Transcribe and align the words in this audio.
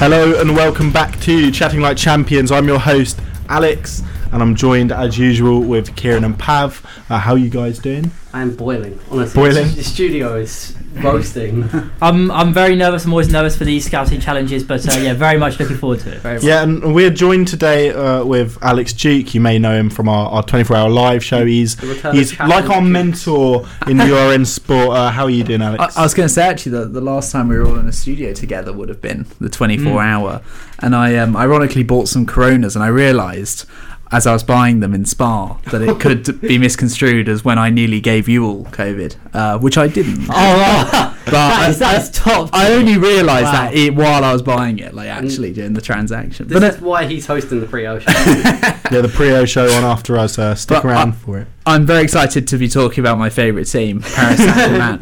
Hello 0.00 0.40
and 0.40 0.56
welcome 0.56 0.90
back 0.90 1.20
to 1.20 1.50
Chatting 1.50 1.82
Like 1.82 1.98
Champions. 1.98 2.50
I'm 2.50 2.66
your 2.66 2.78
host, 2.78 3.20
Alex, 3.50 4.02
and 4.32 4.42
I'm 4.42 4.54
joined 4.54 4.92
as 4.92 5.18
usual 5.18 5.60
with 5.60 5.94
Kieran 5.94 6.24
and 6.24 6.38
Pav. 6.38 6.82
Uh, 7.10 7.18
how 7.18 7.32
are 7.32 7.38
you 7.38 7.50
guys 7.50 7.78
doing? 7.78 8.10
I'm 8.32 8.56
boiling, 8.56 8.98
honestly. 9.10 9.38
Boiling? 9.38 9.74
The 9.74 9.84
studio 9.84 10.36
is 10.36 10.74
roasting. 10.94 11.68
I'm 12.02 12.30
I'm 12.30 12.52
very 12.52 12.74
nervous. 12.76 13.04
I'm 13.04 13.12
always 13.12 13.30
nervous 13.30 13.56
for 13.56 13.64
these 13.64 13.86
scouting 13.86 14.20
challenges, 14.20 14.64
but 14.64 14.86
uh, 14.88 14.98
yeah, 14.98 15.14
very 15.14 15.38
much 15.38 15.58
looking 15.60 15.76
forward 15.76 16.00
to 16.00 16.12
it. 16.12 16.18
Very 16.20 16.34
much. 16.36 16.44
Yeah, 16.44 16.62
and 16.62 16.94
we're 16.94 17.10
joined 17.10 17.48
today 17.48 17.90
uh, 17.90 18.24
with 18.24 18.58
Alex 18.62 18.92
Duke. 18.92 19.34
You 19.34 19.40
may 19.40 19.58
know 19.58 19.74
him 19.74 19.90
from 19.90 20.08
our, 20.08 20.28
our 20.30 20.42
24 20.42 20.76
hour 20.76 20.88
live 20.90 21.24
show. 21.24 21.44
He's 21.46 21.78
he's 22.12 22.38
like 22.40 22.68
our 22.70 22.82
mentor 22.82 23.66
in 23.86 23.98
URN 24.00 24.44
sport. 24.46 24.90
Uh, 24.96 25.10
how 25.10 25.24
are 25.24 25.30
you 25.30 25.44
doing, 25.44 25.62
I, 25.62 25.74
Alex? 25.76 25.96
I 25.96 26.02
was 26.02 26.14
going 26.14 26.28
to 26.28 26.32
say 26.34 26.42
actually 26.46 26.72
that 26.72 26.92
the 26.92 27.00
last 27.00 27.30
time 27.32 27.48
we 27.48 27.56
were 27.58 27.66
all 27.66 27.78
in 27.78 27.88
a 27.88 27.92
studio 27.92 28.32
together 28.32 28.72
would 28.72 28.88
have 28.88 29.00
been 29.00 29.26
the 29.40 29.48
24 29.48 29.80
Mm. 29.92 30.04
hour, 30.04 30.42
and 30.80 30.94
I 30.94 31.16
um, 31.16 31.36
ironically 31.36 31.82
bought 31.82 32.08
some 32.08 32.26
Coronas, 32.26 32.74
and 32.76 32.84
I 32.84 32.88
realised 32.88 33.64
as 34.12 34.26
I 34.26 34.32
was 34.32 34.42
buying 34.42 34.80
them 34.80 34.92
in 34.94 35.04
Spa 35.04 35.54
that 35.70 35.82
it 35.82 36.00
could 36.00 36.40
be 36.42 36.58
misconstrued 36.58 37.28
as 37.28 37.44
when 37.44 37.58
I 37.58 37.70
nearly 37.70 38.00
gave 38.00 38.28
you 38.28 38.44
all 38.44 38.64
COVID, 38.66 39.16
uh, 39.34 39.58
which 39.58 39.78
I 39.78 39.86
didn't. 39.86 40.22
Oh, 40.28 40.32
wow. 40.34 41.14
But 41.26 41.30
that 41.32 41.70
is 41.70 41.80
I, 41.82 41.92
that 41.92 42.02
is 42.02 42.10
top. 42.10 42.50
I 42.52 42.72
only 42.72 42.96
realised 42.98 43.44
Wow. 43.44 43.52
that 43.52 43.74
it, 43.74 43.94
while 43.94 44.24
I 44.24 44.32
was 44.32 44.42
buying 44.42 44.78
it, 44.80 44.94
like 44.94 45.08
actually 45.08 45.52
during 45.52 45.74
the 45.74 45.80
transaction. 45.80 46.48
This 46.48 46.58
But 46.58 46.74
is 46.74 46.82
uh, 46.82 46.84
why 46.84 47.04
he's 47.06 47.26
hosting 47.26 47.60
the 47.60 47.66
pre-O 47.66 47.98
show. 48.00 48.10
yeah, 48.10 48.80
the 48.90 49.02
Prio 49.08 49.46
show 49.46 49.66
on 49.70 49.84
after 49.84 50.16
us. 50.18 50.38
Uh, 50.38 50.54
stick 50.56 50.82
But 50.82 50.86
I- 50.86 50.92
around 50.92 51.12
for 51.12 51.38
it. 51.38 51.46
I'm 51.66 51.86
very 51.86 52.02
excited 52.02 52.48
to 52.48 52.58
be 52.58 52.68
talking 52.68 53.00
about 53.04 53.16
my 53.18 53.30
favourite 53.30 53.66
team, 53.68 54.00
Paris 54.00 54.38
Saint-Germain. 54.42 54.98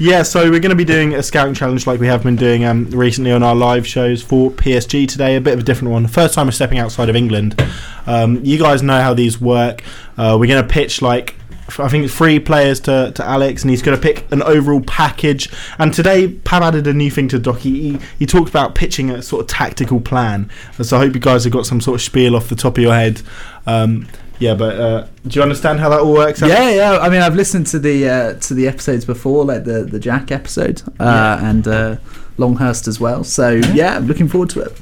Yeah, 0.00 0.22
so 0.22 0.48
we're 0.48 0.60
going 0.60 0.70
to 0.70 0.76
be 0.76 0.84
doing 0.84 1.14
a 1.14 1.24
scouting 1.24 1.54
challenge 1.54 1.84
like 1.84 1.98
we 1.98 2.06
have 2.06 2.22
been 2.22 2.36
doing 2.36 2.64
um, 2.64 2.88
recently 2.90 3.32
on 3.32 3.42
our 3.42 3.56
live 3.56 3.84
shows 3.84 4.22
for 4.22 4.48
PSG 4.48 5.08
today. 5.08 5.34
A 5.34 5.40
bit 5.40 5.54
of 5.54 5.58
a 5.58 5.62
different 5.64 5.90
one. 5.90 6.06
First 6.06 6.34
time 6.34 6.46
we're 6.46 6.52
stepping 6.52 6.78
outside 6.78 7.08
of 7.08 7.16
England. 7.16 7.60
Um, 8.06 8.44
you 8.44 8.60
guys 8.60 8.80
know 8.80 9.00
how 9.00 9.12
these 9.12 9.40
work. 9.40 9.82
Uh, 10.16 10.36
we're 10.38 10.46
going 10.46 10.62
to 10.62 10.68
pitch 10.68 11.02
like 11.02 11.34
I 11.80 11.88
think 11.88 12.08
three 12.10 12.38
players 12.38 12.78
to, 12.80 13.10
to 13.12 13.26
Alex, 13.26 13.62
and 13.62 13.70
he's 13.70 13.82
going 13.82 13.98
to 13.98 14.00
pick 14.00 14.30
an 14.30 14.40
overall 14.40 14.80
package. 14.82 15.50
And 15.80 15.92
today, 15.92 16.28
Pam 16.28 16.62
added 16.62 16.86
a 16.86 16.94
new 16.94 17.10
thing 17.10 17.26
to 17.28 17.40
Docky. 17.40 17.62
He, 17.62 17.98
he 18.20 18.26
talked 18.26 18.48
about 18.48 18.76
pitching 18.76 19.10
a 19.10 19.20
sort 19.20 19.42
of 19.42 19.48
tactical 19.48 20.00
plan. 20.00 20.48
So 20.80 20.96
I 20.96 21.00
hope 21.00 21.14
you 21.14 21.20
guys 21.20 21.42
have 21.42 21.52
got 21.52 21.66
some 21.66 21.80
sort 21.80 21.96
of 21.96 22.02
spiel 22.02 22.36
off 22.36 22.48
the 22.48 22.56
top 22.56 22.78
of 22.78 22.82
your 22.82 22.94
head. 22.94 23.20
Um, 23.66 24.06
yeah, 24.38 24.54
but 24.54 24.78
uh, 24.80 25.06
do 25.26 25.38
you 25.38 25.42
understand 25.42 25.80
how 25.80 25.88
that 25.90 26.00
all 26.00 26.12
works? 26.12 26.42
Alex? 26.42 26.58
Yeah, 26.58 26.70
yeah. 26.70 26.98
I 26.98 27.08
mean, 27.08 27.20
I've 27.22 27.34
listened 27.34 27.66
to 27.68 27.78
the 27.78 28.08
uh, 28.08 28.32
to 28.34 28.54
the 28.54 28.66
episodes 28.68 29.04
before, 29.04 29.44
like 29.44 29.64
the 29.64 29.84
the 29.84 29.98
Jack 29.98 30.30
episode, 30.32 30.82
uh, 31.00 31.38
and 31.42 31.66
uh, 31.66 31.96
Longhurst 32.38 32.86
as 32.88 33.00
well. 33.00 33.24
So 33.24 33.50
yeah, 33.74 33.96
I'm 33.96 34.06
looking 34.06 34.28
forward 34.28 34.50
to 34.50 34.60
it. 34.60 34.72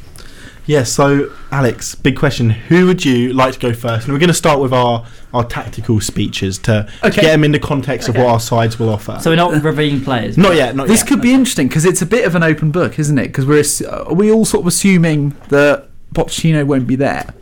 Yeah, 0.69 0.83
so 0.83 1.31
Alex, 1.53 1.95
big 1.95 2.17
question. 2.17 2.51
Who 2.51 2.87
would 2.87 3.05
you 3.05 3.33
like 3.33 3.53
to 3.55 3.61
go 3.61 3.73
first? 3.73 4.07
And 4.07 4.13
we're 4.13 4.19
going 4.19 4.31
to 4.31 4.35
start 4.35 4.59
with 4.61 4.73
our, 4.73 5.07
our 5.33 5.45
tactical 5.45 6.01
speeches 6.01 6.59
to, 6.59 6.89
to 7.05 7.11
get 7.13 7.23
them 7.23 7.45
in 7.45 7.53
the 7.53 7.61
context 7.61 8.09
of 8.09 8.17
what 8.17 8.27
our 8.27 8.41
sides 8.41 8.77
will 8.77 8.89
offer. 8.89 9.17
so 9.23 9.31
we're 9.31 9.37
not 9.37 9.63
revealing 9.63 10.01
players. 10.01 10.37
not 10.37 10.57
yet, 10.57 10.75
not 10.75 10.89
This 10.89 11.03
yet. 11.03 11.07
could 11.09 11.23
be 11.23 11.33
interesting 11.33 11.69
because 11.69 11.85
it's 11.85 12.03
a 12.03 12.07
bit 12.07 12.25
of 12.27 12.35
an 12.35 12.43
open 12.43 12.73
book, 12.73 12.99
isn't 12.99 13.17
it? 13.17 13.29
Because 13.29 13.47
we're 13.47 13.61
ass- 13.61 13.81
are 13.81 14.13
we 14.13 14.33
all 14.33 14.45
sort 14.45 14.63
of 14.63 14.67
assuming 14.67 15.37
that 15.51 15.87
Pochettino 16.17 16.67
won't 16.67 16.89
be 16.89 16.97
there, 16.97 17.33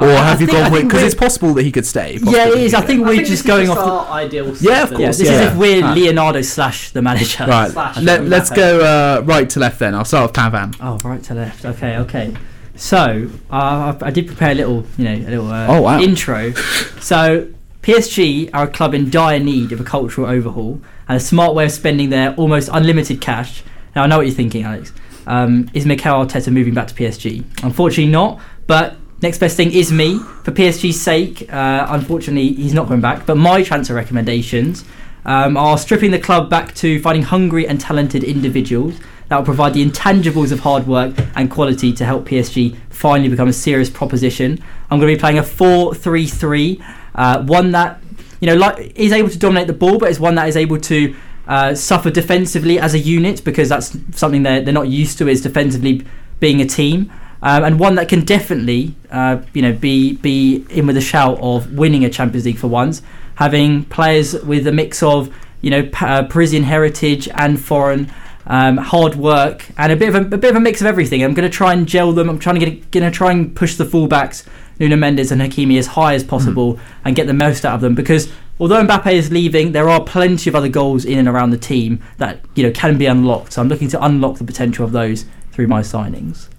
or 0.00 0.08
I 0.10 0.24
have 0.24 0.40
you 0.40 0.46
think- 0.46 0.58
gone 0.58 0.72
with? 0.72 0.84
Because 0.84 1.02
it's 1.02 1.14
possible 1.14 1.54
that 1.54 1.62
he 1.62 1.70
could 1.72 1.86
stay. 1.86 2.18
Yeah, 2.22 2.48
it 2.48 2.58
is. 2.58 2.74
I 2.74 2.80
think 2.80 3.00
I 3.04 3.08
we're 3.08 3.16
think 3.16 3.28
just 3.28 3.46
going 3.46 3.64
is 3.64 3.70
off. 3.70 3.78
our 3.78 4.12
ideal. 4.12 4.46
Yeah, 4.46 4.50
of 4.50 4.54
system. 4.56 4.66
The, 4.66 5.00
yeah, 5.00 5.06
course, 5.06 5.18
this 5.18 5.28
yeah. 5.28 5.40
is 5.42 5.52
if 5.52 5.56
we're 5.56 5.82
Right. 5.82 5.94
Leonardo 5.96 6.42
slash 6.42 6.90
the 6.92 7.02
manager. 7.02 7.46
Right. 7.46 7.70
Slash 7.70 7.98
Let, 7.98 8.24
let's 8.24 8.50
go 8.50 8.80
uh, 8.80 9.22
right 9.24 9.48
to 9.50 9.60
left 9.60 9.78
then. 9.78 9.94
I'll 9.94 10.04
start 10.04 10.30
with 10.30 10.36
Pavan. 10.36 10.76
Oh, 10.80 10.98
right 11.08 11.22
to 11.24 11.34
left. 11.34 11.64
Okay, 11.64 11.96
okay. 11.98 12.34
So 12.76 13.28
uh, 13.50 13.94
I 14.00 14.06
I 14.06 14.10
did 14.10 14.26
prepare 14.26 14.52
a 14.52 14.54
little, 14.54 14.84
you 14.96 15.04
know, 15.04 15.14
a 15.14 15.28
little 15.30 15.48
uh, 15.52 15.66
Oh, 15.68 15.82
wow. 15.82 16.00
intro. 16.00 16.52
So 17.00 17.48
PSG 17.82 18.50
are 18.54 18.64
a 18.64 18.68
club 18.68 18.94
in 18.94 19.10
dire 19.10 19.38
need 19.38 19.72
of 19.72 19.80
a 19.80 19.84
cultural 19.84 20.26
overhaul 20.28 20.80
and 21.08 21.16
a 21.16 21.20
smart 21.20 21.54
way 21.54 21.64
of 21.66 21.72
spending 21.72 22.10
their 22.10 22.34
almost 22.34 22.68
unlimited 22.72 23.20
cash. 23.20 23.62
Now 23.96 24.04
I 24.04 24.06
know 24.06 24.18
what 24.18 24.26
you're 24.26 24.34
thinking, 24.34 24.62
Alex. 24.64 24.92
Um, 25.26 25.68
is 25.74 25.84
Mikel 25.86 26.24
Arteta 26.24 26.52
moving 26.52 26.74
back 26.74 26.88
to 26.88 26.94
PSG? 26.94 27.44
Unfortunately, 27.62 28.10
not. 28.10 28.40
But 28.66 28.96
next 29.22 29.38
best 29.38 29.56
thing 29.56 29.72
is 29.72 29.92
me. 29.92 30.18
For 30.44 30.52
PSG's 30.52 31.00
sake, 31.00 31.52
uh, 31.52 31.86
unfortunately, 31.88 32.52
he's 32.54 32.74
not 32.74 32.88
going 32.88 33.00
back. 33.00 33.26
But 33.26 33.36
my 33.36 33.62
transfer 33.62 33.94
recommendations 33.94 34.84
um, 35.24 35.56
are 35.56 35.78
stripping 35.78 36.10
the 36.10 36.18
club 36.18 36.50
back 36.50 36.74
to 36.76 37.00
finding 37.00 37.22
hungry 37.22 37.66
and 37.66 37.80
talented 37.80 38.24
individuals 38.24 38.98
that 39.28 39.36
will 39.36 39.44
provide 39.44 39.74
the 39.74 39.88
intangibles 39.88 40.50
of 40.50 40.60
hard 40.60 40.86
work 40.86 41.14
and 41.36 41.50
quality 41.50 41.92
to 41.92 42.04
help 42.04 42.26
PSG 42.26 42.76
finally 42.88 43.28
become 43.28 43.48
a 43.48 43.52
serious 43.52 43.88
proposition. 43.88 44.58
I'm 44.90 44.98
going 44.98 45.12
to 45.12 45.16
be 45.16 45.20
playing 45.20 45.38
a 45.38 45.42
4-3-3, 45.42 46.84
uh, 47.14 47.42
one 47.44 47.70
that 47.72 48.02
you 48.40 48.46
know 48.46 48.56
like 48.56 48.92
is 48.96 49.12
able 49.12 49.28
to 49.28 49.38
dominate 49.38 49.68
the 49.68 49.72
ball, 49.72 49.98
but 49.98 50.10
is 50.10 50.18
one 50.18 50.34
that 50.34 50.48
is 50.48 50.56
able 50.56 50.78
to 50.78 51.14
uh, 51.46 51.74
suffer 51.74 52.10
defensively 52.10 52.78
as 52.78 52.94
a 52.94 52.98
unit 52.98 53.44
because 53.44 53.68
that's 53.68 53.96
something 54.12 54.42
they're 54.42 54.62
they're 54.62 54.74
not 54.74 54.88
used 54.88 55.18
to 55.18 55.28
is 55.28 55.42
defensively 55.42 56.04
being 56.40 56.60
a 56.60 56.66
team. 56.66 57.12
Um, 57.42 57.64
and 57.64 57.80
one 57.80 57.94
that 57.94 58.08
can 58.08 58.24
definitely, 58.24 58.94
uh, 59.10 59.40
you 59.54 59.62
know, 59.62 59.72
be 59.72 60.14
be 60.14 60.64
in 60.68 60.86
with 60.86 60.96
a 60.96 61.00
shout 61.00 61.38
of 61.40 61.72
winning 61.72 62.04
a 62.04 62.10
Champions 62.10 62.44
League 62.44 62.58
for 62.58 62.68
once, 62.68 63.02
having 63.36 63.84
players 63.84 64.34
with 64.42 64.66
a 64.66 64.72
mix 64.72 65.02
of, 65.02 65.34
you 65.62 65.70
know, 65.70 65.88
pa- 65.88 66.06
uh, 66.06 66.22
Parisian 66.28 66.64
heritage 66.64 67.28
and 67.34 67.58
foreign, 67.58 68.12
um, 68.46 68.76
hard 68.76 69.14
work, 69.14 69.66
and 69.78 69.90
a 69.90 69.96
bit 69.96 70.10
of 70.10 70.14
a, 70.14 70.34
a 70.34 70.38
bit 70.38 70.50
of 70.50 70.56
a 70.56 70.60
mix 70.60 70.82
of 70.82 70.86
everything. 70.86 71.22
I'm 71.24 71.32
going 71.32 71.50
to 71.50 71.56
try 71.56 71.72
and 71.72 71.86
gel 71.86 72.12
them. 72.12 72.28
I'm 72.28 72.38
trying 72.38 72.60
to 72.60 72.66
get, 72.66 72.90
going 72.90 73.10
to 73.10 73.16
try 73.16 73.32
and 73.32 73.56
push 73.56 73.76
the 73.76 73.84
fullbacks, 73.84 74.46
Nuno 74.78 74.96
Mendes 74.96 75.32
and 75.32 75.40
Hakimi, 75.40 75.78
as 75.78 75.86
high 75.86 76.14
as 76.14 76.22
possible, 76.22 76.78
and 77.06 77.16
get 77.16 77.26
the 77.26 77.34
most 77.34 77.64
out 77.64 77.74
of 77.74 77.80
them 77.80 77.94
because. 77.94 78.30
Although 78.58 78.86
Mbappe 78.86 79.10
is 79.10 79.32
leaving, 79.32 79.72
there 79.72 79.88
are 79.88 80.04
plenty 80.04 80.50
of 80.50 80.54
other 80.54 80.68
goals 80.68 81.06
in 81.06 81.18
and 81.18 81.26
around 81.26 81.48
the 81.48 81.56
team 81.56 82.02
that 82.18 82.44
you 82.54 82.62
know 82.62 82.70
can 82.70 82.98
be 82.98 83.06
unlocked. 83.06 83.54
So 83.54 83.62
I'm 83.62 83.68
looking 83.68 83.88
to 83.88 84.04
unlock 84.04 84.36
the 84.36 84.44
potential 84.44 84.84
of 84.84 84.92
those 84.92 85.24
through 85.50 85.66
my 85.66 85.80
signings. 85.80 86.50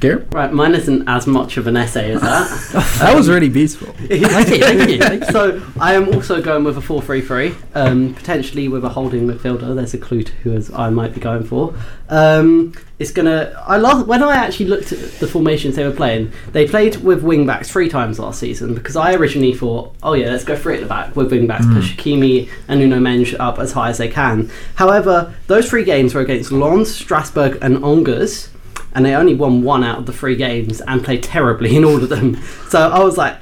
Garrett. 0.00 0.32
Right, 0.32 0.52
mine 0.52 0.74
isn't 0.74 1.06
as 1.06 1.26
much 1.26 1.58
of 1.58 1.66
an 1.66 1.76
essay 1.76 2.12
as 2.12 2.22
that. 2.22 2.90
That 3.00 3.14
was 3.14 3.28
really 3.28 3.48
beautiful. 3.48 3.92
Thank 3.92 4.10
you, 4.20 4.26
thank 4.26 4.90
you, 4.90 4.98
thank 4.98 5.24
you. 5.26 5.30
so 5.30 5.62
I 5.78 5.94
am 5.94 6.08
also 6.14 6.40
going 6.42 6.64
with 6.64 6.76
a 6.76 6.80
4-3-3, 6.80 7.54
um, 7.74 8.14
potentially 8.14 8.68
with 8.68 8.84
a 8.84 8.88
holding 8.88 9.26
midfielder. 9.26 9.74
There's 9.74 9.94
a 9.94 9.98
clue 9.98 10.22
to 10.22 10.32
who 10.32 10.74
I 10.74 10.90
might 10.90 11.14
be 11.14 11.20
going 11.20 11.44
for. 11.44 11.74
Um, 12.08 12.74
it's 12.98 13.12
gonna. 13.12 13.54
I 13.66 13.78
love 13.78 14.06
when 14.06 14.22
I 14.22 14.36
actually 14.36 14.66
looked 14.66 14.92
at 14.92 14.98
the 15.20 15.26
formations 15.26 15.76
they 15.76 15.84
were 15.84 15.90
playing. 15.90 16.32
They 16.52 16.68
played 16.68 16.96
with 16.96 17.22
wing 17.22 17.46
backs 17.46 17.70
three 17.70 17.88
times 17.88 18.18
last 18.18 18.38
season 18.38 18.74
because 18.74 18.94
I 18.94 19.14
originally 19.14 19.54
thought, 19.54 19.94
oh 20.02 20.12
yeah, 20.12 20.30
let's 20.30 20.44
go 20.44 20.54
three 20.54 20.74
at 20.74 20.80
the 20.82 20.86
back 20.86 21.16
with 21.16 21.30
wing 21.32 21.46
backs, 21.46 21.64
push 21.66 21.96
Hakimi 21.96 22.50
and 22.68 22.78
Nuno 22.78 23.00
Mendes 23.00 23.34
up 23.40 23.58
as 23.58 23.72
high 23.72 23.88
as 23.88 23.96
they 23.96 24.08
can. 24.08 24.50
However, 24.74 25.34
those 25.46 25.70
three 25.70 25.84
games 25.84 26.14
were 26.14 26.20
against 26.20 26.52
Lens, 26.52 26.94
Strasbourg, 26.94 27.56
and 27.62 27.82
Angers 27.82 28.49
and 28.94 29.04
they 29.04 29.14
only 29.14 29.34
won 29.34 29.62
one 29.62 29.84
out 29.84 29.98
of 29.98 30.06
the 30.06 30.12
three 30.12 30.36
games 30.36 30.80
and 30.82 31.04
played 31.04 31.22
terribly 31.22 31.76
in 31.76 31.84
all 31.84 32.02
of 32.02 32.08
them. 32.08 32.36
So 32.70 32.88
I 32.88 33.02
was 33.02 33.16
like, 33.18 33.36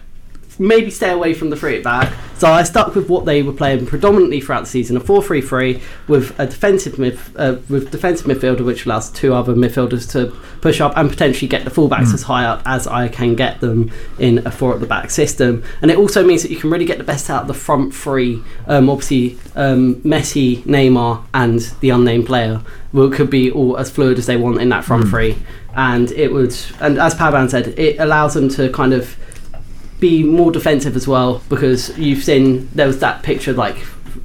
maybe 0.58 0.90
stay 0.90 1.10
away 1.10 1.34
from 1.34 1.50
the 1.50 1.56
three 1.56 1.76
at 1.76 1.84
back. 1.84 2.12
So 2.36 2.46
I 2.46 2.62
stuck 2.62 2.94
with 2.94 3.08
what 3.08 3.24
they 3.24 3.42
were 3.42 3.52
playing 3.52 3.86
predominantly 3.86 4.40
throughout 4.40 4.60
the 4.60 4.70
season: 4.70 4.96
a 4.96 5.00
four-three-three 5.00 5.82
with 6.06 6.38
a 6.38 6.46
defensive 6.46 6.98
mid, 6.98 7.18
uh, 7.36 7.56
with 7.68 7.90
defensive 7.90 8.26
midfielder, 8.26 8.64
which 8.64 8.86
allows 8.86 9.10
two 9.10 9.34
other 9.34 9.54
midfielders 9.54 10.10
to 10.12 10.34
push 10.60 10.80
up 10.80 10.96
and 10.96 11.10
potentially 11.10 11.48
get 11.48 11.64
the 11.64 11.70
fullbacks 11.70 12.14
as 12.14 12.22
high 12.22 12.44
up 12.44 12.62
as 12.64 12.86
I 12.86 13.08
can 13.08 13.34
get 13.34 13.60
them 13.60 13.90
in 14.18 14.46
a 14.46 14.50
four 14.50 14.74
at 14.74 14.80
the 14.80 14.86
back 14.86 15.10
system. 15.10 15.64
And 15.82 15.90
it 15.90 15.98
also 15.98 16.24
means 16.24 16.42
that 16.42 16.50
you 16.50 16.56
can 16.56 16.70
really 16.70 16.84
get 16.84 16.98
the 16.98 17.04
best 17.04 17.28
out 17.28 17.42
of 17.42 17.48
the 17.48 17.54
front 17.54 17.94
three. 17.94 18.42
Um, 18.66 18.88
obviously, 18.88 19.38
um, 19.56 19.96
Messi, 20.02 20.62
Neymar, 20.62 21.24
and 21.34 21.60
the 21.80 21.90
unnamed 21.90 22.26
player 22.26 22.62
will 22.92 23.10
could 23.10 23.30
be 23.30 23.50
all 23.50 23.76
as 23.76 23.90
fluid 23.90 24.18
as 24.18 24.26
they 24.26 24.36
want 24.36 24.60
in 24.60 24.68
that 24.68 24.84
front 24.84 25.08
three. 25.08 25.36
And 25.74 26.10
it 26.12 26.32
would, 26.32 26.56
and 26.80 26.98
as 26.98 27.14
Pavan 27.14 27.50
said, 27.50 27.68
it 27.78 27.98
allows 27.98 28.34
them 28.34 28.48
to 28.50 28.70
kind 28.70 28.92
of 28.92 29.16
be 30.00 30.22
more 30.22 30.52
defensive 30.52 30.96
as 30.96 31.08
well 31.08 31.42
because 31.48 31.96
you've 31.98 32.22
seen 32.22 32.68
there 32.74 32.86
was 32.86 33.00
that 33.00 33.22
picture 33.22 33.52
like 33.52 33.76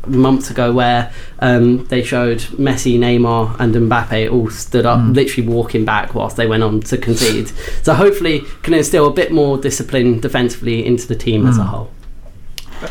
months 0.08 0.50
ago 0.50 0.72
where 0.72 1.12
um, 1.40 1.86
they 1.86 2.04
showed 2.04 2.40
Messi, 2.40 2.98
Neymar, 2.98 3.56
and 3.60 3.74
Mbappe 3.74 4.32
all 4.32 4.50
stood 4.50 4.86
up, 4.86 5.00
literally 5.16 5.48
walking 5.48 5.86
back 5.86 6.14
whilst 6.16 6.38
they 6.38 6.48
went 6.48 6.64
on 6.64 6.82
to 6.82 6.98
concede. 6.98 7.50
So 7.84 7.94
hopefully, 7.94 8.42
can 8.62 8.74
instill 8.74 9.08
a 9.08 9.14
bit 9.14 9.32
more 9.32 9.58
discipline 9.58 10.20
defensively 10.20 10.86
into 10.86 11.08
the 11.08 11.16
team 11.16 11.46
as 11.46 11.58
a 11.58 11.64
whole. 11.64 11.92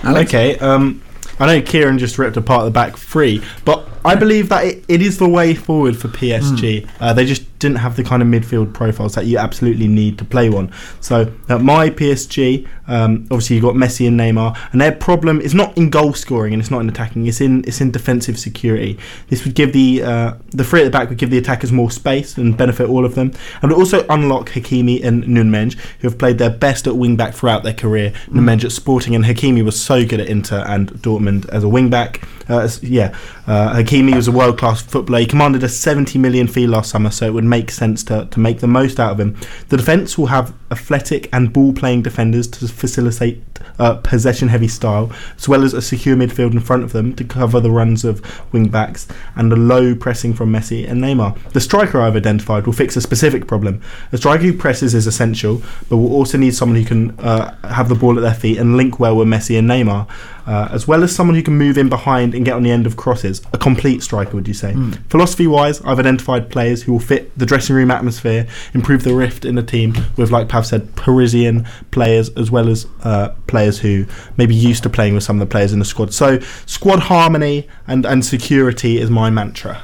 Alex? 0.02 0.30
Okay, 0.30 0.58
um, 0.58 1.02
I 1.42 1.46
know 1.46 1.60
Kieran 1.60 1.98
just 1.98 2.18
ripped 2.18 2.36
apart 2.36 2.64
the 2.66 2.70
back 2.70 2.96
three, 2.96 3.42
but 3.64 3.88
I 4.04 4.14
believe 4.14 4.48
that 4.50 4.64
it, 4.64 4.84
it 4.86 5.02
is 5.02 5.18
the 5.18 5.28
way 5.28 5.54
forward 5.54 5.96
for 5.96 6.06
PSG. 6.06 6.88
Uh, 7.00 7.12
they 7.12 7.24
just 7.24 7.58
didn't 7.58 7.78
have 7.78 7.94
the 7.96 8.02
kind 8.02 8.20
of 8.20 8.28
midfield 8.28 8.72
profiles 8.72 9.14
that 9.14 9.26
you 9.26 9.38
absolutely 9.38 9.86
need 9.86 10.18
to 10.18 10.24
play 10.24 10.50
one. 10.50 10.72
So 11.00 11.32
at 11.48 11.60
my 11.60 11.90
PSG, 11.90 12.68
um, 12.88 13.28
obviously 13.30 13.56
you've 13.56 13.64
got 13.64 13.74
Messi 13.74 14.08
and 14.08 14.18
Neymar, 14.18 14.58
and 14.72 14.80
their 14.80 14.92
problem 14.92 15.40
is 15.40 15.54
not 15.54 15.76
in 15.76 15.88
goal 15.88 16.14
scoring 16.14 16.52
and 16.52 16.60
it's 16.60 16.70
not 16.70 16.80
in 16.80 16.88
attacking. 16.88 17.26
It's 17.26 17.40
in 17.40 17.64
it's 17.64 17.80
in 17.80 17.92
defensive 17.92 18.38
security. 18.38 18.98
This 19.28 19.44
would 19.44 19.54
give 19.54 19.72
the 19.72 20.02
uh, 20.02 20.34
the 20.50 20.64
three 20.64 20.80
at 20.80 20.84
the 20.84 20.90
back 20.90 21.08
would 21.08 21.18
give 21.18 21.30
the 21.30 21.38
attackers 21.38 21.70
more 21.70 21.90
space 21.90 22.36
and 22.36 22.56
benefit 22.56 22.88
all 22.88 23.04
of 23.04 23.14
them, 23.14 23.32
and 23.62 23.70
would 23.70 23.78
also 23.78 24.04
unlock 24.08 24.50
Hakimi 24.50 25.02
and 25.04 25.26
Nuno 25.28 25.50
Mendes, 25.50 25.76
who 26.00 26.08
have 26.08 26.18
played 26.18 26.38
their 26.38 26.50
best 26.50 26.86
at 26.88 26.96
wing 26.96 27.16
back 27.16 27.34
throughout 27.34 27.62
their 27.62 27.74
career. 27.74 28.12
Nuno 28.28 28.42
Mendes 28.42 28.64
at 28.64 28.72
Sporting 28.72 29.14
and 29.14 29.24
Hakimi 29.24 29.64
was 29.64 29.80
so 29.80 30.04
good 30.04 30.18
at 30.18 30.26
Inter 30.26 30.64
and 30.66 30.90
Dortmund 30.94 31.31
as 31.50 31.64
a 31.64 31.68
wing 31.68 31.90
back. 31.90 32.22
Uh, 32.48 32.68
yeah, 32.82 33.16
uh, 33.46 33.74
Hakimi 33.74 34.14
was 34.14 34.28
a 34.28 34.32
world 34.32 34.58
class 34.58 34.82
footballer. 34.82 35.20
He 35.20 35.26
commanded 35.26 35.62
a 35.62 35.68
70 35.68 36.18
million 36.18 36.46
fee 36.46 36.66
last 36.66 36.90
summer, 36.90 37.10
so 37.10 37.26
it 37.26 37.34
would 37.34 37.44
make 37.44 37.70
sense 37.70 38.02
to, 38.04 38.26
to 38.30 38.40
make 38.40 38.60
the 38.60 38.66
most 38.66 38.98
out 39.00 39.12
of 39.12 39.20
him. 39.20 39.36
The 39.68 39.76
defence 39.76 40.18
will 40.18 40.26
have 40.26 40.52
athletic 40.70 41.28
and 41.32 41.52
ball 41.52 41.72
playing 41.72 42.02
defenders 42.02 42.48
to 42.48 42.68
facilitate 42.68 43.42
uh, 43.78 43.94
possession 43.96 44.48
heavy 44.48 44.68
style, 44.68 45.12
as 45.36 45.48
well 45.48 45.64
as 45.64 45.74
a 45.74 45.82
secure 45.82 46.16
midfield 46.16 46.52
in 46.52 46.60
front 46.60 46.82
of 46.82 46.92
them 46.92 47.14
to 47.16 47.24
cover 47.24 47.60
the 47.60 47.70
runs 47.70 48.04
of 48.04 48.22
wing 48.52 48.68
backs 48.68 49.06
and 49.36 49.52
a 49.52 49.56
low 49.56 49.94
pressing 49.94 50.34
from 50.34 50.52
Messi 50.52 50.88
and 50.88 51.02
Neymar. 51.02 51.36
The 51.52 51.60
striker 51.60 52.00
I've 52.00 52.16
identified 52.16 52.66
will 52.66 52.72
fix 52.72 52.96
a 52.96 53.00
specific 53.00 53.46
problem. 53.46 53.80
A 54.12 54.16
striker 54.16 54.44
who 54.44 54.56
presses 54.56 54.94
is 54.94 55.06
essential, 55.06 55.62
but 55.88 55.96
will 55.96 56.12
also 56.12 56.38
need 56.38 56.54
someone 56.54 56.80
who 56.80 56.86
can 56.86 57.18
uh, 57.20 57.56
have 57.68 57.88
the 57.88 57.94
ball 57.94 58.16
at 58.16 58.22
their 58.22 58.34
feet 58.34 58.58
and 58.58 58.76
link 58.76 58.98
well 58.98 59.16
with 59.16 59.28
Messi 59.28 59.58
and 59.58 59.68
Neymar, 59.68 60.08
uh, 60.46 60.68
as 60.70 60.88
well 60.88 61.02
as 61.02 61.14
someone 61.14 61.34
who 61.36 61.42
can 61.42 61.56
move 61.56 61.78
in 61.78 61.88
behind 61.88 62.34
and 62.34 62.44
get 62.44 62.54
on 62.54 62.62
the 62.62 62.70
end 62.70 62.86
of 62.86 62.96
crosses. 62.96 63.40
A 63.52 63.58
complete 63.58 64.02
striker, 64.02 64.32
would 64.34 64.48
you 64.48 64.54
say? 64.54 64.74
Philosophy 65.08 65.46
wise, 65.46 65.80
I've 65.82 65.98
identified 65.98 66.50
players 66.50 66.82
who 66.82 66.92
will 66.92 67.00
fit 67.00 67.36
the 67.38 67.46
dressing 67.46 67.76
room 67.76 67.90
atmosphere, 67.90 68.46
improve 68.74 69.04
the 69.04 69.14
rift 69.14 69.44
in 69.44 69.54
the 69.54 69.62
team 69.62 69.94
with, 70.16 70.30
like 70.30 70.48
Pav 70.48 70.66
said, 70.66 70.94
Parisian 70.96 71.66
players 71.90 72.28
as 72.30 72.50
well 72.50 72.68
as 72.68 72.86
uh, 73.04 73.30
players 73.46 73.78
who 73.80 74.06
may 74.36 74.46
be 74.46 74.54
used 74.54 74.82
to 74.82 74.90
playing 74.90 75.14
with 75.14 75.22
some 75.24 75.36
of 75.40 75.48
the 75.48 75.50
players 75.50 75.72
in 75.72 75.78
the 75.78 75.84
squad. 75.84 76.12
So, 76.14 76.38
squad 76.66 77.00
harmony 77.00 77.68
and, 77.86 78.04
and 78.06 78.24
security 78.24 78.98
is 78.98 79.10
my 79.10 79.30
mantra. 79.30 79.82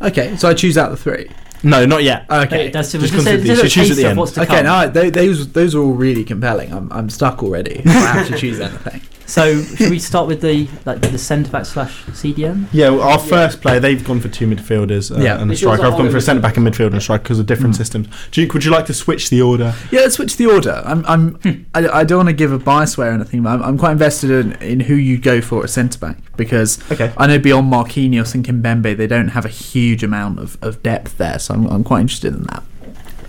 Okay, 0.00 0.36
so 0.36 0.48
I 0.48 0.54
choose 0.54 0.78
out 0.78 0.90
the 0.90 0.96
three. 0.96 1.28
No, 1.64 1.84
not 1.84 2.04
yet. 2.04 2.24
Okay. 2.30 2.70
That's 2.70 2.92
Just 2.92 3.02
just, 3.02 3.14
consider 3.14 3.38
a 3.38 3.40
these. 3.40 3.72
choose 3.72 3.90
at 3.90 3.96
the 3.96 4.06
end. 4.06 4.16
what's 4.18 4.30
to 4.32 4.42
Okay, 4.42 4.62
come. 4.62 4.64
no, 4.66 4.90
th- 4.92 5.12
those 5.12 5.50
those 5.52 5.74
are 5.74 5.80
all 5.80 5.92
really 5.92 6.22
compelling. 6.22 6.72
I'm 6.72 6.92
I'm 6.92 7.10
stuck 7.10 7.42
already. 7.42 7.82
I 7.84 7.90
have 7.90 8.28
to 8.28 8.38
choose 8.38 8.60
anything. 8.68 9.00
So 9.28 9.62
should 9.62 9.90
we 9.90 9.98
start 9.98 10.26
with 10.26 10.40
the 10.40 10.66
like 10.86 11.02
the 11.02 11.18
centre 11.18 11.50
back 11.50 11.66
slash 11.66 12.02
CDM? 12.06 12.66
Yeah, 12.72 12.88
well, 12.88 13.02
our 13.02 13.18
first 13.18 13.60
player, 13.60 13.78
they've 13.78 14.02
gone 14.02 14.20
for 14.20 14.28
two 14.28 14.46
midfielders 14.46 15.14
uh, 15.16 15.20
Yeah. 15.22 15.38
and 15.40 15.50
a 15.52 15.54
striker. 15.56 15.82
I've 15.84 15.98
gone 15.98 16.10
for 16.10 16.16
a 16.16 16.20
centre 16.22 16.40
back 16.40 16.56
and 16.56 16.66
midfielder 16.66 16.86
and 16.86 16.94
a 16.96 17.00
striker 17.00 17.24
because 17.24 17.38
of 17.38 17.44
different 17.44 17.74
Mm. 17.74 17.78
systems. 17.78 18.08
Duke, 18.30 18.54
would 18.54 18.64
you 18.64 18.70
like 18.70 18.86
to 18.86 18.94
switch 18.94 19.28
the 19.28 19.42
order? 19.42 19.74
Yeah, 19.92 20.00
let's 20.00 20.14
switch 20.14 20.38
the 20.38 20.46
order. 20.46 20.82
I'm 20.84 21.04
I'm 21.06 21.66
I, 21.74 21.88
I 22.00 22.04
don't 22.04 22.16
want 22.18 22.28
to 22.30 22.32
give 22.32 22.52
a 22.52 22.58
bias 22.58 22.96
way 22.96 23.06
or 23.06 23.10
anything, 23.12 23.42
but 23.42 23.50
I'm, 23.50 23.62
I'm 23.62 23.78
quite 23.78 23.92
invested 23.92 24.30
in, 24.30 24.52
in 24.62 24.80
who 24.80 24.94
you 24.94 25.18
go 25.18 25.42
for 25.42 25.62
at 25.62 25.68
centre 25.68 25.98
back 25.98 26.16
because 26.38 26.78
Okay. 26.90 27.12
I 27.18 27.26
know 27.26 27.38
beyond 27.38 27.70
Marquinhos 27.70 28.34
and 28.34 28.42
Kimpembe, 28.46 28.96
they 28.96 29.06
don't 29.06 29.28
have 29.28 29.44
a 29.44 29.48
huge 29.50 30.02
amount 30.02 30.38
of, 30.38 30.56
of 30.62 30.82
depth 30.82 31.18
there, 31.18 31.38
so 31.38 31.52
I'm, 31.52 31.66
I'm 31.66 31.84
quite 31.84 32.00
interested 32.00 32.34
in 32.34 32.44
that. 32.44 32.62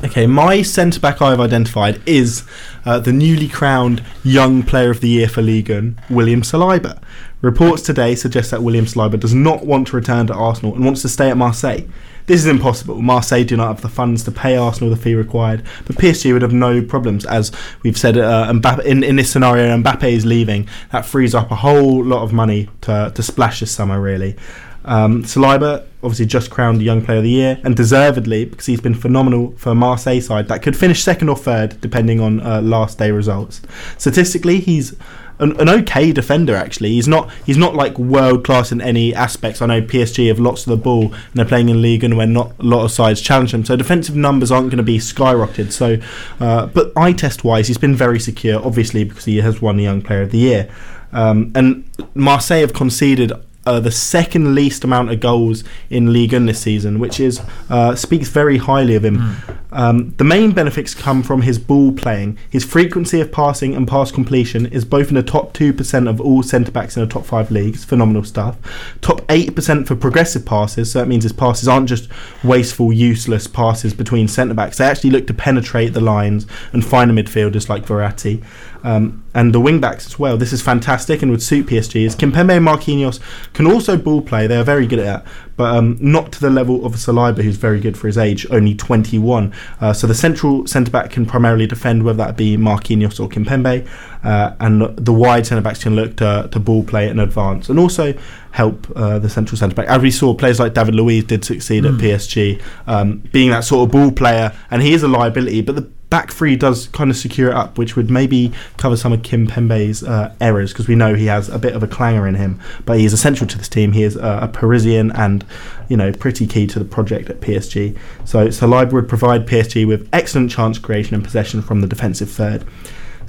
Okay, 0.02 0.28
my 0.28 0.62
centre 0.62 0.98
back 0.98 1.22
I've 1.22 1.42
identified 1.42 2.02
is 2.06 2.46
uh, 2.86 3.00
the 3.00 3.12
newly 3.12 3.50
crowned 3.50 4.02
Young 4.24 4.64
Player 4.64 4.92
of 4.92 5.02
the 5.02 5.10
Year 5.10 5.28
for 5.28 5.42
Ligue 5.42 5.70
1, 5.70 6.00
William 6.10 6.42
Saliba. 6.42 7.02
Reports 7.42 7.82
today 7.82 8.16
suggest 8.16 8.50
that 8.52 8.64
William 8.64 8.86
Saliba 8.86 9.20
does 9.20 9.34
not 9.34 9.66
want 9.66 9.88
to 9.88 9.98
return 9.98 10.28
to 10.28 10.34
Arsenal 10.34 10.74
and 10.74 10.86
wants 10.86 11.02
to 11.02 11.10
stay 11.10 11.30
at 11.30 11.36
Marseille. 11.36 11.82
This 12.28 12.40
is 12.40 12.48
impossible. 12.48 13.02
Marseille 13.02 13.44
do 13.44 13.58
not 13.58 13.68
have 13.68 13.82
the 13.82 13.90
funds 13.90 14.24
to 14.24 14.32
pay 14.32 14.56
Arsenal 14.56 14.90
the 14.90 14.96
fee 14.96 15.16
required, 15.16 15.64
but 15.86 15.98
PSG 15.98 16.32
would 16.32 16.44
have 16.44 16.54
no 16.54 16.82
problems. 16.82 17.26
As 17.26 17.52
we've 17.84 17.98
said, 17.98 18.18
uh, 18.18 18.54
Mbappe, 18.54 18.86
in, 18.86 19.04
in 19.04 19.18
this 19.18 19.30
scenario, 19.30 19.76
Mbappe 19.76 20.10
is 20.10 20.26
leaving. 20.26 20.70
That 20.94 21.06
frees 21.06 21.36
up 21.36 21.52
a 21.52 21.56
whole 21.56 22.06
lot 22.06 22.24
of 22.24 22.32
money 22.32 22.70
to, 22.82 23.12
to 23.14 23.22
splash 23.22 23.60
this 23.60 23.72
summer, 23.72 24.00
really. 24.00 24.38
Um, 24.86 25.24
Saliba, 25.24 25.86
obviously 26.02 26.26
just 26.26 26.50
crowned 26.50 26.82
Young 26.82 27.04
Player 27.04 27.18
of 27.18 27.24
the 27.24 27.30
Year, 27.30 27.60
and 27.64 27.76
deservedly 27.76 28.46
because 28.46 28.66
he's 28.66 28.82
been 28.82 28.96
phenomenal 28.96 29.54
for 29.58 29.72
a 29.72 29.76
Marseille 29.76 30.22
side 30.22 30.48
that 30.48 30.62
could 30.62 30.76
finish 30.76 31.04
second 31.04 31.30
or 31.30 31.36
third 31.36 31.80
depending 31.82 32.20
on 32.20 32.40
uh, 32.42 32.62
last 32.62 32.98
day 32.98 33.12
results. 33.12 33.62
Statistically, 33.98 34.60
he's 34.60 34.96
an, 35.40 35.60
an 35.60 35.70
okay 35.70 36.12
defender. 36.12 36.56
Actually, 36.56 36.90
he's 36.90 37.08
not 37.08 37.32
he's 37.46 37.58
not 37.58 37.76
like 37.76 37.98
world 37.98 38.44
class 38.44 38.72
in 38.72 38.82
any 38.82 39.14
aspects. 39.14 39.62
I 39.62 39.66
know 39.66 39.82
PSG 39.82 40.28
have 40.28 40.40
lots 40.40 40.68
of 40.68 40.72
the 40.72 40.78
ball 40.78 41.14
and 41.14 41.34
they're 41.34 41.46
playing 41.46 41.70
in 41.70 41.82
league 41.82 42.04
and 42.04 42.18
when 42.18 42.34
not 42.34 42.54
a 42.60 42.64
lot 42.64 42.84
of 42.84 42.92
sides 42.92 43.22
challenge 43.22 43.52
them, 43.52 43.66
so 43.66 43.76
defensive 43.76 44.16
numbers 44.16 44.52
aren't 44.52 44.70
going 44.70 44.78
to 44.78 44.84
be 44.84 44.98
skyrocketed. 44.98 45.72
So, 45.72 45.98
uh, 46.40 46.68
but 46.68 46.92
eye 46.96 47.14
test 47.14 47.44
wise, 47.44 47.68
he's 47.68 47.78
been 47.78 47.96
very 47.96 48.20
secure. 48.20 48.64
Obviously, 48.64 49.04
because 49.04 49.26
he 49.26 49.38
has 49.38 49.62
won 49.62 49.78
the 49.78 49.84
Young 49.84 50.02
Player 50.02 50.22
of 50.22 50.32
the 50.32 50.40
Year, 50.40 50.70
um, 51.12 51.52
and 51.56 51.90
Marseille 52.14 52.62
have 52.62 52.74
conceded 52.74 53.32
uh, 53.66 53.80
the 53.80 53.92
second 53.92 54.56
least 54.56 54.84
amount 54.84 55.12
of 55.12 55.20
goals 55.20 55.64
in 55.90 56.14
Ligue 56.14 56.34
1 56.34 56.46
this 56.46 56.60
season, 56.60 57.00
which 57.00 57.20
is 57.20 57.42
uh, 57.70 57.96
speaks 57.96 58.30
very 58.30 58.58
highly 58.58 58.96
of 58.96 59.06
him. 59.06 59.36
Um, 59.72 60.16
the 60.18 60.24
main 60.24 60.52
benefits 60.52 60.96
come 60.96 61.22
from 61.22 61.44
his 61.44 61.60
ball 61.60 61.92
playing. 61.92 62.38
His 62.50 62.66
frequency 62.66 63.22
of 63.22 63.32
passing 63.32 63.76
and 63.76 63.88
pass 63.88 64.12
completion 64.12 64.66
is 64.68 64.86
both 64.86 65.10
in 65.10 65.16
the 65.16 65.24
top 65.24 65.54
2% 65.54 66.10
of 66.10 66.20
all 66.20 66.42
centre 66.42 66.72
backs 66.72 66.98
in 66.98 67.04
the 67.04 67.10
top 67.10 67.26
five 67.26 67.52
leagues. 67.52 67.86
Phenomenal 67.86 68.24
stuff. 68.24 68.58
Top 69.02 69.22
8% 69.28 69.86
for 69.86 69.96
progressive 69.96 70.46
passes, 70.46 70.92
so 70.92 71.00
that 71.00 71.08
means 71.08 71.24
his 71.24 71.34
passes 71.34 71.68
aren't 71.68 71.90
just 71.90 72.10
wasteful, 72.44 72.92
useless 72.92 73.46
passes 73.46 73.94
between 73.94 74.28
centre 74.28 74.56
backs. 74.56 74.78
They 74.78 74.86
actually 74.86 75.12
look 75.12 75.28
to 75.28 75.34
penetrate 75.34 75.94
the 75.94 76.02
lines 76.02 76.48
and 76.74 76.84
find 76.84 77.16
the 77.16 77.22
midfielders 77.22 77.70
like 77.70 77.86
Verratti. 77.86 78.44
Um, 78.84 79.24
and 79.34 79.54
the 79.54 79.60
wing 79.60 79.80
backs 79.80 80.06
as 80.08 80.18
well. 80.18 80.38
This 80.38 80.54
is 80.54 80.62
fantastic 80.62 81.22
and 81.22 81.32
would 81.32 81.42
suit 81.42 81.68
PSG. 81.68 82.06
As 82.06 82.16
Kimpembe 82.16 82.58
and 82.58 82.66
Marquinhos 82.66 83.20
can 83.54 83.68
also 83.68 83.98
ball 83.98 84.22
play, 84.22 84.48
they 84.48 84.58
are 84.58 84.64
very 84.64 84.88
good 84.88 85.00
at 85.00 85.06
that, 85.06 85.34
but 85.56 85.76
um, 85.76 85.98
not 86.00 86.32
to 86.34 86.40
the 86.40 86.50
level 86.50 86.86
of 86.86 86.94
Saliba, 86.94 87.44
who's 87.44 87.58
very 87.58 87.80
good 87.80 87.98
for 87.98 88.08
his 88.08 88.18
age, 88.18 88.48
only 88.50 88.74
21. 88.74 89.54
Uh, 89.82 89.94
so 89.94 90.08
the 90.08 90.16
central 90.16 90.66
centre 90.66 90.92
back 90.92 91.12
can 91.12 91.26
primarily 91.26 91.68
defend, 91.68 92.04
whether 92.04 92.18
that 92.18 92.38
be 92.38 92.58
Marquinhos 92.58 93.20
or 93.20 93.30
Kimpembe, 93.30 93.88
uh, 94.24 94.56
and 94.60 94.82
the 94.98 95.14
wide 95.14 95.46
centre 95.46 95.62
backs 95.62 95.84
can 95.84 95.96
look 95.96 96.16
to, 96.18 96.50
to 96.52 96.60
ball 96.60 96.84
play 96.84 97.10
in 97.10 97.20
advance, 97.20 97.70
and 97.70 97.78
also 97.78 98.14
help 98.52 98.92
uh, 98.96 99.20
the 99.20 99.30
central 99.30 99.58
centre 99.58 99.76
back. 99.76 99.88
As 99.88 100.02
we 100.02 100.12
saw, 100.12 100.34
players 100.34 100.60
like 100.60 100.74
David 100.74 100.96
Luiz 100.96 101.24
did 101.24 101.46
succeed 101.46 101.86
at 101.86 101.94
PSG, 101.94 102.62
um, 102.88 103.18
being 103.32 103.52
that 103.52 103.64
sort 103.64 103.88
of 103.88 103.92
ball 103.92 104.12
player, 104.12 104.54
and 104.72 104.82
he 104.82 104.94
is 104.94 105.04
a 105.04 105.08
liability, 105.08 105.62
but 105.62 105.76
the 105.76 105.90
back 106.10 106.32
three 106.32 106.56
does 106.56 106.88
kind 106.88 107.10
of 107.10 107.18
secure 107.18 107.50
it 107.52 107.56
up, 107.56 107.78
which 107.78 107.96
would 107.96 108.10
maybe 108.10 108.52
cover 108.78 108.98
some 108.98 109.14
of 109.14 109.22
Kimpembe's 109.22 110.04
uh, 110.04 110.34
errors 110.42 110.74
because 110.74 110.88
we 110.88 110.96
know 110.96 111.14
he 111.14 111.28
has 111.28 111.50
a 111.50 111.60
bit 111.60 111.76
of 111.76 111.84
a 111.84 111.88
clanger 111.88 112.28
in 112.28 112.36
him. 112.36 112.60
But 112.86 113.00
he 113.00 113.06
is 113.06 113.14
essential 113.14 113.48
to 113.48 113.58
this 113.58 113.70
team. 113.70 113.92
He 113.92 114.04
is 114.04 114.18
uh, 114.18 114.40
a 114.42 114.48
Parisian 114.48 115.12
and 115.12 115.46
you 115.88 115.98
know 115.98 116.12
pretty 116.12 116.48
key 116.48 116.68
to 116.68 116.80
the 116.80 116.86
project 116.86 117.30
at 117.30 117.42
PSG. 117.42 117.98
So 118.26 118.48
Saliba 118.48 118.94
would 118.94 119.10
provide 119.10 119.48
PSG 119.48 119.88
with 119.88 120.10
excellent 120.12 120.52
chance 120.52 120.80
creation 120.80 121.16
and 121.16 121.24
possession 121.24 121.62
from 121.62 121.82
the 121.82 121.88
defensive 121.88 122.30
third. 122.30 122.66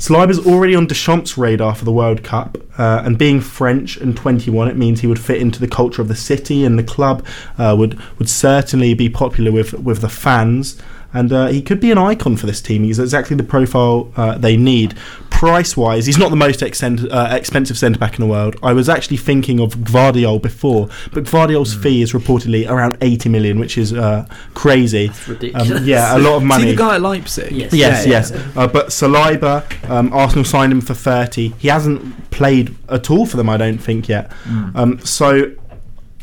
Saliba's 0.00 0.38
already 0.46 0.74
on 0.74 0.86
Deschamps' 0.86 1.36
radar 1.36 1.74
for 1.74 1.84
the 1.84 1.92
World 1.92 2.24
Cup, 2.24 2.56
uh, 2.78 3.02
and 3.04 3.18
being 3.18 3.38
French 3.38 3.98
and 3.98 4.16
21, 4.16 4.68
it 4.68 4.76
means 4.78 5.00
he 5.00 5.06
would 5.06 5.20
fit 5.20 5.42
into 5.42 5.60
the 5.60 5.68
culture 5.68 6.00
of 6.00 6.08
the 6.08 6.16
city, 6.16 6.64
and 6.64 6.78
the 6.78 6.82
club 6.82 7.24
uh, 7.58 7.76
would 7.78 8.00
would 8.18 8.28
certainly 8.28 8.94
be 8.94 9.10
popular 9.10 9.52
with 9.52 9.74
with 9.74 10.00
the 10.00 10.08
fans. 10.08 10.80
And 11.12 11.32
uh, 11.32 11.46
he 11.48 11.60
could 11.60 11.80
be 11.80 11.90
an 11.90 11.98
icon 11.98 12.36
for 12.36 12.46
this 12.46 12.60
team. 12.62 12.84
He's 12.84 12.98
exactly 12.98 13.36
the 13.36 13.42
profile 13.42 14.12
uh, 14.16 14.38
they 14.38 14.56
need. 14.56 14.96
Price 15.28 15.76
wise, 15.76 16.06
he's 16.06 16.18
not 16.18 16.28
the 16.30 16.36
most 16.36 16.62
extend- 16.62 17.10
uh, 17.10 17.28
expensive 17.32 17.78
centre 17.78 17.98
back 17.98 18.14
in 18.14 18.20
the 18.20 18.26
world. 18.30 18.56
I 18.62 18.72
was 18.74 18.88
actually 18.88 19.16
thinking 19.16 19.58
of 19.58 19.74
Gvardiol 19.76 20.40
before, 20.42 20.88
but 21.12 21.24
Gvardiol's 21.24 21.74
fee 21.74 22.02
is 22.02 22.12
reportedly 22.12 22.68
around 22.68 22.98
80 23.00 23.28
million, 23.30 23.58
which 23.58 23.78
is 23.78 23.92
uh, 23.92 24.26
crazy. 24.54 25.06
It's 25.06 25.26
ridiculous. 25.26 25.70
Um, 25.70 25.84
yeah, 25.84 26.16
a 26.16 26.18
lot 26.18 26.36
of 26.36 26.42
money. 26.52 26.64
See 26.64 26.70
the 26.72 26.76
guy 26.76 26.94
at 26.96 27.00
Leipzig? 27.00 27.52
Yes. 27.52 27.72
Yes, 27.72 28.06
Yeah, 28.06 28.10
yes. 28.12 28.32
Uh, 28.56 28.68
but 28.68 28.88
Saliba, 28.88 29.64
um, 29.90 30.12
Arsenal 30.12 30.44
signed 30.44 30.72
him 30.72 30.80
for 30.82 30.94
30. 30.94 31.54
He 31.58 31.68
hasn't 31.68 32.30
played 32.30 32.76
at 32.88 33.10
all 33.10 33.24
for 33.26 33.36
them, 33.36 33.48
I 33.48 33.56
don't 33.56 33.78
think, 33.78 34.08
yet. 34.08 34.30
Mm. 34.44 34.76
Um, 34.76 34.98
so, 35.00 35.52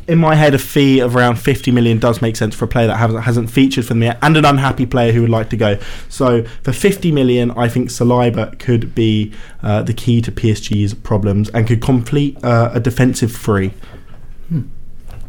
in 0.07 0.17
my 0.19 0.35
head, 0.35 0.53
a 0.53 0.57
fee 0.59 0.99
of 0.99 1.15
around 1.15 1.35
50 1.35 1.71
million 1.71 1.99
does 1.99 2.21
make 2.21 2.35
sense 2.35 2.55
for 2.55 2.65
a 2.65 2.67
player 2.67 2.87
that 2.87 2.97
hasn't, 2.97 3.23
hasn't 3.23 3.49
featured 3.51 3.85
for 3.85 3.89
them 3.89 4.03
yet, 4.03 4.17
and 4.21 4.37
an 4.37 4.45
unhappy 4.45 4.85
player 4.85 5.11
who 5.11 5.21
would 5.21 5.29
like 5.29 5.49
to 5.49 5.57
go. 5.57 5.77
So, 6.07 6.43
for 6.63 6.71
50 6.71 7.11
million, 7.11 7.51
I 7.51 7.67
think 7.67 7.89
Saliba 7.89 8.57
could 8.57 8.95
be 8.95 9.33
uh, 9.61 9.83
the 9.83 9.93
key 9.93 10.21
to 10.21 10.31
PSG's 10.31 10.93
problems 10.93 11.49
and 11.49 11.67
could 11.67 11.81
complete 11.81 12.41
uh, 12.43 12.71
a 12.73 12.79
defensive 12.79 13.31
free. 13.31 13.73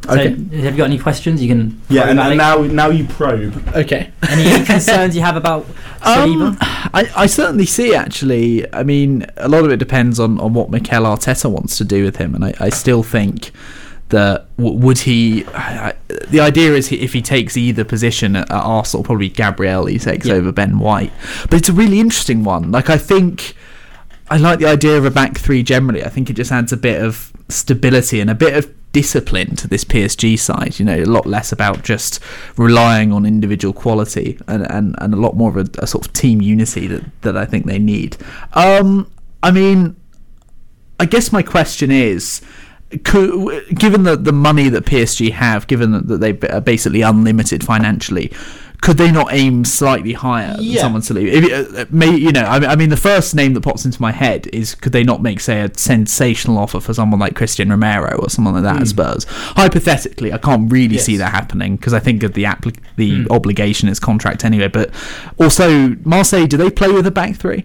So, 0.05 0.13
Okay. 0.13 0.29
have 0.29 0.73
you 0.75 0.77
got 0.77 0.85
any 0.85 0.99
questions? 0.99 1.43
You 1.43 1.49
can. 1.49 1.83
Yeah, 1.89 2.09
and, 2.09 2.21
and 2.21 2.39
now 2.39 2.59
now 2.63 2.89
you 2.89 3.05
probe. 3.05 3.61
Okay. 3.75 4.13
any, 4.29 4.45
any 4.45 4.65
concerns 4.75 5.17
you 5.17 5.23
have 5.23 5.35
about 5.37 5.67
Saliba? 6.03 6.51
Um, 6.51 6.57
I, 6.61 7.11
I 7.17 7.27
certainly 7.27 7.67
see 7.67 7.97
actually. 7.97 8.73
I 8.73 8.85
mean, 8.85 9.27
a 9.39 9.49
lot 9.49 9.65
of 9.65 9.73
it 9.73 9.79
depends 9.79 10.21
on, 10.21 10.39
on 10.39 10.55
what 10.55 10.71
Mikel 10.71 11.03
Arteta 11.03 11.51
wants 11.51 11.77
to 11.79 11.85
do 11.85 12.05
with 12.05 12.17
him, 12.17 12.37
and 12.37 12.45
I, 12.45 12.55
I 12.61 12.69
still 12.69 13.03
think 13.03 13.51
that 14.11 14.49
w- 14.57 14.77
would 14.79 14.99
he? 15.01 15.45
I- 15.55 15.95
the 16.29 16.41
idea 16.41 16.73
is 16.75 16.89
he, 16.89 17.01
if 17.01 17.13
he 17.13 17.23
takes 17.23 17.57
either 17.57 17.85
position 17.85 18.37
at, 18.37 18.51
at 18.51 18.57
Arsenal, 18.63 19.05
probably 19.05 19.29
Gabriel 19.29 19.87
he 19.87 19.99
takes 19.99 20.27
Yeah. 20.27 20.35
over 20.35 20.53
Ben 20.53 20.79
White. 20.79 21.13
But 21.51 21.55
it's 21.55 21.69
a 21.69 21.73
really 21.73 22.01
interesting 22.01 22.45
one. 22.45 22.71
Like 22.71 22.89
I 22.91 22.99
think 22.99 23.55
I 24.31 24.37
like 24.37 24.59
the 24.59 24.67
idea 24.67 24.97
of 24.99 25.05
a 25.05 25.11
back 25.11 25.39
three 25.39 25.63
generally. 25.63 26.05
I 26.05 26.09
think 26.09 26.29
it 26.31 26.35
just 26.35 26.53
adds 26.53 26.73
a 26.73 26.77
bit 26.77 27.03
of 27.03 27.33
stability 27.49 28.21
and 28.21 28.29
a 28.31 28.35
bit 28.35 28.55
of 28.57 28.73
discipline 28.93 29.55
to 29.57 29.69
this 29.69 29.85
PSG 29.85 30.39
side. 30.39 30.79
You 30.79 30.85
know, 30.87 30.97
a 30.97 31.05
lot 31.05 31.27
less 31.27 31.53
about 31.53 31.83
just 31.83 32.21
relying 32.57 33.13
on 33.13 33.25
individual 33.27 33.73
quality 33.75 34.39
and, 34.49 34.71
and, 34.71 34.95
and 34.99 35.13
a 35.15 35.17
lot 35.17 35.37
more 35.37 35.51
of 35.51 35.57
a, 35.57 35.83
a 35.83 35.87
sort 35.87 36.07
of 36.07 36.13
team 36.13 36.41
unity 36.43 36.87
that, 36.89 37.05
that 37.23 37.37
I 37.37 37.45
think 37.45 37.67
they 37.67 37.79
need. 37.79 38.17
Um, 38.55 39.11
I 39.43 39.51
mean, 39.51 39.97
I 41.01 41.05
guess 41.07 41.33
my 41.33 41.43
question 41.43 41.91
is. 41.91 42.41
Could, 43.05 43.69
given 43.79 44.05
the, 44.05 44.17
the 44.17 44.33
money 44.33 44.71
that 44.71 44.87
PSG 44.87 45.31
have, 45.33 45.67
given 45.67 45.93
that, 45.93 46.09
that 46.09 46.19
they 46.19 46.49
are 46.49 46.61
basically 46.61 47.03
unlimited 47.03 47.63
financially, 47.63 48.33
could 48.81 48.97
they 48.97 49.11
not 49.11 49.33
aim 49.33 49.65
slightly 49.65 50.13
higher 50.13 50.57
than 50.57 50.77
someone 50.77 51.03
to 51.03 51.15
leave? 51.15 51.45
If, 51.45 51.77
uh, 51.77 51.81
uh, 51.81 51.85
may, 51.91 52.15
you 52.15 52.31
know, 52.31 52.45
I 52.45 52.61
mean, 52.61 52.71
I 52.71 52.77
mean, 52.77 52.91
the 52.91 52.97
first 52.97 53.35
name 53.35 53.55
that 53.55 53.63
pops 53.63 53.85
into 53.85 54.01
my 54.01 54.13
head 54.13 54.47
is 54.53 54.75
could 54.75 54.93
they 54.93 55.03
not 55.03 55.21
make, 55.21 55.41
say, 55.41 55.63
a 55.63 55.77
sensational 55.77 56.59
offer 56.59 56.79
for 56.79 56.95
someone 56.95 57.19
like 57.19 57.35
Christian 57.35 57.71
Romero 57.71 58.17
or 58.19 58.31
someone 58.31 58.55
like 58.55 58.63
that 58.63 58.77
at 58.77 58.83
hmm. 58.83 58.87
Spurs? 58.87 59.27
Hypothetically, 59.29 60.33
I 60.33 60.39
can't 60.39 60.71
really 60.71 60.99
see 60.99 61.17
that 61.17 61.33
happening 61.33 61.77
because 61.77 61.93
I 61.93 61.99
think 61.99 62.23
of 62.23 62.35
the 62.35 62.45
appli- 62.45 62.79
the 62.97 63.25
hmm. 63.25 63.33
obligation 63.33 63.89
is 63.89 63.99
contract 63.99 64.45
anyway. 64.45 64.69
But 64.69 64.91
also, 65.39 65.89
Marseille, 66.05 66.47
do 66.47 66.57
they 66.57 66.71
play 66.71 66.93
with 66.93 67.07
a 67.07 67.11
back 67.11 67.35
three? 67.35 67.65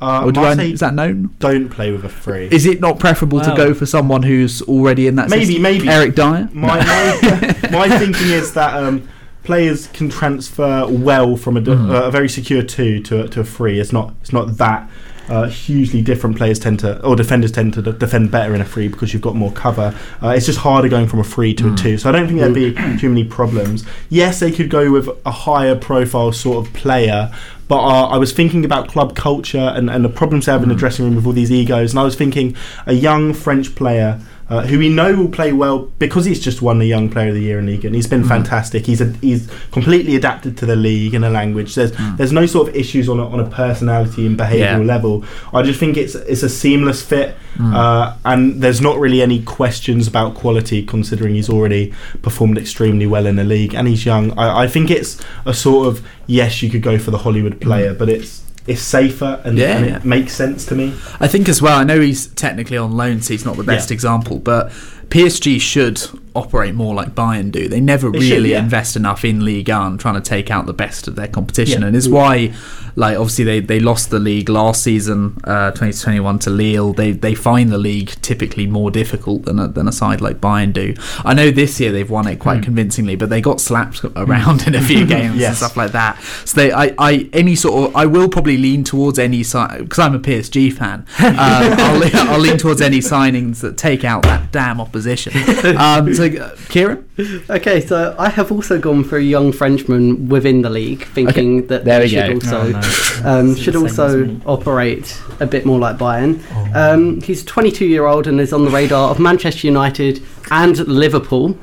Uh, 0.00 0.24
or 0.24 0.32
do 0.32 0.40
I, 0.40 0.54
Marseille 0.54 0.72
is 0.72 0.80
that 0.80 0.94
known? 0.94 1.34
don't 1.40 1.68
play 1.68 1.92
with 1.92 2.04
a 2.04 2.08
three. 2.08 2.48
Is 2.50 2.64
it 2.66 2.80
not 2.80 2.98
preferable 2.98 3.40
to 3.40 3.54
go 3.54 3.74
for 3.74 3.84
someone 3.86 4.22
who's 4.22 4.62
already 4.62 5.06
in 5.06 5.16
that 5.16 5.28
Maybe, 5.28 5.44
system? 5.46 5.62
maybe. 5.62 5.88
Eric 5.88 6.14
Dier? 6.14 6.48
my 6.52 6.78
my, 6.78 7.56
my 7.70 7.98
thinking 7.98 8.28
is 8.30 8.54
that 8.54 8.74
um, 8.82 9.06
players 9.42 9.88
can 9.88 10.08
transfer 10.08 10.86
well 10.88 11.36
from 11.36 11.56
a, 11.56 11.60
d- 11.60 11.70
Mhm. 11.72 11.90
uh, 11.90 12.04
a 12.04 12.10
very 12.10 12.28
secure 12.28 12.62
two 12.62 13.00
to 13.02 13.24
a, 13.24 13.28
to 13.28 13.40
a 13.40 13.44
three. 13.44 13.78
It's 13.78 13.92
not 13.92 14.14
it's 14.22 14.32
not 14.32 14.56
that 14.56 14.88
uh, 15.28 15.48
hugely 15.48 16.02
different. 16.02 16.36
Players 16.36 16.58
tend 16.58 16.80
to 16.80 17.00
or 17.04 17.14
defenders 17.14 17.52
tend 17.52 17.74
to 17.74 17.82
defend 17.92 18.30
better 18.30 18.54
in 18.54 18.60
a 18.60 18.64
three 18.64 18.88
because 18.88 19.12
you've 19.12 19.22
got 19.22 19.36
more 19.36 19.52
cover. 19.52 19.94
Uh, 20.22 20.28
it's 20.30 20.46
just 20.46 20.58
harder 20.60 20.88
going 20.88 21.06
from 21.08 21.20
a 21.20 21.24
three 21.24 21.52
to 21.54 21.64
Mm. 21.64 21.74
a 21.74 21.76
two. 21.76 21.98
So 21.98 22.08
I 22.08 22.12
don't 22.12 22.26
think 22.26 22.40
there'd 22.40 22.54
be 22.54 22.72
too 22.98 23.08
many 23.10 23.24
problems. 23.24 23.84
Yes, 24.08 24.40
they 24.40 24.50
could 24.50 24.70
go 24.70 24.90
with 24.90 25.08
a 25.26 25.30
higher 25.30 25.76
profile 25.76 26.32
sort 26.32 26.66
of 26.66 26.72
player. 26.72 27.30
But 27.70 27.78
uh, 27.84 28.06
I 28.08 28.16
was 28.18 28.32
thinking 28.32 28.64
about 28.64 28.88
club 28.88 29.14
culture 29.14 29.72
and, 29.76 29.88
and 29.88 30.04
the 30.04 30.08
problems 30.08 30.46
they 30.46 30.52
have 30.52 30.64
in 30.64 30.68
the 30.68 30.74
Mm. 30.74 30.78
dressing 30.84 31.04
room 31.04 31.14
with 31.14 31.24
all 31.24 31.32
these 31.32 31.52
egos, 31.52 31.92
and 31.92 32.00
I 32.00 32.02
was 32.02 32.16
thinking 32.16 32.56
a 32.84 32.94
young 32.94 33.32
French 33.32 33.76
player 33.76 34.18
uh, 34.50 34.62
who 34.66 34.78
we 34.78 34.88
know 34.88 35.14
will 35.14 35.28
play 35.28 35.52
well 35.52 35.78
because 36.00 36.24
he's 36.24 36.40
just 36.40 36.60
won 36.60 36.78
the 36.80 36.86
Young 36.86 37.08
Player 37.08 37.28
of 37.28 37.34
the 37.34 37.40
Year 37.40 37.58
in 37.60 37.66
League 37.66 37.84
and 37.84 37.94
he's 37.94 38.08
been 38.08 38.24
Mhm. 38.24 38.28
fantastic. 38.28 38.84
He's 38.84 39.00
a, 39.00 39.06
he's 39.20 39.48
completely 39.70 40.16
adapted 40.16 40.56
to 40.58 40.66
the 40.66 40.74
league 40.76 41.14
and 41.14 41.22
the 41.22 41.30
language. 41.30 41.74
There's 41.76 41.92
Mm. 41.92 42.16
there's 42.16 42.32
no 42.32 42.46
sort 42.46 42.68
of 42.68 42.74
issues 42.74 43.08
on 43.08 43.20
a, 43.20 43.26
on 43.28 43.38
a 43.40 43.44
personality 43.44 44.26
and 44.26 44.36
behavioural 44.36 44.84
Yeah. 44.86 44.94
level. 44.94 45.24
I 45.54 45.62
just 45.62 45.78
think 45.78 45.96
it's 45.96 46.14
it's 46.16 46.42
a 46.42 46.48
seamless 46.48 47.00
fit, 47.00 47.36
Mm. 47.58 47.74
uh, 47.74 48.12
and 48.24 48.60
there's 48.60 48.80
not 48.80 48.98
really 48.98 49.22
any 49.22 49.40
questions 49.40 50.06
about 50.08 50.34
quality 50.34 50.82
considering 50.82 51.34
he's 51.36 51.48
already 51.48 51.92
performed 52.22 52.58
extremely 52.58 53.06
well 53.06 53.26
in 53.26 53.36
the 53.36 53.44
league 53.44 53.74
and 53.74 53.86
he's 53.88 54.04
young. 54.04 54.32
I, 54.36 54.64
I 54.64 54.66
think 54.66 54.90
it's 54.90 55.16
a 55.46 55.54
sort 55.54 55.86
of 55.88 56.02
yes, 56.26 56.62
you 56.62 56.70
could 56.70 56.82
go 56.82 56.96
for 56.98 57.10
the 57.10 57.18
Hollywood 57.18 57.60
player, 57.60 57.92
but 57.94 58.08
it's 58.08 58.42
it's 58.66 58.82
safer 58.82 59.40
and. 59.44 59.56
Yeah, 59.58 59.76
and 59.78 59.86
yeah. 59.86 60.00
makes 60.04 60.32
sense 60.32 60.64
to 60.66 60.74
me. 60.74 60.94
I 61.18 61.28
think 61.28 61.48
as 61.48 61.60
well. 61.62 61.78
I 61.78 61.84
know 61.84 62.00
he's 62.00 62.26
technically 62.28 62.76
on 62.76 62.92
loan, 62.96 63.20
so 63.22 63.34
he's 63.34 63.44
not 63.44 63.56
the 63.56 63.64
best 63.64 63.90
Yeah. 63.90 63.94
example. 63.94 64.38
But 64.38 64.72
PSG 65.10 65.60
should 65.60 66.00
operate 66.36 66.74
more 66.76 66.94
like 66.94 67.10
Bayern 67.14 67.50
do. 67.50 67.68
They 67.68 67.80
never 67.80 68.08
They 68.10 68.20
should, 68.20 68.32
really 68.34 68.50
yeah. 68.52 68.60
invest 68.60 68.94
enough 68.94 69.24
in 69.24 69.44
Ligue 69.44 69.68
1, 69.68 69.98
trying 69.98 70.14
to 70.14 70.20
take 70.20 70.48
out 70.50 70.66
the 70.66 70.72
best 70.72 71.08
of 71.08 71.16
their 71.16 71.26
competition, 71.26 71.80
Yeah. 71.82 71.88
and 71.88 71.96
it's 71.96 72.06
why, 72.06 72.52
like, 72.94 73.16
obviously 73.18 73.42
they, 73.44 73.58
they 73.58 73.80
lost 73.80 74.10
the 74.10 74.20
league 74.20 74.48
last 74.48 74.84
season, 74.84 75.36
uh, 75.42 75.70
2021 75.72 76.38
to 76.40 76.50
Lille. 76.50 76.92
They 76.92 77.10
they 77.10 77.34
find 77.34 77.70
the 77.70 77.78
league 77.78 78.10
typically 78.22 78.68
more 78.68 78.92
difficult 78.92 79.44
than 79.44 79.58
a, 79.58 79.66
than 79.66 79.88
a 79.88 79.92
side 79.92 80.20
like 80.20 80.40
Bayern 80.40 80.72
do. 80.72 80.94
I 81.24 81.34
know 81.34 81.50
this 81.50 81.80
year 81.80 81.90
they've 81.90 82.08
won 82.08 82.28
it 82.28 82.36
quite 82.38 82.58
Hmm. 82.58 82.62
convincingly, 82.62 83.16
but 83.16 83.28
they 83.28 83.40
got 83.40 83.60
slapped 83.60 84.04
around 84.14 84.68
in 84.68 84.76
a 84.76 84.80
few 84.80 85.04
games 85.16 85.42
and 85.42 85.56
stuff 85.56 85.76
like 85.76 85.90
that. 85.92 86.22
So 86.44 86.60
they, 86.60 86.70
I, 86.70 86.94
I, 86.96 87.28
any 87.32 87.56
sort 87.56 87.88
of, 87.90 87.96
I 87.96 88.06
will 88.06 88.28
probably 88.28 88.56
lean 88.56 88.84
towards 88.84 89.18
any 89.18 89.42
side 89.42 89.78
because 89.80 89.98
I'm 89.98 90.14
a 90.14 90.20
PSG 90.20 90.72
fan. 90.72 91.00
Um, 91.18 91.34
I'll, 91.38 92.30
I'll 92.34 92.38
lean 92.38 92.56
towards 92.56 92.80
any 92.80 93.00
signings 93.00 93.60
that 93.62 93.76
take 93.76 94.04
out 94.04 94.22
that 94.22 94.52
damn 94.52 94.80
opposition. 94.80 94.99
Um, 95.80 96.14
so, 96.14 96.24
uh, 96.24 96.56
Kieran, 96.68 97.04
Okay, 97.50 97.80
so 97.80 98.14
I 98.18 98.28
have 98.30 98.50
also 98.52 98.78
gone 98.78 99.04
for 99.04 99.16
a 99.18 99.22
young 99.22 99.52
Frenchman 99.52 100.28
within 100.28 100.62
the 100.62 100.70
league, 100.70 101.04
thinking 101.08 101.66
that 101.68 101.84
there 101.84 101.98
they 101.98 102.04
we 102.04 102.08
should 102.08 102.40
go. 102.40 102.54
also 102.56 102.60
Oh, 102.74 103.20
no. 103.24 103.30
um, 103.30 103.54
should 103.56 103.74
the 103.74 103.78
also 103.80 104.36
operate 104.46 105.20
a 105.40 105.46
bit 105.46 105.64
more 105.66 105.78
like 105.78 105.96
Bayern. 105.96 106.42
Oh. 106.52 106.94
Um, 106.94 107.20
he's 107.20 107.44
22 107.44 107.86
year 107.86 108.06
old 108.06 108.26
and 108.26 108.40
is 108.40 108.52
on 108.52 108.64
the 108.64 108.70
radar 108.70 109.10
of 109.10 109.18
Manchester 109.18 109.66
United 109.66 110.22
and 110.50 110.78
Liverpool. 110.88 111.56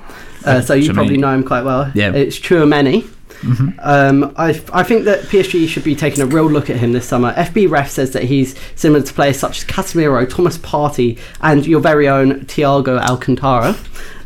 Uh, 0.45 0.61
so 0.61 0.73
you 0.73 0.89
Chouameni. 0.89 0.93
probably 0.93 1.17
know 1.17 1.33
him 1.33 1.43
quite 1.43 1.63
well. 1.63 1.91
Yeah. 1.93 2.13
It's 2.13 2.39
Chouameni. 2.39 3.07
Mhm. 3.41 3.75
Um, 3.83 4.33
I, 4.35 4.59
I 4.73 4.83
think 4.83 5.05
that 5.05 5.21
PSG 5.23 5.67
should 5.67 5.83
be 5.83 5.95
taking 5.95 6.21
a 6.23 6.25
real 6.25 6.49
look 6.49 6.69
at 6.69 6.77
him 6.77 6.91
this 6.91 7.07
summer. 7.07 7.33
FBref 7.33 7.87
says 7.89 8.11
that 8.11 8.23
he's 8.23 8.55
similar 8.75 9.03
to 9.03 9.13
players 9.13 9.37
such 9.39 9.59
as 9.59 9.63
Casemiro, 9.65 10.27
Thomas 10.27 10.57
Partey, 10.57 11.19
and 11.41 11.65
your 11.67 11.79
very 11.79 12.07
own 12.07 12.41
Thiago 12.45 12.99
Alcantara. 12.99 13.75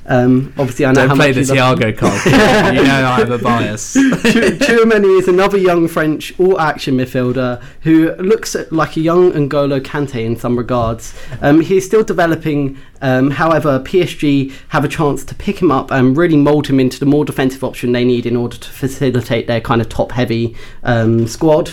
Um, 0.05 0.53
obviously, 0.57 0.85
I 0.85 0.91
know 0.93 1.01
how 1.01 1.07
don't 1.09 1.17
play 1.17 1.31
much 1.31 1.47
the 1.47 1.53
Thiago 1.53 1.97
card. 1.97 2.25
you 2.75 2.83
know 2.83 3.05
I 3.05 3.19
have 3.19 3.31
a 3.31 3.37
bias. 3.37 3.93
Chou- 3.93 4.01
Chouameni 4.01 5.19
is 5.19 5.27
another 5.27 5.57
young 5.57 5.87
French 5.87 6.37
all-action 6.39 6.97
midfielder 6.97 7.61
who 7.81 8.13
looks 8.15 8.55
like 8.71 8.97
a 8.97 8.99
young 8.99 9.31
N'Golo 9.31 9.79
Kante 9.79 10.23
in 10.25 10.35
some 10.35 10.57
regards. 10.57 11.13
Um, 11.41 11.61
he's 11.61 11.85
still 11.85 12.03
developing. 12.03 12.77
Um, 13.03 13.31
however, 13.31 13.79
PSG 13.79 14.53
have 14.69 14.85
a 14.85 14.87
chance 14.87 15.23
to 15.25 15.33
pick 15.33 15.59
him 15.59 15.71
up 15.71 15.89
and 15.91 16.15
really 16.15 16.37
mould 16.37 16.67
him 16.67 16.79
into 16.79 16.99
the 16.99 17.05
more 17.07 17.25
defensive 17.25 17.63
option 17.63 17.91
they 17.91 18.05
need 18.05 18.25
in 18.25 18.35
order 18.35 18.57
to 18.57 18.69
facilitate 18.69 19.47
their 19.47 19.61
kind 19.61 19.81
of 19.81 19.89
top-heavy 19.89 20.55
um, 20.83 21.27
squad. 21.27 21.71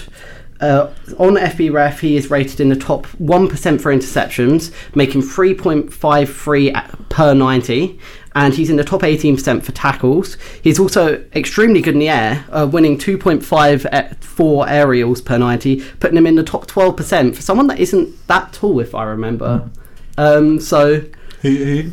Uh, 0.60 0.92
on 1.18 1.36
FBref, 1.36 2.00
he 2.00 2.16
is 2.16 2.30
rated 2.30 2.60
in 2.60 2.68
the 2.68 2.76
top 2.76 3.06
1% 3.06 3.80
for 3.80 3.94
interceptions, 3.94 4.72
making 4.94 5.22
3.53 5.22 7.08
per 7.08 7.34
90, 7.34 7.98
and 8.38 8.54
he's 8.54 8.70
in 8.70 8.76
the 8.76 8.84
top 8.84 9.00
18% 9.00 9.64
for 9.64 9.72
tackles. 9.72 10.36
He's 10.62 10.78
also 10.78 11.24
extremely 11.34 11.80
good 11.80 11.94
in 11.94 11.98
the 11.98 12.08
air, 12.08 12.44
uh, 12.50 12.68
winning 12.70 12.96
2.54 12.96 14.70
aerials 14.70 15.20
per 15.20 15.38
90, 15.38 15.80
putting 15.98 16.16
him 16.16 16.24
in 16.24 16.36
the 16.36 16.44
top 16.44 16.68
12% 16.68 17.34
for 17.34 17.42
someone 17.42 17.66
that 17.66 17.80
isn't 17.80 18.28
that 18.28 18.52
tall, 18.52 18.78
if 18.78 18.94
I 18.94 19.02
remember. 19.02 19.68
Um, 20.16 20.60
so, 20.60 21.00
Who, 21.42 21.50
who? 21.50 21.90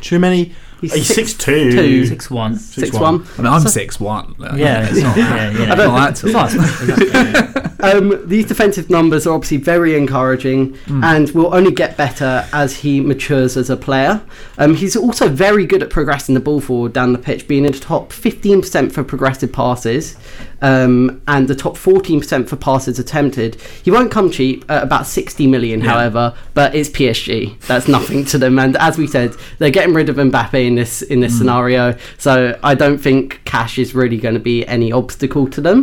Too 0.00 0.20
many. 0.20 0.54
He's 0.80 0.94
He's 0.94 1.06
six- 1.06 1.30
six 1.32 1.34
two. 1.34 1.70
two. 1.72 2.06
Six 2.06 2.30
one. 2.30 2.56
Six 2.56 2.92
one. 2.96 3.26
I 3.38 3.42
mean, 3.42 3.52
I'm 3.52 3.60
So- 3.62 3.68
six 3.68 4.00
one. 4.00 4.34
Yeah, 4.38 4.88
it's 4.90 5.00
not. 5.02 5.16
Yeah, 5.16 5.50
yeah. 5.50 5.62
I 5.72 5.74
don't- 5.76 5.94
Not 5.94 6.14
that 6.14 6.32
tall. 6.32 6.46
It's 6.48 7.70
Um, 7.82 8.20
these 8.28 8.44
defensive 8.44 8.90
numbers 8.90 9.26
are 9.26 9.32
obviously 9.34 9.56
very 9.56 9.96
encouraging 9.96 10.74
Mm. 10.86 11.02
and 11.02 11.30
will 11.30 11.54
only 11.54 11.72
get 11.72 11.96
better 11.96 12.46
as 12.52 12.76
he 12.76 13.00
matures 13.00 13.56
as 13.56 13.70
a 13.70 13.76
player. 13.76 14.20
Um, 14.58 14.74
he's 14.74 14.96
also 14.96 15.28
very 15.30 15.64
good 15.64 15.82
at 15.82 15.88
progressing 15.88 16.34
the 16.34 16.42
ball 16.42 16.60
forward 16.60 16.92
down 16.92 17.14
the 17.14 17.18
pitch, 17.18 17.48
being 17.48 17.64
in 17.64 17.72
the 17.72 17.78
top 17.78 18.12
15% 18.12 18.92
for 18.92 19.02
progressive 19.02 19.50
passes 19.50 20.14
um, 20.60 21.22
and 21.26 21.48
the 21.48 21.54
top 21.54 21.74
14% 21.78 22.46
for 22.50 22.56
passes 22.56 22.98
attempted. 22.98 23.54
He 23.82 23.90
won't 23.90 24.10
come 24.10 24.30
cheap 24.30 24.66
at 24.70 24.82
about 24.82 25.06
60 25.06 25.46
million, 25.46 25.80
Yeah. 25.80 25.92
however, 25.92 26.34
but 26.52 26.74
it's 26.74 26.90
PSG. 26.90 27.58
That's 27.66 27.88
nothing 27.88 28.26
to 28.26 28.36
them. 28.36 28.58
And 28.58 28.76
as 28.76 28.98
we 28.98 29.06
said, 29.06 29.34
they're 29.58 29.70
getting 29.70 29.94
rid 29.94 30.10
of 30.10 30.16
Mbappe 30.16 30.69
in 30.70 30.74
this 30.76 31.02
in 31.02 31.18
Mm. 31.18 31.22
this 31.22 31.36
scenario, 31.38 31.94
so 32.18 32.32
I 32.62 32.74
don't 32.74 32.98
think 33.06 33.40
cash 33.44 33.78
is 33.78 33.94
really 33.94 34.16
going 34.24 34.34
to 34.34 34.40
be 34.54 34.66
any 34.76 34.90
obstacle 34.92 35.46
to 35.48 35.60
them. 35.60 35.78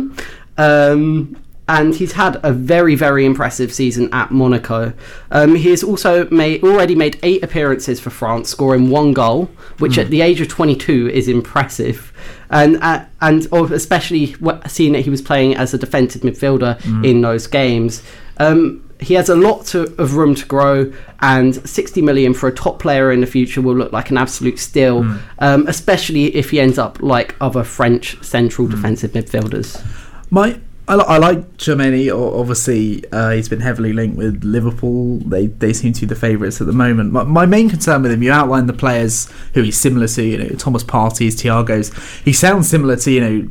Um, 0.56 1.36
and 1.70 1.94
he's 1.94 2.12
had 2.12 2.40
a 2.42 2.50
very, 2.50 2.94
very 2.94 3.26
impressive 3.26 3.70
season 3.74 4.08
at 4.12 4.30
Monaco. 4.30 4.94
Um, 5.30 5.54
he 5.54 5.68
has 5.68 5.82
also 5.82 6.26
made 6.30 6.64
already 6.64 6.94
made 6.94 7.18
eight 7.22 7.44
appearances 7.44 8.00
for 8.00 8.08
France, 8.08 8.48
scoring 8.48 8.88
one 8.88 9.12
goal, 9.12 9.50
which 9.78 9.98
at 9.98 10.08
the 10.08 10.22
age 10.22 10.40
of 10.40 10.48
22 10.48 11.10
is 11.12 11.28
impressive. 11.28 12.10
And 12.48 12.78
uh, 12.82 13.04
and 13.20 13.46
especially 13.52 14.34
seeing 14.66 14.92
that 14.94 15.02
he 15.02 15.10
was 15.10 15.20
playing 15.20 15.56
as 15.56 15.74
a 15.74 15.78
defensive 15.78 16.22
midfielder 16.22 16.72
in 17.04 17.20
those 17.20 17.46
games. 17.46 18.02
Um, 18.38 18.82
he 19.00 19.14
has 19.14 19.28
a 19.28 19.36
lot 19.36 19.66
to, 19.66 19.82
of 20.00 20.16
room 20.16 20.34
to 20.34 20.46
grow, 20.46 20.92
and 21.20 21.54
60 21.68 22.02
million 22.02 22.34
for 22.34 22.48
a 22.48 22.54
top 22.54 22.80
player 22.80 23.12
in 23.12 23.20
the 23.20 23.26
future 23.26 23.60
will 23.60 23.76
look 23.76 23.92
like 23.92 24.10
an 24.10 24.16
absolute 24.16 24.58
steal, 24.58 25.18
um, 25.38 25.66
especially 25.68 26.34
if 26.34 26.50
he 26.50 26.60
ends 26.60 26.78
up 26.78 27.00
like 27.00 27.36
other 27.40 27.64
French 27.64 28.22
central 28.24 28.66
defensive 28.66 29.12
midfielders. 29.12 29.84
My 30.30 30.60
I, 30.88 30.94
li- 30.94 31.04
I 31.06 31.18
like 31.18 31.58
Germany. 31.58 32.10
Obviously, 32.10 33.04
uh, 33.12 33.30
he's 33.30 33.48
been 33.48 33.60
heavily 33.60 33.92
linked 33.92 34.16
with 34.16 34.42
Liverpool. 34.42 35.18
They 35.18 35.46
they 35.46 35.74
seem 35.74 35.92
to 35.92 36.00
be 36.00 36.06
the 36.06 36.16
favourites 36.16 36.60
at 36.62 36.66
the 36.66 36.72
moment. 36.72 37.12
My, 37.12 37.24
my 37.24 37.46
main 37.46 37.68
concern 37.68 38.02
with 38.02 38.10
him, 38.10 38.22
you 38.22 38.32
outlined 38.32 38.68
the 38.68 38.74
players 38.74 39.30
who 39.52 39.62
he's 39.62 39.78
similar 39.78 40.08
to. 40.08 40.24
You 40.24 40.38
know, 40.38 40.48
Thomas 40.56 40.82
Partey's, 40.82 41.36
Thiago's. 41.36 41.94
He 42.24 42.32
sounds 42.32 42.68
similar 42.68 42.96
to 42.96 43.10
you 43.10 43.20
know 43.20 43.48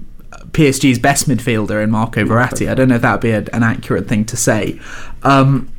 PSG's 0.52 0.98
best 0.98 1.28
midfielder 1.28 1.84
in 1.84 1.92
Marco 1.92 2.24
Verratti. 2.24 2.70
I 2.70 2.74
don't 2.74 2.90
know 2.90 2.96
if 2.96 3.02
that 3.04 3.12
would 3.14 3.22
be 3.22 3.32
a, 3.32 3.46
an 3.54 3.62
accurate 3.64 4.08
thing 4.08 4.26
to 4.26 4.38
say. 4.38 4.80
Um, 5.24 5.70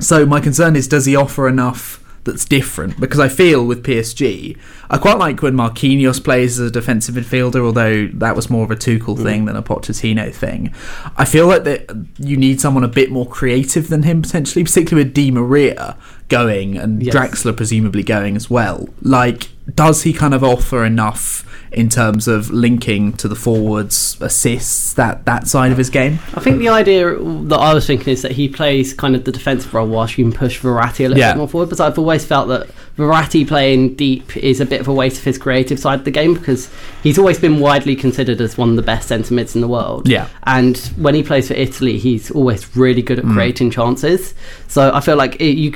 so 0.00 0.24
my 0.26 0.40
concern 0.40 0.76
is, 0.76 0.86
does 0.88 1.06
he 1.06 1.16
offer 1.16 1.48
enough? 1.48 2.04
That's 2.24 2.44
different 2.44 3.00
because 3.00 3.20
I 3.20 3.28
feel 3.28 3.64
with 3.64 3.82
PSG, 3.82 4.58
I 4.90 4.98
quite 4.98 5.16
like 5.16 5.40
when 5.40 5.54
Marquinhos 5.54 6.22
plays 6.22 6.60
as 6.60 6.68
a 6.68 6.70
defensive 6.70 7.14
midfielder, 7.14 7.64
although 7.64 8.08
that 8.08 8.36
was 8.36 8.50
more 8.50 8.64
of 8.64 8.70
a 8.70 8.76
Tuchel 8.76 9.16
Mm. 9.16 9.22
thing 9.22 9.44
than 9.46 9.56
a 9.56 9.62
Pochettino 9.62 10.30
thing. 10.34 10.74
I 11.16 11.24
feel 11.24 11.46
like 11.46 11.64
that 11.64 11.90
you 12.18 12.36
need 12.36 12.60
someone 12.60 12.84
a 12.84 12.88
bit 12.88 13.10
more 13.10 13.26
creative 13.26 13.88
than 13.88 14.02
him 14.02 14.20
potentially, 14.20 14.62
particularly 14.62 15.06
with 15.06 15.14
Di 15.14 15.30
Maria 15.30 15.96
going 16.28 16.76
and 16.76 17.02
Yes. 17.02 17.14
Draxler 17.14 17.56
presumably 17.56 18.02
going 18.02 18.36
as 18.36 18.50
well. 18.50 18.90
Like, 19.00 19.48
does 19.74 20.02
he 20.02 20.12
kind 20.12 20.34
of 20.34 20.44
offer 20.44 20.84
enough 20.84 21.44
in 21.72 21.88
terms 21.88 22.26
of 22.28 22.50
linking 22.50 23.12
to 23.14 23.28
the 23.28 23.34
forwards, 23.36 24.16
assists, 24.20 24.92
that 24.94 25.24
that 25.26 25.46
side 25.48 25.70
of 25.72 25.78
his 25.78 25.90
game? 25.90 26.18
I 26.34 26.40
think 26.40 26.58
the 26.58 26.68
idea 26.68 27.14
that 27.18 27.58
I 27.58 27.74
was 27.74 27.86
thinking 27.86 28.12
is 28.12 28.22
that 28.22 28.32
he 28.32 28.48
plays 28.48 28.94
kind 28.94 29.14
of 29.14 29.24
the 29.24 29.32
defensive 29.32 29.72
role 29.74 29.86
whilst 29.88 30.16
you 30.18 30.24
can 30.24 30.32
push 30.32 30.60
Verratti 30.60 31.00
a 31.04 31.08
little 31.08 31.18
Yeah. 31.18 31.32
bit 31.32 31.38
more 31.38 31.48
forward. 31.48 31.70
But 31.70 31.80
I've 31.80 31.98
always 31.98 32.24
felt 32.24 32.48
that 32.48 32.68
Verratti 32.96 33.46
playing 33.46 33.94
deep 33.94 34.36
is 34.36 34.60
a 34.60 34.66
bit 34.66 34.80
of 34.80 34.88
a 34.88 34.92
waste 34.92 35.18
of 35.18 35.24
his 35.24 35.38
creative 35.38 35.78
side 35.78 36.00
of 36.00 36.04
the 36.04 36.10
game 36.10 36.34
because 36.34 36.68
he's 37.02 37.18
always 37.18 37.38
been 37.38 37.60
widely 37.60 37.94
considered 37.94 38.40
as 38.40 38.58
one 38.58 38.70
of 38.70 38.76
the 38.76 38.82
best 38.82 39.08
centre 39.08 39.32
mids 39.34 39.54
in 39.54 39.60
the 39.60 39.68
world. 39.68 40.08
Yeah. 40.08 40.26
And 40.44 40.76
when 40.96 41.14
he 41.14 41.22
plays 41.22 41.48
for 41.48 41.54
Italy, 41.54 41.98
he's 41.98 42.30
always 42.30 42.74
really 42.76 43.02
good 43.02 43.18
at 43.18 43.24
Mm. 43.24 43.34
creating 43.34 43.70
chances. 43.70 44.34
So 44.68 44.90
I 44.92 45.00
feel 45.00 45.16
like 45.16 45.36
it, 45.40 45.56
you 45.56 45.72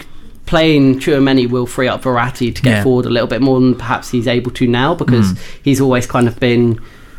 playing 0.46 0.98
Chouameni 1.00 1.48
will 1.48 1.66
free 1.66 1.88
up 1.88 2.02
Verratti 2.02 2.54
to 2.54 2.62
get 2.62 2.70
Yeah. 2.78 2.82
forward 2.82 3.06
a 3.06 3.10
little 3.10 3.28
bit 3.28 3.40
more 3.40 3.60
than 3.60 3.74
perhaps 3.74 4.10
he's 4.10 4.26
able 4.26 4.50
to 4.52 4.66
now 4.66 4.94
because 4.94 5.32
Mm. 5.32 5.38
he's 5.62 5.80
always 5.80 6.06
kind 6.06 6.26
of 6.28 6.38
been. 6.40 6.78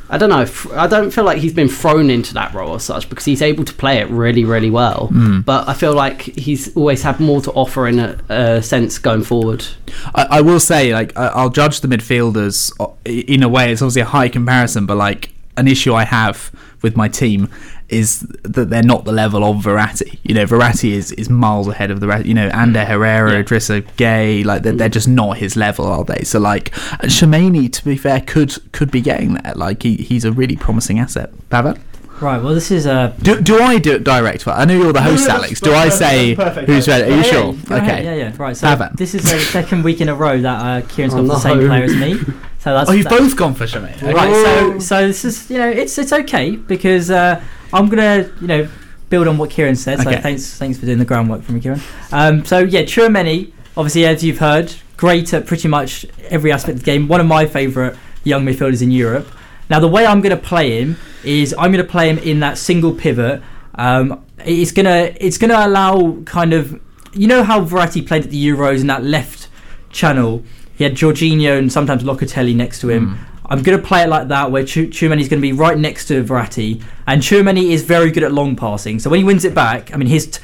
I 0.10 0.18
don't 0.18 0.30
know. 0.30 0.46
I 0.76 0.86
don't 0.86 1.10
feel 1.12 1.24
like 1.24 1.40
he's 1.40 1.54
been 1.54 1.70
thrown 1.70 2.12
into 2.12 2.36
that 2.36 2.54
role 2.54 2.76
as 2.76 2.84
such 2.84 3.10
because 3.10 3.26
he's 3.26 3.42
able 3.42 3.64
to 3.64 3.74
play 3.74 3.98
it 3.98 4.08
really, 4.12 4.44
really 4.46 4.70
well. 4.70 5.10
Mm. 5.12 5.44
But 5.44 5.68
I 5.68 5.74
feel 5.74 5.94
like 5.94 6.22
he's 6.22 6.76
always 6.76 7.02
had 7.02 7.20
more 7.20 7.42
to 7.42 7.52
offer 7.54 7.88
in 7.88 7.98
a, 7.98 8.18
a 8.30 8.62
sense 8.62 9.00
going 9.00 9.24
forward. 9.24 9.66
I, 10.14 10.28
I 10.38 10.42
will 10.42 10.60
say, 10.60 10.94
like, 10.94 11.14
I'll 11.18 11.50
judge 11.50 11.80
the 11.82 11.88
midfielders 11.88 12.72
uh, 12.80 12.88
in 13.06 13.42
a 13.42 13.50
way. 13.50 13.72
It's 13.72 13.82
obviously 13.82 14.02
a 14.04 14.06
high 14.06 14.30
comparison, 14.30 14.86
but 14.86 14.98
like 14.98 15.30
an 15.58 15.68
issue 15.68 15.96
I 15.96 16.04
have 16.04 16.52
with 16.84 16.96
my 16.96 17.08
team 17.08 17.48
is 17.90 18.22
that 18.44 18.70
they're 18.70 18.82
not 18.84 19.06
the 19.06 19.12
level 19.12 19.44
of 19.44 19.58
Verratti. 19.58 20.18
You 20.24 20.34
know, 20.36 20.46
Verratti 20.46 20.92
is, 20.92 21.12
is 21.14 21.30
miles 21.30 21.68
ahead 21.68 21.92
of 21.92 22.00
the 22.00 22.08
rest. 22.08 22.26
You 22.26 22.34
know, 22.34 22.48
Ander 22.50 22.86
Herrera, 22.86 23.34
Yeah. 23.34 23.44
Idrissa 23.44 23.82
Gueye, 23.98 24.44
like 24.46 24.64
they're, 24.64 24.74
they're 24.74 24.90
just 24.90 25.08
not 25.08 25.38
his 25.38 25.56
level, 25.56 25.86
are 25.86 26.04
they? 26.04 26.24
So 26.24 26.40
like, 26.40 26.74
and 27.02 27.12
Chouameni, 27.12 27.72
to 27.72 27.86
be 27.86 27.98
fair, 27.98 28.22
could 28.22 28.72
could 28.72 28.90
be 28.92 29.02
getting 29.02 29.34
there. 29.36 29.54
Like 29.56 29.84
he, 29.84 29.96
he's 29.98 30.26
a 30.26 30.32
really 30.32 30.56
promising 30.56 31.00
asset. 31.00 31.32
Pavan? 31.50 31.80
Right. 32.22 32.42
Well, 32.42 32.54
this 32.54 32.72
is 32.72 32.86
a. 32.86 33.14
Do, 33.22 33.42
do 33.42 33.60
I 33.60 33.80
do 33.80 33.94
it 33.96 34.04
direct? 34.06 34.48
I 34.48 34.64
know 34.66 34.76
you're 34.76 34.94
the 34.94 35.02
host, 35.02 35.28
no, 35.28 35.34
Alex. 35.36 35.60
that's- 35.60 35.62
Do 35.62 35.74
I 35.74 35.90
say 35.90 36.36
perfect. 36.36 36.68
who's 36.70 36.88
ready? 36.88 37.06
Are 37.06 37.10
you 37.10 37.16
yeah, 37.18 37.22
sure? 37.24 37.54
yeah, 37.54 37.62
go 37.68 37.76
ahead, 37.76 37.90
okay. 38.00 38.04
Yeah, 38.06 38.14
yeah. 38.30 38.36
Right. 38.38 38.56
So 38.56 38.68
Pavan. 38.68 38.96
this 38.96 39.14
is 39.14 39.24
the 39.30 39.40
second 39.40 39.84
week 39.84 40.00
in 40.00 40.08
a 40.08 40.16
row 40.16 40.40
that 40.40 40.84
uh, 40.84 40.88
Kieran's 40.88 41.16
Oh, 41.16 41.26
got 41.28 41.34
the 41.34 41.40
same 41.40 41.68
player 41.68 41.84
as 41.84 41.96
me. 41.96 42.14
So 42.60 42.74
that's 42.74 42.90
Oh, 42.90 42.94
you've 42.94 43.04
that- 43.10 43.20
both 43.20 43.36
gone 43.36 43.56
for 43.56 43.66
Chouameni. 43.66 43.96
Okay. 43.98 44.14
Right, 44.14 44.32
so 44.32 44.80
so 44.80 45.08
this 45.08 45.26
is 45.26 45.50
you 45.50 45.58
know 45.58 45.68
it's 45.70 45.98
it's 45.98 46.14
okay 46.14 46.56
because 46.56 47.12
uh, 47.12 47.42
I'm 47.74 47.90
gonna 47.90 48.30
you 48.42 48.48
know 48.48 48.68
build 49.10 49.28
on 49.28 49.38
what 49.38 49.50
Kieran 49.50 49.76
said. 49.76 50.00
So 50.02 50.10
Okay. 50.10 50.22
thanks 50.22 50.58
thanks 50.58 50.78
for 50.80 50.86
doing 50.86 51.00
the 51.00 51.06
groundwork 51.06 51.44
for 51.44 51.52
me, 51.52 51.60
Kieran. 51.60 51.82
Um, 52.12 52.46
so 52.46 52.60
yeah, 52.60 52.82
Chouameni, 52.84 53.52
obviously 53.76 54.06
as 54.06 54.24
you've 54.24 54.40
heard, 54.40 54.74
great 54.98 55.34
at 55.34 55.46
pretty 55.46 55.68
much 55.68 56.06
every 56.30 56.52
aspect 56.52 56.78
of 56.78 56.80
the 56.84 56.86
game. 56.86 57.08
One 57.08 57.20
of 57.20 57.28
my 57.28 57.46
favourite 57.46 57.96
young 58.24 58.46
midfielders 58.46 58.82
in 58.82 58.92
Europe. 58.92 59.28
Now 59.70 59.80
the 59.80 59.88
way 59.88 60.06
I'm 60.06 60.22
gonna 60.22 60.38
play 60.38 60.80
him 60.82 60.98
is 61.24 61.54
I'm 61.58 61.72
gonna 61.72 61.84
play 61.84 62.10
him 62.10 62.18
in 62.20 62.40
that 62.42 62.58
single 62.58 62.94
pivot. 62.94 63.42
Um, 63.76 64.24
it's 64.46 64.72
gonna 64.72 65.14
it's 65.20 65.38
gonna 65.38 65.58
allow 65.68 66.18
kind 66.26 66.54
of 66.54 66.80
you 67.14 67.28
know 67.28 67.44
how 67.44 67.64
Verratti 67.64 68.06
played 68.06 68.24
at 68.24 68.30
the 68.32 68.48
Euros 68.48 68.82
in 68.82 68.88
that 68.88 69.04
left 69.04 69.48
channel. 69.90 70.44
He 70.76 70.84
had 70.84 70.94
Jorginho 70.96 71.58
and 71.60 71.72
sometimes 71.72 72.04
Locatelli 72.04 72.56
next 72.56 72.80
to 72.82 72.90
him. 72.90 73.16
Mm. 73.16 73.18
I'm 73.46 73.62
going 73.62 73.78
to 73.80 73.86
play 73.86 74.04
it 74.04 74.10
like 74.10 74.30
that, 74.30 74.52
where 74.52 74.64
Chu- 74.64 74.88
Chouameni's 74.88 75.28
going 75.30 75.42
to 75.42 75.48
be 75.48 75.52
right 75.52 75.78
next 75.78 76.06
to 76.08 76.24
Verratti, 76.24 76.82
and 77.08 77.22
Chouameni 77.22 77.72
is 77.72 77.84
very 77.84 78.10
good 78.12 78.24
at 78.24 78.32
long 78.32 78.56
passing. 78.56 79.00
So 79.00 79.10
when 79.10 79.20
he 79.20 79.24
wins 79.24 79.44
it 79.46 79.54
back, 79.54 79.94
I 79.94 79.98
mean, 79.98 80.08
his 80.08 80.28
t- 80.28 80.42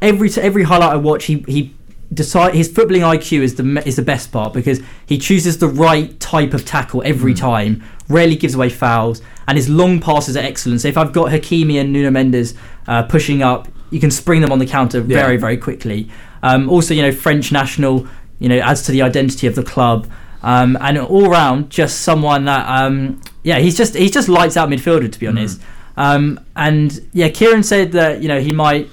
every 0.00 0.28
t- 0.30 0.40
every 0.40 0.62
highlight 0.64 0.92
I 0.92 0.96
watch, 0.96 1.24
he 1.24 1.44
he 1.48 1.74
decide 2.14 2.54
his 2.54 2.68
footballing 2.68 3.00
IQ 3.00 3.40
is 3.42 3.56
the 3.56 3.82
is 3.86 3.96
the 3.96 4.02
best 4.02 4.30
part 4.30 4.52
because 4.52 4.80
he 5.06 5.18
chooses 5.18 5.58
the 5.58 5.66
right 5.66 6.18
type 6.20 6.54
of 6.54 6.64
tackle 6.64 7.02
every 7.04 7.34
Mm. 7.34 7.38
time. 7.38 7.82
Rarely 8.08 8.36
gives 8.36 8.54
away 8.54 8.68
fouls, 8.70 9.20
and 9.48 9.58
his 9.58 9.68
long 9.68 9.98
passes 9.98 10.36
are 10.36 10.40
excellent. 10.44 10.80
So 10.82 10.88
if 10.88 10.96
I've 10.96 11.12
got 11.12 11.30
Hakimi 11.32 11.80
and 11.80 11.92
Nuno 11.92 12.10
Mendes 12.12 12.54
uh, 12.86 13.02
pushing 13.02 13.42
up, 13.42 13.66
you 13.90 13.98
can 13.98 14.12
spring 14.12 14.40
them 14.40 14.52
on 14.52 14.60
the 14.60 14.66
counter 14.66 14.98
Yeah. 14.98 15.20
very 15.20 15.36
very 15.36 15.56
quickly. 15.56 16.08
Um, 16.44 16.70
also, 16.70 16.94
you 16.94 17.02
know, 17.02 17.10
French 17.10 17.50
national, 17.50 18.06
you 18.38 18.48
know, 18.48 18.58
adds 18.58 18.82
to 18.82 18.92
the 18.92 19.02
identity 19.02 19.48
of 19.48 19.56
the 19.56 19.64
club. 19.64 20.06
Um, 20.52 20.78
and 20.80 20.96
all 20.98 21.28
round, 21.28 21.70
just 21.70 22.02
someone 22.02 22.44
that, 22.44 22.64
um, 22.68 23.20
yeah, 23.42 23.58
he's 23.58 23.76
just 23.76 23.94
he's 23.96 24.12
just 24.12 24.28
lights 24.28 24.56
out 24.56 24.68
midfielder 24.68 25.10
to 25.10 25.18
be 25.18 25.26
Mm. 25.26 25.30
honest. 25.30 25.60
Um, 25.96 26.38
and 26.54 27.00
yeah, 27.12 27.28
Kieran 27.30 27.62
said 27.64 27.92
that 27.92 28.22
you 28.22 28.28
know 28.28 28.38
he 28.40 28.52
might, 28.52 28.88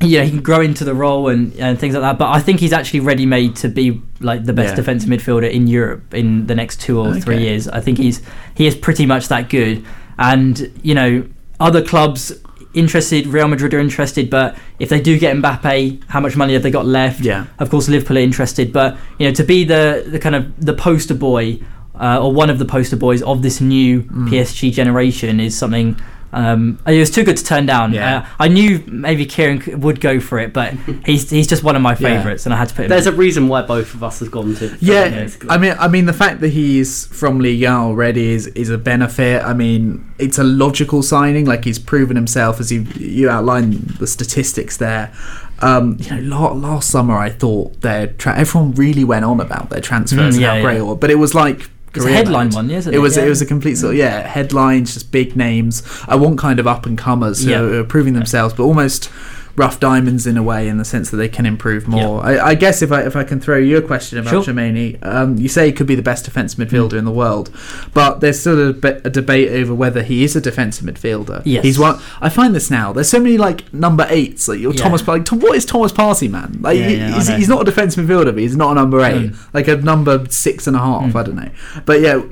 yeah, 0.00 0.22
he 0.24 0.30
can 0.30 0.40
grow 0.42 0.60
into 0.60 0.84
the 0.84 0.94
role 0.94 1.28
and, 1.28 1.54
and 1.58 1.78
things 1.78 1.94
like 1.94 2.02
that. 2.02 2.18
But 2.18 2.30
I 2.30 2.40
think 2.40 2.60
he's 2.60 2.72
actually 2.72 3.00
ready 3.00 3.26
made 3.26 3.54
to 3.56 3.68
be 3.68 4.00
like 4.20 4.44
the 4.46 4.52
best 4.52 4.70
Yeah. 4.70 4.76
defensive 4.76 5.08
midfielder 5.10 5.50
in 5.50 5.66
Europe 5.68 6.12
in 6.14 6.46
the 6.46 6.54
next 6.54 6.80
two 6.80 6.98
or 6.98 7.14
three 7.20 7.38
years. 7.46 7.68
I 7.68 7.80
think 7.80 7.98
he's 7.98 8.20
he 8.54 8.66
is 8.66 8.74
pretty 8.74 9.06
much 9.06 9.28
that 9.28 9.48
good. 9.50 9.84
And 10.18 10.72
you 10.82 10.94
know, 10.94 11.24
other 11.60 11.82
clubs 11.82 12.32
interested, 12.74 13.26
Real 13.26 13.48
Madrid 13.48 13.74
are 13.74 13.78
interested, 13.78 14.28
but 14.30 14.56
if 14.78 14.88
they 14.88 15.00
do 15.00 15.18
get 15.18 15.34
Mbappe, 15.36 16.02
how 16.08 16.20
much 16.20 16.36
money 16.36 16.52
have 16.52 16.62
they 16.62 16.70
got 16.70 16.86
left? 16.86 17.20
Yeah. 17.20 17.46
Of 17.58 17.70
course, 17.70 17.88
Liverpool 17.88 18.18
are 18.18 18.20
interested, 18.20 18.72
but 18.72 18.96
you 19.18 19.26
know, 19.26 19.34
to 19.34 19.44
be 19.44 19.64
the 19.64 20.04
the 20.06 20.18
kind 20.18 20.34
of 20.34 20.64
the 20.64 20.74
poster 20.74 21.14
boy 21.14 21.60
uh, 22.00 22.22
or 22.22 22.32
one 22.32 22.50
of 22.50 22.58
the 22.58 22.64
poster 22.64 22.96
boys 22.96 23.22
of 23.22 23.42
this 23.42 23.60
new 23.60 24.02
Mm. 24.02 24.28
PSG 24.28 24.72
generation 24.72 25.40
is 25.40 25.56
something. 25.56 25.96
Um, 26.32 26.78
it 26.86 26.98
was 26.98 27.10
too 27.10 27.24
good 27.24 27.36
to 27.38 27.44
turn 27.44 27.64
down. 27.66 27.92
Yeah. 27.94 28.18
Uh, 28.18 28.26
I 28.38 28.48
knew 28.48 28.82
maybe 28.86 29.24
Kieran 29.24 29.80
would 29.80 30.00
go 30.00 30.20
for 30.20 30.38
it, 30.38 30.52
but 30.52 30.74
he's 31.06 31.30
he's 31.30 31.46
just 31.46 31.62
one 31.64 31.74
of 31.76 31.82
my 31.82 31.92
Yeah. 31.92 31.96
favourites, 32.18 32.44
and 32.44 32.54
I 32.54 32.58
had 32.58 32.68
to 32.68 32.74
put 32.74 32.84
him. 32.84 32.90
There's 32.90 33.06
a 33.06 33.12
reason 33.12 33.48
why 33.48 33.62
both 33.62 33.94
of 33.94 34.02
us 34.04 34.20
have 34.20 34.30
gone 34.30 34.54
to. 34.56 34.76
Yeah, 34.80 35.08
basically. 35.08 35.50
I 35.50 35.58
mean, 35.58 35.74
I 35.78 35.88
mean, 35.88 36.04
the 36.06 36.12
fact 36.12 36.40
that 36.40 36.50
he's 36.50 37.06
from 37.06 37.38
Ligue 37.40 37.62
1 37.64 37.72
already 37.72 38.32
is 38.32 38.46
is 38.48 38.68
a 38.70 38.78
benefit. 38.78 39.42
I 39.42 39.54
mean, 39.54 40.04
it's 40.18 40.38
a 40.38 40.44
logical 40.44 41.02
signing. 41.02 41.46
Like 41.46 41.64
he's 41.64 41.78
proven 41.78 42.16
himself, 42.16 42.60
as 42.60 42.70
you 42.70 42.82
you 42.96 43.30
outlined 43.30 43.74
the 43.98 44.06
statistics 44.06 44.76
there. 44.76 45.12
Um, 45.60 45.96
you 45.98 46.10
know, 46.22 46.36
last, 46.36 46.56
last 46.56 46.90
summer 46.90 47.16
I 47.16 47.30
thought 47.30 47.80
their 47.80 48.06
tra- 48.08 48.38
everyone 48.38 48.74
really 48.74 49.02
went 49.02 49.24
on 49.24 49.40
about 49.40 49.70
their 49.70 49.80
transfers 49.80 50.20
Mm, 50.20 50.26
and 50.34 50.40
yeah, 50.40 50.54
how 50.56 50.62
great 50.62 50.74
yeah. 50.74 50.80
it 50.82 50.84
was, 50.84 50.98
but 50.98 51.10
it 51.10 51.16
was 51.18 51.34
like. 51.34 51.68
It's 51.94 52.04
a 52.04 52.10
headline 52.12 52.50
one, 52.50 52.70
isn't 52.70 52.92
It 52.92 52.96
it? 52.96 53.00
was 53.00 53.16
Yeah. 53.16 53.24
it 53.24 53.28
was 53.28 53.40
a 53.42 53.46
complete 53.46 53.76
sort 53.76 53.94
of, 53.94 53.96
mm. 53.96 54.04
yeah 54.04 54.26
headlines, 54.26 54.94
just 54.94 55.10
big 55.10 55.36
names. 55.36 55.82
Uh, 56.06 56.12
I 56.12 56.16
want 56.16 56.38
kind 56.38 56.58
of 56.60 56.66
up 56.66 56.86
and 56.86 56.96
comers 56.98 57.42
who 57.44 57.50
Yeah. 57.50 57.60
are 57.62 57.84
proving 57.84 58.14
themselves, 58.14 58.54
but 58.54 58.64
almost 58.64 59.10
rough 59.58 59.78
diamonds 59.80 60.26
in 60.26 60.36
a 60.36 60.42
way, 60.42 60.68
in 60.68 60.78
the 60.78 60.84
sense 60.84 61.10
that 61.10 61.16
they 61.18 61.28
can 61.28 61.44
improve 61.44 61.86
more. 61.88 62.24
I, 62.24 62.38
I 62.50 62.54
guess 62.54 62.80
if 62.80 62.90
I 62.92 63.02
if 63.02 63.16
I 63.16 63.24
can 63.24 63.40
throw 63.40 63.58
you 63.58 63.76
a 63.76 63.82
question 63.82 64.18
about 64.18 64.30
Sure. 64.44 64.54
Um, 65.02 65.36
you 65.36 65.48
say 65.48 65.66
he 65.66 65.72
could 65.72 65.86
be 65.86 65.94
the 65.96 66.02
best 66.02 66.24
defensive 66.24 66.58
midfielder 66.58 66.92
Mm. 66.92 66.98
in 66.98 67.04
the 67.04 67.10
world, 67.10 67.50
but 67.92 68.20
there's 68.20 68.38
still 68.40 68.70
a, 68.70 68.72
be- 68.72 68.88
a 68.88 69.10
debate 69.10 69.50
over 69.50 69.74
whether 69.74 70.02
he 70.02 70.22
is 70.24 70.36
a 70.36 70.40
defensive 70.40 70.84
midfielder. 70.86 71.42
Yes. 71.44 71.64
he's 71.64 71.78
one. 71.78 72.00
I 72.20 72.28
find 72.28 72.54
this 72.54 72.70
now. 72.70 72.92
There's 72.92 73.08
so 73.10 73.20
many 73.20 73.36
like 73.36 73.72
number 73.74 74.06
eights, 74.08 74.48
like 74.48 74.60
your 74.60 74.72
Yeah. 74.72 74.82
Thomas. 74.82 75.06
Like 75.06 75.26
what 75.28 75.56
is 75.56 75.64
Thomas 75.66 75.92
Partey, 75.92 76.30
man? 76.30 76.58
Like 76.60 76.78
Yeah, 76.78 76.88
he- 76.88 76.96
yeah, 76.96 77.14
he's, 77.14 77.28
he's 77.28 77.48
not 77.48 77.60
a 77.62 77.64
defensive 77.64 78.06
midfielder, 78.06 78.26
but 78.26 78.38
he's 78.38 78.56
not 78.56 78.72
a 78.72 78.74
number 78.76 79.00
eight. 79.00 79.32
Mm. 79.32 79.54
Like 79.54 79.68
a 79.68 79.76
number 79.76 80.24
six 80.30 80.66
and 80.66 80.76
a 80.76 80.80
half. 80.80 81.12
Mm. 81.12 81.16
I 81.16 81.22
don't 81.24 81.36
know, 81.36 81.50
but 81.84 82.00
yeah. 82.00 82.22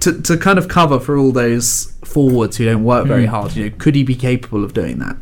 To, 0.00 0.20
to 0.22 0.36
kind 0.36 0.58
of 0.58 0.66
cover 0.66 0.98
for 0.98 1.16
all 1.16 1.30
those 1.30 1.92
forwards 2.04 2.56
who 2.56 2.64
don't 2.64 2.82
work 2.82 3.06
very 3.06 3.26
Mm. 3.26 3.28
hard, 3.28 3.54
you 3.54 3.64
know, 3.70 3.76
could 3.78 3.94
he 3.94 4.02
be 4.02 4.16
capable 4.16 4.64
of 4.64 4.74
doing 4.74 4.98
that? 4.98 5.16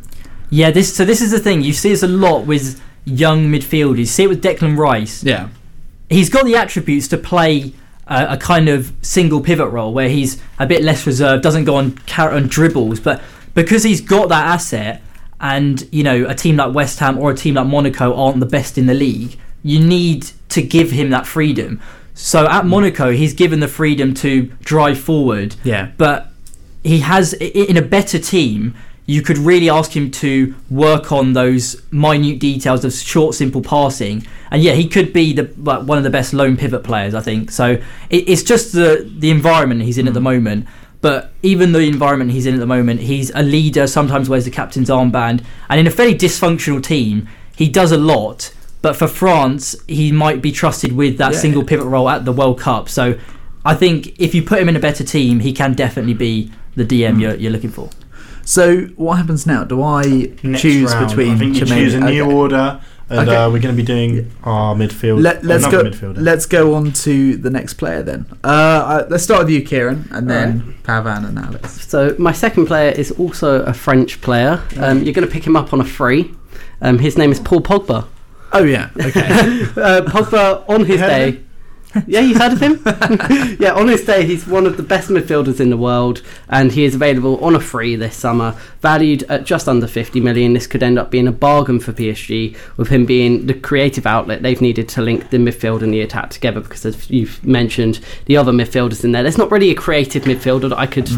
Yeah, 0.53 0.69
this 0.69 0.95
so 0.95 1.03
this 1.03 1.19
is 1.19 1.31
the 1.31 1.39
thing. 1.39 1.63
You 1.63 1.73
see 1.73 1.89
this 1.89 2.03
a 2.03 2.07
lot 2.07 2.45
with 2.45 2.79
young 3.05 3.47
midfielders. 3.47 3.97
You 3.97 4.05
see 4.05 4.23
it 4.25 4.27
with 4.27 4.43
Declan 4.43 4.77
Rice. 4.77 5.23
Yeah, 5.23 5.49
he's 6.09 6.29
got 6.29 6.45
the 6.45 6.55
attributes 6.55 7.07
to 7.07 7.17
play 7.17 7.73
a, 8.05 8.33
a 8.33 8.37
kind 8.37 8.69
of 8.69 8.93
single 9.01 9.41
pivot 9.41 9.71
role 9.71 9.91
where 9.91 10.09
he's 10.09 10.39
a 10.59 10.67
bit 10.67 10.83
less 10.83 11.07
reserved, 11.07 11.41
doesn't 11.41 11.65
go 11.65 11.75
on 11.77 11.93
carrot 12.05 12.37
and 12.37 12.51
dribbles, 12.51 12.99
but 12.99 13.19
because 13.55 13.83
he's 13.83 13.99
got 13.99 14.29
that 14.29 14.45
asset, 14.45 15.01
and 15.41 15.89
you 15.91 16.03
know 16.03 16.27
a 16.27 16.35
team 16.35 16.57
like 16.57 16.75
West 16.75 16.99
Ham 16.99 17.17
or 17.17 17.31
a 17.31 17.35
team 17.35 17.55
like 17.55 17.65
Monaco 17.65 18.15
aren't 18.15 18.39
the 18.39 18.45
best 18.45 18.77
in 18.77 18.85
the 18.85 18.93
league, 18.93 19.39
you 19.63 19.79
need 19.79 20.29
to 20.49 20.61
give 20.61 20.91
him 20.91 21.09
that 21.09 21.25
freedom. 21.25 21.81
So 22.13 22.47
at 22.47 22.67
Monaco, 22.67 23.11
he's 23.11 23.33
given 23.33 23.59
the 23.59 23.67
freedom 23.67 24.13
to 24.15 24.43
drive 24.61 24.99
forward, 24.99 25.55
yeah. 25.63 25.89
but 25.97 26.29
he 26.83 26.99
has 26.99 27.33
in 27.33 27.75
a 27.75 27.81
better 27.81 28.19
team 28.19 28.75
you 29.05 29.21
could 29.21 29.37
really 29.37 29.69
ask 29.69 29.95
him 29.95 30.09
to 30.09 30.55
work 30.69 31.11
on 31.11 31.33
those 31.33 31.81
minute 31.91 32.39
details 32.39 32.85
of 32.85 32.93
short, 32.93 33.35
simple 33.35 33.61
passing. 33.61 34.25
And 34.49 34.63
yeah, 34.63 34.73
he 34.73 34.87
could 34.87 35.11
be 35.11 35.33
the 35.33 35.51
like, 35.57 35.85
one 35.85 35.97
of 35.97 36.03
the 36.03 36.09
best 36.09 36.33
lone 36.33 36.55
pivot 36.55 36.83
players, 36.83 37.13
I 37.13 37.21
think. 37.21 37.51
So 37.51 37.71
it, 38.09 38.29
it's 38.29 38.43
just 38.43 38.71
the 38.71 39.09
the 39.17 39.29
environment 39.29 39.81
he's 39.81 39.97
in 39.97 40.07
at 40.07 40.13
the 40.13 40.19
mm. 40.19 40.23
moment. 40.23 40.67
But 41.01 41.33
even 41.41 41.73
the 41.73 41.79
environment 41.79 42.31
he's 42.31 42.45
in 42.45 42.53
at 42.53 42.61
the 42.61 42.65
moment, 42.65 43.01
he's 43.01 43.29
a 43.35 43.43
leader. 43.43 43.87
Sometimes 43.87 44.29
wears 44.29 44.45
the 44.45 44.51
captain's 44.51 44.89
armband, 44.89 45.43
and 45.69 45.79
in 45.79 45.85
a 45.85 45.91
fairly 45.91 46.15
dysfunctional 46.15 46.81
team, 46.81 47.27
he 47.57 47.67
does 47.67 47.91
a 47.91 47.97
lot. 47.97 48.53
But 48.81 48.95
for 48.95 49.07
France, 49.07 49.75
he 49.87 50.13
might 50.13 50.41
be 50.41 50.51
trusted 50.51 50.93
with 50.93 51.17
that 51.17 51.33
Yeah. 51.33 51.39
single 51.39 51.63
pivot 51.65 51.87
role 51.87 52.09
at 52.09 52.23
the 52.23 52.31
World 52.31 52.59
Cup. 52.59 52.87
So 52.87 53.15
I 53.65 53.75
think 53.75 54.17
if 54.17 54.33
you 54.33 54.43
put 54.43 54.59
him 54.59 54.69
in 54.69 54.77
a 54.77 54.79
better 54.79 55.03
team, 55.03 55.41
he 55.41 55.51
can 55.51 55.73
definitely 55.73 56.13
be 56.13 56.51
the 56.75 56.85
DM 56.85 57.15
mm. 57.15 57.21
you're, 57.21 57.35
you're 57.35 57.51
looking 57.51 57.69
for. 57.69 57.89
So 58.45 58.81
what 58.95 59.15
happens 59.17 59.45
now? 59.45 59.63
Do 59.63 59.81
I 59.81 60.31
Next 60.43 60.61
choose 60.61 60.93
round, 60.93 61.07
between 61.09 61.31
I 61.33 61.37
think 61.37 61.55
you 61.55 61.61
Jermaine- 61.61 61.67
choose 61.75 61.93
a 61.93 61.99
new 62.01 62.23
okay. 62.23 62.33
order, 62.33 62.81
and 63.09 63.19
Okay. 63.29 63.35
uh, 63.35 63.49
we're 63.49 63.59
going 63.59 63.75
to 63.75 63.81
be 63.81 63.83
doing 63.85 64.31
our 64.43 64.75
midfield. 64.75 65.21
Let, 65.21 65.43
let's 65.43 65.67
go. 65.67 65.83
midfielder. 65.83 66.15
Let's 66.17 66.45
go 66.45 66.73
on 66.73 66.91
to 66.93 67.37
the 67.37 67.49
next 67.49 67.75
player 67.75 68.01
then. 68.03 68.25
Uh, 68.43 68.47
uh, 68.47 69.07
let's 69.09 69.23
start 69.23 69.41
with 69.45 69.49
you, 69.49 69.61
Kieran, 69.63 70.07
and 70.11 70.29
then 70.29 70.75
Pavan 70.83 71.27
and 71.27 71.37
Alex. 71.39 71.87
So 71.87 72.15
my 72.17 72.31
second 72.31 72.65
player 72.65 72.91
is 72.91 73.11
also 73.11 73.63
a 73.63 73.73
French 73.73 74.19
player. 74.21 74.61
Um, 74.77 75.03
you're 75.03 75.13
going 75.13 75.27
to 75.27 75.31
pick 75.33 75.45
him 75.45 75.55
up 75.55 75.73
on 75.73 75.79
a 75.81 75.85
free. 75.85 76.31
Um, 76.81 76.99
his 76.99 77.17
name 77.17 77.31
is 77.31 77.39
Paul 77.39 77.61
Pogba. 77.61 78.07
Oh 78.51 78.63
yeah. 78.63 78.89
Okay. 78.97 79.21
Uh, 79.75 80.01
Pogba 80.01 80.67
on 80.69 80.85
his 80.85 80.99
day. 80.99 81.42
Yeah, 82.07 82.21
you've 82.21 82.37
heard 82.37 82.53
of 82.53 82.61
him. 82.61 82.81
yeah, 83.59 83.73
on 83.73 83.87
his 83.87 84.03
day, 84.05 84.25
he's 84.25 84.47
one 84.47 84.65
of 84.65 84.77
the 84.77 84.83
best 84.83 85.09
midfielders 85.09 85.59
in 85.59 85.69
the 85.69 85.77
world, 85.77 86.21
and 86.49 86.71
he 86.71 86.85
is 86.85 86.95
available 86.95 87.43
on 87.43 87.55
a 87.55 87.59
free 87.59 87.95
this 87.95 88.15
summer, 88.15 88.55
valued 88.81 89.23
at 89.23 89.45
just 89.45 89.67
under 89.67 89.87
50 89.87 90.19
million. 90.19 90.53
This 90.53 90.67
could 90.67 90.83
end 90.83 90.97
up 90.97 91.11
being 91.11 91.27
a 91.27 91.31
bargain 91.31 91.79
for 91.79 91.93
PSG, 91.93 92.57
with 92.77 92.89
him 92.89 93.05
being 93.05 93.45
the 93.45 93.53
creative 93.53 94.05
outlet 94.05 94.41
they've 94.41 94.61
needed 94.61 94.89
to 94.89 95.01
link 95.01 95.29
the 95.29 95.37
midfield 95.37 95.81
and 95.81 95.93
the 95.93 96.01
attack 96.01 96.29
together. 96.29 96.61
Because 96.61 96.85
as 96.85 97.09
you've 97.09 97.43
mentioned, 97.45 97.99
the 98.25 98.37
other 98.37 98.51
midfielders 98.51 99.03
in 99.03 99.11
there, 99.11 99.23
there's 99.23 99.37
not 99.37 99.51
really 99.51 99.69
a 99.69 99.75
creative 99.75 100.23
midfielder 100.23 100.69
that 100.69 100.79
I 100.79 100.87
could 100.87 101.09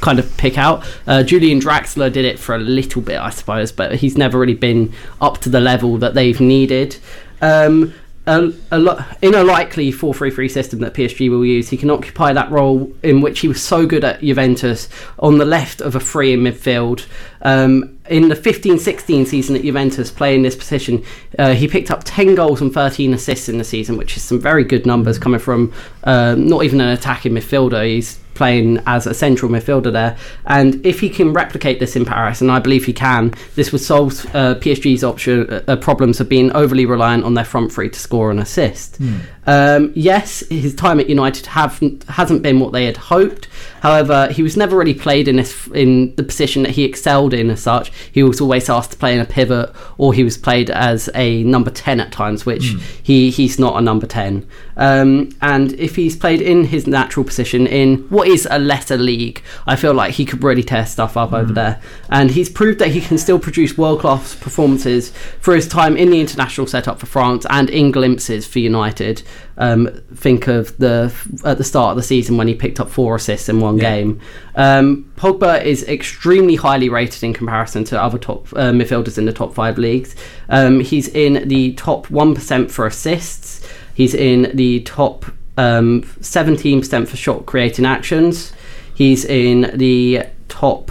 kind 0.00 0.18
of 0.18 0.36
pick 0.36 0.58
out. 0.58 0.84
Uh, 1.06 1.22
Julian 1.22 1.60
Draxler 1.60 2.12
did 2.12 2.24
it 2.24 2.38
for 2.38 2.54
a 2.54 2.58
little 2.58 3.02
bit, 3.02 3.18
I 3.18 3.30
suppose, 3.30 3.72
but 3.72 3.96
he's 3.96 4.16
never 4.16 4.38
really 4.38 4.54
been 4.54 4.92
up 5.20 5.38
to 5.38 5.48
the 5.48 5.60
level 5.60 5.98
that 5.98 6.14
they've 6.14 6.40
needed. 6.40 6.96
Um, 7.40 7.92
a, 8.26 8.50
a 8.70 8.78
lo- 8.78 9.04
in 9.20 9.34
a 9.34 9.44
likely 9.44 9.92
4-3-3 9.92 10.50
system 10.50 10.78
that 10.80 10.94
PSG 10.94 11.30
will 11.30 11.44
use, 11.44 11.68
he 11.68 11.76
can 11.76 11.90
occupy 11.90 12.32
that 12.32 12.50
role 12.50 12.90
in 13.02 13.20
which 13.20 13.40
he 13.40 13.48
was 13.48 13.62
so 13.62 13.86
good 13.86 14.04
at 14.04 14.20
Juventus 14.20 14.88
on 15.18 15.38
the 15.38 15.44
left 15.44 15.80
of 15.80 15.94
a 15.94 16.00
free 16.00 16.32
in 16.32 16.40
midfield. 16.40 17.06
Um, 17.42 17.98
in 18.08 18.28
the 18.28 18.34
15-16 18.34 19.26
season 19.26 19.56
at 19.56 19.62
Juventus, 19.62 20.10
playing 20.10 20.42
this 20.42 20.56
position, 20.56 21.04
uh, 21.38 21.54
he 21.54 21.68
picked 21.68 21.90
up 21.90 22.02
10 22.04 22.34
goals 22.34 22.62
and 22.62 22.72
13 22.72 23.12
assists 23.12 23.48
in 23.48 23.58
the 23.58 23.64
season, 23.64 23.96
which 23.96 24.16
is 24.16 24.22
some 24.22 24.40
very 24.40 24.64
good 24.64 24.86
numbers 24.86 25.18
coming 25.18 25.40
from 25.40 25.72
um, 26.04 26.46
not 26.46 26.64
even 26.64 26.80
an 26.80 26.88
attacking 26.88 27.32
midfielder. 27.32 27.86
He's 27.86 28.18
playing 28.34 28.82
as 28.86 29.06
a 29.06 29.14
central 29.14 29.50
midfielder 29.50 29.92
there. 29.92 30.16
And 30.46 30.84
if 30.84 31.00
he 31.00 31.08
can 31.08 31.32
replicate 31.32 31.80
this 31.80 31.96
in 31.96 32.04
Paris, 32.04 32.40
and 32.40 32.50
I 32.50 32.58
believe 32.58 32.84
he 32.84 32.92
can, 32.92 33.34
this 33.54 33.72
would 33.72 33.80
solve 33.80 34.12
uh, 34.34 34.56
PSG's 34.56 35.04
option 35.04 35.48
uh, 35.50 35.62
uh, 35.68 35.76
problems 35.76 36.20
of 36.20 36.28
being 36.28 36.52
overly 36.52 36.86
reliant 36.86 37.24
on 37.24 37.34
their 37.34 37.44
front 37.44 37.72
three 37.72 37.90
to 37.90 37.98
score 37.98 38.30
and 38.30 38.40
assist. 38.40 38.98
Um, 39.46 39.92
yes, 39.94 40.40
his 40.48 40.74
time 40.74 41.00
at 41.00 41.08
United 41.08 41.46
have 41.46 41.80
hasn't 42.08 42.42
been 42.42 42.60
what 42.60 42.72
they 42.72 42.86
had 42.86 42.96
hoped. 42.96 43.48
However, 43.80 44.28
he 44.32 44.42
was 44.42 44.56
never 44.56 44.76
really 44.76 44.94
played 44.94 45.28
in 45.28 45.36
this 45.36 45.66
in 45.68 46.14
the 46.16 46.22
position 46.22 46.62
that 46.62 46.72
he 46.72 46.84
excelled 46.84 47.34
in 47.34 47.50
as 47.50 47.62
such. 47.62 47.92
He 48.10 48.22
was 48.22 48.40
always 48.40 48.68
asked 48.68 48.92
to 48.92 48.96
play 48.96 49.14
in 49.14 49.20
a 49.20 49.24
pivot, 49.24 49.74
or 49.98 50.14
he 50.14 50.24
was 50.24 50.36
played 50.36 50.70
as 50.70 51.08
a 51.14 51.42
number 51.44 51.70
ten 51.70 52.00
at 52.00 52.12
times, 52.12 52.46
which 52.46 52.74
he 53.02 53.30
he's 53.30 53.58
not 53.58 53.76
a 53.76 53.80
number 53.80 54.06
ten. 54.06 54.46
Um, 54.76 55.30
and 55.40 55.72
if 55.74 55.96
he's 55.96 56.16
played 56.16 56.40
in 56.40 56.64
his 56.64 56.86
natural 56.86 57.24
position 57.24 57.66
in 57.66 57.98
what 58.08 58.26
is 58.26 58.48
a 58.50 58.58
lesser 58.58 58.96
league, 58.96 59.42
I 59.66 59.76
feel 59.76 59.94
like 59.94 60.14
he 60.14 60.24
could 60.24 60.42
really 60.42 60.62
tear 60.64 60.86
stuff 60.86 61.16
up 61.16 61.32
over 61.32 61.52
there. 61.52 61.80
And 62.08 62.30
he's 62.30 62.48
proved 62.48 62.78
that 62.80 62.88
he 62.88 63.00
can 63.00 63.18
still 63.18 63.38
produce 63.38 63.78
world 63.78 64.00
class 64.00 64.34
performances 64.34 65.10
for 65.40 65.54
his 65.54 65.68
time 65.68 65.96
in 65.96 66.10
the 66.10 66.20
international 66.20 66.66
setup 66.66 66.98
for 66.98 67.06
France 67.06 67.46
and 67.50 67.70
in 67.70 67.92
glimpses 67.92 68.46
for 68.46 68.58
United. 68.58 69.22
Um, 69.56 69.88
think 70.14 70.48
of 70.48 70.76
the 70.78 71.14
at 71.44 71.58
the 71.58 71.64
start 71.64 71.92
of 71.92 71.96
the 71.96 72.02
season 72.02 72.36
when 72.36 72.48
he 72.48 72.54
picked 72.54 72.80
up 72.80 72.88
four 72.88 73.14
assists 73.14 73.48
in 73.54 73.60
one 73.60 73.76
game. 73.76 74.20
Um, 74.54 75.10
Pogba 75.16 75.64
is 75.64 75.82
extremely 75.88 76.56
highly 76.56 76.88
rated 76.88 77.22
in 77.22 77.32
comparison 77.32 77.84
to 77.84 78.00
other 78.00 78.18
top 78.18 78.46
uh, 78.52 78.70
midfielders 78.72 79.18
in 79.18 79.24
the 79.24 79.32
top 79.32 79.54
five 79.54 79.78
leagues. 79.78 80.14
Um, 80.48 80.80
he's 80.80 81.08
in 81.08 81.48
the 81.48 81.72
top 81.74 82.10
one 82.10 82.34
percent 82.34 82.70
for 82.70 82.86
assists. 82.86 83.66
He's 83.94 84.14
in 84.14 84.50
the 84.54 84.80
top 84.80 85.24
um, 85.56 86.02
17% 86.02 87.08
for 87.08 87.16
shot 87.16 87.46
creating 87.46 87.86
actions. 87.86 88.52
He's 88.94 89.24
in 89.24 89.76
the 89.76 90.24
top 90.48 90.90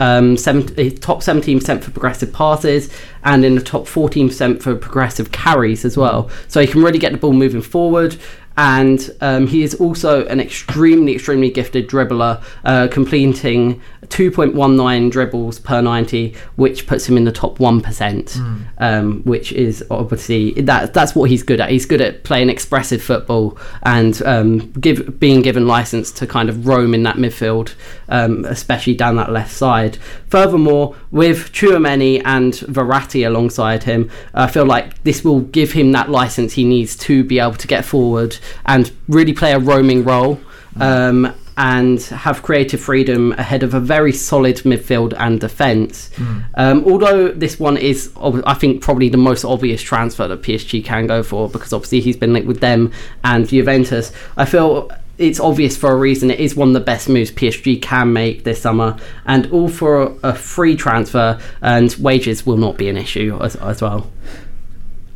um, 0.00 0.36
seven, 0.36 0.62
uh, 0.78 0.90
top 1.00 1.20
17% 1.20 1.82
for 1.82 1.90
progressive 1.90 2.32
passes 2.32 2.90
and 3.22 3.44
in 3.44 3.54
the 3.54 3.62
top 3.62 3.84
14% 3.84 4.60
for 4.60 4.74
progressive 4.74 5.32
carries 5.32 5.84
as 5.84 5.96
well. 5.96 6.30
So 6.48 6.60
he 6.60 6.66
can 6.66 6.82
really 6.82 6.98
get 6.98 7.12
the 7.12 7.18
ball 7.18 7.32
moving 7.32 7.62
forward. 7.62 8.16
And 8.56 9.10
um, 9.20 9.46
he 9.48 9.62
is 9.64 9.74
also 9.74 10.26
an 10.26 10.38
extremely, 10.40 11.14
extremely 11.14 11.50
gifted 11.50 11.88
dribbler, 11.88 12.42
uh, 12.64 12.86
completing 12.88 13.80
2.19 14.08 15.10
dribbles 15.10 15.58
per 15.58 15.80
90, 15.80 16.34
which 16.56 16.86
puts 16.86 17.08
him 17.08 17.16
in 17.16 17.24
the 17.24 17.32
top 17.32 17.58
1%, 17.58 18.36
um, 18.78 19.22
which 19.24 19.50
is 19.52 19.84
obviously 19.90 20.52
that, 20.52 20.94
that's 20.94 21.14
what 21.14 21.30
he's 21.30 21.42
good 21.42 21.60
at. 21.60 21.70
He's 21.70 21.86
good 21.86 22.00
at 22.00 22.22
playing 22.22 22.48
expressive 22.48 23.02
football 23.02 23.58
and 23.82 24.20
um, 24.22 24.70
give, 24.72 25.18
being 25.18 25.42
given 25.42 25.66
license 25.66 26.12
to 26.12 26.26
kind 26.26 26.48
of 26.48 26.66
roam 26.66 26.94
in 26.94 27.02
that 27.04 27.16
midfield, 27.16 27.74
um, 28.08 28.44
especially 28.44 28.94
down 28.94 29.16
that 29.16 29.30
left 29.30 29.52
side. 29.52 29.96
Furthermore, 30.28 30.96
with 31.10 31.52
Chouameni 31.52 32.22
and 32.24 32.52
Verratti 32.52 33.26
alongside 33.26 33.84
him, 33.84 34.10
I 34.34 34.46
feel 34.46 34.66
like 34.66 35.02
this 35.04 35.24
will 35.24 35.40
give 35.40 35.72
him 35.72 35.92
that 35.92 36.10
license 36.10 36.54
he 36.54 36.64
needs 36.64 36.96
to 36.96 37.24
be 37.24 37.38
able 37.38 37.54
to 37.54 37.66
get 37.66 37.84
forward 37.84 38.36
and 38.66 38.92
really 39.08 39.32
play 39.32 39.52
a 39.52 39.58
roaming 39.58 40.04
role. 40.04 40.40
Um, 40.80 41.34
and 41.56 42.02
have 42.02 42.42
creative 42.42 42.80
freedom 42.80 43.30
ahead 43.32 43.62
of 43.62 43.74
a 43.74 43.80
very 43.80 44.10
solid 44.10 44.56
midfield 44.58 45.14
and 45.18 45.40
defence. 45.40 46.10
Um, 46.56 46.84
although 46.84 47.28
this 47.28 47.60
one 47.60 47.76
is, 47.76 48.12
ob- 48.16 48.42
I 48.44 48.54
think, 48.54 48.82
probably 48.82 49.08
the 49.08 49.18
most 49.18 49.44
obvious 49.44 49.80
transfer 49.80 50.26
that 50.26 50.42
PSG 50.42 50.84
can 50.84 51.06
go 51.06 51.22
for 51.22 51.48
because 51.48 51.72
obviously 51.72 52.00
he's 52.00 52.16
been 52.16 52.32
linked 52.32 52.48
with 52.48 52.58
them 52.58 52.90
and 53.22 53.48
Juventus. 53.48 54.10
I 54.36 54.46
feel 54.46 54.90
it's 55.18 55.38
obvious 55.40 55.76
for 55.76 55.92
a 55.92 55.96
reason. 55.96 56.30
It 56.30 56.40
is 56.40 56.54
one 56.54 56.68
of 56.68 56.74
the 56.74 56.80
best 56.80 57.08
moves 57.08 57.30
PSG 57.30 57.80
can 57.80 58.12
make 58.12 58.44
this 58.44 58.60
summer, 58.60 58.96
and 59.26 59.50
all 59.52 59.68
for 59.68 60.02
a, 60.02 60.06
a 60.22 60.34
free 60.34 60.76
transfer, 60.76 61.40
and 61.62 61.94
wages 61.96 62.44
will 62.44 62.56
not 62.56 62.76
be 62.76 62.88
an 62.88 62.96
issue 62.96 63.38
as, 63.40 63.56
as 63.56 63.80
well. 63.82 64.10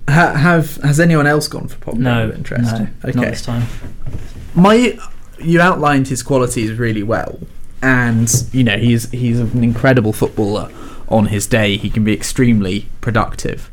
Ha- 0.09 0.35
have 0.35 0.77
has 0.77 0.99
anyone 1.01 1.27
else 1.27 1.49
gone 1.49 1.69
for 1.69 1.77
Pogba? 1.79 1.99
No, 1.99 2.29
out 2.29 2.35
interest. 2.35 2.73
no, 2.73 2.89
okay. 3.05 3.19
not 3.19 3.27
this 3.27 3.43
time. 3.43 3.65
my 4.55 4.99
you 5.41 5.61
outlined 5.61 6.09
his 6.09 6.23
qualities 6.23 6.73
really 6.73 7.03
well 7.03 7.39
and 7.83 8.45
you 8.53 8.65
know 8.65 8.77
he's 8.77 9.11
he's 9.11 9.39
an 9.39 9.63
incredible 9.63 10.13
footballer 10.13 10.71
on 11.09 11.27
his 11.27 11.47
day 11.47 11.77
he 11.77 11.89
can 11.89 12.05
be 12.05 12.13
extremely 12.13 12.87
productive 13.01 13.71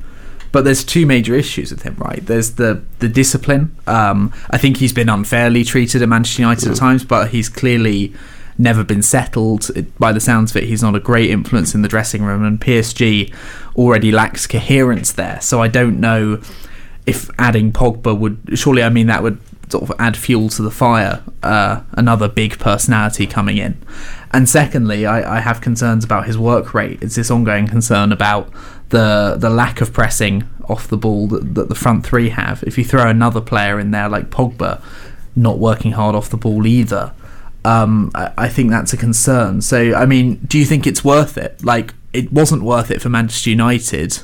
but 0.55 0.63
there's 0.63 0.85
two 0.85 1.05
major 1.05 1.35
issues 1.35 1.69
with 1.69 1.81
him 1.83 1.95
right? 1.97 2.25
There's 2.25 2.51
the 2.61 2.81
the 2.99 3.09
discipline. 3.09 3.75
Um 3.87 4.31
i 4.55 4.57
think 4.57 4.77
he's 4.77 4.93
been 4.93 5.09
unfairly 5.09 5.63
treated 5.65 6.01
at 6.01 6.07
manchester 6.07 6.41
united 6.47 6.69
at 6.71 6.77
times 6.77 7.03
but 7.03 7.23
he's 7.33 7.49
clearly 7.49 8.13
never 8.57 8.83
been 8.85 9.03
settled. 9.03 9.69
It- 9.75 9.91
by 9.99 10.11
the 10.13 10.21
sounds 10.29 10.51
of 10.51 10.57
it 10.61 10.63
he's 10.71 10.81
not 10.87 10.95
a 10.95 11.03
great 11.11 11.29
influence 11.29 11.75
in 11.75 11.81
the 11.81 11.89
dressing 11.95 12.23
room 12.23 12.41
and 12.45 12.55
psg 12.65 13.33
already 13.75 14.11
lacks 14.13 14.47
coherence 14.47 15.11
there. 15.21 15.39
So 15.41 15.61
i 15.61 15.67
don't 15.79 15.99
know 15.99 16.23
if 17.05 17.29
adding 17.37 17.67
Pogba 17.73 18.17
would 18.21 18.37
surely 18.61 18.81
I 18.81 18.89
mean 18.97 19.07
that 19.07 19.21
would 19.23 19.37
sort 19.69 19.83
of 19.89 19.91
add 19.99 20.15
fuel 20.15 20.47
to 20.49 20.61
the 20.61 20.71
fire, 20.71 21.15
uh, 21.43 21.81
another 21.93 22.27
big 22.27 22.51
personality 22.59 23.25
coming 23.27 23.57
in. 23.57 23.73
And 24.31 24.49
secondly, 24.49 25.05
I, 25.05 25.37
I 25.37 25.39
have 25.39 25.61
concerns 25.61 26.03
about 26.03 26.25
his 26.25 26.37
work 26.37 26.73
rate. 26.73 26.99
It's 27.01 27.15
this 27.15 27.31
ongoing 27.31 27.67
concern 27.67 28.11
about 28.11 28.51
the 28.89 29.35
the 29.37 29.49
lack 29.49 29.81
of 29.81 29.93
pressing 29.93 30.47
off 30.67 30.87
the 30.87 30.97
ball 30.97 31.27
that, 31.27 31.55
that 31.55 31.69
the 31.69 31.75
front 31.75 32.05
three 32.05 32.29
have. 32.29 32.63
If 32.63 32.77
you 32.77 32.83
throw 32.83 33.09
another 33.09 33.41
player 33.41 33.79
in 33.79 33.91
there 33.91 34.09
like 34.09 34.29
Pogba, 34.29 34.81
not 35.35 35.59
working 35.59 35.93
hard 35.93 36.15
off 36.15 36.29
the 36.29 36.37
ball 36.37 36.65
either, 36.65 37.13
um, 37.63 38.11
I, 38.13 38.31
I 38.37 38.49
think 38.49 38.69
that's 38.69 38.93
a 38.93 38.97
concern. 38.97 39.61
So 39.61 39.95
I 39.95 40.05
mean, 40.05 40.35
do 40.47 40.57
you 40.57 40.65
think 40.65 40.85
it's 40.85 41.03
worth 41.03 41.37
it? 41.37 41.63
Like 41.63 41.93
it 42.13 42.31
wasn't 42.31 42.63
worth 42.63 42.91
it 42.91 43.01
for 43.01 43.09
Manchester 43.09 43.49
United. 43.49 44.19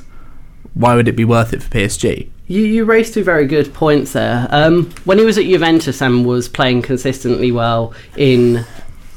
Why 0.74 0.94
would 0.94 1.08
it 1.08 1.16
be 1.16 1.24
worth 1.24 1.52
it 1.52 1.62
for 1.62 1.70
PSG? 1.70 2.30
You, 2.46 2.62
you 2.62 2.84
raised 2.84 3.14
two 3.14 3.24
very 3.24 3.46
good 3.46 3.72
points 3.72 4.12
there. 4.12 4.46
Um, 4.50 4.90
when 5.04 5.18
he 5.18 5.24
was 5.24 5.38
at 5.38 5.44
Juventus 5.44 6.00
and 6.02 6.26
was 6.26 6.48
playing 6.48 6.82
consistently 6.82 7.52
well 7.52 7.94
in 8.16 8.64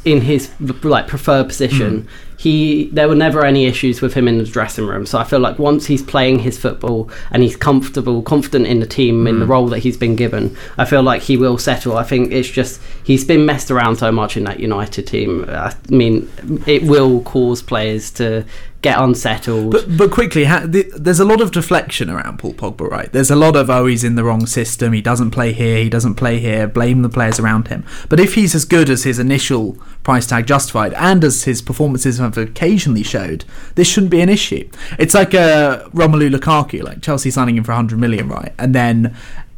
in 0.06 0.22
his 0.22 0.52
like 0.84 1.08
preferred 1.08 1.48
position, 1.48 2.02
hmm. 2.02 2.08
he 2.38 2.90
there 2.92 3.08
were 3.08 3.16
never 3.16 3.44
any 3.44 3.66
issues 3.66 4.02
with 4.02 4.14
him 4.14 4.28
in 4.28 4.38
the 4.38 4.46
dressing 4.46 4.86
room. 4.86 5.06
So 5.06 5.18
I 5.18 5.24
feel 5.24 5.40
like 5.40 5.58
once 5.58 5.88
he's 5.88 6.04
playing 6.04 6.40
his 6.40 6.58
football 6.60 7.10
and 7.32 7.42
he's 7.42 7.56
comfortable, 7.56 8.22
confident 8.22 8.68
in 8.68 8.80
the 8.80 8.86
team, 8.86 9.26
in 9.26 9.40
the 9.40 9.46
hmm. 9.46 9.52
role 9.52 9.68
that 9.70 9.80
he's 9.80 9.98
been 9.98 10.16
given, 10.16 10.56
I 10.78 10.86
feel 10.86 11.02
like 11.02 11.24
he 11.24 11.36
will 11.36 11.58
settle. 11.58 11.98
I 11.98 12.04
think 12.04 12.32
it's 12.32 12.50
just 12.50 12.80
he's 13.04 13.26
been 13.26 13.46
messed 13.46 13.72
around 13.72 13.98
so 13.98 14.12
much 14.12 14.38
in 14.38 14.44
that 14.44 14.60
United 14.60 15.08
team. 15.08 15.46
I 15.50 15.74
mean, 15.90 16.32
it 16.68 16.84
will 16.84 17.22
cause 17.24 17.64
players 17.64 18.12
to 18.12 18.46
get 18.82 19.00
unsettled. 19.00 19.72
But 19.72 19.98
but 19.98 20.12
quickly, 20.12 20.46
ha- 20.46 20.66
th- 20.66 20.92
there's 20.96 21.20
a 21.20 21.26
lot 21.26 21.42
of 21.42 21.52
deflection 21.52 22.10
around 22.10 22.40
Paul 22.40 22.54
Pogba, 22.54 22.90
right? 22.90 23.12
There's 23.12 23.32
a 23.32 23.36
lot 23.36 23.56
of 23.56 23.70
oh 23.70 23.86
he's 23.88 24.04
in 24.04 24.16
the 24.16 24.24
wrong 24.24 24.46
system, 24.46 24.94
he 24.94 25.02
doesn't 25.02 25.32
play 25.32 25.54
here, 25.54 25.78
he 25.78 25.90
doesn't 25.90 26.16
play 26.16 26.40
here. 26.40 26.68
Blame 26.68 27.02
the 27.02 27.10
players 27.10 27.40
around 27.40 27.70
him. 27.70 27.84
But 28.10 28.20
if 28.20 28.36
he's 28.36 28.54
as 28.56 28.66
good 28.66 28.90
as 28.90 29.04
his 29.04 29.20
initial 29.20 29.78
price 30.04 30.28
tag 30.28 30.46
justified, 30.46 30.94
and 30.94 31.24
as 31.24 31.44
his 31.44 31.62
performances 31.62 32.20
have 32.20 32.38
occasionally 32.38 33.04
showed, 33.04 33.46
this 33.76 33.88
shouldn't 33.88 34.12
be 34.12 34.22
an 34.22 34.30
issue. 34.30 34.70
It's 35.00 35.14
like 35.14 35.34
uh, 35.34 35.86
Romelu 35.90 36.34
Lukaku, 36.34 36.84
like 36.84 37.02
Chelsea 37.02 37.32
signing 37.32 37.58
him 37.58 37.64
for 37.64 37.72
100 37.72 37.98
million, 37.98 38.30
right? 38.30 38.54
And 38.60 38.76
then 38.76 39.16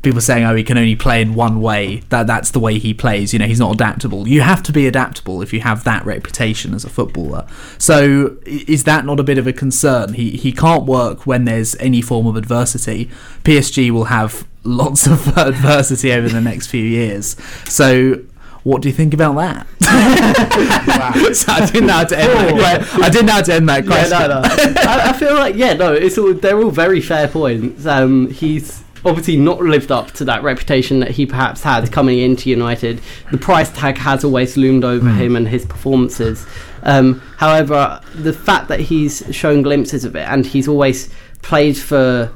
people 0.07 0.21
saying, 0.21 0.43
"Oh, 0.45 0.55
he 0.55 0.63
can 0.63 0.77
only 0.77 0.95
play 0.95 1.21
in 1.21 1.33
one 1.35 1.61
way. 1.61 2.01
That 2.09 2.27
that's 2.27 2.51
the 2.51 2.59
way 2.59 2.79
he 2.79 2.93
plays. 2.93 3.33
You 3.33 3.39
know, 3.39 3.45
he's 3.45 3.59
not 3.59 3.73
adaptable. 3.73 4.27
You 4.27 4.41
have 4.41 4.63
to 4.63 4.71
be 4.71 4.87
adaptable 4.87 5.41
if 5.41 5.51
you 5.53 5.61
have 5.61 5.83
that 5.83 6.05
reputation 6.05 6.73
as 6.73 6.83
a 6.85 6.89
footballer. 6.89 7.45
So, 7.77 8.37
is 8.45 8.83
that 8.85 9.05
not 9.05 9.19
a 9.19 9.23
bit 9.23 9.37
of 9.37 9.47
a 9.47 9.53
concern? 9.53 10.13
He 10.13 10.31
he 10.31 10.51
can't 10.51 10.85
work 10.85 11.27
when 11.27 11.45
there's 11.45 11.75
any 11.75 12.01
form 12.01 12.25
of 12.27 12.35
adversity. 12.35 13.09
PSG 13.43 13.91
will 13.91 14.05
have 14.05 14.47
lots 14.63 15.07
of 15.07 15.37
adversity 15.37 16.11
over 16.13 16.29
the 16.29 16.41
next 16.41 16.67
few 16.67 16.83
years. 16.83 17.35
So. 17.65 18.21
What 18.63 18.81
do 18.81 18.89
you 18.89 18.93
think 18.93 19.13
about 19.13 19.35
that? 19.35 19.65
so 21.37 21.51
I 21.53 21.65
didn't 21.67 21.87
know 21.87 21.93
how 21.93 22.03
to 22.03 22.17
end 22.19 22.59
that. 22.59 22.93
I 22.95 23.07
didn't 23.09 23.27
know 23.27 23.33
how 23.33 23.41
to 23.43 23.53
end 23.53 23.69
that 23.69 23.85
Yeah, 23.85 23.89
question. 23.91 24.19
no, 24.19 24.41
no. 24.41 24.91
I, 24.91 25.09
I 25.09 25.13
feel 25.13 25.35
like 25.35 25.55
yeah, 25.55 25.71
no. 25.73 25.93
It's 25.93 26.17
all 26.17 26.33
they're 26.33 26.59
all 26.61 26.69
very 26.71 26.99
fair 26.99 27.29
points. 27.29 27.85
Um, 27.85 28.29
he's 28.29 28.83
obviously 29.05 29.37
not 29.37 29.61
lived 29.61 29.91
up 29.91 30.11
to 30.11 30.25
that 30.25 30.43
reputation 30.43 30.99
that 30.99 31.11
he 31.11 31.25
perhaps 31.25 31.63
had 31.63 31.91
coming 31.91 32.19
into 32.19 32.49
United. 32.49 33.01
The 33.31 33.37
price 33.37 33.71
tag 33.71 33.97
has 33.97 34.23
always 34.23 34.57
loomed 34.57 34.83
over 34.83 35.09
him 35.09 35.35
and 35.35 35.47
his 35.47 35.65
performances. 35.65 36.45
Um, 36.83 37.19
however, 37.37 38.01
the 38.15 38.33
fact 38.33 38.67
that 38.69 38.79
he's 38.79 39.23
shown 39.31 39.61
glimpses 39.61 40.05
of 40.05 40.15
it 40.15 40.27
and 40.27 40.45
he's 40.45 40.67
always 40.67 41.09
played 41.41 41.77
for. 41.77 42.31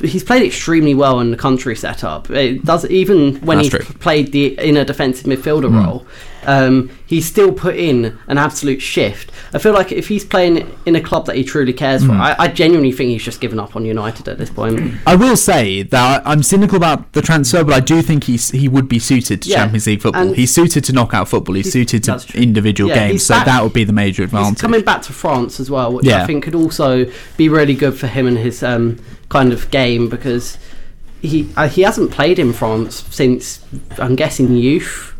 He's 0.00 0.24
played 0.24 0.42
extremely 0.44 0.94
well 0.94 1.20
in 1.20 1.30
the 1.30 1.36
country 1.36 1.76
setup. 1.76 2.30
It 2.30 2.64
does 2.64 2.86
even 2.86 3.36
when 3.42 3.58
That's 3.58 3.68
he's 3.74 3.84
true. 3.86 3.94
played 3.96 4.32
the 4.32 4.54
inner 4.58 4.82
defensive 4.84 5.26
midfielder 5.26 5.70
role. 5.70 6.06
Um, 6.46 6.88
he's 7.04 7.26
still 7.26 7.52
put 7.52 7.76
in 7.76 8.16
an 8.28 8.38
absolute 8.38 8.80
shift. 8.80 9.30
I 9.52 9.58
feel 9.58 9.74
like 9.74 9.92
if 9.92 10.08
he's 10.08 10.24
playing 10.24 10.74
in 10.86 10.96
a 10.96 11.00
club 11.02 11.26
that 11.26 11.36
he 11.36 11.44
truly 11.44 11.74
cares 11.74 12.06
for, 12.06 12.12
I, 12.12 12.34
I 12.38 12.48
genuinely 12.48 12.92
think 12.92 13.10
he's 13.10 13.22
just 13.24 13.42
given 13.42 13.60
up 13.60 13.76
on 13.76 13.84
United 13.84 14.26
at 14.28 14.38
this 14.38 14.48
point. 14.48 14.94
I 15.06 15.16
will 15.16 15.36
say 15.36 15.82
that 15.82 16.22
I'm 16.24 16.42
cynical 16.42 16.76
about 16.78 17.12
the 17.12 17.20
transfer, 17.20 17.62
but 17.64 17.74
I 17.74 17.80
do 17.80 18.00
think 18.00 18.24
he's 18.24 18.50
he 18.52 18.68
would 18.68 18.88
be 18.88 18.98
suited 18.98 19.42
to 19.42 19.50
Yeah, 19.50 19.56
Champions 19.56 19.86
League 19.86 20.00
football. 20.00 20.22
and- 20.28 20.36
He's 20.36 20.54
suited 20.54 20.84
to 20.84 20.92
knockout 20.94 21.28
football. 21.28 21.56
He's, 21.56 21.70
suited 21.70 22.04
to 22.04 22.18
individual 22.34 22.88
Yeah, 22.88 23.08
games, 23.08 23.26
so 23.26 23.34
back- 23.34 23.44
that 23.46 23.62
would 23.62 23.74
be 23.74 23.84
the 23.84 23.92
major 23.92 24.22
He's 24.22 24.32
advantage. 24.32 24.58
coming 24.60 24.80
back 24.82 25.02
to 25.02 25.12
France 25.12 25.60
as 25.60 25.70
well, 25.70 25.92
which 25.92 26.06
Yeah. 26.06 26.22
I 26.22 26.26
think 26.26 26.44
could 26.44 26.54
also 26.54 27.04
be 27.36 27.50
really 27.50 27.74
good 27.74 27.94
for 27.98 28.06
him 28.06 28.26
and 28.26 28.38
his 28.38 28.62
um, 28.62 28.96
kind 29.28 29.52
of 29.52 29.70
game 29.70 30.08
because 30.08 30.58
he 31.20 31.50
uh, 31.56 31.68
he 31.68 31.82
hasn't 31.82 32.10
played 32.10 32.38
in 32.38 32.52
France 32.52 33.04
since 33.10 33.64
I'm 33.98 34.16
guessing 34.16 34.54
youth. 34.54 35.14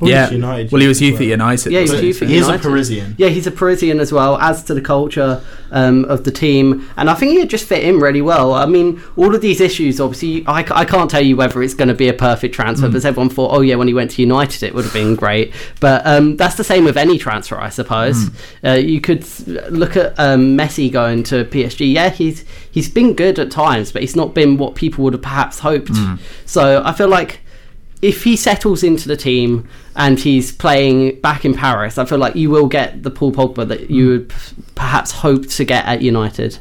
Well, 0.00 0.10
yeah, 0.10 0.30
United 0.30 0.70
well, 0.70 0.80
he 0.80 0.88
was 0.88 1.00
youth 1.00 1.14
well. 1.14 1.22
at 1.22 1.28
United. 1.28 1.72
Yeah, 1.72 1.80
he 1.80 1.90
was 1.90 2.02
youth 2.02 2.22
at 2.22 2.28
He 2.28 2.36
is 2.36 2.48
a 2.48 2.58
Parisian. 2.58 3.14
Yeah, 3.18 3.28
he's 3.28 3.46
a 3.46 3.50
Parisian 3.50 4.00
as 4.00 4.12
well, 4.12 4.38
adds 4.38 4.62
to 4.64 4.74
the 4.74 4.80
culture 4.80 5.42
um, 5.70 6.04
of 6.04 6.24
the 6.24 6.30
team, 6.30 6.88
and 6.96 7.10
I 7.10 7.14
think 7.14 7.38
he'd 7.38 7.50
just 7.50 7.66
fit 7.66 7.84
in 7.84 7.98
really 7.98 8.22
well. 8.22 8.54
I 8.54 8.66
mean, 8.66 9.02
all 9.16 9.34
of 9.34 9.40
these 9.40 9.60
issues, 9.60 10.00
obviously, 10.00 10.46
I, 10.46 10.60
I 10.70 10.84
can't 10.84 11.10
tell 11.10 11.22
you 11.22 11.36
whether 11.36 11.62
it's 11.62 11.74
going 11.74 11.88
to 11.88 11.94
be 11.94 12.08
a 12.08 12.12
perfect 12.14 12.54
transfer, 12.54 12.86
because 12.86 13.04
everyone 13.04 13.30
thought, 13.30 13.52
oh 13.52 13.60
yeah, 13.60 13.74
when 13.74 13.88
he 13.88 13.94
went 13.94 14.12
to 14.12 14.22
United, 14.22 14.62
it 14.62 14.74
would 14.74 14.84
have 14.84 14.92
been 14.92 15.14
great. 15.14 15.52
But 15.80 16.06
um, 16.06 16.36
that's 16.36 16.54
the 16.56 16.64
same 16.64 16.84
with 16.84 16.96
any 16.96 17.18
transfer, 17.18 17.58
I 17.58 17.68
suppose. 17.68 18.30
Uh, 18.64 18.72
you 18.72 19.00
could 19.00 19.26
look 19.70 19.96
at 19.96 20.18
um, 20.18 20.56
Messi 20.56 20.90
going 20.90 21.22
to 21.24 21.44
PSG. 21.44 21.92
Yeah, 21.92 22.10
he's 22.10 22.44
he's 22.70 22.88
been 22.88 23.14
good 23.14 23.38
at 23.38 23.50
times, 23.50 23.92
but 23.92 24.02
he's 24.02 24.16
not 24.16 24.34
been 24.34 24.56
what 24.56 24.74
people 24.74 25.04
would 25.04 25.12
have 25.12 25.22
perhaps 25.22 25.58
hoped. 25.60 25.90
So 26.46 26.82
I 26.84 26.92
feel 26.92 27.08
like 27.08 27.40
if 28.00 28.24
he 28.24 28.36
settles 28.36 28.82
into 28.82 29.08
the 29.08 29.16
team 29.16 29.68
and 29.96 30.18
he's 30.20 30.52
playing 30.52 31.20
back 31.20 31.44
in 31.44 31.54
Paris, 31.54 31.98
I 31.98 32.04
feel 32.04 32.18
like 32.18 32.36
you 32.36 32.48
will 32.50 32.66
get 32.68 33.02
the 33.02 33.10
Paul 33.10 33.32
Pogba 33.32 33.66
that 33.68 33.90
you 33.90 34.08
would 34.08 34.28
p- 34.28 34.36
perhaps 34.74 35.10
hope 35.12 35.46
to 35.48 35.64
get 35.64 35.84
at 35.86 36.00
United. 36.02 36.58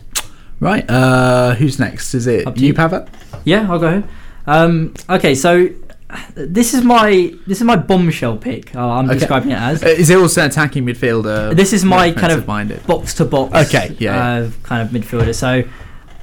Right. 0.60 0.90
Uh, 0.90 1.54
who's 1.56 1.78
next? 1.80 2.16
Is 2.16 2.26
it 2.26 2.48
Up 2.48 2.56
to 2.56 2.62
you, 2.62 2.68
you. 2.68 2.74
Pavat? 2.74 3.08
Yeah, 3.46 3.68
I'll 3.72 3.78
go. 3.80 4.04
Um, 4.48 4.94
okay, 5.10 5.36
so 5.36 5.70
this 6.36 6.74
is 6.74 6.84
my 6.84 7.34
this 7.46 7.58
is 7.60 7.64
my 7.66 7.76
bombshell 7.76 8.38
pick. 8.38 8.74
Uh, 8.76 8.80
I'm 8.80 9.06
Okay. 9.10 9.20
describing 9.20 9.52
it 9.52 9.60
as. 9.60 9.84
Uh, 9.84 9.88
Is 9.88 10.10
it 10.10 10.18
also 10.18 10.46
attacking 10.46 10.86
midfielder? 10.86 11.54
This 11.56 11.74
is 11.74 11.84
my 11.86 12.12
kind 12.12 12.32
of 12.32 12.40
offensive-minded? 12.40 12.88
box 12.88 13.14
to 13.16 13.26
box. 13.26 13.54
Okay, 13.68 13.96
yeah, 14.00 14.16
Uh, 14.38 14.50
kind 14.64 14.82
of 14.82 14.90
midfielder. 14.96 15.36
So, 15.36 15.64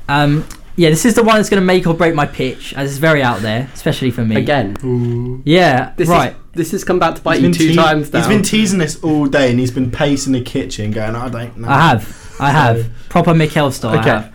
um, 0.08 0.44
yeah, 0.76 0.90
this 0.90 1.04
is 1.04 1.14
the 1.14 1.22
one 1.22 1.36
that's 1.36 1.48
going 1.48 1.60
to 1.60 1.66
make 1.66 1.86
or 1.86 1.94
break 1.94 2.14
my 2.14 2.26
pitch, 2.26 2.74
as 2.74 2.90
it's 2.90 2.98
very 2.98 3.22
out 3.22 3.40
there, 3.42 3.68
especially 3.74 4.10
for 4.10 4.24
me. 4.24 4.36
Again, 4.36 5.42
Yeah. 5.44 5.92
this 5.96 6.08
right. 6.08 6.32
Is, 6.32 6.36
this 6.54 6.70
has 6.72 6.84
come 6.84 6.98
back 6.98 7.14
to 7.16 7.20
bite 7.22 7.40
He's 7.40 7.48
you 7.60 7.66
two 7.66 7.68
te- 7.70 7.74
times 7.76 8.12
now. 8.12 8.20
He's 8.20 8.28
been 8.28 8.42
teasing 8.42 8.78
this 8.78 9.02
all 9.02 9.26
day, 9.26 9.50
and 9.50 9.58
he's 9.58 9.70
been 9.72 9.90
pacing 9.90 10.32
the 10.32 10.40
kitchen, 10.40 10.90
going, 10.92 11.14
"I 11.16 11.28
don't 11.28 11.58
know." 11.58 11.68
I 11.68 11.80
have. 11.90 12.36
I 12.40 12.50
have. 12.50 12.90
Proper 13.08 13.34
Mikel 13.34 13.70
style. 13.72 13.98
Okay. 13.98 14.10
I 14.10 14.14
have. 14.20 14.32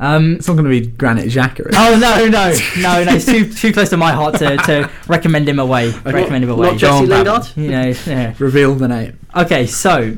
Um, 0.00 0.34
It's 0.36 0.46
not 0.46 0.54
going 0.54 0.64
to 0.64 0.70
be 0.70 0.86
Granit 0.86 1.24
Xhaka. 1.26 1.60
is 1.60 1.66
it? 1.66 1.74
oh 1.76 1.98
no 1.98 2.28
no 2.28 2.52
no 2.80 3.02
no! 3.04 3.12
It's 3.16 3.26
too 3.26 3.52
too 3.52 3.72
close 3.72 3.88
to 3.90 3.96
my 3.96 4.12
heart 4.12 4.36
to, 4.36 4.56
to 4.56 4.88
recommend 5.08 5.48
him 5.48 5.58
away. 5.58 5.90
Recommend 6.04 6.44
him 6.44 6.50
away. 6.50 6.68
Not 6.70 6.78
Jesse 6.78 7.06
Go 7.06 7.16
on, 7.16 7.24
Lingard. 7.24 7.56
you 7.56 7.68
know. 7.70 7.92
Yeah. 8.06 8.34
Reveal 8.38 8.74
the 8.76 8.86
name. 8.86 9.18
Okay, 9.34 9.66
so 9.66 10.14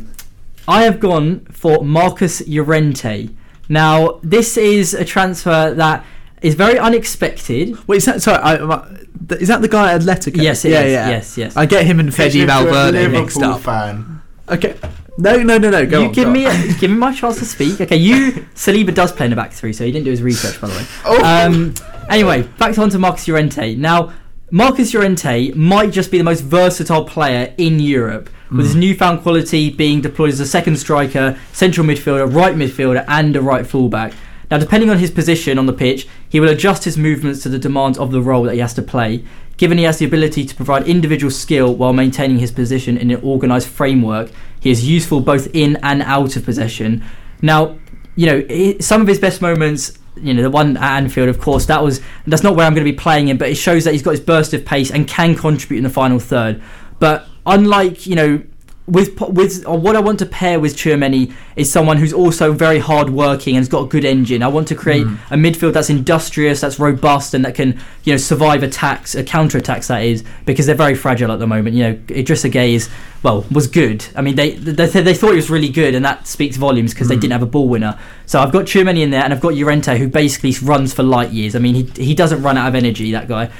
I 0.69 0.83
have 0.83 1.01
gone 1.01 1.47
for 1.51 1.83
Marcos 1.83 2.47
Llorente. 2.47 3.31
Now, 3.71 4.19
this 4.23 4.57
is 4.59 4.93
a 4.95 5.05
transfer 5.05 5.73
that 5.75 6.05
is 6.43 6.55
very 6.55 6.79
unexpected. 6.79 7.77
Wait, 7.89 7.99
is 7.99 8.05
that 8.07 8.21
sorry? 8.21 8.43
I, 8.43 8.57
I- 8.57 8.97
is 9.39 9.47
that 9.47 9.63
the 9.63 9.69
guy 9.69 9.93
at 9.93 10.01
Atletico? 10.01 10.43
Yes, 10.43 10.65
it 10.65 10.73
yeah, 10.73 10.81
is. 10.83 10.93
yeah. 10.93 11.09
Yes, 11.09 11.39
yes. 11.39 11.57
I 11.57 11.65
get 11.65 11.87
him 11.87 12.01
and 12.01 12.13
Pitching 12.13 12.33
Fede 12.33 12.41
him 12.43 12.49
to 12.49 12.69
a 12.69 12.73
Valverde 12.73 13.09
mixed 13.13 13.41
up. 13.43 13.61
fan. 13.61 14.21
Okay. 14.49 14.75
No, 15.19 15.37
no, 15.37 15.57
no, 15.57 15.71
no. 15.71 15.87
Go 15.87 16.01
you 16.01 16.07
on, 16.07 16.13
give 16.13 16.25
go 16.25 16.33
me 16.33 16.47
on. 16.47 16.79
give 16.81 16.91
me 16.91 16.97
my 16.97 17.15
chance 17.15 17.39
to 17.39 17.45
speak. 17.45 17.81
Okay, 17.81 17.97
you 17.97 18.33
Saliba 18.57 18.93
does 18.93 19.13
play 19.13 19.27
in 19.27 19.31
the 19.31 19.37
back 19.37 19.53
three, 19.53 19.73
so 19.73 19.85
he 19.85 19.93
didn't 19.93 20.05
do 20.07 20.11
his 20.11 20.23
research, 20.23 20.61
by 20.61 20.67
the 20.69 20.75
way. 20.75 20.85
Oh. 21.05 21.23
Um, 21.25 21.75
anyway, 22.09 22.43
back 22.59 22.77
on 22.79 22.91
to 22.91 22.99
Marcos 22.99 23.29
Llorente. 23.29 23.77
Now, 23.77 24.13
Marcos 24.53 24.93
Llorente 24.93 25.53
might 25.53 25.93
just 25.93 26.11
be 26.11 26.19
the 26.19 26.25
most 26.25 26.41
versatile 26.41 27.05
player 27.05 27.55
in 27.57 27.79
Europe, 27.79 28.29
with 28.51 28.67
his 28.67 28.75
hmm. 28.75 28.81
newfound 28.81 29.23
quality 29.23 29.71
being 29.71 30.01
deployed 30.01 30.31
as 30.33 30.41
a 30.41 30.47
second 30.47 30.77
striker, 30.77 31.39
central 31.53 31.87
midfielder, 31.87 32.35
right 32.35 32.57
midfielder, 32.57 33.05
and 33.07 33.37
a 33.37 33.41
right 33.41 33.65
fullback. 33.65 34.13
Now, 34.51 34.59
depending 34.59 34.91
on 34.91 34.99
his 34.99 35.13
position 35.13 35.57
on 35.57 35.67
the 35.67 35.73
pitch, 35.73 36.09
he 36.29 36.41
will 36.41 36.49
adjust 36.49 36.83
his 36.83 36.99
movements 36.99 37.45
to 37.45 37.49
the 37.49 37.61
demands 37.61 37.97
of 37.97 38.11
the 38.11 38.21
role 38.21 38.43
that 38.43 38.55
he 38.55 38.59
has 38.59 38.75
to 38.75 38.83
play. 38.83 39.25
Given 39.57 39.79
he 39.79 39.85
has 39.85 39.99
the 39.99 40.07
ability 40.07 40.45
to 40.47 40.57
provide 40.57 40.89
individual 40.89 41.31
skill 41.31 41.73
while 41.73 41.93
maintaining 41.93 42.41
his 42.41 42.51
position 42.51 42.97
in 42.97 43.13
an 43.13 43.23
organised 43.23 43.69
framework, 43.69 44.33
he 44.59 44.73
is 44.73 44.89
useful 44.89 45.21
both 45.21 45.47
in 45.55 45.77
and 45.85 46.03
out 46.03 46.35
of 46.35 46.45
possession. 46.45 47.05
Now, 47.41 47.79
you 48.17 48.27
know, 48.27 48.79
some 48.81 49.01
of 49.01 49.07
his 49.07 49.19
best 49.19 49.41
moments, 49.41 49.99
you 50.17 50.35
know, 50.35 50.43
the 50.43 50.51
one 50.51 50.77
at 50.77 50.97
Anfield, 50.97 51.29
of 51.29 51.41
course, 51.41 51.67
that 51.67 51.83
was 51.83 52.01
that's 52.27 52.43
not 52.43 52.57
where 52.57 52.67
I'm 52.67 52.75
going 52.75 52.85
to 52.85 52.93
be 52.93 52.97
playing 52.97 53.29
him, 53.29 53.39
but 53.39 53.49
it 53.49 53.55
shows 53.55 53.85
that 53.85 53.93
he's 53.93 54.03
got 54.03 54.13
his 54.13 54.21
burst 54.21 54.53
of 54.55 54.65
pace 54.65 54.91
and 54.91 55.07
can 55.07 55.35
contribute 55.35 55.79
in 55.79 55.85
the 55.85 55.91
final 55.91 56.19
third. 56.19 56.63
But 56.99 57.27
unlike, 57.47 58.07
you 58.07 58.17
know, 58.17 58.43
with 58.91 59.21
with 59.21 59.67
or 59.67 59.79
what 59.79 59.95
I 59.95 60.01
want 60.01 60.19
to 60.19 60.27
pair 60.27 60.59
with 60.59 60.77
Chouameni 60.77 61.33
is 61.55 61.71
someone 61.71 61.97
who's 61.97 62.13
also 62.13 62.53
very 62.53 62.81
hard 62.81 63.11
working 63.11 63.55
and 63.55 63.61
has 63.61 63.69
got 63.69 63.85
a 63.85 63.87
good 63.87 64.05
engine. 64.05 64.43
I 64.43 64.49
want 64.49 64.67
to 64.69 64.75
create 64.75 65.07
mm. 65.07 65.17
a 65.31 65.37
midfield 65.37 65.75
that's 65.75 65.91
industrious, 65.91 66.61
that's 66.61 66.79
robust, 66.79 67.33
and 67.33 67.45
that 67.45 67.55
can 67.55 67.81
you 68.05 68.13
know 68.13 68.17
survive 68.17 68.63
attacks, 68.63 69.15
uh, 69.15 69.21
a 69.21 69.23
counter 69.23 69.59
attacks. 69.59 69.87
That 69.89 70.03
is 70.03 70.25
because 70.45 70.67
they're 70.67 70.75
very 70.75 70.95
fragile 70.95 71.31
at 71.31 71.39
the 71.39 71.47
moment. 71.47 71.77
You 71.77 71.85
know, 71.85 71.95
Idrissa 72.09 72.51
Gueye 72.51 72.75
is 72.75 72.91
well 73.23 73.47
was 73.51 73.69
good. 73.69 74.05
I 74.17 74.23
mean, 74.23 74.35
they 74.35 74.51
they, 74.53 74.87
they 74.87 75.15
thought 75.15 75.31
he 75.31 75.37
was 75.37 75.51
really 75.51 75.71
good, 75.71 75.95
and 75.95 76.05
that 76.05 76.27
speaks 76.27 76.57
volumes 76.57 76.93
because 76.93 77.09
they 77.09 77.17
mm. 77.17 77.21
didn't 77.21 77.33
have 77.33 77.43
a 77.43 77.47
ball 77.47 77.69
winner. 77.69 77.99
So 78.27 78.41
I've 78.41 78.53
got 78.53 78.65
Chouameni 78.65 79.03
in 79.03 79.11
there, 79.11 79.23
and 79.23 79.33
I've 79.33 79.41
got 79.41 79.55
Llorente 79.55 79.99
who 79.99 80.09
basically 80.09 80.55
runs 80.67 80.93
for 80.93 81.05
light 81.05 81.31
years. 81.31 81.55
I 81.55 81.61
mean, 81.61 81.75
he 81.75 82.05
he 82.05 82.15
doesn't 82.15 82.43
run 82.43 82.59
out 82.59 82.69
of 82.69 82.75
energy. 82.75 83.13
That 83.13 83.29
guy. 83.29 83.51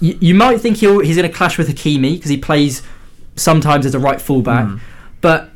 You, 0.00 0.18
you 0.20 0.34
might 0.34 0.60
think 0.60 0.78
he'll, 0.78 0.98
he's 0.98 1.14
going 1.14 1.30
to 1.30 1.32
clash 1.32 1.56
with 1.56 1.68
Hakimi 1.68 2.16
because 2.16 2.28
he 2.28 2.36
plays 2.36 2.82
sometimes 3.36 3.86
as 3.86 3.94
a 3.94 3.98
right 3.98 4.20
fullback, 4.20 4.68
but 5.20 5.50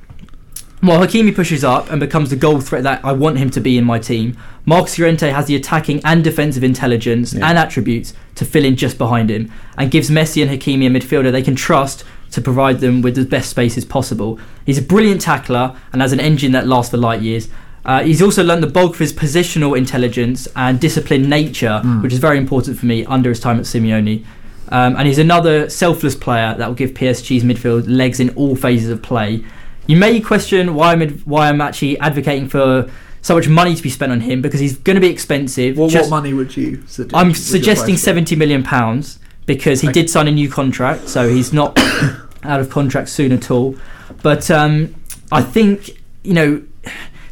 well, 0.83 1.01
Hakimi 1.05 1.35
pushes 1.35 1.65
up 1.65 1.91
and 1.91 1.99
becomes 1.99 2.31
the 2.31 2.37
goal 2.37 2.61
threat 2.61 2.83
that 2.83 3.03
I 3.05 3.13
want 3.13 3.39
him 3.39 3.51
to 3.51 3.61
be 3.61 3.79
in 3.79 3.85
my 3.85 3.99
team. 3.99 4.37
Marcos 4.67 4.99
Llorente 4.99 5.31
has 5.31 5.47
the 5.47 5.57
attacking 5.57 6.01
and 6.05 6.23
defensive 6.23 6.63
intelligence 6.63 7.33
Yeah. 7.33 7.49
and 7.49 7.59
attributes 7.59 8.13
to 8.35 8.45
fill 8.45 8.65
in 8.65 8.77
just 8.77 8.99
behind 8.99 9.31
him, 9.31 9.51
and 9.79 9.91
gives 9.91 10.11
Messi 10.11 10.43
and 10.43 10.51
Hakimi 10.51 10.87
a 10.87 10.91
midfielder 10.91 11.33
they 11.33 11.43
can 11.43 11.57
trust 11.57 12.05
to 12.33 12.41
provide 12.43 12.81
them 12.81 13.01
with 13.01 13.15
the 13.17 13.25
best 13.25 13.49
spaces 13.51 13.85
possible. 13.85 14.39
He's 14.67 14.79
a 14.79 14.83
brilliant 14.83 15.23
tackler 15.23 15.75
and 15.93 16.03
has 16.03 16.13
an 16.13 16.21
engine 16.21 16.53
that 16.53 16.67
lasts 16.67 16.91
for 16.91 16.99
light 16.99 17.23
years. 17.23 17.49
Uh, 17.85 18.03
he's 18.03 18.21
also 18.21 18.43
learned 18.45 18.63
the 18.63 18.67
bulk 18.67 18.95
of 18.95 18.99
his 18.99 19.13
positional 19.13 19.79
intelligence 19.79 20.47
and 20.57 20.79
disciplined 20.81 21.31
nature, 21.31 21.81
Mm. 21.85 22.03
which 22.03 22.13
is 22.13 22.19
very 22.19 22.37
important 22.37 22.79
for 22.79 22.85
me 22.87 23.05
under 23.07 23.31
his 23.31 23.41
time 23.41 23.59
at 23.59 23.65
Simeone. 23.65 24.25
Um, 24.69 24.97
and 24.97 25.07
he's 25.07 25.19
another 25.19 25.69
selfless 25.71 26.15
player 26.17 26.55
that 26.59 26.67
will 26.67 26.75
give 26.75 26.91
PSG's 26.93 27.45
midfield 27.45 27.85
legs 27.89 28.19
in 28.21 28.31
all 28.31 28.57
phases 28.57 28.91
of 28.91 29.03
play. 29.03 29.45
You 29.87 29.97
may 29.97 30.21
question 30.21 30.75
why 30.75 30.93
I'm 30.93 31.03
ad- 31.03 31.25
why 31.27 31.49
I'm 31.49 31.61
actually 31.61 31.99
advocating 32.01 32.49
for 32.49 32.91
so 33.23 33.35
much 33.37 33.49
money 33.49 33.75
to 33.75 33.83
be 33.83 33.91
spent 33.91 34.11
on 34.13 34.21
him 34.21 34.43
because 34.43 34.59
he's 34.61 34.77
going 34.79 34.97
to 34.97 35.01
be 35.01 35.09
expensive. 35.09 35.77
What, 35.79 35.91
Just- 35.91 36.11
what 36.11 36.17
money 36.23 36.35
would 36.35 36.57
you 36.57 36.83
suggest? 36.87 37.15
I'm 37.15 37.33
suggesting 37.35 37.97
70 37.97 38.35
million 38.37 38.63
pounds 38.65 39.19
because 39.47 39.81
he 39.81 39.89
Okay. 39.89 40.01
did 40.03 40.11
sign 40.11 40.27
a 40.27 40.33
new 40.33 40.49
contract, 40.51 41.09
so 41.09 41.29
he's 41.29 41.53
not 41.53 41.79
out 42.43 42.59
of 42.61 42.69
contract 42.71 43.09
soon 43.09 43.31
at 43.33 43.51
all. 43.51 43.77
But 44.23 44.51
um, 44.51 44.95
I 45.31 45.43
think 45.43 45.91
you 46.25 46.35
know 46.35 46.63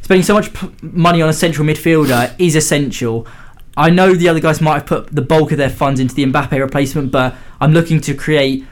spending 0.02 0.22
so 0.24 0.34
much 0.34 0.52
p- 0.54 0.70
money 0.82 1.20
on 1.22 1.28
a 1.28 1.32
central 1.32 1.66
midfielder 1.66 2.32
is 2.38 2.54
essential. 2.54 3.26
I 3.76 3.90
know 3.90 4.14
the 4.14 4.28
other 4.28 4.40
guys 4.40 4.60
might 4.60 4.74
have 4.74 4.86
put 4.86 5.14
the 5.14 5.22
bulk 5.22 5.50
of 5.52 5.58
their 5.58 5.70
funds 5.70 5.98
into 6.00 6.14
the 6.14 6.24
Mbappe 6.24 6.58
replacement, 6.58 7.10
but 7.10 7.34
I'm 7.60 7.72
looking 7.72 8.00
to 8.02 8.14
create 8.14 8.64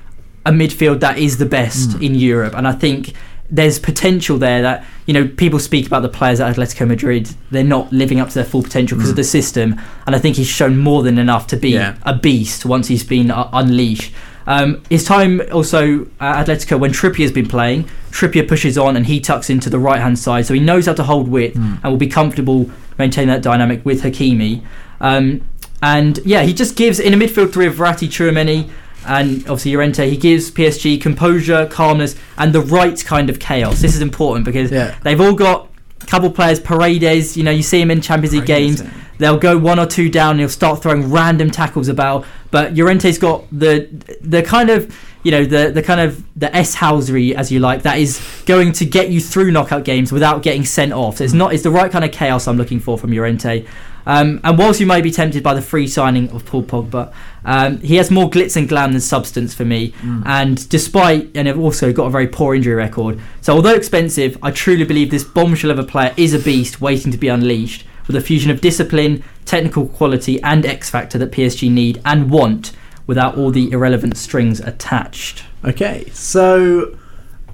a 0.46 0.52
midfield 0.52 1.00
that 1.00 1.18
is 1.18 1.38
the 1.38 1.46
best 1.46 1.90
Mm. 1.90 2.02
in 2.02 2.14
Europe, 2.16 2.54
and 2.56 2.66
I 2.68 2.72
think 2.72 3.12
there's 3.50 3.78
potential 3.78 4.38
there 4.38 4.62
that 4.62 4.82
you 5.06 5.12
know 5.12 5.28
people 5.28 5.58
speak 5.58 5.86
about 5.86 6.00
the 6.02 6.08
players 6.08 6.40
at 6.40 6.56
Atletico 6.56 6.86
Madrid. 6.88 7.28
They're 7.50 7.62
not 7.62 7.92
living 7.92 8.18
up 8.18 8.28
to 8.30 8.34
their 8.34 8.44
full 8.44 8.62
potential 8.62 8.96
because 8.96 9.10
of 9.10 9.16
the 9.16 9.24
system. 9.24 9.78
And 10.06 10.16
I 10.16 10.18
think 10.18 10.36
he's 10.36 10.46
shown 10.48 10.78
more 10.78 11.02
than 11.02 11.18
enough 11.18 11.46
to 11.48 11.56
be 11.56 11.70
Yeah. 11.70 11.94
a 12.04 12.14
beast 12.14 12.64
once 12.64 12.88
he's 12.88 13.04
been 13.04 13.30
uh, 13.30 13.48
unleashed. 13.52 14.10
Um, 14.46 14.80
his 14.88 15.04
time 15.04 15.40
also 15.52 16.06
at 16.18 16.46
Atletico 16.46 16.78
when 16.80 16.92
Trippier's 16.92 17.30
been 17.30 17.46
playing 17.46 17.84
Trippier 18.10 18.48
pushes 18.48 18.76
on 18.78 18.96
and 18.96 19.06
he 19.06 19.20
tucks 19.20 19.48
into 19.50 19.68
the 19.70 19.78
right 19.78 20.00
hand 20.00 20.18
side. 20.18 20.46
So 20.46 20.54
he 20.54 20.60
knows 20.60 20.86
how 20.86 20.94
to 20.94 21.02
hold 21.04 21.28
width 21.28 21.56
Mm. 21.56 21.78
and 21.82 21.92
will 21.92 21.98
be 21.98 22.06
comfortable 22.08 22.70
maintaining 22.98 23.28
that 23.28 23.42
dynamic 23.42 23.84
with 23.84 24.02
Hakimi 24.02 24.62
um, 25.02 25.46
and 25.82 26.18
yeah 26.24 26.42
he 26.42 26.54
just 26.54 26.76
gives 26.76 26.98
in 26.98 27.12
a 27.12 27.16
midfield 27.16 27.52
three 27.52 27.66
of 27.66 27.74
Verratti 27.74 28.08
Chouameni 28.08 28.70
and 29.04 29.40
obviously 29.42 29.72
Llorente, 29.72 30.08
he 30.08 30.16
gives 30.16 30.48
PSG 30.50 31.00
composure, 31.00 31.66
calmness, 31.66 32.14
and 32.38 32.52
the 32.52 32.60
right 32.60 33.04
kind 33.04 33.28
of 33.30 33.40
chaos. 33.40 33.80
This 33.80 33.96
is 33.96 34.00
important 34.00 34.44
because 34.44 34.70
Yeah. 34.70 34.94
they've 35.02 35.20
all 35.20 35.32
got 35.34 35.68
a 36.00 36.06
couple 36.06 36.30
players, 36.30 36.60
Paredes, 36.60 37.36
you 37.36 37.42
know, 37.42 37.50
you 37.50 37.64
see 37.64 37.80
him 37.80 37.90
in 37.90 38.00
Champions 38.00 38.32
League 38.34 38.46
games, 38.46 38.80
they'll 39.18 39.38
go 39.38 39.58
one 39.58 39.80
or 39.80 39.86
two 39.86 40.08
down 40.08 40.32
and 40.32 40.40
he'll 40.40 40.48
start 40.48 40.82
throwing 40.82 41.10
random 41.10 41.50
tackles 41.50 41.88
about. 41.88 42.24
But 42.52 42.74
Llorente's 42.74 43.18
got 43.18 43.44
the 43.50 43.88
the 44.20 44.42
kind 44.42 44.70
of 44.70 44.94
you 45.24 45.30
know 45.32 45.44
the 45.44 45.72
the 45.72 45.82
kind 45.82 46.00
of 46.00 46.22
the 46.36 46.54
S 46.54 46.76
housery 46.76 47.32
as 47.34 47.50
you 47.50 47.58
like 47.58 47.82
that 47.82 47.98
is 47.98 48.20
going 48.46 48.70
to 48.72 48.84
get 48.84 49.10
you 49.10 49.20
through 49.20 49.50
knockout 49.50 49.84
games 49.84 50.12
without 50.12 50.42
getting 50.42 50.64
sent 50.64 50.92
off. 50.92 51.16
So 51.16 51.24
it's 51.24 51.32
not 51.32 51.54
it's 51.54 51.62
the 51.64 51.70
right 51.70 51.90
kind 51.90 52.04
of 52.04 52.12
chaos 52.12 52.46
I'm 52.46 52.56
looking 52.56 52.78
for 52.78 52.96
from 52.98 53.10
Llorente. 53.12 53.64
Um, 54.06 54.40
and 54.42 54.58
whilst 54.58 54.80
you 54.80 54.86
may 54.86 55.00
be 55.00 55.10
tempted 55.10 55.42
by 55.42 55.54
the 55.54 55.62
free 55.62 55.86
signing 55.86 56.30
of 56.30 56.44
Paul 56.44 56.64
Pogba, 56.64 57.12
um, 57.44 57.78
he 57.80 57.96
has 57.96 58.10
more 58.10 58.28
glitz 58.30 58.56
and 58.56 58.68
glam 58.68 58.92
than 58.92 59.00
substance 59.00 59.54
for 59.54 59.64
me. 59.64 59.92
Mm. 60.02 60.22
And 60.26 60.68
despite, 60.68 61.30
and 61.34 61.48
have 61.48 61.58
also 61.58 61.92
got 61.92 62.06
a 62.06 62.10
very 62.10 62.28
poor 62.28 62.54
injury 62.54 62.74
record. 62.74 63.20
So 63.40 63.54
although 63.54 63.74
expensive, 63.74 64.36
I 64.42 64.50
truly 64.50 64.84
believe 64.84 65.10
this 65.10 65.24
bombshell 65.24 65.70
of 65.70 65.78
a 65.78 65.84
player 65.84 66.14
is 66.16 66.34
a 66.34 66.38
beast 66.38 66.80
waiting 66.80 67.12
to 67.12 67.18
be 67.18 67.28
unleashed 67.28 67.84
with 68.06 68.16
a 68.16 68.20
fusion 68.20 68.50
of 68.50 68.60
discipline, 68.60 69.22
technical 69.44 69.86
quality, 69.86 70.42
and 70.42 70.66
X 70.66 70.90
factor 70.90 71.18
that 71.18 71.32
PSG 71.32 71.70
need 71.70 72.00
and 72.04 72.30
want 72.30 72.72
without 73.06 73.36
all 73.36 73.50
the 73.50 73.70
irrelevant 73.70 74.16
strings 74.16 74.60
attached. 74.60 75.44
Okay, 75.64 76.08
so 76.10 76.96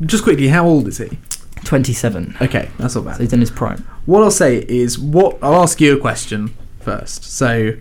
just 0.03 0.23
quickly, 0.23 0.49
how 0.49 0.67
old 0.67 0.89
is 0.89 0.99
he? 0.99 1.19
27. 1.64 2.37
Okay, 2.40 2.68
that's 2.79 2.81
not 2.81 2.90
So 2.92 3.03
bad. 3.03 3.21
he's 3.21 3.33
in 3.33 3.40
his 3.40 3.51
prime. 3.51 3.87
What 4.07 4.23
I'll 4.23 4.31
say 4.31 4.59
is, 4.68 4.99
what 4.99 5.38
I'll 5.42 5.62
ask 5.62 5.81
you 5.81 5.97
a 5.97 6.01
question 6.01 6.55
first. 6.81 7.25
So, 7.25 7.75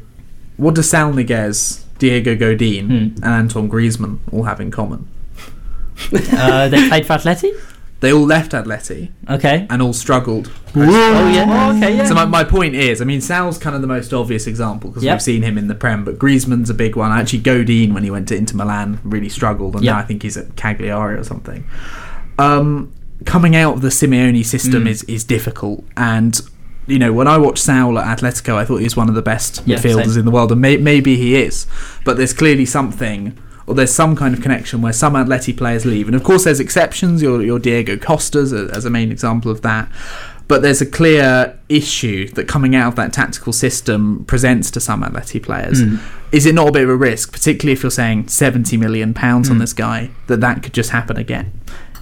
what 0.57 0.75
do 0.75 0.81
Saul 0.81 1.13
Niguez, 1.13 1.83
Diego 1.99 2.35
Godin, 2.35 2.85
Hmm. 2.87 3.23
and 3.23 3.25
Antoine 3.25 3.69
Griezmann 3.69 4.19
all 4.31 4.43
have 4.43 4.59
in 4.59 4.71
common? 4.71 5.07
Uh, 6.31 6.67
they 6.69 6.87
played 6.89 7.05
for 7.07 7.13
Atleti? 7.13 7.51
They 8.01 8.13
all 8.13 8.25
left 8.27 8.51
Atleti 8.51 9.09
Okay. 9.27 9.65
and 9.71 9.81
all 9.81 9.93
struggled. 9.93 10.51
Oh, 10.75 10.81
yeah. 11.33 11.45
Oh, 11.71 11.75
okay, 11.75 11.97
yeah. 11.97 12.05
So 12.05 12.13
my, 12.13 12.25
my 12.25 12.43
point 12.43 12.75
is, 12.75 13.01
I 13.01 13.05
mean, 13.05 13.19
Saul's 13.21 13.57
kind 13.57 13.75
of 13.75 13.81
the 13.81 13.87
most 13.87 14.13
obvious 14.13 14.45
example 14.45 14.91
because 14.91 15.03
Yep. 15.03 15.15
we've 15.15 15.21
seen 15.23 15.41
him 15.41 15.57
in 15.57 15.67
the 15.67 15.73
Prem, 15.73 16.05
but 16.05 16.19
Griezmann's 16.19 16.69
a 16.69 16.75
big 16.75 16.95
one. 16.95 17.11
Actually, 17.11 17.39
Godin, 17.39 17.95
when 17.95 18.03
he 18.03 18.11
went 18.11 18.27
to 18.27 18.35
Inter 18.35 18.55
Milan, 18.55 18.99
really 19.03 19.29
struggled, 19.29 19.73
and 19.73 19.83
Yep. 19.83 19.91
now 19.95 19.99
I 19.99 20.03
think 20.03 20.21
he's 20.21 20.37
at 20.37 20.55
Cagliari 20.55 21.15
or 21.17 21.23
something. 21.23 21.63
Um, 22.37 22.91
coming 23.25 23.55
out 23.55 23.75
of 23.75 23.81
the 23.81 23.89
Simeone 23.89 24.45
system 24.45 24.85
Mm. 24.85 24.89
is 24.89 25.03
is 25.03 25.23
difficult, 25.23 25.83
and 25.95 26.39
you 26.87 26.97
know, 26.99 27.11
when 27.11 27.27
I 27.27 27.37
watched 27.37 27.63
Saul 27.63 27.99
at 27.99 28.19
Atletico, 28.19 28.55
I 28.55 28.63
thought 28.63 28.77
he 28.77 28.85
was 28.85 28.95
one 28.95 29.09
of 29.09 29.15
the 29.15 29.21
best 29.21 29.61
Yeah, 29.65 29.77
midfielders 29.77 30.11
same. 30.11 30.19
in 30.19 30.25
the 30.25 30.31
world, 30.31 30.51
and 30.53 30.61
may, 30.61 30.77
maybe 30.77 31.17
he 31.17 31.35
is. 31.35 31.65
But 32.05 32.15
there's 32.15 32.31
clearly 32.31 32.65
something, 32.65 33.33
or 33.65 33.75
there's 33.75 33.91
some 33.91 34.15
kind 34.15 34.33
of 34.33 34.41
connection 34.41 34.81
where 34.81 34.93
some 34.93 35.13
Atleti 35.15 35.55
players 35.55 35.85
leave, 35.85 36.07
and 36.07 36.15
of 36.15 36.23
course 36.23 36.45
there's 36.45 36.61
exceptions. 36.61 37.21
Your 37.21 37.41
your 37.43 37.59
Diego 37.59 37.97
Costas 37.97 38.53
as 38.53 38.85
a 38.85 38.89
main 38.89 39.11
example 39.11 39.51
of 39.51 39.61
that. 39.63 39.89
But 40.47 40.61
there's 40.61 40.79
a 40.79 40.85
clear 40.85 41.59
issue 41.67 42.29
that 42.29 42.47
coming 42.47 42.73
out 42.73 42.87
of 42.87 42.95
that 42.95 43.11
tactical 43.11 43.51
system 43.51 44.23
presents 44.27 44.71
to 44.71 44.79
some 44.79 45.03
Atleti 45.03 45.43
players. 45.43 45.83
Mm. 45.83 45.99
Is 46.31 46.45
it 46.45 46.55
not 46.55 46.69
a 46.69 46.71
bit 46.71 46.83
of 46.83 46.89
a 46.89 46.95
risk, 46.95 47.33
particularly 47.33 47.73
if 47.73 47.83
you're 47.83 47.91
saying 47.91 48.29
70 48.29 48.77
million 48.77 49.13
pounds 49.13 49.49
on 49.49 49.57
Mm. 49.57 49.59
this 49.59 49.73
guy, 49.73 50.09
that 50.27 50.39
that 50.39 50.63
could 50.63 50.71
just 50.71 50.91
happen 50.91 51.17
again? 51.17 51.51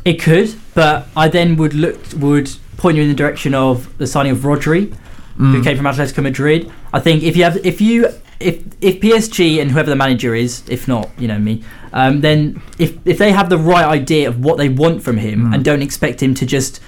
It 0.06 0.22
could, 0.22 0.54
but 0.76 1.08
I 1.18 1.28
then 1.28 1.56
would 1.58 1.74
look 1.74 1.98
would 2.18 2.52
point 2.78 2.96
you 2.98 3.04
in 3.04 3.10
the 3.10 3.16
direction 3.16 3.54
of 3.56 3.96
the 3.98 4.06
signing 4.08 4.32
of 4.34 4.40
Rodri, 4.40 4.94
who 5.38 5.60
Mm. 5.62 5.64
came 5.64 5.76
from 5.78 5.86
Atletico 5.88 6.22
Madrid. 6.24 6.72
I 6.94 7.00
think 7.00 7.24
if 7.24 7.36
you 7.36 7.44
have 7.44 7.58
if 7.66 7.82
you 7.82 8.08
if 8.40 8.60
if 8.82 9.00
PSG 9.02 9.60
and 9.62 9.72
whoever 9.72 9.90
the 9.90 9.96
manager 9.96 10.36
is, 10.36 10.62
if 10.70 10.88
not 10.88 11.10
you 11.18 11.28
know 11.28 11.40
me, 11.40 11.64
um, 11.94 12.22
then 12.22 12.62
if 12.78 12.94
if 13.06 13.18
they 13.18 13.32
have 13.32 13.50
the 13.50 13.58
right 13.58 13.86
idea 13.86 14.28
of 14.30 14.44
what 14.44 14.58
they 14.58 14.70
want 14.70 15.02
from 15.04 15.18
him 15.18 15.48
Mm. 15.50 15.56
and 15.56 15.66
don't 15.66 15.82
expect 15.82 16.22
him 16.22 16.34
to 16.36 16.46
just 16.46 16.80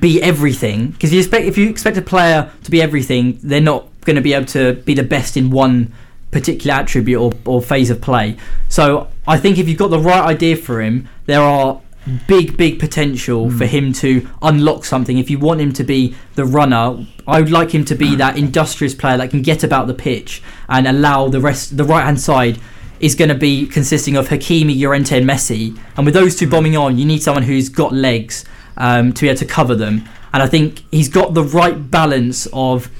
be 0.00 0.20
everything, 0.22 0.88
because 0.88 1.12
you 1.12 1.20
expect 1.20 1.46
if 1.46 1.56
you 1.58 1.68
expect 1.70 1.96
a 1.96 2.02
player 2.02 2.50
to 2.64 2.70
be 2.70 2.80
everything, 2.82 3.38
they're 3.42 3.60
not 3.60 3.86
going 4.04 4.16
to 4.16 4.22
be 4.22 4.34
able 4.34 4.46
to 4.46 4.74
be 4.84 4.92
the 4.94 5.02
best 5.02 5.36
in 5.36 5.50
one 5.50 5.90
particular 6.30 6.74
attribute 6.74 7.20
or, 7.20 7.32
or 7.46 7.62
phase 7.62 7.90
of 7.90 8.00
play. 8.00 8.36
So 8.68 9.08
I 9.26 9.38
think 9.38 9.56
if 9.58 9.68
you've 9.68 9.78
got 9.78 9.88
the 9.90 9.98
right 10.00 10.24
idea 10.24 10.56
for 10.56 10.80
him, 10.82 11.08
there 11.26 11.40
are 11.40 11.80
big, 12.26 12.56
big 12.56 12.78
potential 12.78 13.46
Mm. 13.46 13.58
for 13.58 13.66
him 13.66 13.92
to 13.94 14.26
unlock 14.42 14.84
something. 14.84 15.18
If 15.18 15.30
you 15.30 15.38
want 15.38 15.60
him 15.60 15.72
to 15.72 15.84
be 15.84 16.14
the 16.34 16.44
runner, 16.44 17.06
I 17.26 17.40
would 17.40 17.50
like 17.50 17.70
him 17.72 17.84
to 17.86 17.94
be 17.94 18.14
that 18.16 18.36
industrious 18.36 18.94
player 18.94 19.16
that 19.16 19.30
can 19.30 19.42
get 19.42 19.64
about 19.64 19.86
the 19.86 19.94
pitch 19.94 20.42
and 20.68 20.86
allow 20.86 21.28
the 21.28 21.40
rest. 21.40 21.76
The 21.76 21.84
right 21.84 22.04
hand 22.04 22.20
side 22.20 22.58
is 23.00 23.14
going 23.14 23.28
to 23.30 23.34
be 23.34 23.66
consisting 23.66 24.16
of 24.16 24.28
Hakimi, 24.28 24.78
Llorente, 24.80 25.18
and 25.18 25.28
Messi. 25.28 25.78
And 25.96 26.06
with 26.06 26.14
those 26.14 26.36
two 26.36 26.48
bombing 26.48 26.76
on, 26.76 26.96
you 26.98 27.04
need 27.04 27.22
someone 27.22 27.42
who's 27.44 27.68
got 27.68 27.92
legs 27.92 28.44
um, 28.76 29.12
to 29.12 29.22
be 29.22 29.28
able 29.28 29.38
to 29.38 29.44
cover 29.46 29.74
them. 29.74 30.04
And 30.32 30.42
I 30.42 30.46
think 30.46 30.82
he's 30.90 31.08
got 31.08 31.34
the 31.34 31.42
right 31.42 31.90
balance 31.90 32.46
of 32.52 32.90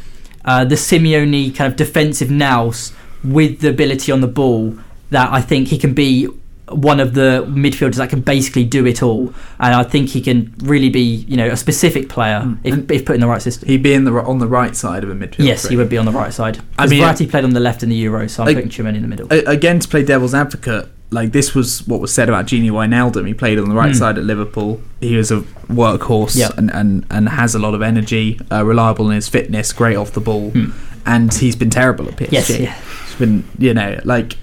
uh, 0.45 0.65
the 0.65 0.75
Simeone 0.77 1.55
kind 1.55 1.71
of 1.71 1.77
defensive 1.77 2.31
nous 2.31 2.93
with 3.23 3.61
the 3.61 3.71
ability 3.71 4.13
on 4.13 4.21
the 4.21 4.29
ball 4.29 4.77
that 5.11 5.33
I 5.33 5.41
think 5.41 5.69
he 5.69 5.79
can 5.79 5.95
be 5.95 6.29
one 6.71 6.99
of 6.99 7.13
the 7.15 7.45
midfielders 7.49 7.97
that 7.97 8.09
can 8.09 8.21
basically 8.23 8.65
do 8.65 8.87
it 8.87 9.03
all. 9.03 9.35
And 9.61 9.75
I 9.75 9.83
think 9.83 10.09
he 10.09 10.21
can 10.23 10.55
really 10.63 10.89
be, 10.89 11.01
you 11.01 11.37
know, 11.37 11.49
a 11.49 11.57
specific 11.57 12.09
player 12.09 12.41
Mm. 12.41 12.59
if, 12.65 12.91
if 12.91 13.05
put 13.05 13.15
in 13.15 13.21
the 13.21 13.27
right 13.27 13.43
system. 13.43 13.69
He'd 13.69 13.83
be 13.83 13.93
in 13.93 14.05
the 14.05 14.13
on 14.13 14.39
the 14.39 14.47
right 14.47 14.75
side 14.75 15.05
of 15.05 15.11
a 15.11 15.15
midfield. 15.15 15.45
Yes, 15.45 15.69
he 15.69 15.77
would 15.77 15.91
be 15.91 15.99
on 15.99 16.07
the 16.07 16.13
right 16.13 16.33
side. 16.33 16.61
I 16.79 16.87
mean- 16.87 17.03
Verratti 17.03 17.29
played 17.31 17.45
on 17.45 17.51
the 17.51 17.61
left 17.61 17.83
in 17.83 17.91
the 17.91 17.97
Euro, 17.97 18.27
so 18.29 18.43
I'm 18.43 18.49
I- 18.49 18.55
putting 18.55 18.71
Chouameni 18.71 18.97
in 18.97 19.03
the 19.03 19.09
middle. 19.09 19.29
Again 19.31 19.79
to 19.81 19.89
play 19.89 20.03
devil's 20.05 20.35
advocate 20.35 20.89
like 21.11 21.33
this 21.33 21.55
was 21.55 21.87
what 21.87 22.01
was 22.01 22.13
said 22.13 22.29
about 22.29 22.47
Gini 22.47 22.71
Wijnaldum 22.71 23.27
he 23.29 23.35
played 23.35 23.59
on 23.59 23.69
the 23.69 23.75
right 23.75 23.93
Mm. 23.93 23.99
side 23.99 24.19
at 24.19 24.25
Liverpool 24.25 24.81
he 25.01 25.15
was 25.17 25.31
a 25.31 25.41
workhorse 25.69 26.37
Yep. 26.37 26.57
and, 26.59 26.73
and, 26.75 27.07
and 27.11 27.29
has 27.29 27.55
a 27.55 27.59
lot 27.59 27.75
of 27.75 27.83
energy 27.83 28.41
uh, 28.51 28.65
reliable 28.65 29.11
in 29.11 29.15
his 29.15 29.29
fitness 29.29 29.73
great 29.73 29.97
off 29.97 30.13
the 30.13 30.21
ball 30.21 30.51
Hmm. 30.51 30.71
and 31.07 31.33
he's 31.33 31.57
been 31.57 31.71
terrible 31.71 32.09
at 32.09 32.17
PSG 32.17 32.33
yes, 32.33 32.51
yeah. 32.51 32.75
it's 33.05 33.15
been 33.17 33.45
you 33.59 33.75
know 33.75 34.01
like 34.05 34.39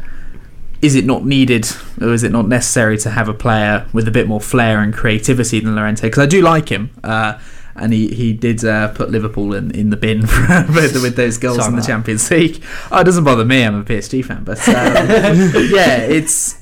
is 0.81 0.95
it 0.95 1.05
not 1.05 1.25
needed 1.25 1.67
or 2.01 2.13
is 2.13 2.23
it 2.23 2.31
not 2.31 2.47
necessary 2.47 2.97
to 2.97 3.09
have 3.09 3.29
a 3.29 3.33
player 3.33 3.85
with 3.93 4.07
a 4.07 4.11
bit 4.11 4.27
more 4.27 4.41
flair 4.41 4.79
and 4.79 4.93
creativity 4.93 5.59
than 5.59 5.75
Llorente 5.75 6.07
because 6.07 6.19
I 6.23 6.25
do 6.25 6.41
like 6.41 6.69
him 6.69 6.89
uh, 7.03 7.39
and 7.75 7.93
he, 7.93 8.07
he 8.09 8.33
did 8.33 8.65
uh, 8.65 8.89
put 8.89 9.09
Liverpool 9.09 9.53
in, 9.53 9.71
in 9.71 9.89
the 9.91 9.97
bin 9.97 10.25
for, 10.27 10.65
with, 10.69 11.01
with 11.01 11.15
those 11.15 11.37
goals 11.37 11.57
Sorry 11.57 11.69
in 11.69 11.75
the 11.75 11.81
that. 11.81 11.87
Champions 11.87 12.29
League. 12.31 12.63
Oh, 12.91 12.99
it 12.99 13.03
doesn't 13.03 13.23
bother 13.23 13.45
me. 13.45 13.63
I'm 13.63 13.79
a 13.79 13.83
PSG 13.83 14.25
fan, 14.25 14.43
but 14.43 14.57
um, 14.67 14.75
yeah, 15.71 15.99
it's 15.99 16.61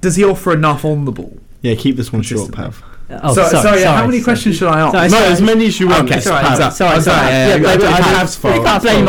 does 0.00 0.16
he 0.16 0.24
offer 0.24 0.52
enough 0.52 0.84
on 0.84 1.04
the 1.04 1.12
ball? 1.12 1.38
Yeah, 1.62 1.74
keep 1.74 1.96
this 1.96 2.12
one 2.12 2.22
short, 2.22 2.52
Pav. 2.52 2.82
Oh, 3.10 3.34
so, 3.34 3.42
sorry, 3.42 3.50
sorry, 3.50 3.62
sorry, 3.62 3.82
how 3.82 4.06
many 4.06 4.18
sorry. 4.18 4.24
questions 4.24 4.56
should 4.56 4.68
I 4.68 4.80
ask? 4.80 4.92
Sorry, 4.94 5.08
no, 5.08 5.32
as 5.32 5.42
many 5.42 5.66
as 5.66 5.80
you 5.80 5.88
want. 5.88 6.06
Okay, 6.06 6.16
it's 6.18 6.26
sorry, 6.26 6.44
Pav. 6.44 6.72
sorry, 6.72 6.96
I'm 6.96 7.02
sorry. 7.02 7.28
yeah, 7.28 7.48
Yeah, 7.48 7.56
yeah, 7.56 7.62
but 7.62 7.80
yeah, 7.82 7.96
it's 7.98 8.06
yeah. 8.06 8.18
Pav's 8.18 8.36
fault. 8.36 8.54
You 8.54 8.62
can't 8.62 8.82
blame 8.82 9.08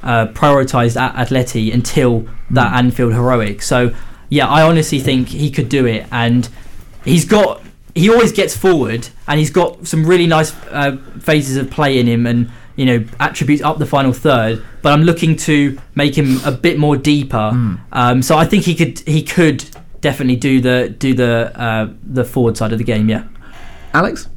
uh, 0.03 0.27
prioritised 0.27 0.99
at 0.99 1.15
Atleti 1.15 1.73
until 1.73 2.27
that 2.51 2.73
Anfield 2.73 3.13
heroic. 3.13 3.61
So 3.61 3.95
yeah, 4.29 4.47
I 4.47 4.61
honestly 4.61 4.99
think 4.99 5.29
he 5.29 5.51
could 5.51 5.69
do 5.69 5.85
it, 5.85 6.07
and 6.11 6.49
he's 7.05 7.25
got 7.25 7.61
he 7.99 8.09
always 8.09 8.31
gets 8.31 8.55
forward, 8.55 9.07
and 9.27 9.39
he's 9.39 9.49
got 9.51 9.87
some 9.87 10.05
really 10.05 10.27
nice 10.27 10.53
uh, 10.71 10.97
phases 11.19 11.57
of 11.57 11.69
play 11.69 11.99
in 11.99 12.07
him, 12.07 12.25
and 12.25 12.49
you 12.75 12.85
know 12.85 13.05
attributes 13.19 13.61
up 13.63 13.77
the 13.77 13.85
final 13.85 14.13
third. 14.13 14.63
But 14.81 14.93
I'm 14.93 15.03
looking 15.03 15.35
to 15.47 15.77
make 15.95 16.17
him 16.17 16.39
a 16.45 16.51
bit 16.51 16.77
more 16.77 16.97
deeper. 16.97 17.51
Um, 17.91 18.21
so 18.21 18.37
I 18.37 18.45
think 18.45 18.63
he 18.65 18.75
could 18.75 18.99
he 19.07 19.21
could 19.23 19.63
definitely 20.01 20.37
do 20.37 20.61
the 20.61 20.95
do 20.97 21.13
the 21.13 21.51
uh, 21.59 21.89
the 22.03 22.23
forward 22.23 22.55
side 22.57 22.71
of 22.71 22.77
the 22.77 22.83
game. 22.85 23.09
Yeah. 23.09 23.23
Alex? 23.93 24.27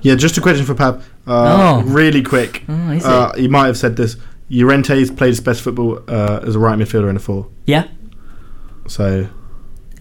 Yeah, 0.00 0.16
just 0.16 0.36
a 0.38 0.40
question 0.40 0.64
for 0.66 0.74
Pav. 0.74 0.96
Uh, 1.26 1.30
Oh. 1.30 1.82
Really 1.84 2.22
quick. 2.22 2.64
Oh, 2.68 2.90
is 2.90 3.04
Uh, 3.04 3.30
you 3.36 3.48
might 3.48 3.66
have 3.66 3.76
said 3.78 3.94
this. 3.96 4.16
Llorente's 4.50 5.10
played 5.10 5.28
his 5.28 5.40
best 5.40 5.62
football 5.62 6.00
uh, 6.08 6.40
as 6.46 6.56
a 6.56 6.58
right 6.58 6.76
midfielder 6.78 7.08
in 7.08 7.16
a 7.16 7.20
four. 7.20 7.46
Yeah. 7.66 7.86
So 8.88 9.28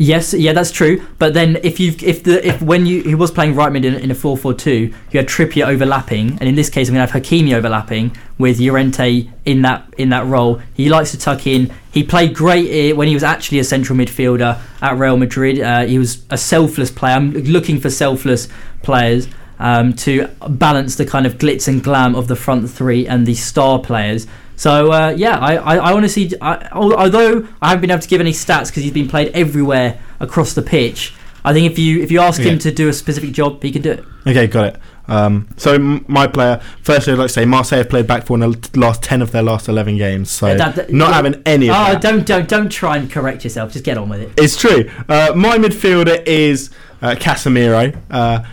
Yes, 0.01 0.33
yeah, 0.33 0.51
that's 0.51 0.71
true. 0.71 1.05
But 1.19 1.35
then 1.35 1.59
if 1.61 1.79
you 1.79 1.93
if 2.01 2.23
the 2.23 2.45
if 2.45 2.59
when 2.59 2.87
you 2.87 3.03
he 3.03 3.13
was 3.13 3.29
playing 3.29 3.53
right 3.53 3.71
mid 3.71 3.85
in, 3.85 3.93
in 3.93 4.09
a 4.09 4.15
4-4-2, 4.15 4.87
you 5.11 5.19
had 5.19 5.27
Trippier 5.27 5.67
overlapping, 5.67 6.39
and 6.39 6.49
in 6.49 6.55
this 6.55 6.71
case 6.71 6.87
I'm 6.89 6.95
gonna 6.95 7.05
have 7.05 7.21
Hakimi 7.21 7.53
overlapping 7.53 8.17
with 8.39 8.59
Llorente 8.59 9.29
in 9.45 9.61
that 9.61 9.93
in 9.99 10.09
that 10.09 10.25
role. 10.25 10.59
He 10.73 10.89
likes 10.89 11.11
to 11.11 11.19
tuck 11.19 11.45
in. 11.45 11.71
He 11.91 12.03
played 12.03 12.33
great 12.33 12.93
when 12.93 13.09
he 13.09 13.13
was 13.13 13.23
actually 13.23 13.59
a 13.59 13.63
central 13.63 13.95
midfielder 13.95 14.59
at 14.81 14.97
Real 14.97 15.17
Madrid. 15.17 15.59
Uh, 15.59 15.85
he 15.85 15.99
was 15.99 16.25
a 16.31 16.37
selfless 16.37 16.89
player. 16.89 17.13
I'm 17.13 17.33
looking 17.33 17.79
for 17.79 17.91
selfless 17.91 18.47
players. 18.81 19.27
Um, 19.59 19.93
to 19.93 20.25
balance 20.49 20.95
the 20.95 21.05
kind 21.05 21.27
of 21.27 21.37
glitz 21.37 21.67
and 21.67 21.83
glam 21.83 22.15
of 22.15 22.27
the 22.27 22.35
front 22.35 22.67
three 22.67 23.05
and 23.05 23.27
the 23.27 23.35
star 23.35 23.77
players. 23.77 24.25
So 24.55 24.91
uh, 24.91 25.13
yeah, 25.17 25.37
I, 25.39 25.55
I, 25.55 25.75
I 25.77 25.93
honestly, 25.93 26.31
I, 26.41 26.69
although 26.71 27.47
I 27.61 27.69
haven't 27.69 27.81
been 27.81 27.91
able 27.91 28.01
to 28.01 28.07
give 28.07 28.21
any 28.21 28.31
stats 28.33 28.67
because 28.67 28.83
he's 28.83 28.91
been 28.93 29.07
played 29.09 29.29
everywhere 29.33 29.99
across 30.19 30.53
the 30.53 30.61
pitch. 30.61 31.13
I 31.43 31.53
think 31.53 31.71
if 31.71 31.79
you 31.79 32.01
if 32.03 32.11
you 32.11 32.19
ask 32.19 32.39
Yeah. 32.39 32.51
him 32.51 32.59
to 32.59 32.71
do 32.71 32.87
a 32.89 32.93
specific 32.93 33.31
job, 33.31 33.63
he 33.63 33.71
can 33.71 33.81
do 33.81 33.91
it. 33.91 34.03
okay, 34.27 34.45
got 34.47 34.65
it. 34.75 34.77
Um, 35.07 35.47
so 35.57 35.73
m- 35.73 36.05
my 36.07 36.27
player, 36.27 36.61
firstly, 36.83 37.11
I'd 37.13 37.19
like 37.19 37.27
to 37.27 37.33
say 37.33 37.43
Marseille 37.45 37.79
have 37.79 37.89
played 37.89 38.05
back 38.05 38.27
four 38.27 38.35
in 38.41 38.41
the 38.51 38.69
last 38.75 39.01
ten 39.01 39.21
of 39.23 39.31
their 39.31 39.41
last 39.41 39.67
eleven 39.67 39.97
games. 39.97 40.29
So 40.29 40.47
Yeah, 40.47 40.53
that- 40.55 40.75
that- 40.75 40.93
not 40.93 41.09
yeah. 41.09 41.15
having 41.15 41.41
any 41.47 41.69
of 41.69 41.75
Oh, 41.75 41.93
that. 41.93 42.01
don't 42.01 42.25
don't 42.27 42.47
don't 42.47 42.69
try 42.69 42.97
and 42.97 43.09
correct 43.11 43.43
yourself. 43.43 43.73
Just 43.73 43.83
get 43.83 43.97
on 43.97 44.07
with 44.09 44.21
it. 44.21 44.31
It's 44.37 44.55
true. 44.55 44.89
Uh, 45.09 45.31
my 45.35 45.57
midfielder 45.57 46.23
is 46.27 46.69
uh, 47.01 47.15
Casemiro. 47.15 47.97
Uh, 48.11 48.43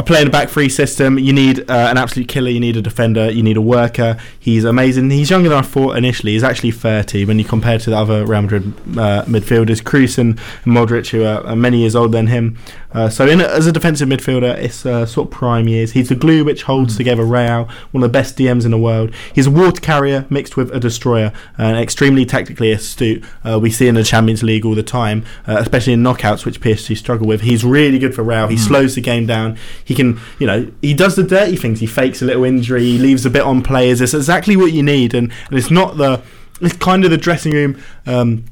I 0.00 0.04
play 0.04 0.22
in 0.22 0.28
a 0.28 0.30
back 0.30 0.48
three 0.48 0.68
system. 0.68 1.18
You 1.18 1.32
need 1.32 1.68
uh, 1.68 1.88
an 1.90 1.98
absolute 1.98 2.28
killer. 2.28 2.50
You 2.50 2.60
need 2.60 2.76
a 2.76 2.82
defender. 2.82 3.30
You 3.30 3.42
need 3.42 3.56
a 3.56 3.60
worker. 3.60 4.16
He's 4.38 4.62
amazing. 4.62 5.10
He's 5.10 5.28
younger 5.28 5.48
than 5.48 5.58
I 5.58 5.62
thought 5.62 5.96
initially. 5.96 6.34
He's 6.34 6.44
actually 6.44 6.70
30 6.70 7.24
when 7.24 7.40
you 7.40 7.44
compare 7.44 7.78
to 7.80 7.90
the 7.90 7.96
other 7.96 8.24
Real 8.24 8.42
Madrid 8.42 8.72
uh, 8.96 9.24
midfielders, 9.24 9.82
Kroos 9.82 10.16
and 10.16 10.38
Modric, 10.64 11.10
who 11.10 11.24
are, 11.24 11.56
many 11.56 11.80
years 11.80 11.96
older 11.96 12.16
than 12.16 12.28
him. 12.28 12.56
Uh, 12.92 13.08
so, 13.10 13.26
in 13.26 13.40
a, 13.40 13.44
as 13.44 13.66
a 13.66 13.72
defensive 13.72 14.08
midfielder, 14.08 14.56
it's 14.56 14.86
uh, 14.86 15.04
sort 15.04 15.26
of 15.26 15.32
prime 15.32 15.66
years. 15.66 15.92
He's 15.92 16.08
the 16.08 16.14
glue 16.14 16.44
which 16.44 16.62
holds 16.62 16.96
together 16.96 17.24
Real, 17.24 17.68
one 17.90 18.02
of 18.02 18.08
the 18.10 18.18
best 18.18 18.38
DMs 18.38 18.64
in 18.64 18.70
the 18.70 18.78
world. 18.78 19.12
He's 19.34 19.48
a 19.48 19.50
water 19.50 19.80
carrier 19.80 20.26
mixed 20.30 20.56
with 20.56 20.70
a 20.70 20.78
destroyer, 20.80 21.32
and 21.58 21.76
extremely 21.76 22.24
tactically 22.24 22.70
astute. 22.70 23.24
Uh, 23.44 23.58
we 23.60 23.70
see 23.70 23.88
in 23.88 23.96
the 23.96 24.04
Champions 24.04 24.42
League 24.42 24.64
all 24.64 24.76
the 24.76 24.82
time, 24.82 25.24
uh, 25.46 25.56
especially 25.58 25.92
in 25.92 26.02
knockouts, 26.02 26.46
which 26.46 26.60
PSG 26.60 26.96
struggle 26.96 27.26
with. 27.26 27.42
He's 27.42 27.64
really 27.64 27.98
good 27.98 28.14
for 28.14 28.22
Real. 28.22 28.46
He 28.46 28.56
slows 28.56 28.94
the 28.94 29.00
game 29.00 29.26
down. 29.26 29.58
He 29.88 29.94
can, 29.94 30.20
you 30.38 30.46
know, 30.46 30.70
he 30.82 30.92
does 30.92 31.16
the 31.16 31.22
dirty 31.22 31.56
things. 31.56 31.80
He 31.80 31.86
fakes 31.86 32.20
a 32.20 32.26
little 32.26 32.44
injury. 32.44 32.82
He 32.82 32.98
leaves 32.98 33.24
a 33.24 33.30
bit 33.30 33.40
on 33.40 33.62
players. 33.62 34.02
It's 34.02 34.12
exactly 34.12 34.54
what 34.54 34.70
you 34.70 34.82
need, 34.82 35.14
and, 35.14 35.32
and 35.48 35.58
it's 35.58 35.70
not 35.70 35.96
the. 35.96 36.20
It's 36.60 36.76
kind 36.76 37.06
of 37.06 37.10
the 37.10 37.16
dressing 37.16 37.52
room. 37.54 37.82
Um, 38.04 38.44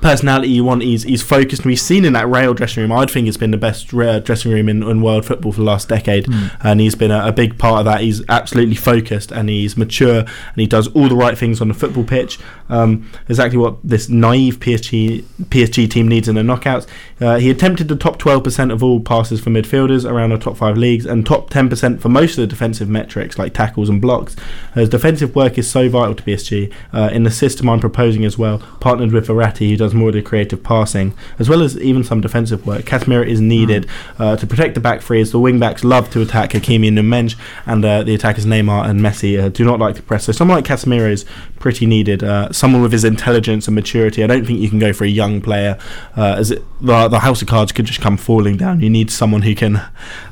personality 0.00 0.48
you 0.48 0.64
want. 0.64 0.82
He's 0.82 1.04
he's 1.04 1.22
focused. 1.22 1.62
And 1.62 1.66
we've 1.66 1.78
seen 1.78 2.04
in 2.04 2.14
that 2.14 2.26
Real 2.26 2.54
dressing 2.54 2.82
room. 2.82 2.90
I'd 2.90 3.08
think 3.08 3.28
it's 3.28 3.36
been 3.36 3.52
the 3.52 3.56
best 3.56 3.94
uh, 3.94 4.18
dressing 4.18 4.50
room 4.50 4.68
in, 4.68 4.82
in 4.82 5.00
world 5.00 5.24
football 5.24 5.52
for 5.52 5.58
the 5.58 5.64
last 5.64 5.88
decade, 5.88 6.26
and 6.64 6.80
he's 6.80 6.96
been 6.96 7.12
a, 7.12 7.28
a 7.28 7.32
big 7.32 7.56
part 7.56 7.80
of 7.80 7.84
that. 7.84 8.00
He's 8.00 8.22
absolutely 8.28 8.74
focused 8.74 9.30
and 9.30 9.48
he's 9.48 9.76
mature 9.76 10.20
and 10.20 10.56
he 10.56 10.66
does 10.66 10.88
all 10.88 11.08
the 11.08 11.14
right 11.14 11.38
things 11.38 11.60
on 11.60 11.68
the 11.68 11.74
football 11.74 12.04
pitch. 12.04 12.38
Um, 12.70 13.10
exactly 13.28 13.58
what 13.58 13.76
this 13.84 14.08
naive 14.08 14.60
PSG 14.60 15.22
PSG 15.44 15.90
team 15.90 16.08
needs 16.08 16.28
in 16.28 16.36
the 16.36 16.42
knockouts. 16.42 16.86
Uh, 17.20 17.36
he 17.36 17.50
attempted 17.50 17.88
the 17.88 17.96
top 17.96 18.18
12% 18.18 18.72
of 18.72 18.82
all 18.82 19.00
passes 19.00 19.40
for 19.40 19.50
midfielders 19.50 20.08
around 20.08 20.30
the 20.30 20.38
top 20.38 20.56
five 20.56 20.78
leagues 20.78 21.04
and 21.04 21.26
top 21.26 21.50
10% 21.50 22.00
for 22.00 22.08
most 22.08 22.32
of 22.32 22.42
the 22.42 22.46
defensive 22.46 22.88
metrics 22.88 23.38
like 23.38 23.52
tackles 23.52 23.88
and 23.88 24.00
blocks. 24.00 24.36
His 24.74 24.88
defensive 24.88 25.34
work 25.34 25.58
is 25.58 25.70
so 25.70 25.88
vital 25.88 26.14
to 26.14 26.22
PSG 26.22 26.72
uh, 26.92 27.10
in 27.12 27.24
the 27.24 27.30
system 27.30 27.68
I'm 27.68 27.80
proposing 27.80 28.24
as 28.24 28.38
well, 28.38 28.58
partnered 28.80 29.12
with 29.12 29.28
Verratti, 29.28 29.70
who 29.70 29.76
does 29.76 29.94
more 29.94 30.08
of 30.08 30.14
the 30.14 30.22
creative 30.22 30.62
passing, 30.62 31.14
as 31.38 31.48
well 31.48 31.62
as 31.62 31.76
even 31.78 32.04
some 32.04 32.20
defensive 32.20 32.66
work. 32.66 32.82
Casemiro 32.82 33.26
is 33.26 33.40
needed 33.40 33.88
uh, 34.18 34.36
to 34.36 34.46
protect 34.46 34.74
the 34.74 34.80
back 34.80 35.02
three 35.02 35.20
as 35.20 35.32
the 35.32 35.38
wing 35.38 35.58
backs 35.58 35.84
love 35.84 36.10
to 36.10 36.22
attack 36.22 36.50
Hakimi 36.50 36.86
and 36.86 36.96
Nuno 36.96 37.08
Mendes, 37.08 37.36
and 37.66 37.84
uh, 37.84 38.02
the 38.02 38.14
attackers 38.14 38.46
Neymar 38.46 38.88
and 38.88 39.00
Messi 39.00 39.42
uh, 39.42 39.48
do 39.48 39.64
not 39.64 39.78
like 39.78 39.96
to 39.96 40.02
press. 40.02 40.24
So 40.24 40.32
someone 40.32 40.56
like 40.58 40.64
Casemiro 40.64 41.10
is 41.10 41.24
pretty 41.58 41.86
needed. 41.86 42.22
Someone 42.60 42.82
with 42.82 42.92
his 42.92 43.04
intelligence 43.04 43.68
and 43.68 43.74
maturity. 43.74 44.22
I 44.22 44.26
don't 44.26 44.44
think 44.44 44.60
you 44.60 44.68
can 44.68 44.78
go 44.78 44.92
for 44.92 45.04
a 45.04 45.08
young 45.08 45.40
player, 45.40 45.78
uh, 46.14 46.34
as 46.40 46.50
it, 46.50 46.62
the, 46.82 47.08
the 47.08 47.20
house 47.20 47.40
of 47.40 47.48
cards 47.48 47.72
could 47.72 47.86
just 47.86 48.02
come 48.02 48.18
falling 48.18 48.58
down. 48.58 48.80
You 48.80 48.90
need 48.90 49.10
someone 49.10 49.40
who 49.40 49.54
can, 49.54 49.80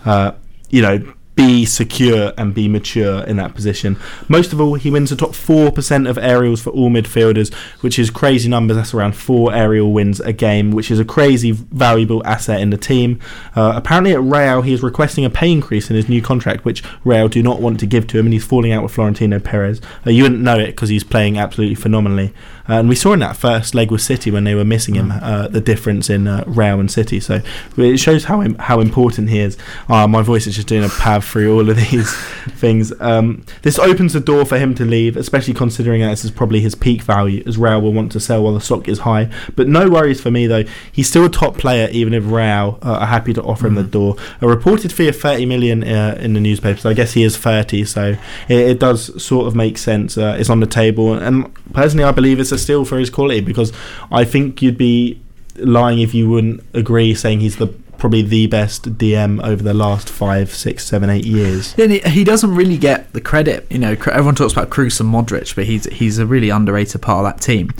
uh, 0.05 0.33
you 0.69 0.83
know, 0.83 1.15
be 1.39 1.65
secure 1.65 2.33
and 2.37 2.53
be 2.53 2.67
mature 2.67 3.23
in 3.23 3.37
that 3.37 3.55
position. 3.55 3.97
Most 4.27 4.53
of 4.53 4.61
all, 4.61 4.75
he 4.75 4.91
wins 4.91 5.11
the 5.11 5.17
top 5.17 5.31
4% 5.31 6.11
of 6.11 6.19
aerials 6.19 6.61
for 6.61 6.71
all 6.71 6.91
midfielders, 6.91 7.55
which 7.81 7.97
is 7.97 8.11
crazy 8.11 8.49
numbers. 8.49 8.77
That's 8.77 8.93
around 8.93 9.15
four 9.15 9.55
aerial 9.55 9.93
wins 9.93 10.19
a 10.19 10.33
game, 10.33 10.73
which 10.73 10.91
is 10.91 10.99
a 10.99 11.05
crazy 11.05 11.53
valuable 11.53 12.27
asset 12.27 12.61
in 12.61 12.71
the 12.71 12.77
team. 12.77 13.21
Uh, 13.55 13.73
apparently, 13.77 14.13
at 14.15 14.21
Real, 14.21 14.63
he 14.63 14.73
is 14.73 14.83
requesting 14.83 15.25
a 15.25 15.31
pay 15.31 15.53
increase 15.53 15.89
in 15.91 15.95
his 15.95 16.09
new 16.09 16.21
contract, 16.21 16.65
which 16.65 16.83
Real 17.05 17.29
do 17.29 17.41
not 17.41 17.61
want 17.61 17.79
to 17.79 17.87
give 17.87 18.09
to 18.09 18.19
him, 18.19 18.27
and 18.27 18.33
he's 18.33 18.45
falling 18.45 18.73
out 18.73 18.83
with 18.83 18.91
Florentino 18.91 19.39
Perez. 19.39 19.81
Uh, 20.05 20.11
you 20.11 20.25
wouldn't 20.25 20.41
know 20.41 20.59
it 20.59 20.67
because 20.67 20.89
he's 20.89 21.05
playing 21.05 21.39
absolutely 21.39 21.77
phenomenally. 21.77 22.35
Uh, 22.69 22.75
and 22.75 22.89
we 22.89 22.95
saw 22.95 23.13
in 23.13 23.21
that 23.21 23.37
first 23.37 23.75
leg 23.75 23.91
with 23.91 24.03
City 24.03 24.31
when 24.31 24.45
they 24.45 24.55
were 24.55 24.65
missing 24.65 24.95
him 24.95 25.11
uh, 25.11 25.49
the 25.49 25.61
difference 25.61 26.11
in 26.11 26.27
uh, 26.27 26.45
Real 26.47 26.81
and 26.81 26.91
City. 26.91 27.21
So 27.21 27.41
it 27.77 27.97
shows 27.99 28.25
how 28.25 28.43
im- 28.43 28.57
how 28.57 28.81
important 28.81 29.31
he 29.31 29.41
is. 29.41 29.57
Uh, 29.89 30.07
my 30.07 30.23
voice 30.23 30.47
is 30.47 30.57
just 30.57 30.69
doing 30.69 30.85
a 30.85 30.89
pav 30.89 31.25
through 31.25 31.55
all 31.55 31.69
of 31.71 31.77
these 31.91 32.15
things. 32.59 32.93
Um, 33.01 33.45
this 33.63 33.79
opens 33.79 34.13
the 34.13 34.21
door 34.21 34.45
for 34.45 34.59
him 34.59 34.75
to 34.75 34.85
leave, 34.85 35.17
especially 35.17 35.55
considering 35.55 36.03
that 36.03 36.11
this 36.11 36.25
is 36.25 36.31
probably 36.31 36.61
his 36.61 36.75
peak 36.75 37.03
value, 37.03 37.43
as 37.47 37.57
Real 37.57 37.81
will 37.81 37.93
want 37.93 38.13
to 38.13 38.21
sell 38.21 38.43
while 38.43 38.55
the 38.55 38.61
stock 38.61 38.89
is 38.89 39.01
high. 39.01 39.31
But 39.57 39.69
no 39.69 39.89
worries 39.89 40.21
for 40.21 40.31
me 40.31 40.47
though. 40.47 40.65
He's 40.93 41.09
still 41.09 41.25
a 41.25 41.31
top 41.31 41.57
player, 41.57 41.89
even 41.91 42.13
if 42.13 42.25
Real 42.27 42.79
uh, 42.83 42.99
are 42.99 43.07
happy 43.07 43.33
to 43.35 43.43
offer 43.43 43.67
him 43.67 43.75
the 43.75 43.83
door. 43.83 44.17
A 44.41 44.49
reported 44.49 44.93
fee 44.93 45.09
of 45.09 45.17
30 45.17 45.47
million 45.47 45.85
uh, 45.85 46.19
in 46.21 46.35
the 46.35 46.41
newspapers. 46.41 46.85
I 46.85 46.93
guess 46.93 47.13
he 47.13 47.23
is 47.23 47.37
30, 47.37 47.85
so 47.85 48.17
it, 48.49 48.59
it 48.59 48.79
does 48.81 49.23
sort 49.23 49.47
of 49.47 49.55
make 49.55 49.79
sense. 49.79 50.19
Uh, 50.19 50.37
it's 50.39 50.51
on 50.51 50.61
the 50.61 50.67
table, 50.67 51.15
and 51.15 51.51
personally, 51.73 52.05
I 52.05 52.13
believe 52.13 52.41
it's 52.41 52.53
a 52.53 52.58
steal 52.59 52.85
for 52.85 52.99
his 52.99 53.11
quality 53.11 53.41
because 53.41 53.73
I 54.11 54.25
think 54.25 54.63
you'd 54.63 54.79
be 54.79 55.21
lying 55.57 56.01
if 56.01 56.15
you 56.15 56.29
wouldn't 56.29 56.65
agree 56.75 57.15
saying 57.15 57.41
he's 57.41 57.57
the 57.57 57.69
probably 57.99 58.23
the 58.23 58.47
best 58.47 58.97
DM 58.97 59.45
over 59.45 59.63
the 59.63 59.75
last 59.75 60.09
five, 60.09 60.55
six, 60.55 60.87
seven, 60.87 61.11
eight 61.11 61.27
years. 61.27 61.75
Then 61.75 61.91
he, 61.91 61.99
he 61.99 62.25
doesn't 62.25 62.55
really 62.55 62.79
get 62.79 63.13
the 63.13 63.21
credit. 63.21 63.67
You 63.71 63.79
know, 63.79 63.93
everyone 63.93 64.37
talks 64.37 64.53
about 64.53 64.71
Kroos 64.71 65.01
and 65.01 65.13
Modric, 65.13 65.55
but 65.55 65.65
he's 65.65 65.85
he's 65.87 66.19
a 66.19 66.27
really 66.27 66.51
underrated 66.51 67.03
part 67.03 67.25
of 67.25 67.33
that 67.33 67.43
team. 67.43 67.71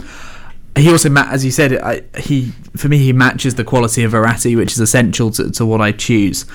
He 0.75 0.89
also, 0.91 1.13
as 1.13 1.43
you 1.43 1.51
said, 1.51 1.73
I, 1.79 2.03
he 2.19 2.51
for 2.75 2.87
me 2.89 2.97
he 2.99 3.13
matches 3.13 3.55
the 3.55 3.63
quality 3.63 4.03
of 4.03 4.11
Verratti, 4.11 4.55
which 4.55 4.73
is 4.73 4.79
essential 4.79 5.31
to, 5.31 5.49
to 5.51 5.65
what 5.65 5.81
I 5.81 5.91
choose. 5.91 6.45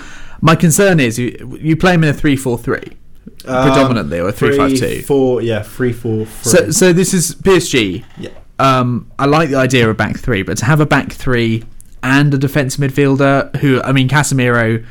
My 0.41 0.55
concern 0.55 1.01
is 1.01 1.19
you, 1.19 1.59
you 1.61 1.77
play 1.77 1.95
him 1.95 2.05
in 2.05 2.11
a 2.11 2.13
three-four-three 2.13 2.93
predominantly 3.39 4.19
or 4.21 4.29
a 4.29 4.33
three-five-two. 4.33 4.77
Three, 4.79 5.03
four, 5.03 5.43
yeah, 5.43 5.63
three, 5.63 5.93
four, 5.93 6.27
three. 6.27 6.51
So, 6.53 6.71
so 6.71 6.93
this 6.93 7.15
is 7.15 7.35
PSG. 7.37 8.05
Yeah. 8.19 8.31
Um, 8.59 9.11
I 9.19 9.27
like 9.27 9.51
the 9.51 9.57
idea 9.57 9.89
of 9.91 9.97
back 9.97 10.17
three, 10.19 10.43
but 10.43 10.57
to 10.59 10.65
have 10.65 10.81
a 10.81 10.87
back 10.87 11.13
three 11.13 11.65
and 12.03 12.33
a 12.33 12.39
defensive 12.39 12.81
midfielder 12.81 13.55
who, 13.57 13.83
I 13.83 13.93
mean, 13.93 14.09
Casemiro 14.09 14.85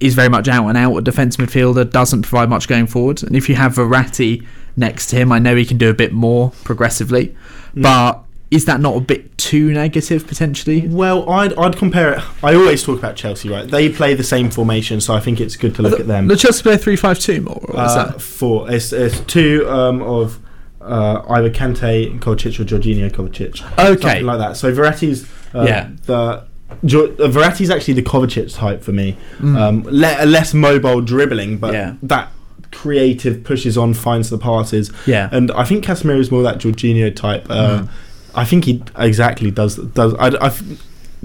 is 0.00 0.14
very 0.14 0.28
much 0.28 0.48
out 0.48 0.66
and 0.68 0.76
out 0.78 0.96
a 0.96 1.02
defensive 1.02 1.46
midfielder, 1.46 1.88
doesn't 1.90 2.22
provide 2.22 2.48
much 2.48 2.66
going 2.68 2.86
forward. 2.86 3.22
And 3.22 3.36
if 3.36 3.48
you 3.48 3.54
have 3.56 3.74
Verratti 3.74 4.44
next 4.76 5.08
to 5.08 5.16
him, 5.16 5.30
I 5.32 5.38
know 5.38 5.54
he 5.54 5.64
can 5.64 5.78
do 5.78 5.90
a 5.90 5.94
bit 5.94 6.12
more 6.12 6.50
progressively, 6.64 7.34
Mm. 7.76 7.82
but 7.82 8.23
is 8.50 8.66
that 8.66 8.80
not 8.80 8.96
a 8.96 9.00
bit 9.00 9.36
too 9.38 9.72
negative 9.72 10.26
potentially? 10.26 10.86
Well, 10.86 11.28
I'd, 11.28 11.52
I'd 11.54 11.76
compare 11.76 12.12
it. 12.14 12.22
I 12.42 12.54
always 12.54 12.82
talk 12.84 12.98
about 12.98 13.16
Chelsea, 13.16 13.48
right? 13.48 13.66
They 13.68 13.88
play 13.90 14.14
the 14.14 14.22
same 14.22 14.50
formation, 14.50 15.00
so 15.00 15.14
I 15.14 15.20
think 15.20 15.40
it's 15.40 15.56
good 15.56 15.74
to 15.76 15.82
look 15.82 15.98
at 15.98 16.06
them. 16.06 16.28
The 16.28 16.36
Chelsea 16.36 16.62
play 16.62 16.76
three 16.76 16.96
five 16.96 17.18
two 17.18 17.40
more. 17.40 17.56
Or 17.68 17.84
is 17.84 17.92
Uh, 17.92 18.04
that? 18.12 18.22
four. 18.22 18.70
It's, 18.70 18.92
it's 18.92 19.20
two 19.20 19.68
um, 19.68 20.02
of 20.02 20.38
uh, 20.80 21.22
either 21.30 21.50
Kante 21.50 22.18
Kovacic 22.20 22.60
or 22.60 22.64
Jorginho 22.64 23.10
Kovacic. 23.10 23.62
Okay. 23.78 24.00
something 24.00 24.26
like 24.26 24.38
that. 24.38 24.56
So 24.56 24.72
Verratti's 24.72 25.26
uh, 25.54 25.64
Yeah. 25.66 25.90
the 26.06 26.14
uh, 26.14 26.44
actually 26.82 27.94
the 27.94 28.02
Kovacic 28.02 28.54
type 28.54 28.82
for 28.82 28.92
me. 28.92 29.16
Mm. 29.38 29.56
Um, 29.58 29.82
le- 29.84 30.26
less 30.26 30.54
mobile 30.54 31.00
dribbling, 31.00 31.58
but 31.58 31.72
Yeah. 31.72 31.94
that 32.02 32.30
creative 32.72 33.44
pushes 33.44 33.78
on, 33.78 33.94
finds 33.94 34.30
the 34.30 34.38
passes, 34.38 34.90
yeah. 35.06 35.28
and 35.32 35.50
I 35.52 35.64
think 35.64 35.84
Casemiro 35.84 36.18
is 36.18 36.30
more 36.30 36.42
that 36.42 36.58
Jorginho 36.58 37.14
type. 37.14 37.46
Uh, 37.48 37.80
Mm. 37.82 37.88
I 38.34 38.44
think 38.44 38.64
he 38.64 38.82
exactly 38.98 39.50
does 39.50 39.76
does. 39.76 40.14
I, 40.14 40.28
I, 40.46 40.50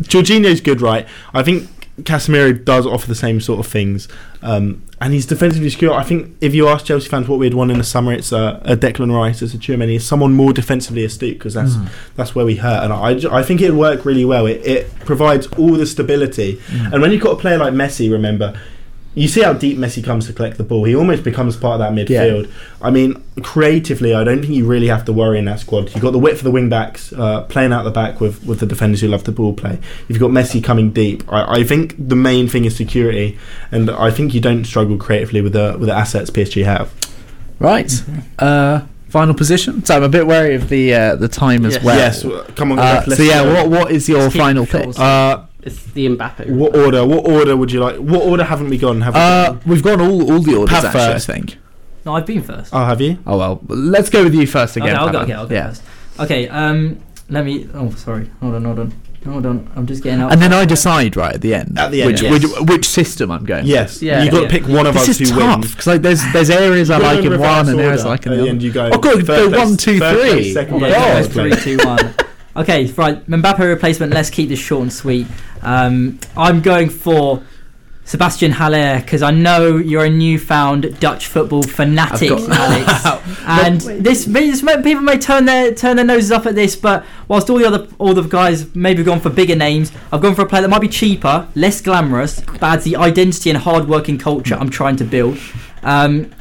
Jorginho's 0.01 0.61
good, 0.61 0.81
right? 0.81 1.07
I 1.33 1.43
think 1.43 1.67
Casemiro 2.03 2.63
does 2.63 2.85
offer 2.85 3.07
the 3.07 3.15
same 3.15 3.41
sort 3.41 3.59
of 3.59 3.67
things, 3.69 4.07
um, 4.41 4.81
and 5.01 5.13
he's 5.13 5.25
defensively 5.25 5.69
secure. 5.69 5.93
I 5.93 6.03
think 6.03 6.35
if 6.39 6.55
you 6.55 6.67
ask 6.69 6.85
Chelsea 6.85 7.09
fans 7.09 7.27
what 7.27 7.39
we'd 7.39 7.53
want 7.53 7.71
in 7.71 7.77
the 7.77 7.83
summer, 7.83 8.13
it's 8.13 8.31
a, 8.31 8.61
a 8.63 8.77
Declan 8.77 9.13
Rice, 9.13 9.41
it's 9.41 9.53
a 9.53 9.57
Tchouameni, 9.57 9.95
it's 9.97 10.05
someone 10.05 10.33
more 10.33 10.53
defensively 10.53 11.03
astute 11.03 11.37
because 11.37 11.53
that's 11.55 11.73
Mm. 11.75 11.89
that's 12.15 12.33
where 12.35 12.45
we 12.45 12.55
hurt. 12.55 12.83
And 12.85 12.93
I, 12.93 13.37
I 13.39 13.43
think 13.43 13.61
it'd 13.61 13.75
work 13.75 14.05
really 14.05 14.23
well. 14.25 14.45
It, 14.45 14.65
it 14.65 14.99
provides 15.01 15.47
all 15.57 15.73
the 15.73 15.85
stability, 15.85 16.61
Mm. 16.69 16.93
and 16.93 17.01
when 17.01 17.11
you've 17.11 17.21
got 17.21 17.31
a 17.31 17.37
player 17.37 17.57
like 17.57 17.73
Messi, 17.73 18.09
remember. 18.11 18.57
You 19.19 19.27
see 19.27 19.41
how 19.41 19.53
deep 19.53 19.77
Messi 19.77 20.03
comes 20.03 20.27
to 20.27 20.33
collect 20.33 20.57
the 20.57 20.63
ball. 20.63 20.85
He 20.85 20.95
almost 20.95 21.23
becomes 21.23 21.57
part 21.57 21.79
of 21.79 21.79
that 21.79 21.91
midfield. 21.93 22.49
I 22.81 22.89
mean, 22.89 23.21
creatively, 23.41 24.13
I 24.15 24.23
don't 24.23 24.39
think 24.41 24.53
you 24.53 24.65
really 24.65 24.87
have 24.87 25.03
to 25.05 25.13
worry 25.13 25.37
in 25.39 25.45
that 25.45 25.59
squad. 25.59 25.93
You've 25.93 26.01
got 26.01 26.11
the 26.11 26.19
width 26.19 26.37
for 26.37 26.43
the 26.45 26.51
wing 26.51 26.69
backs, 26.69 27.11
uh, 27.13 27.41
playing 27.43 27.73
out 27.73 27.83
the 27.83 27.91
back 27.91 28.21
with, 28.21 28.43
with 28.45 28.59
the 28.59 28.65
defenders 28.65 29.01
who 29.01 29.07
love 29.09 29.25
the 29.25 29.31
ball 29.31 29.53
play. 29.53 29.73
If 29.73 30.09
you've 30.11 30.19
got 30.19 30.31
Messi 30.31 30.63
coming 30.63 30.91
deep, 30.91 31.23
I, 31.31 31.59
I 31.59 31.63
think 31.63 31.95
the 31.99 32.15
main 32.15 32.47
thing 32.47 32.63
is 32.65 32.75
security, 32.75 33.37
and 33.71 33.89
I 33.89 34.09
think 34.09 34.33
you 34.33 34.39
don't 34.39 34.63
struggle 34.65 34.97
creatively 34.97 35.41
with 35.41 35.53
the 35.53 35.75
with 35.77 35.87
the 35.89 35.95
assets 35.95 36.29
PSG 36.29 36.63
have. 36.63 36.93
Right. 37.59 37.91
Uh, 38.37 38.81
final 39.09 39.33
position. 39.33 39.83
So 39.83 39.97
I'm 39.97 40.03
a 40.03 40.09
bit 40.09 40.27
wary 40.27 40.55
of 40.55 40.69
the 40.69 40.93
uh, 40.93 41.15
the 41.15 41.27
time 41.27 41.65
as 41.65 41.73
Yes. 41.75 41.83
well. 41.83 41.97
yes, 41.97 42.51
come 42.55 42.71
on. 42.71 42.79
Uh, 42.79 43.03
let's 43.05 43.17
so 43.17 43.23
yeah, 43.23 43.41
what 43.53 43.69
what 43.69 43.91
is 43.91 44.07
your 44.07 44.29
final 44.31 44.63
it 44.63 44.69
pick? 44.69 44.97
Uh, 44.99 45.43
It's 45.69 45.83
the 45.93 46.07
Mbappe. 46.09 46.49
what 46.49 46.75
order? 46.75 47.05
What 47.05 47.27
order 47.27 47.55
would 47.55 47.71
you 47.71 47.79
like? 47.79 47.97
What 47.97 48.23
order 48.23 48.43
haven't 48.43 48.69
we 48.69 48.77
gone? 48.77 49.01
Have 49.01 49.13
we 49.15 49.19
Uh, 49.21 49.45
gone? 49.47 49.61
we've 49.65 49.83
gone 49.83 50.01
all 50.01 50.31
all 50.31 50.39
the 50.39 50.55
orders 50.55 50.73
Pav 50.75 50.85
actually. 50.85 51.01
first. 51.13 51.29
I 51.29 51.33
think. 51.33 51.57
No, 52.05 52.15
I've 52.15 52.25
been 52.25 52.41
first. 52.43 52.73
Oh, 52.73 52.85
have 52.85 53.01
you? 53.01 53.17
Oh 53.27 53.37
well, 53.37 53.61
let's 53.67 54.09
go 54.09 54.23
with 54.23 54.33
you 54.33 54.47
first 54.47 54.75
again. 54.77 54.89
okay, 54.89 54.97
I'll 54.97 55.11
go. 55.11 55.19
Pavan. 55.19 55.23
Okay, 55.23 55.33
I'll 55.33 55.47
go 55.47 55.55
yeah. 55.55 55.67
first. 55.69 55.83
Okay. 56.19 56.47
Um, 56.49 56.99
let 57.29 57.45
me. 57.45 57.67
Oh, 57.73 57.91
sorry. 57.91 58.29
Hold 58.41 58.55
on. 58.55 58.65
Hold 58.65 58.79
on. 58.79 58.93
Hold 59.25 59.45
on. 59.45 59.69
I'm 59.75 59.85
just 59.85 60.01
getting 60.01 60.21
out. 60.21 60.31
And 60.31 60.41
then 60.41 60.53
I 60.53 60.63
decide 60.63 61.17
right 61.17 61.35
at 61.35 61.41
the 61.41 61.53
end. 61.53 61.77
At 61.77 61.91
the 61.91 62.01
end, 62.03 62.11
which, 62.13 62.21
yes. 62.21 62.31
which 62.41 62.69
which 62.69 62.85
system 62.85 63.29
I'm 63.31 63.43
going. 63.43 63.65
Yes. 63.65 64.01
Yeah. 64.01 64.23
You've 64.23 64.31
got 64.31 64.43
Yeah. 64.43 64.47
to 64.47 64.53
pick 64.59 64.67
one 64.67 64.87
of 64.87 64.93
This 64.93 65.09
us 65.09 65.19
is 65.21 65.29
who 65.29 65.39
tough 65.39 65.59
wins. 65.59 65.71
because 65.71 65.87
like 65.87 66.01
there's 66.01 66.21
there's 66.31 66.49
areas 66.49 66.89
I 66.89 66.97
like 66.99 67.25
in 67.25 67.33
in 67.33 67.39
one 67.39 67.67
and 67.67 67.79
areas 67.79 68.05
I 68.05 68.09
like 68.09 68.25
in 68.25 68.31
At 68.31 68.35
the 68.35 68.37
the 68.37 68.41
other. 68.43 68.49
end, 68.51 68.63
you 68.63 68.71
go. 68.71 68.89
Oh, 68.93 68.97
good. 68.97 69.27
third 69.27 69.51
Go 69.51 69.57
one, 69.57 69.67
place- 69.75 69.83
two, 69.83 69.99
third 69.99 70.17
place, 70.19 70.31
three. 70.33 70.53
second 70.53 70.79
yeah, 70.79 70.93
third 71.13 71.25
it's 71.25 71.33
three, 71.33 71.49
place. 71.51 71.63
two, 71.65 71.77
one. 71.85 72.13
Okay, 72.59 72.85
right. 72.93 73.25
Mbappe 73.27 73.59
replacement. 73.59 74.13
Let's 74.13 74.29
keep 74.29 74.49
this 74.49 74.59
short 74.59 74.81
and 74.83 74.93
sweet. 74.93 75.27
Um, 75.61 76.19
I'm 76.35 76.61
going 76.61 76.89
for 76.89 77.41
Sebastian 78.03 78.51
Haller 78.51 78.99
because 78.99 79.21
I 79.21 79.31
know 79.31 79.77
you're 79.77 80.03
a 80.03 80.09
newfound 80.09 80.99
Dutch 80.99 81.27
football 81.27 81.63
fanatic, 81.63 82.29
got- 82.29 82.49
Alex. 82.49 83.39
and 83.47 83.79
this, 84.03 84.25
this 84.25 84.61
may- 84.61 84.81
people 84.81 85.01
may 85.03 85.17
turn 85.17 85.45
their 85.45 85.73
turn 85.73 85.95
their 85.95 86.05
noses 86.05 86.31
up 86.31 86.45
at 86.45 86.55
this, 86.55 86.75
but 86.75 87.05
whilst 87.29 87.49
all 87.49 87.57
the 87.59 87.65
other 87.65 87.87
all 87.97 88.13
the 88.13 88.23
guys 88.23 88.75
maybe 88.75 89.03
gone 89.03 89.21
for 89.21 89.29
bigger 89.29 89.55
names, 89.55 89.91
I've 90.11 90.21
gone 90.21 90.35
for 90.35 90.41
a 90.41 90.45
player 90.47 90.63
that 90.63 90.69
might 90.69 90.81
be 90.81 90.89
cheaper, 90.89 91.47
less 91.55 91.79
glamorous, 91.81 92.41
but 92.41 92.63
adds 92.63 92.83
the 92.83 92.97
identity 92.97 93.51
and 93.51 93.59
hard-working 93.59 94.17
culture 94.17 94.55
I'm 94.55 94.69
trying 94.69 94.97
to 94.97 95.05
build. 95.05 95.37
Um, 95.83 96.31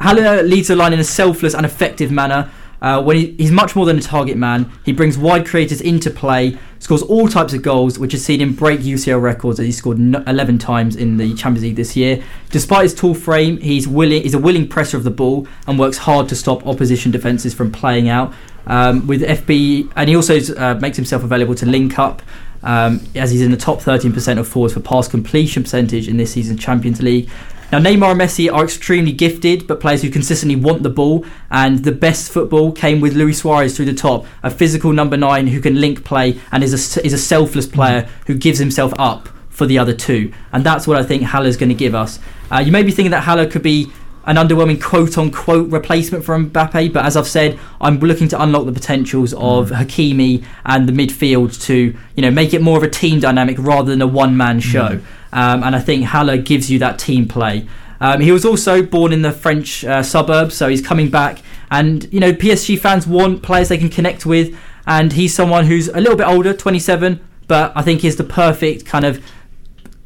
Haller 0.00 0.42
leads 0.42 0.68
the 0.68 0.76
line 0.76 0.92
in 0.92 0.98
a 1.00 1.04
selfless 1.04 1.54
and 1.54 1.64
effective 1.66 2.10
manner. 2.10 2.50
Uh, 2.80 3.02
when 3.02 3.16
he, 3.16 3.32
he's 3.32 3.50
much 3.50 3.74
more 3.74 3.86
than 3.86 3.98
a 3.98 4.00
target 4.00 4.36
man, 4.36 4.70
he 4.84 4.92
brings 4.92 5.18
wide 5.18 5.46
creators 5.46 5.80
into 5.80 6.10
play, 6.10 6.56
scores 6.78 7.02
all 7.02 7.28
types 7.28 7.52
of 7.52 7.62
goals, 7.62 7.98
which 7.98 8.12
has 8.12 8.24
seen 8.24 8.40
him 8.40 8.54
break 8.54 8.80
UCL 8.80 9.20
records 9.20 9.58
as 9.58 9.66
he 9.66 9.72
scored 9.72 9.98
no- 9.98 10.22
11 10.26 10.58
times 10.58 10.94
in 10.94 11.16
the 11.16 11.34
Champions 11.34 11.64
League 11.64 11.76
this 11.76 11.96
year. 11.96 12.22
Despite 12.50 12.84
his 12.84 12.94
tall 12.94 13.14
frame, 13.14 13.58
he's 13.58 13.88
willing. 13.88 14.22
He's 14.22 14.34
a 14.34 14.38
willing 14.38 14.68
presser 14.68 14.96
of 14.96 15.04
the 15.04 15.10
ball 15.10 15.46
and 15.66 15.78
works 15.78 15.98
hard 15.98 16.28
to 16.28 16.36
stop 16.36 16.66
opposition 16.66 17.10
defenses 17.10 17.54
from 17.54 17.72
playing 17.72 18.08
out. 18.08 18.32
Um, 18.66 19.06
with 19.06 19.22
FB, 19.22 19.92
and 19.96 20.10
he 20.10 20.14
also 20.14 20.38
uh, 20.56 20.74
makes 20.74 20.96
himself 20.96 21.24
available 21.24 21.54
to 21.54 21.66
link 21.66 21.98
up. 21.98 22.22
Um, 22.60 23.00
as 23.14 23.30
he's 23.30 23.40
in 23.40 23.52
the 23.52 23.56
top 23.56 23.78
13% 23.78 24.36
of 24.36 24.48
forwards 24.48 24.74
for 24.74 24.80
pass 24.80 25.06
completion 25.06 25.62
percentage 25.62 26.08
in 26.08 26.16
this 26.16 26.32
season's 26.32 26.60
Champions 26.60 27.00
League. 27.00 27.30
Now, 27.70 27.78
Neymar 27.80 28.12
and 28.12 28.20
Messi 28.20 28.50
are 28.50 28.64
extremely 28.64 29.12
gifted, 29.12 29.66
but 29.66 29.78
players 29.78 30.00
who 30.00 30.08
consistently 30.08 30.56
want 30.56 30.82
the 30.82 30.88
ball. 30.88 31.26
And 31.50 31.84
the 31.84 31.92
best 31.92 32.32
football 32.32 32.72
came 32.72 33.00
with 33.02 33.14
Luis 33.14 33.40
Suarez 33.40 33.76
through 33.76 33.84
the 33.84 33.94
top, 33.94 34.24
a 34.42 34.50
physical 34.50 34.92
number 34.94 35.18
nine 35.18 35.48
who 35.48 35.60
can 35.60 35.78
link 35.78 36.02
play 36.02 36.40
and 36.50 36.64
is 36.64 36.96
a, 36.96 37.04
is 37.04 37.12
a 37.12 37.18
selfless 37.18 37.66
player 37.66 38.08
who 38.26 38.34
gives 38.34 38.58
himself 38.58 38.94
up 38.98 39.28
for 39.50 39.66
the 39.66 39.78
other 39.78 39.92
two. 39.92 40.32
And 40.52 40.64
that's 40.64 40.86
what 40.86 40.96
I 40.96 41.02
think 41.02 41.24
Haller's 41.24 41.58
going 41.58 41.68
to 41.68 41.74
give 41.74 41.94
us. 41.94 42.18
Uh, 42.50 42.60
you 42.60 42.72
may 42.72 42.82
be 42.82 42.90
thinking 42.90 43.10
that 43.10 43.24
Haller 43.24 43.46
could 43.46 43.62
be 43.62 43.92
an 44.24 44.36
underwhelming 44.36 44.80
quote 44.80 45.18
unquote 45.18 45.70
replacement 45.70 46.24
for 46.24 46.38
Mbappe, 46.38 46.92
but 46.92 47.04
as 47.04 47.16
I've 47.16 47.26
said, 47.26 47.58
I'm 47.80 47.98
looking 47.98 48.28
to 48.28 48.42
unlock 48.42 48.66
the 48.66 48.72
potentials 48.72 49.32
of 49.34 49.70
Hakimi 49.70 50.44
and 50.64 50.88
the 50.88 50.92
midfield 50.92 51.60
to 51.64 51.96
you 52.14 52.22
know 52.22 52.30
make 52.30 52.52
it 52.54 52.60
more 52.60 52.76
of 52.76 52.82
a 52.82 52.90
team 52.90 53.20
dynamic 53.20 53.56
rather 53.58 53.90
than 53.90 54.02
a 54.02 54.06
one 54.06 54.36
man 54.36 54.60
show. 54.60 55.00
Um, 55.32 55.62
and 55.62 55.76
I 55.76 55.80
think 55.80 56.06
Haller 56.06 56.38
gives 56.38 56.70
you 56.70 56.78
that 56.78 56.98
team 56.98 57.28
play. 57.28 57.68
Um, 58.00 58.20
he 58.20 58.32
was 58.32 58.44
also 58.44 58.82
born 58.82 59.12
in 59.12 59.22
the 59.22 59.32
French 59.32 59.84
uh, 59.84 60.02
suburbs, 60.02 60.56
so 60.56 60.68
he's 60.68 60.82
coming 60.82 61.10
back. 61.10 61.42
And 61.70 62.10
you 62.12 62.20
know, 62.20 62.32
PSG 62.32 62.78
fans 62.78 63.06
want 63.06 63.42
players 63.42 63.68
they 63.68 63.78
can 63.78 63.88
connect 63.88 64.24
with, 64.24 64.56
and 64.86 65.12
he's 65.12 65.34
someone 65.34 65.66
who's 65.66 65.88
a 65.88 66.00
little 66.00 66.16
bit 66.16 66.26
older, 66.26 66.54
27, 66.54 67.20
but 67.46 67.72
I 67.74 67.82
think 67.82 68.04
is 68.04 68.16
the 68.16 68.24
perfect 68.24 68.86
kind 68.86 69.04
of 69.04 69.22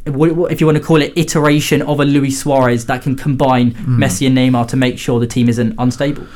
if 0.04 0.60
you 0.60 0.66
want 0.66 0.76
to 0.76 0.82
call 0.82 1.00
it 1.00 1.12
iteration 1.16 1.80
of 1.82 2.00
a 2.00 2.04
Luis 2.04 2.40
Suarez 2.40 2.86
that 2.86 3.02
can 3.02 3.14
combine 3.14 3.70
Messi 3.72 4.26
and 4.26 4.36
Neymar 4.36 4.66
to 4.68 4.76
make 4.76 4.98
sure 4.98 5.20
the 5.20 5.28
team 5.28 5.48
isn't 5.48 5.76
unstable. 5.78 6.26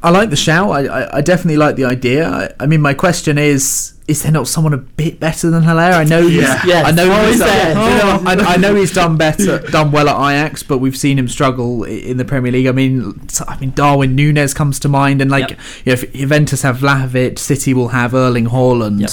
I 0.00 0.10
like 0.10 0.30
the 0.30 0.36
shout. 0.36 0.70
I, 0.70 0.84
I, 0.86 1.16
I 1.16 1.20
definitely 1.20 1.56
like 1.56 1.76
the 1.76 1.86
idea. 1.86 2.28
I, 2.28 2.50
I 2.60 2.66
mean, 2.66 2.80
my 2.80 2.94
question 2.94 3.38
is: 3.38 3.93
Is 4.06 4.22
there 4.22 4.32
not 4.32 4.46
someone 4.48 4.74
a 4.74 4.78
bit 4.78 5.18
better 5.18 5.48
than 5.48 5.62
Haller? 5.62 5.80
I 5.80 6.04
know. 6.04 6.26
He's, 6.26 6.42
Yeah. 6.42 6.60
Yes. 6.66 6.86
I 6.86 6.90
know. 6.90 7.10
Oh, 7.10 7.26
he's 7.26 7.36
is 7.36 7.40
done, 7.40 7.76
you 7.76 7.82
oh. 7.82 7.96
know, 8.24 8.30
Oh. 8.30 8.44
I, 8.46 8.54
I 8.54 8.56
know 8.56 8.74
he's 8.74 8.92
done 8.92 9.16
better, 9.16 9.58
done 9.70 9.92
well 9.92 10.10
at 10.10 10.16
Ajax, 10.16 10.62
but 10.62 10.78
we've 10.78 10.96
seen 10.96 11.18
him 11.18 11.26
struggle 11.26 11.84
in 11.84 12.18
the 12.18 12.24
Premier 12.24 12.52
League. 12.52 12.66
I 12.66 12.72
mean, 12.72 13.18
s- 13.24 13.42
I 13.48 13.58
mean, 13.58 13.70
Darwin 13.70 14.14
Nunez 14.14 14.52
comes 14.52 14.78
to 14.80 14.88
mind, 14.90 15.22
and 15.22 15.30
like, 15.30 15.50
Yep. 15.50 15.58
you 15.84 15.86
know, 15.86 15.92
if 16.02 16.12
Juventus 16.12 16.62
have 16.62 16.78
Vlahovic, 16.78 17.38
City 17.38 17.72
will 17.72 17.88
have 17.88 18.14
Erling 18.14 18.46
Haaland. 18.46 19.00
Yep. 19.00 19.10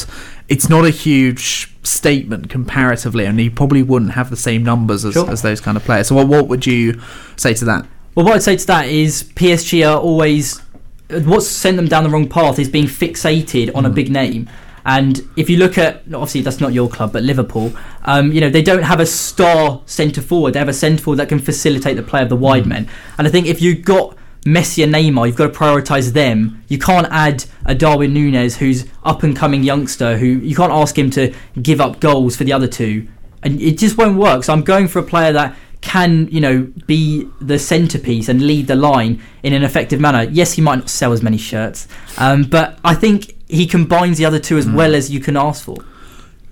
It's 0.50 0.68
not 0.68 0.84
a 0.84 0.89
huge 0.89 1.74
statement 1.84 2.50
comparatively, 2.50 3.26
and 3.26 3.39
he 3.39 3.50
probably 3.50 3.84
wouldn't 3.84 4.12
have 4.12 4.30
the 4.30 4.36
same 4.36 4.64
numbers 4.64 5.06
as, 5.06 5.14
Sure. 5.14 5.30
as 5.32 5.42
those 5.42 5.62
kind 5.62 5.78
of 5.78 5.86
players. 5.86 6.08
So, 6.08 6.16
what, 6.16 6.28
what 6.28 6.50
would 6.50 6.66
you 6.66 7.00
say 7.38 7.54
to 7.54 7.64
that? 7.66 7.88
Well, 8.14 8.26
what 8.26 8.36
I'd 8.36 8.44
say 8.44 8.58
to 8.58 8.68
that 8.68 8.89
is 8.89 9.24
PSG 9.24 9.89
are 9.89 9.98
always 9.98 10.62
what's 11.10 11.48
sent 11.48 11.78
them 11.78 11.88
down 11.88 12.04
the 12.04 12.10
wrong 12.10 12.28
path 12.28 12.60
is 12.60 12.70
being 12.70 12.86
fixated 12.86 13.74
on 13.76 13.86
a 13.86 13.89
hmm. 13.89 13.96
big 13.96 14.12
name. 14.12 14.50
And 14.86 15.22
if 15.36 15.50
you 15.50 15.58
look 15.58 15.78
at 15.78 16.04
obviously 16.14 16.42
that's 16.42 16.60
not 16.60 16.74
your 16.74 16.90
club, 16.90 17.14
but 17.14 17.24
Liverpool, 17.24 17.74
um, 18.04 18.32
you 18.32 18.42
know 18.42 18.50
they 18.50 18.62
don't 18.62 18.84
have 18.84 19.00
a 19.00 19.06
star 19.06 19.82
centre 19.86 20.22
forward. 20.22 20.54
They 20.54 20.60
have 20.60 20.70
a 20.70 20.74
centre 20.74 21.04
forward 21.04 21.18
that 21.18 21.30
can 21.30 21.40
facilitate 21.40 21.98
the 21.98 22.04
play 22.04 22.22
of 22.22 22.30
the 22.30 22.36
wide 22.36 22.66
men. 22.66 22.90
And 23.18 23.28
I 23.28 23.32
think 23.32 23.48
if 23.48 23.62
you've 23.62 23.84
got 23.84 24.18
Messi 24.46 24.84
and 24.84 24.94
Neymar, 24.94 25.28
you've 25.28 25.36
got 25.36 25.54
to 25.54 25.60
prioritise 25.60 26.14
them. 26.14 26.64
You 26.68 26.80
can't 26.80 27.08
add 27.12 27.46
a 27.66 27.76
Darwin 27.76 28.14
Nunez 28.14 28.58
who's 28.58 28.88
up 29.04 29.24
and 29.24 29.36
coming 29.36 29.64
youngster 29.64 30.18
who 30.18 30.26
you 30.26 30.56
can't 30.56 30.72
ask 30.72 30.98
him 30.98 31.12
to 31.12 31.34
give 31.62 31.80
up 31.80 32.00
goals 32.00 32.36
for 32.36 32.44
the 32.44 32.54
other 32.54 32.68
two, 32.68 33.08
and 33.44 33.62
it 33.62 33.78
just 33.78 33.98
won't 33.98 34.18
work. 34.18 34.44
So 34.44 34.54
I'm 34.54 34.64
going 34.64 34.88
for 34.88 35.00
a 35.00 35.04
player 35.04 35.32
that 35.34 35.56
can 35.82 36.28
you 36.32 36.40
know 36.40 36.72
be 36.86 37.28
the 37.40 37.58
centerpiece 37.60 38.30
and 38.30 38.46
lead 38.46 38.68
the 38.68 38.76
line 38.76 39.22
in 39.44 39.54
an 39.54 39.64
effective 39.64 40.00
manner. 40.00 40.24
Yes, 40.24 40.54
he 40.54 40.62
might 40.62 40.78
not 40.78 40.90
sell 40.90 41.12
as 41.12 41.22
many 41.22 41.38
shirts, 41.38 41.88
um, 42.18 42.44
but 42.44 42.80
I 42.84 42.96
think 42.96 43.36
he 43.52 43.68
combines 43.68 44.18
the 44.18 44.26
other 44.26 44.39
two 44.39 44.58
as 44.58 44.68
well 44.68 44.95
as 44.95 45.10
you 45.12 45.20
can 45.20 45.36
ask 45.38 45.64
for. 45.64 45.74
Okay. 45.74 45.86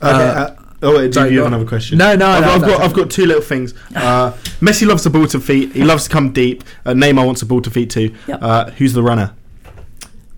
Uh, 0.02 0.10
Uh, 0.12 0.56
oh, 0.84 0.98
wait, 0.98 1.08
do 1.08 1.14
sorry, 1.14 1.32
you 1.34 1.40
have 1.40 1.48
another 1.48 1.66
question? 1.66 1.98
No, 1.98 2.16
no, 2.16 2.26
I've, 2.28 2.42
no, 2.42 2.50
I've 2.52 2.62
no, 2.62 2.68
got 2.68 2.80
no. 2.80 2.86
I've 2.86 2.94
got 2.94 3.10
two 3.10 3.26
little 3.26 3.42
things. 3.42 3.74
Uh, 3.96 4.32
Messi 4.62 4.88
loves 4.88 5.04
the 5.04 5.10
ball 5.10 5.28
to 5.28 5.40
feet. 5.40 5.74
He 5.74 5.84
loves 5.84 6.06
to 6.06 6.10
come 6.10 6.32
deep. 6.32 6.64
Uh, 6.86 6.92
Neymar 6.94 7.26
wants 7.26 7.42
the 7.42 7.48
ball 7.48 7.62
to 7.62 7.70
feet 7.70 7.90
too. 7.90 8.16
Yep. 8.28 8.40
Uh, 8.42 8.70
who's 8.72 8.94
the 8.94 9.04
runner? 9.04 9.34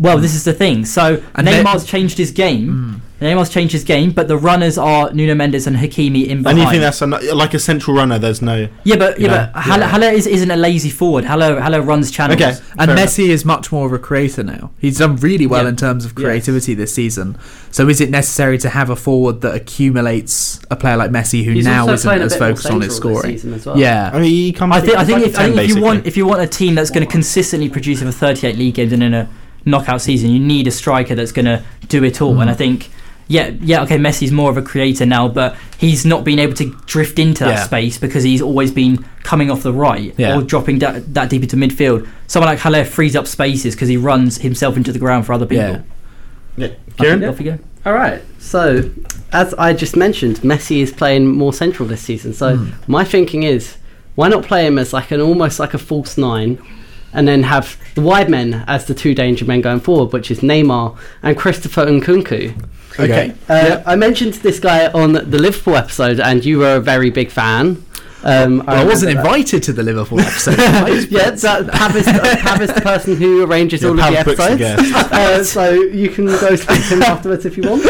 Well, 0.02 0.18
mm. 0.18 0.22
this 0.22 0.34
is 0.36 0.44
the 0.44 0.54
thing. 0.54 0.84
So 0.86 1.22
And 1.36 1.46
then- 1.48 1.64
Neymar's 1.64 1.86
changed 1.86 2.18
his 2.18 2.32
game. 2.32 3.02
Mm. 3.02 3.02
Neymar's 3.22 3.52
changed 3.52 3.72
his 3.74 3.84
game, 3.84 4.10
but 4.10 4.28
the 4.28 4.36
runners 4.36 4.80
are 4.80 5.14
Nuno 5.14 5.36
Mendes 5.36 5.68
and 5.68 5.78
Hakimi 5.78 6.26
in 6.26 6.38
And 6.38 6.44
behind. 6.44 6.60
you 6.60 6.70
think 6.72 6.82
that's 6.82 7.04
a, 7.04 7.06
like 7.36 7.54
a 7.54 7.60
central 7.60 7.96
runner? 7.96 8.18
There's 8.18 8.42
no. 8.42 8.68
yeah, 8.84 8.96
but 8.96 9.20
yeah, 9.20 9.28
Yeah, 9.28 9.52
but 9.54 9.62
Haller, 9.62 9.80
yeah. 9.82 9.88
Haller 9.90 10.08
is, 10.10 10.26
isn't 10.26 10.50
a 10.50 10.56
lazy 10.56 10.90
forward. 10.90 11.26
Haller, 11.26 11.60
Haller 11.62 11.84
runs 11.84 12.10
channels. 12.10 12.42
Okay. 12.42 12.56
And 12.80 12.90
fair 12.90 12.98
Messi 13.06 13.30
is 13.30 13.46
much 13.46 13.72
more 13.72 13.86
of 13.86 13.94
a 13.94 14.00
creator 14.00 14.42
now. 14.42 14.72
He's 14.80 14.98
done 14.98 15.18
really 15.18 15.46
well 15.46 15.64
Yeah. 15.66 15.70
in 15.70 15.76
terms 15.76 16.04
of 16.04 16.14
Yes. 16.18 16.24
creativity 16.24 16.74
this 16.74 16.96
season. 16.96 17.38
So 17.70 17.88
is 17.90 18.02
it 18.02 18.10
necessary 18.10 18.58
to 18.58 18.70
have 18.70 18.90
a 18.90 18.96
forward 18.96 19.42
that 19.42 19.54
accumulates 19.54 20.60
a 20.72 20.76
player 20.76 20.98
like 20.98 21.12
Messi 21.12 21.44
who 21.46 21.52
He's 21.52 21.66
now 21.66 21.88
isn't 21.90 22.22
as 22.24 22.36
focused 22.36 22.66
on 22.72 22.82
his 22.82 22.96
central 22.96 23.14
this 23.14 23.36
scoring? 23.44 23.54
as 23.54 23.66
well. 23.68 23.78
Yeah. 23.78 24.10
I 24.12 24.20
mean, 24.20 24.32
he 24.32 24.52
comes. 24.52 24.74
I 24.74 24.82
think 24.82 24.98
I 24.98 25.06
think 25.06 25.20
like 25.20 25.28
if, 25.30 25.36
a 25.36 25.40
I 25.42 25.46
10 25.46 25.56
think 25.56 25.70
if 25.70 25.76
you 25.76 25.82
want 25.84 26.06
if 26.08 26.18
you 26.18 26.26
want 26.26 26.42
a 26.42 26.48
team 26.48 26.74
that's 26.74 26.90
going 26.90 27.06
to 27.06 27.12
consistently 27.12 27.70
produce 27.70 28.02
over 28.02 28.12
38 28.12 28.58
league 28.58 28.74
games 28.74 28.94
and 28.94 29.04
in 29.04 29.14
a 29.14 29.30
knockout 29.66 30.02
season. 30.02 30.32
You 30.32 30.40
need 30.40 30.68
a 30.68 30.72
striker 30.72 31.16
that's 31.16 31.32
going 31.32 31.46
to 31.46 31.64
do 31.88 32.04
it 32.04 32.22
all. 32.22 32.40
And 32.42 32.50
I 32.50 32.54
mm. 32.54 32.58
think, 32.58 32.90
yeah, 33.28 33.52
yeah, 33.62 33.84
okay, 33.84 33.98
Messi's 33.98 34.32
more 34.32 34.50
of 34.50 34.58
a 34.58 34.62
creator 34.62 35.06
now, 35.06 35.28
but 35.28 35.56
he's 35.78 36.06
not 36.06 36.24
been 36.24 36.40
able 36.40 36.54
to 36.56 36.76
drift 36.86 37.20
into 37.20 37.44
that 37.46 37.58
Yeah. 37.58 37.64
space 37.64 37.98
because 37.98 38.24
he's 38.24 38.42
always 38.42 38.72
been 38.72 39.06
coming 39.24 39.50
off 39.50 39.64
the 39.64 39.74
right 39.74 40.14
Yeah. 40.18 40.38
or 40.38 40.42
dropping 40.42 40.80
da- 40.80 41.00
that 41.14 41.30
deep 41.30 41.44
into 41.44 41.56
midfield. 41.56 42.08
Someone 42.28 42.50
like 42.50 42.60
Haller 42.60 42.84
frees 42.84 43.16
up 43.16 43.28
spaces 43.28 43.76
because 43.76 43.88
he 43.88 43.98
runs 43.98 44.40
himself 44.40 44.76
into 44.76 44.92
the 44.92 45.00
ground 45.00 45.26
for 45.26 45.34
other 45.34 45.46
people. 45.46 45.84
Yeah. 46.58 46.70
Kieran? 46.98 47.24
Off 47.24 47.40
you 47.40 47.52
go. 47.52 47.60
All 47.86 47.94
right. 47.94 48.22
So, 48.40 48.92
as 49.32 49.54
I 49.56 49.74
just 49.74 49.96
mentioned, 49.96 50.38
Messi 50.38 50.82
is 50.82 50.92
playing 50.92 51.28
more 51.28 51.54
central 51.54 51.88
this 51.88 52.02
season. 52.02 52.34
So, 52.34 52.58
hmm. 52.58 52.92
my 52.92 53.04
thinking 53.04 53.44
is, 53.44 53.78
why 54.16 54.28
not 54.28 54.44
play 54.44 54.66
him 54.66 54.78
as 54.78 54.94
like 54.94 55.12
an 55.12 55.22
almost 55.22 55.60
like 55.60 55.74
a 55.74 55.78
false 55.78 56.18
nine, 56.18 56.62
and 57.14 57.28
then 57.28 57.44
have 57.44 57.78
the 57.96 58.02
wide 58.02 58.30
men 58.30 58.64
as 58.68 58.86
the 58.86 58.94
two 58.94 59.14
danger 59.14 59.46
men 59.46 59.62
going 59.62 59.80
forward, 59.80 60.14
which 60.14 60.32
is 60.32 60.40
Neymar 60.40 60.98
and 61.24 61.38
Christopher 61.38 61.86
Nkunku. 61.86 62.54
Okay. 63.00 63.34
Uh, 63.48 63.82
I 63.86 63.96
mentioned 63.96 64.34
this 64.36 64.60
guy 64.60 64.88
on 64.92 65.14
the 65.14 65.40
Liverpool 65.40 65.76
episode, 65.76 66.20
and 66.20 66.44
you 66.44 66.60
were 66.60 66.76
a 66.76 66.82
very 66.82 67.10
big 67.10 67.32
fan. 67.32 67.84
Um, 68.24 68.60
Well, 68.66 68.70
I 68.70 68.84
wasn't 68.86 69.10
remember 69.10 69.30
that. 69.30 69.36
invited 69.38 69.64
to 69.64 69.74
the 69.74 69.84
Liverpool 69.84 70.20
episode. 70.30 70.58
yeah, 71.10 71.32
that, 71.32 71.70
Pav, 71.72 71.96
is, 71.96 72.06
Pav 72.06 72.62
is 72.62 72.72
the 72.74 72.82
person 72.82 73.16
who 73.16 73.44
arranges 73.46 73.82
Yeah, 73.82 73.90
all 73.90 73.94
of 73.96 74.00
Pav 74.02 74.26
the 74.26 74.36
the 74.36 74.44
episodes. 74.44 74.92
Uh, 75.12 75.44
so 75.44 75.72
you 75.74 76.10
can 76.10 76.26
go 76.26 76.56
speak 76.56 76.78
to 76.88 76.96
him 76.96 77.04
afterwards 77.04 77.46
if 77.46 77.58
you 77.58 77.64
want. 77.70 77.86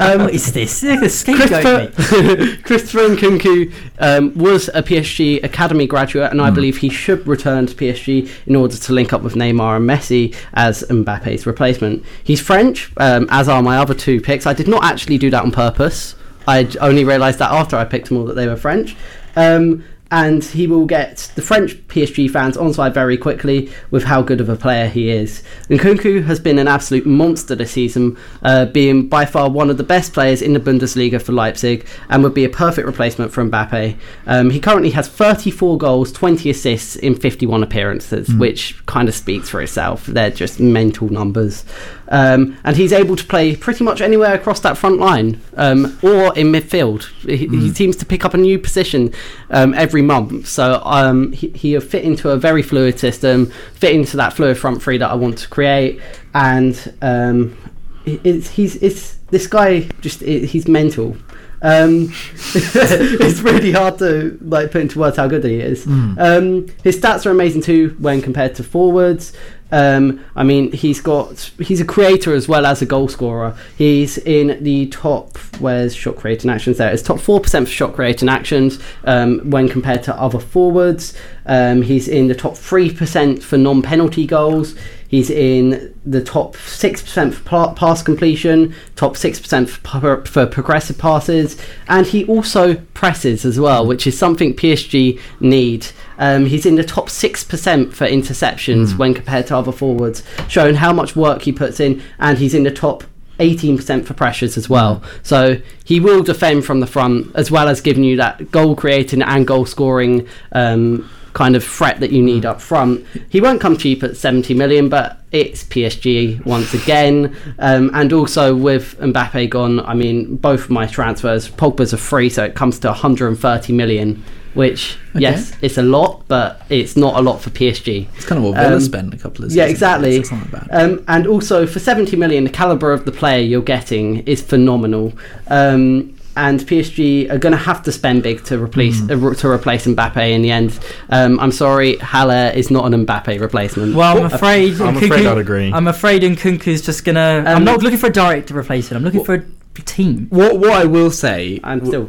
Um, 0.00 0.20
What 0.22 0.34
is 0.34 0.52
this? 0.52 0.82
It's 0.82 0.84
like 0.84 1.02
a 1.02 1.08
scapegoat, 1.08 1.94
Christopher, 1.94 2.36
mate. 2.36 2.62
Christopher 2.64 2.98
Nkunku 3.08 3.72
um, 3.98 4.34
was 4.34 4.68
a 4.74 4.82
PSG 4.82 5.42
academy 5.44 5.86
graduate, 5.86 6.30
and 6.30 6.40
I 6.40 6.48
Hmm. 6.48 6.54
believe 6.54 6.78
he 6.78 6.88
should 6.88 7.26
return 7.26 7.66
to 7.66 7.74
PSG 7.74 8.28
in 8.46 8.56
order 8.56 8.76
to 8.76 8.92
link 8.92 9.12
up 9.12 9.22
with 9.22 9.34
Neymar 9.34 9.76
and 9.76 9.88
Messi 9.88 10.34
as 10.54 10.82
Mbappe's 10.88 11.46
replacement. 11.46 12.04
He's 12.22 12.40
French, 12.40 12.90
um, 12.98 13.26
as 13.30 13.48
are 13.48 13.62
my 13.62 13.78
other 13.78 13.94
two 13.94 14.20
picks. 14.20 14.46
I 14.46 14.52
did 14.54 14.68
not 14.68 14.84
actually 14.84 15.18
do 15.18 15.30
that 15.30 15.42
on 15.42 15.50
purpose. 15.50 16.14
I 16.48 16.68
only 16.80 17.04
realised 17.04 17.38
that 17.38 17.50
after 17.52 17.76
I 17.76 17.84
picked 17.84 18.08
them 18.08 18.16
all 18.18 18.24
that 18.24 18.34
they 18.34 18.48
were 18.48 18.56
French. 18.56 18.96
Um, 19.36 19.84
and 20.12 20.44
he 20.44 20.66
will 20.66 20.84
get 20.84 21.32
the 21.36 21.42
French 21.42 21.74
PSG 21.88 22.30
fans 22.30 22.58
on 22.58 22.74
side 22.74 22.92
very 22.92 23.16
quickly 23.16 23.72
with 23.90 24.04
how 24.04 24.20
good 24.20 24.42
of 24.42 24.48
a 24.50 24.56
player 24.56 24.86
he 24.86 25.08
is. 25.08 25.42
Nkunku 25.70 26.24
has 26.24 26.38
been 26.38 26.58
an 26.58 26.68
absolute 26.68 27.06
monster 27.06 27.54
this 27.54 27.70
season, 27.70 28.18
uh, 28.42 28.66
being 28.66 29.08
by 29.08 29.24
far 29.24 29.50
one 29.50 29.70
of 29.70 29.78
the 29.78 29.82
best 29.82 30.12
players 30.12 30.42
in 30.42 30.52
the 30.52 30.60
Bundesliga 30.60 31.20
for 31.20 31.32
Leipzig, 31.32 31.86
and 32.10 32.22
would 32.22 32.34
be 32.34 32.44
a 32.44 32.50
perfect 32.50 32.86
replacement 32.86 33.32
for 33.32 33.42
Mbappe. 33.42 33.98
Um, 34.26 34.50
he 34.50 34.60
currently 34.60 34.90
has 34.90 35.08
34 35.08 35.78
goals, 35.78 36.12
20 36.12 36.50
assists 36.50 36.94
in 36.94 37.14
51 37.14 37.62
appearances, 37.62 38.34
which 38.34 38.84
kind 38.84 39.08
of 39.08 39.14
speaks 39.14 39.48
for 39.48 39.62
itself. 39.62 40.04
They're 40.04 40.30
just 40.30 40.60
mental 40.60 41.08
numbers. 41.08 41.64
Um, 42.08 42.58
and 42.64 42.76
he's 42.76 42.92
able 42.92 43.16
to 43.16 43.24
play 43.24 43.56
pretty 43.56 43.84
much 43.84 44.00
anywhere 44.00 44.34
across 44.34 44.60
that 44.60 44.76
front 44.76 44.98
line 44.98 45.40
um, 45.56 45.98
or 46.02 46.36
in 46.36 46.52
midfield. 46.52 47.04
He, 47.22 47.46
he 47.46 47.70
seems 47.72 47.96
to 47.96 48.04
pick 48.06 48.24
up 48.24 48.34
a 48.34 48.36
new 48.38 48.58
position 48.58 49.12
um, 49.50 49.72
every 49.74 50.02
month. 50.02 50.46
So 50.46 50.82
um, 50.84 51.32
he, 51.32 51.48
he'll 51.50 51.80
fit 51.80 52.04
into 52.04 52.30
a 52.30 52.36
very 52.36 52.62
fluid 52.62 52.98
system, 52.98 53.46
fit 53.74 53.94
into 53.94 54.16
that 54.18 54.32
fluid 54.34 54.58
front 54.58 54.82
three 54.82 54.98
that 54.98 55.10
I 55.10 55.14
want 55.14 55.38
to 55.38 55.48
create. 55.48 56.00
And 56.34 56.94
um, 57.00 57.56
it- 58.04 58.20
it's, 58.24 58.50
he's 58.50 58.76
it's, 58.76 59.16
this 59.30 59.46
guy 59.46 59.88
just 60.02 60.20
he's 60.20 60.68
mental. 60.68 61.16
Um, 61.62 62.12
it's 62.54 63.40
really 63.40 63.72
hard 63.72 63.98
to 63.98 64.36
like 64.42 64.72
put 64.72 64.82
into 64.82 64.98
words 64.98 65.16
how 65.16 65.28
good 65.28 65.44
he 65.44 65.60
is. 65.60 65.86
Um, 65.86 66.66
his 66.82 67.00
stats 67.00 67.24
are 67.24 67.30
amazing 67.30 67.62
too 67.62 67.96
when 67.98 68.20
compared 68.20 68.54
to 68.56 68.64
forwards. 68.64 69.32
Um, 69.72 70.22
I 70.36 70.42
mean, 70.42 70.70
he's 70.72 71.00
got 71.00 71.50
he's 71.58 71.80
a 71.80 71.84
creator 71.84 72.34
as 72.34 72.46
well 72.46 72.66
as 72.66 72.82
a 72.82 72.86
goal 72.86 73.08
scorer. 73.08 73.56
He's 73.78 74.18
in 74.18 74.62
the 74.62 74.88
top 74.88 75.38
where's 75.60 75.94
shot 75.94 76.16
creating 76.16 76.50
actions 76.50 76.76
there? 76.76 76.92
It's 76.92 77.02
top 77.02 77.20
four 77.20 77.40
percent 77.40 77.68
for 77.68 77.72
shot 77.72 77.94
creating 77.94 78.28
actions 78.28 78.78
um, 79.04 79.38
when 79.50 79.68
compared 79.68 80.02
to 80.04 80.14
other 80.20 80.38
forwards. 80.38 81.16
Um, 81.46 81.82
he's 81.82 82.06
in 82.06 82.28
the 82.28 82.34
top 82.34 82.56
three 82.56 82.92
percent 82.92 83.42
for 83.42 83.56
non-penalty 83.56 84.26
goals. 84.26 84.74
He's 85.12 85.28
in 85.28 85.94
the 86.06 86.24
top 86.24 86.56
six 86.56 87.02
percent 87.02 87.34
for 87.34 87.74
pass 87.74 88.02
completion, 88.02 88.74
top 88.96 89.14
six 89.14 89.38
percent 89.38 89.68
for, 89.68 90.24
for 90.24 90.46
progressive 90.46 90.96
passes, 90.96 91.60
and 91.86 92.06
he 92.06 92.24
also 92.24 92.76
presses 92.94 93.44
as 93.44 93.60
well, 93.60 93.86
which 93.86 94.06
is 94.06 94.18
something 94.18 94.54
PSG 94.54 95.20
need. 95.38 95.88
Um, 96.16 96.46
he's 96.46 96.64
in 96.64 96.76
the 96.76 96.82
top 96.82 97.10
six 97.10 97.44
percent 97.44 97.92
for 97.92 98.06
interceptions 98.06 98.96
when 98.96 99.12
compared 99.12 99.48
to 99.48 99.56
other 99.58 99.70
forwards, 99.70 100.22
showing 100.48 100.76
how 100.76 100.94
much 100.94 101.14
work 101.14 101.42
he 101.42 101.52
puts 101.52 101.78
in, 101.78 102.02
and 102.18 102.38
he's 102.38 102.54
in 102.54 102.62
the 102.62 102.70
top 102.70 103.04
18% 103.42 104.04
for 104.04 104.14
pressures 104.14 104.56
as 104.56 104.68
well. 104.68 105.02
So 105.22 105.60
he 105.84 106.00
will 106.00 106.22
defend 106.22 106.64
from 106.64 106.80
the 106.80 106.86
front 106.86 107.34
as 107.34 107.50
well 107.50 107.68
as 107.68 107.80
giving 107.80 108.04
you 108.04 108.16
that 108.16 108.50
goal 108.50 108.76
creating 108.76 109.22
and 109.22 109.46
goal 109.46 109.66
scoring 109.66 110.28
um, 110.52 111.10
kind 111.32 111.56
of 111.56 111.64
threat 111.64 112.00
that 112.00 112.12
you 112.12 112.22
need 112.22 112.44
up 112.44 112.60
front. 112.60 113.04
He 113.28 113.40
won't 113.40 113.60
come 113.60 113.76
cheap 113.76 114.02
at 114.02 114.16
70 114.16 114.54
million, 114.54 114.88
but 114.88 115.18
it's 115.32 115.64
PSG 115.64 116.44
once 116.44 116.74
again. 116.74 117.36
Um, 117.58 117.90
and 117.94 118.12
also 118.12 118.54
with 118.54 118.98
Mbappe 118.98 119.50
gone, 119.50 119.80
I 119.80 119.94
mean, 119.94 120.36
both 120.36 120.64
of 120.64 120.70
my 120.70 120.86
transfers, 120.86 121.48
Pogba's 121.48 121.94
are 121.94 121.98
free, 121.98 122.28
so 122.28 122.44
it 122.44 122.54
comes 122.54 122.78
to 122.80 122.88
130 122.88 123.72
million. 123.72 124.22
Which 124.54 124.98
yes, 125.14 125.56
it's 125.62 125.78
a 125.78 125.82
lot, 125.82 126.21
but 126.36 126.62
it's 126.70 126.96
not 126.96 127.12
a 127.20 127.22
lot 127.28 127.42
for 127.42 127.50
PSG. 127.50 128.06
It's 128.16 128.24
kind 128.24 128.38
of 128.38 128.44
what 128.44 128.54
Villa 128.62 128.76
Um, 128.76 128.80
spent 128.80 129.12
a 129.12 129.18
couple 129.18 129.44
of 129.44 129.50
years. 129.50 129.56
Yeah, 129.56 129.66
exactly. 129.66 130.12
ago, 130.16 130.20
it's 130.20 130.32
not 130.32 130.50
bad. 130.50 130.66
Um, 130.70 131.04
and 131.08 131.26
also 131.26 131.66
for 131.66 131.78
70 131.78 132.16
million, 132.16 132.44
the 132.44 132.50
caliber 132.50 132.90
of 132.92 133.04
the 133.04 133.12
player 133.12 133.40
you're 133.42 133.60
getting 133.76 134.06
is 134.26 134.40
phenomenal. 134.40 135.12
Um, 135.48 136.14
and 136.34 136.60
PSG 136.60 137.30
are 137.30 137.36
going 137.36 137.52
to 137.52 137.58
have 137.70 137.82
to 137.82 137.92
spend 137.92 138.22
big 138.22 138.42
to 138.44 138.54
replace 138.58 138.98
Hmm. 139.00 139.26
uh, 139.26 139.34
to 139.34 139.48
replace 139.48 139.86
Mbappe 139.86 140.30
in 140.36 140.40
the 140.40 140.50
end. 140.50 140.70
Um, 141.10 141.38
I'm 141.38 141.52
sorry, 141.52 141.96
Haller 141.98 142.50
is 142.54 142.70
not 142.70 142.86
an 142.90 142.94
Mbappe 143.04 143.38
replacement. 143.38 143.94
Well, 143.94 144.16
I'm 144.16 144.24
afraid. 144.32 144.80
I'm 144.80 144.94
Nkunku- 144.96 145.04
afraid 145.10 145.26
I'd 145.26 145.36
agree. 145.46 145.70
I'm 145.70 145.88
afraid 145.88 146.22
Nkunku's 146.22 146.80
just 146.80 147.04
gonna. 147.04 147.44
I'm 147.46 147.58
Um, 147.58 147.64
not 147.64 147.82
looking 147.82 147.98
for 147.98 148.06
a 148.06 148.12
direct 148.22 148.50
replacement. 148.50 148.96
I'm 148.98 149.04
looking 149.04 149.24
for 149.24 149.34
a 149.34 149.82
team. 149.82 150.28
What 150.30 150.52
what 150.58 150.72
I 150.72 150.84
will 150.86 151.10
say, 151.10 151.60
and 151.64 151.86
still, 151.86 152.08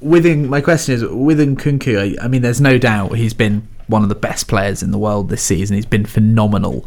within 0.00 0.48
my 0.48 0.60
question 0.60 0.94
is 0.94 1.04
with 1.04 1.38
Nkunku. 1.38 2.18
I, 2.18 2.24
I 2.24 2.28
mean, 2.28 2.42
there's 2.42 2.60
no 2.60 2.78
doubt 2.78 3.12
he's 3.16 3.34
been 3.34 3.66
one 3.86 4.02
of 4.02 4.08
the 4.08 4.14
best 4.14 4.48
players 4.48 4.82
in 4.82 4.90
the 4.90 4.98
world 4.98 5.28
this 5.28 5.42
season. 5.42 5.76
He's 5.76 5.86
been 5.86 6.06
phenomenal, 6.06 6.86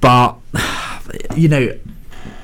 but 0.00 0.36
you 1.36 1.48
know. 1.48 1.78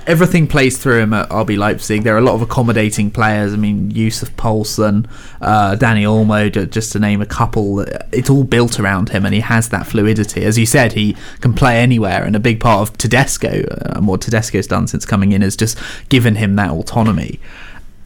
Everything 0.04 0.48
plays 0.48 0.78
through 0.78 0.98
him 0.98 1.14
at 1.14 1.28
RB 1.28 1.56
Leipzig. 1.56 2.02
There 2.02 2.16
are 2.16 2.18
a 2.18 2.22
lot 2.22 2.34
of 2.34 2.42
accommodating 2.42 3.12
players. 3.12 3.54
I 3.54 3.56
mean, 3.56 3.92
Yussuf 3.92 4.36
Poulsen, 4.36 5.08
uh, 5.40 5.76
Dani 5.76 6.02
Olmo, 6.02 6.68
just 6.68 6.90
to 6.90 6.98
name 6.98 7.22
a 7.22 7.26
couple. 7.26 7.82
It's 8.10 8.28
all 8.28 8.42
built 8.42 8.80
around 8.80 9.10
him, 9.10 9.24
and 9.24 9.32
he 9.32 9.38
has 9.38 9.68
that 9.68 9.86
fluidity. 9.86 10.44
As 10.44 10.58
you 10.58 10.66
said, 10.66 10.94
he 10.94 11.16
can 11.40 11.54
play 11.54 11.78
anywhere, 11.78 12.24
and 12.24 12.34
a 12.34 12.40
big 12.40 12.58
part 12.58 12.88
of 12.88 12.98
Tedesco, 12.98 13.62
uh, 13.62 13.92
and 13.94 14.08
what 14.08 14.22
Tedesco's 14.22 14.66
done 14.66 14.88
since 14.88 15.06
coming 15.06 15.30
in, 15.30 15.40
has 15.40 15.54
just 15.54 15.78
given 16.08 16.34
him 16.34 16.56
that 16.56 16.72
autonomy 16.72 17.38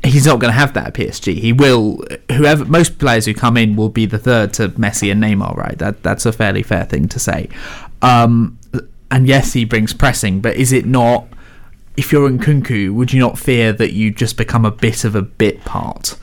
he's 0.07 0.26
not 0.26 0.38
going 0.40 0.52
to 0.52 0.59
have 0.59 0.72
that 0.74 0.88
at 0.88 0.94
PSG. 0.94 1.38
He 1.38 1.52
will 1.52 2.02
whoever 2.32 2.64
most 2.64 2.98
players 2.98 3.26
who 3.26 3.34
come 3.34 3.57
in 3.57 3.76
will 3.76 3.88
be 3.88 4.07
the 4.07 4.18
third 4.18 4.52
to 4.54 4.70
Messi 4.70 5.11
and 5.11 5.22
Neymar, 5.22 5.57
right? 5.57 5.78
That 5.78 6.02
that's 6.02 6.26
a 6.26 6.32
fairly 6.32 6.62
fair 6.62 6.84
thing 6.84 7.09
to 7.09 7.18
say. 7.18 7.48
Um, 8.02 8.59
and 9.11 9.26
yes, 9.26 9.52
he 9.52 9.64
brings 9.64 9.92
pressing, 9.92 10.40
but 10.40 10.57
is 10.57 10.72
it 10.72 10.86
not? 10.86 11.26
If 11.96 12.12
you're 12.12 12.28
Nkunku, 12.28 12.92
would 12.94 13.12
you 13.12 13.20
not 13.20 13.38
fear 13.38 13.72
that 13.72 13.92
you 13.94 14.11
just 14.11 14.36
become 14.36 14.66
a 14.66 14.70
bit 14.70 15.04
of 15.04 15.14
a 15.14 15.22
bit 15.22 15.64
part? 15.64 16.18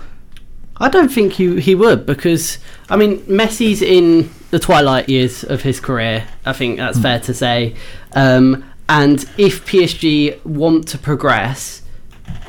I 0.77 0.89
don't 0.89 1.09
think 1.09 1.33
he 1.33 1.59
he 1.61 1.75
would 1.75 2.05
because 2.05 2.57
I 2.89 2.97
mean 2.97 3.19
Messi's 3.21 3.81
in 3.81 4.29
the 4.51 4.59
twilight 4.59 5.09
years 5.09 5.43
of 5.43 5.61
his 5.61 5.79
career. 5.79 6.27
I 6.45 6.53
think 6.53 6.77
that's 6.77 6.99
fair 6.99 7.19
to 7.21 7.33
say. 7.33 7.75
Um, 8.13 8.63
and 8.89 9.25
if 9.37 9.65
PSG 9.65 10.43
want 10.45 10.87
to 10.89 10.97
progress, 10.97 11.82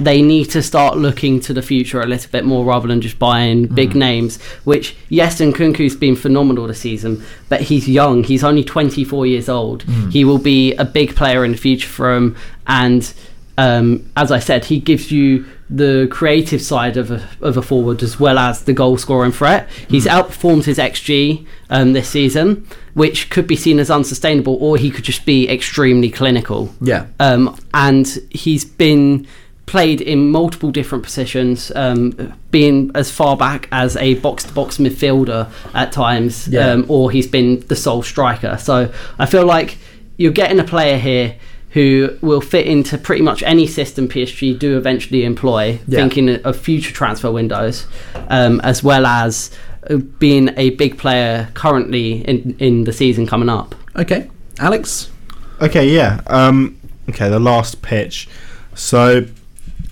they 0.01 0.23
need 0.23 0.47
to 0.51 0.63
start 0.63 0.97
looking 0.97 1.41
to 1.41 1.53
the 1.53 1.63
future 1.63 2.01
a 2.01 2.07
little 2.07 2.31
bit 2.31 2.45
more 2.45 2.65
rather 2.65 2.89
than 2.89 3.01
just 3.01 3.19
buying 3.19 3.67
big 3.67 3.95
names. 3.95 4.43
Which 4.65 4.97
yes, 5.09 5.41
Nkunku's 5.41 5.97
been 5.97 6.17
phenomenal 6.17 6.67
this 6.67 6.81
season, 6.81 7.25
but 7.49 7.63
he's 7.63 7.89
young. 7.89 8.25
He's 8.25 8.45
only 8.45 8.65
24 8.65 9.27
years 9.27 9.49
old. 9.49 9.85
He 10.11 10.25
will 10.25 10.39
be 10.39 10.75
a 10.75 10.85
big 10.85 11.15
player 11.17 11.45
in 11.45 11.53
the 11.53 11.59
future 11.59 11.89
for 11.89 12.15
him, 12.15 12.37
and 12.67 13.13
um, 13.57 14.11
as 14.17 14.33
I 14.33 14.41
said, 14.41 14.65
he 14.65 14.81
gives 14.81 15.13
you 15.13 15.47
the 15.71 16.09
creative 16.11 16.61
side 16.61 16.97
of 16.97 17.11
a, 17.11 17.29
of 17.41 17.57
a 17.57 17.63
forward 17.63 18.03
as 18.03 18.19
well 18.19 18.39
as 18.39 18.65
the 18.65 18.73
goal 18.73 18.99
scoring 18.99 19.33
threat. 19.33 19.69
He's 19.89 20.07
outperformed 20.07 20.65
his 20.65 20.79
XG 20.79 21.47
um, 21.71 21.93
this 21.93 22.09
season, 22.09 22.67
which 22.95 23.31
could 23.31 23.47
be 23.47 23.57
seen 23.57 23.79
as 23.79 23.91
unsustainable, 23.91 24.57
or 24.61 24.77
he 24.77 24.91
could 24.91 25.05
just 25.05 25.25
be 25.25 25.49
extremely 25.49 26.11
clinical. 26.11 26.75
Yeah. 26.81 27.07
Um, 27.21 27.57
and 27.73 28.07
he's 28.31 28.65
been 28.65 29.27
played 29.67 30.01
in 30.01 30.31
multiple 30.31 30.71
different 30.71 31.03
positions, 31.05 31.73
um, 31.75 32.35
being 32.51 32.91
as 32.95 33.11
far 33.11 33.37
back 33.37 33.67
as 33.73 33.97
a 33.97 34.15
box 34.17 34.45
to 34.45 34.53
box 34.53 34.79
midfielder 34.79 35.49
at 35.75 35.91
times, 35.93 36.49
Yeah. 36.49 36.71
um, 36.73 36.85
or 36.89 37.11
he's 37.11 37.27
been 37.27 37.65
the 37.69 37.77
sole 37.77 38.03
striker. 38.03 38.59
So 38.61 38.91
I 39.19 39.27
feel 39.27 39.47
like 39.47 39.79
you're 40.19 40.33
getting 40.33 40.61
a 40.61 40.65
player 40.65 40.99
here 40.99 41.35
who 41.71 42.11
will 42.21 42.41
fit 42.41 42.67
into 42.67 42.97
pretty 42.97 43.23
much 43.23 43.43
any 43.43 43.67
system 43.67 44.07
PSG 44.07 44.57
do 44.57 44.77
eventually 44.77 45.25
employ, 45.25 45.81
Yeah. 45.89 45.99
thinking 46.01 46.29
of 46.45 46.57
future 46.57 46.93
transfer 46.93 47.33
windows, 47.33 47.87
um, 48.29 48.61
as 48.61 48.85
well 48.85 49.07
as 49.07 49.51
uh, 49.91 49.97
being 49.97 50.51
a 50.57 50.71
big 50.71 50.99
player 50.99 51.49
currently 51.55 52.23
in, 52.29 52.55
in 52.61 52.85
the 52.85 52.93
season 52.93 53.27
coming 53.27 53.49
up. 53.49 53.75
Okay, 53.97 54.29
Alex. 54.61 55.09
Okay, 55.61 55.89
yeah. 55.89 56.21
Um, 56.29 56.77
okay, 57.09 57.29
the 57.29 57.41
last 57.41 57.83
pitch. 57.83 58.29
So, 58.75 59.27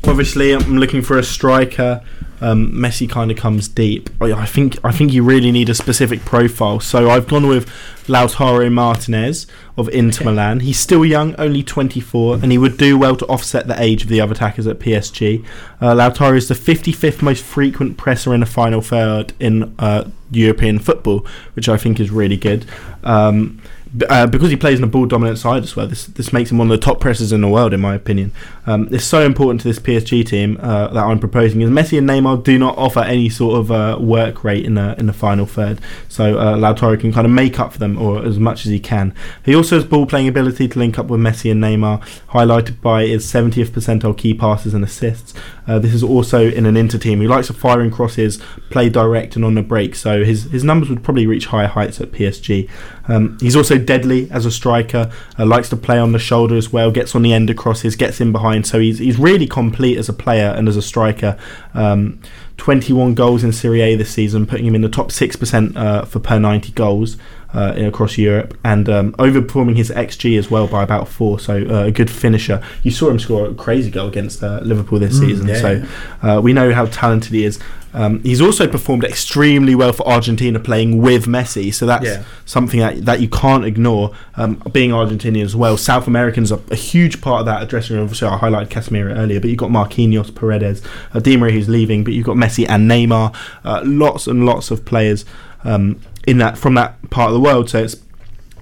obviously, 0.07 0.53
I'm 0.53 0.79
looking 0.79 1.03
for 1.03 1.19
a 1.19 1.23
striker. 1.23 2.03
Um, 2.41 2.73
Messi 2.73 3.09
kind 3.09 3.31
of 3.31 3.37
comes 3.37 3.69
deep. 3.69 4.11
I 4.21 4.33
I 4.33 4.47
think 4.47 4.77
I 4.85 4.91
think 4.91 5.13
you 5.13 5.23
really 5.23 5.53
need 5.53 5.69
a 5.69 5.75
specific 5.75 6.25
profile. 6.25 6.81
So 6.81 7.09
I've 7.09 7.29
gone 7.29 7.47
with 7.47 7.69
Lautaro 8.09 8.71
Martinez 8.73 9.47
of 9.79 9.89
Inter 9.91 10.23
Okay. 10.23 10.31
Milan. 10.31 10.61
He's 10.61 10.79
still 10.81 11.05
young, 11.05 11.37
only 11.37 11.63
24, 11.63 12.41
and 12.43 12.51
he 12.51 12.59
would 12.59 12.77
do 12.77 12.99
well 12.99 13.15
to 13.15 13.27
offset 13.27 13.69
the 13.69 13.81
age 13.81 14.03
of 14.03 14.09
the 14.09 14.21
other 14.21 14.33
attackers 14.33 14.67
at 14.67 14.81
PSG. 14.81 15.45
Uh, 15.81 15.95
Lautaro 15.95 16.37
is 16.37 16.49
the 16.49 16.55
55th 16.55 17.23
most 17.23 17.45
frequent 17.45 17.97
presser 17.97 18.35
in 18.35 18.41
the 18.41 18.47
final 18.47 18.81
third 18.81 19.33
in 19.39 19.73
uh, 19.79 20.11
European 20.33 20.81
football, 20.81 21.25
which 21.55 21.69
I 21.69 21.77
think 21.77 22.01
is 22.01 22.11
really 22.11 22.37
good. 22.37 22.67
Um, 23.05 23.63
uh, 24.09 24.27
because 24.27 24.51
he 24.51 24.57
plays 24.57 24.79
in 24.79 24.85
a 24.85 24.89
ball 24.89 25.07
dominant 25.07 25.39
side 25.39 25.63
as 25.63 25.77
well, 25.77 25.87
this 25.87 26.07
this 26.07 26.33
makes 26.33 26.51
him 26.51 26.59
one 26.59 26.71
of 26.71 26.81
the 26.81 26.85
top 26.85 27.01
pressers 27.01 27.33
in 27.33 27.43
the 27.43 27.49
world, 27.49 27.75
in 27.75 27.81
my 27.81 27.95
opinion. 27.95 28.33
Um, 28.67 28.89
it's 28.91 29.05
so 29.05 29.25
important 29.25 29.61
to 29.63 29.69
this 29.69 29.79
PSG 29.79 30.27
team 30.27 30.59
uh, 30.63 30.89
that 30.89 31.05
I'm 31.05 31.19
proposing 31.19 31.61
is 31.61 31.71
Messi 31.71 31.99
and 31.99 32.09
Neymar 32.09 32.43
do 32.43 32.59
not 32.59 32.79
offer 32.79 33.01
any 33.01 33.29
sort 33.29 33.59
of 33.59 33.71
uh, 33.71 33.99
work 34.01 34.45
rate 34.45 34.65
in 34.65 34.75
the 34.75 34.99
in 34.99 35.07
the 35.07 35.13
final 35.13 35.45
third, 35.45 35.81
so 36.09 36.39
uh, 36.39 36.57
Lautaro 36.57 36.99
can 36.99 37.13
kind 37.13 37.27
of 37.27 37.33
make 37.33 37.61
up 37.61 37.73
for 37.73 37.79
them 37.79 37.99
or 37.99 38.25
as 38.25 38.39
much 38.39 38.65
as 38.65 38.73
he 38.73 38.81
can. 38.81 39.15
He 39.45 39.55
also 39.55 39.77
has 39.77 39.85
ball 39.85 40.07
playing 40.07 40.29
ability 40.29 40.69
to 40.69 40.79
link 40.79 40.99
up 40.99 41.07
with 41.07 41.21
Messi 41.21 41.51
and 41.51 41.63
Neymar, 41.63 42.01
highlighted 42.31 42.81
by 42.81 43.07
his 43.07 43.27
70th 43.27 43.71
percentile 43.71 44.17
key 44.17 44.33
passes 44.33 44.73
and 44.75 44.85
assists. 44.85 45.35
Uh, 45.67 45.79
this 45.79 45.95
is 45.95 46.03
also 46.03 46.49
in 46.49 46.67
an 46.67 46.77
Inter 46.77 46.99
team. 46.99 47.21
He 47.21 47.29
likes 47.29 47.47
to 47.47 47.53
fire 47.53 47.81
in 47.81 47.91
crosses, 47.91 48.39
play 48.71 48.89
direct 48.89 49.37
and 49.37 49.45
on 49.45 49.55
the 49.55 49.63
break, 49.63 49.95
so 49.95 50.25
his 50.25 50.45
his 50.45 50.65
numbers 50.65 50.89
would 50.89 51.03
probably 51.03 51.27
reach 51.27 51.47
higher 51.47 51.69
heights 51.69 52.01
at 52.01 52.11
PSG. 52.11 52.69
Um, 53.09 53.39
he's 53.41 53.57
also 53.57 53.79
deadly 53.79 54.31
as 54.31 54.47
a 54.47 54.51
striker. 54.51 55.11
Uh, 55.39 55.47
likes 55.47 55.69
to 55.71 55.77
play 55.77 55.99
on 55.99 56.13
the 56.13 56.19
shoulder 56.19 56.57
as 56.57 56.73
well. 56.73 56.91
Gets 56.91 57.15
on 57.15 57.23
the 57.23 57.33
end 57.33 57.51
of 57.51 57.57
crosses. 57.57 57.97
Gets 57.97 58.21
in 58.21 58.33
behind. 58.33 58.67
So 58.67 58.81
he's 58.81 58.99
he's 58.99 59.19
really 59.19 59.47
complete 59.47 59.99
as 59.99 60.09
a 60.09 60.13
player 60.13 60.49
and 60.57 60.69
as 60.69 60.77
a 60.77 60.83
striker. 60.83 61.39
Um, 61.75 62.21
21 62.57 63.15
goals 63.15 63.43
in 63.45 63.53
Serie 63.53 63.81
A 63.83 63.97
this 63.97 64.11
season, 64.11 64.47
putting 64.47 64.67
him 64.67 64.75
in 64.75 64.83
the 64.83 64.89
top 64.89 65.11
six 65.11 65.37
percent 65.37 65.77
uh, 65.77 66.05
for 66.05 66.19
per 66.21 66.39
90 66.39 66.73
goals 66.73 67.17
uh, 67.55 67.75
in- 67.77 67.87
across 67.87 68.17
Europe, 68.19 68.57
and 68.65 68.89
um, 68.89 69.13
overperforming 69.15 69.77
his 69.77 69.91
xG 69.91 70.39
as 70.39 70.51
well 70.51 70.67
by 70.67 70.83
about 70.83 71.09
four. 71.09 71.39
So 71.39 71.57
uh, 71.69 71.85
a 71.87 71.91
good 71.91 72.11
finisher. 72.11 72.63
You 72.83 72.91
saw 72.91 73.11
him 73.11 73.19
score 73.19 73.47
a 73.49 73.55
crazy 73.55 73.91
goal 73.91 74.09
against 74.09 74.43
uh, 74.43 74.61
Liverpool 74.63 74.99
this 74.99 75.15
Mm, 75.19 75.21
season. 75.29 75.49
yeah, 75.49 75.55
so 75.57 75.85
uh, 76.23 76.41
we 76.41 76.53
know 76.53 76.73
how 76.73 76.87
talented 76.87 77.33
he 77.33 77.45
is. 77.45 77.59
Um, 77.95 78.21
he's 78.23 78.41
also 78.41 78.67
performed 78.67 79.05
extremely 79.05 79.75
well 79.75 79.93
for 79.93 80.07
Argentina 80.09 80.59
playing 80.59 80.99
with 81.03 81.27
Messi, 81.27 81.73
so 81.75 81.85
that's 81.85 82.05
Yeah. 82.07 82.23
something 82.47 82.81
that, 82.81 83.05
that 83.05 83.21
you 83.21 83.29
can't 83.29 83.65
ignore. 83.67 84.13
Um, 84.37 84.63
being 84.73 84.91
Argentinian 84.91 85.45
as 85.45 85.55
well, 85.55 85.77
South 85.77 86.07
Americans 86.07 86.51
are 86.51 86.61
a 86.71 86.75
huge 86.75 87.21
part 87.21 87.41
of 87.41 87.47
that 87.47 87.69
dressing 87.69 87.97
room. 87.97 88.05
Obviously, 88.05 88.29
I 88.29 88.39
highlighted 88.39 88.69
Casemiro 88.71 89.15
earlier, 89.19 89.41
but 89.41 89.51
you've 89.51 89.59
got 89.59 89.71
Marquinhos, 89.71 90.35
Paredes, 90.35 90.81
uh, 91.13 91.21
Di 91.21 91.37
Maria 91.37 91.53
who's 91.55 91.69
leaving, 91.69 92.03
but 92.03 92.15
you've 92.15 92.25
got 92.27 92.37
Messi 92.37 92.67
and 92.69 92.91
Neymar, 92.91 93.35
uh, 93.65 93.83
lots 93.85 94.27
and 94.27 94.47
lots 94.47 94.71
of 94.71 94.85
players 94.87 95.25
um, 95.65 96.01
in 96.27 96.39
that 96.39 96.57
from 96.57 96.75
that 96.75 96.97
part 97.11 97.29
of 97.29 97.35
the 97.35 97.41
world. 97.41 97.69
So 97.69 97.79
it's 97.83 97.97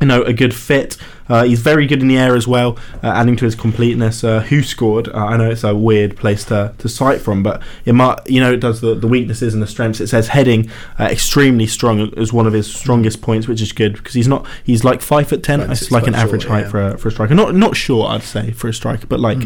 you 0.00 0.06
know 0.08 0.22
a 0.22 0.32
good 0.32 0.54
fit. 0.54 0.96
Uh, 1.30 1.44
he's 1.44 1.60
very 1.60 1.86
good 1.86 2.02
in 2.02 2.08
the 2.08 2.18
air 2.18 2.34
as 2.36 2.46
well, 2.46 2.76
uh, 3.02 3.06
adding 3.06 3.36
to 3.36 3.44
his 3.44 3.54
completeness. 3.54 4.22
Uh, 4.22 4.42
WhoScored? 4.42 5.08
Uh, 5.14 5.16
I 5.16 5.36
know 5.36 5.50
it's 5.50 5.64
a 5.64 5.74
weird 5.74 6.16
place 6.16 6.44
to, 6.46 6.74
to 6.78 6.88
cite 6.88 7.20
from, 7.20 7.42
but 7.42 7.62
it 7.84 7.92
might 7.94 8.18
you 8.28 8.40
know 8.40 8.52
it 8.52 8.60
does 8.60 8.80
the, 8.80 8.94
the 8.94 9.06
weaknesses 9.06 9.54
and 9.54 9.62
the 9.62 9.66
strengths. 9.66 10.00
It 10.00 10.08
says 10.08 10.28
heading 10.28 10.70
uh, 10.98 11.04
extremely 11.04 11.66
strong 11.66 12.12
as 12.18 12.32
one 12.32 12.46
of 12.46 12.52
his 12.52 12.72
strongest 12.72 13.22
points, 13.22 13.46
which 13.48 13.62
is 13.62 13.72
good 13.72 13.94
because 13.94 14.14
he's 14.14 14.28
not 14.28 14.46
he's 14.64 14.84
like 14.84 15.00
five 15.00 15.28
foot 15.28 15.42
ten. 15.42 15.60
Five, 15.60 15.70
It's 15.70 15.90
like 15.90 16.06
an 16.06 16.14
average 16.14 16.42
short, 16.42 16.52
height 16.52 16.64
yeah. 16.64 16.70
for 16.70 16.80
a, 16.80 16.98
for 16.98 17.08
a 17.08 17.12
striker. 17.12 17.34
Not 17.34 17.54
not 17.54 17.76
short, 17.76 18.10
I'd 18.10 18.22
say 18.22 18.50
for 18.50 18.68
a 18.68 18.74
striker, 18.74 19.06
but 19.06 19.20
like 19.20 19.38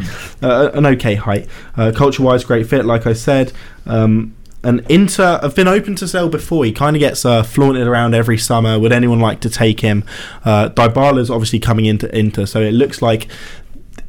uh, 0.42 0.70
an 0.72 0.86
okay 0.86 1.14
height. 1.14 1.48
Uh, 1.76 1.92
culture 1.94 2.22
wise, 2.22 2.44
great 2.44 2.66
fit, 2.66 2.84
like 2.84 3.06
I 3.06 3.12
said. 3.12 3.52
Um, 3.86 4.34
and 4.64 4.84
Inter 4.88 5.38
have 5.42 5.54
been 5.54 5.68
open 5.68 5.94
to 5.96 6.08
sell 6.08 6.28
before. 6.28 6.64
He 6.64 6.72
kind 6.72 6.96
of 6.96 7.00
gets 7.00 7.24
uh, 7.24 7.42
flaunted 7.42 7.86
around 7.86 8.14
every 8.14 8.38
summer. 8.38 8.78
Would 8.78 8.92
anyone 8.92 9.20
like 9.20 9.40
to 9.40 9.50
take 9.50 9.80
him? 9.80 10.04
Uh, 10.44 10.70
Dybala's 10.70 11.30
obviously 11.30 11.60
coming 11.60 11.84
into 11.84 12.12
Inter, 12.16 12.46
so 12.46 12.60
it 12.60 12.72
looks 12.72 13.02
like 13.02 13.28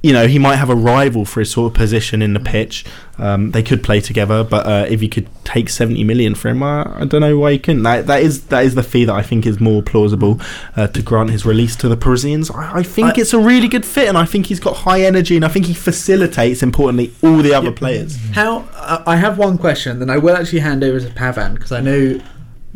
you 0.06 0.14
know 0.14 0.28
he 0.28 0.38
might 0.38 0.58
have 0.58 0.70
a 0.70 0.76
rival 0.76 1.26
for 1.26 1.40
his 1.40 1.50
sort 1.52 1.72
of 1.72 1.76
position 1.78 2.22
in 2.22 2.34
the 2.34 2.40
pitch. 2.40 2.86
Um, 3.18 3.52
they 3.52 3.64
could 3.64 3.82
play 3.82 4.02
together, 4.02 4.44
but 4.44 4.66
uh, 4.68 4.86
if 4.90 5.02
you 5.02 5.10
could 5.10 5.28
take 5.46 5.68
seventy 5.70 6.04
million 6.04 6.36
for 6.36 6.50
him, 6.50 6.62
uh, 6.62 6.84
I 7.02 7.06
don't 7.06 7.22
know 7.22 7.38
why 7.40 7.52
you 7.52 7.60
couldn't. 7.60 7.84
That, 7.84 8.06
that 8.08 8.22
is 8.22 8.46
that 8.48 8.66
is 8.66 8.76
the 8.76 8.84
fee 8.84 9.06
that 9.06 9.16
I 9.16 9.24
think 9.24 9.46
is 9.46 9.60
more 9.60 9.82
plausible 9.82 10.40
uh, 10.76 10.88
to 10.88 11.02
grant 11.02 11.30
his 11.32 11.46
release 11.46 11.76
to 11.78 11.88
the 11.90 11.98
Parisians. 11.98 12.52
I, 12.52 12.80
I 12.80 12.84
think 12.84 13.18
I- 13.18 13.22
it's 13.22 13.34
a 13.34 13.40
really 13.40 13.68
good 13.68 13.86
fit, 13.86 14.08
and 14.10 14.18
I 14.18 14.26
think 14.26 14.46
he's 14.48 14.60
got 14.60 14.76
high 14.78 15.02
energy, 15.02 15.36
and 15.36 15.44
I 15.46 15.48
think 15.48 15.66
he 15.66 15.74
facilitates, 15.74 16.62
importantly, 16.62 17.12
all 17.24 17.38
the 17.38 17.54
other 17.54 17.72
players. 17.72 18.18
How 18.34 18.60
uh, 18.76 19.02
I 19.08 19.16
have 19.16 19.38
one 19.40 19.58
question, 19.58 20.00
then 20.00 20.10
I 20.10 20.18
will 20.18 20.36
actually 20.36 20.60
hand 20.60 20.84
over 20.84 21.00
to 21.00 21.08
Pavan 21.08 21.54
because 21.56 21.72
I 21.72 21.82
know 21.82 22.20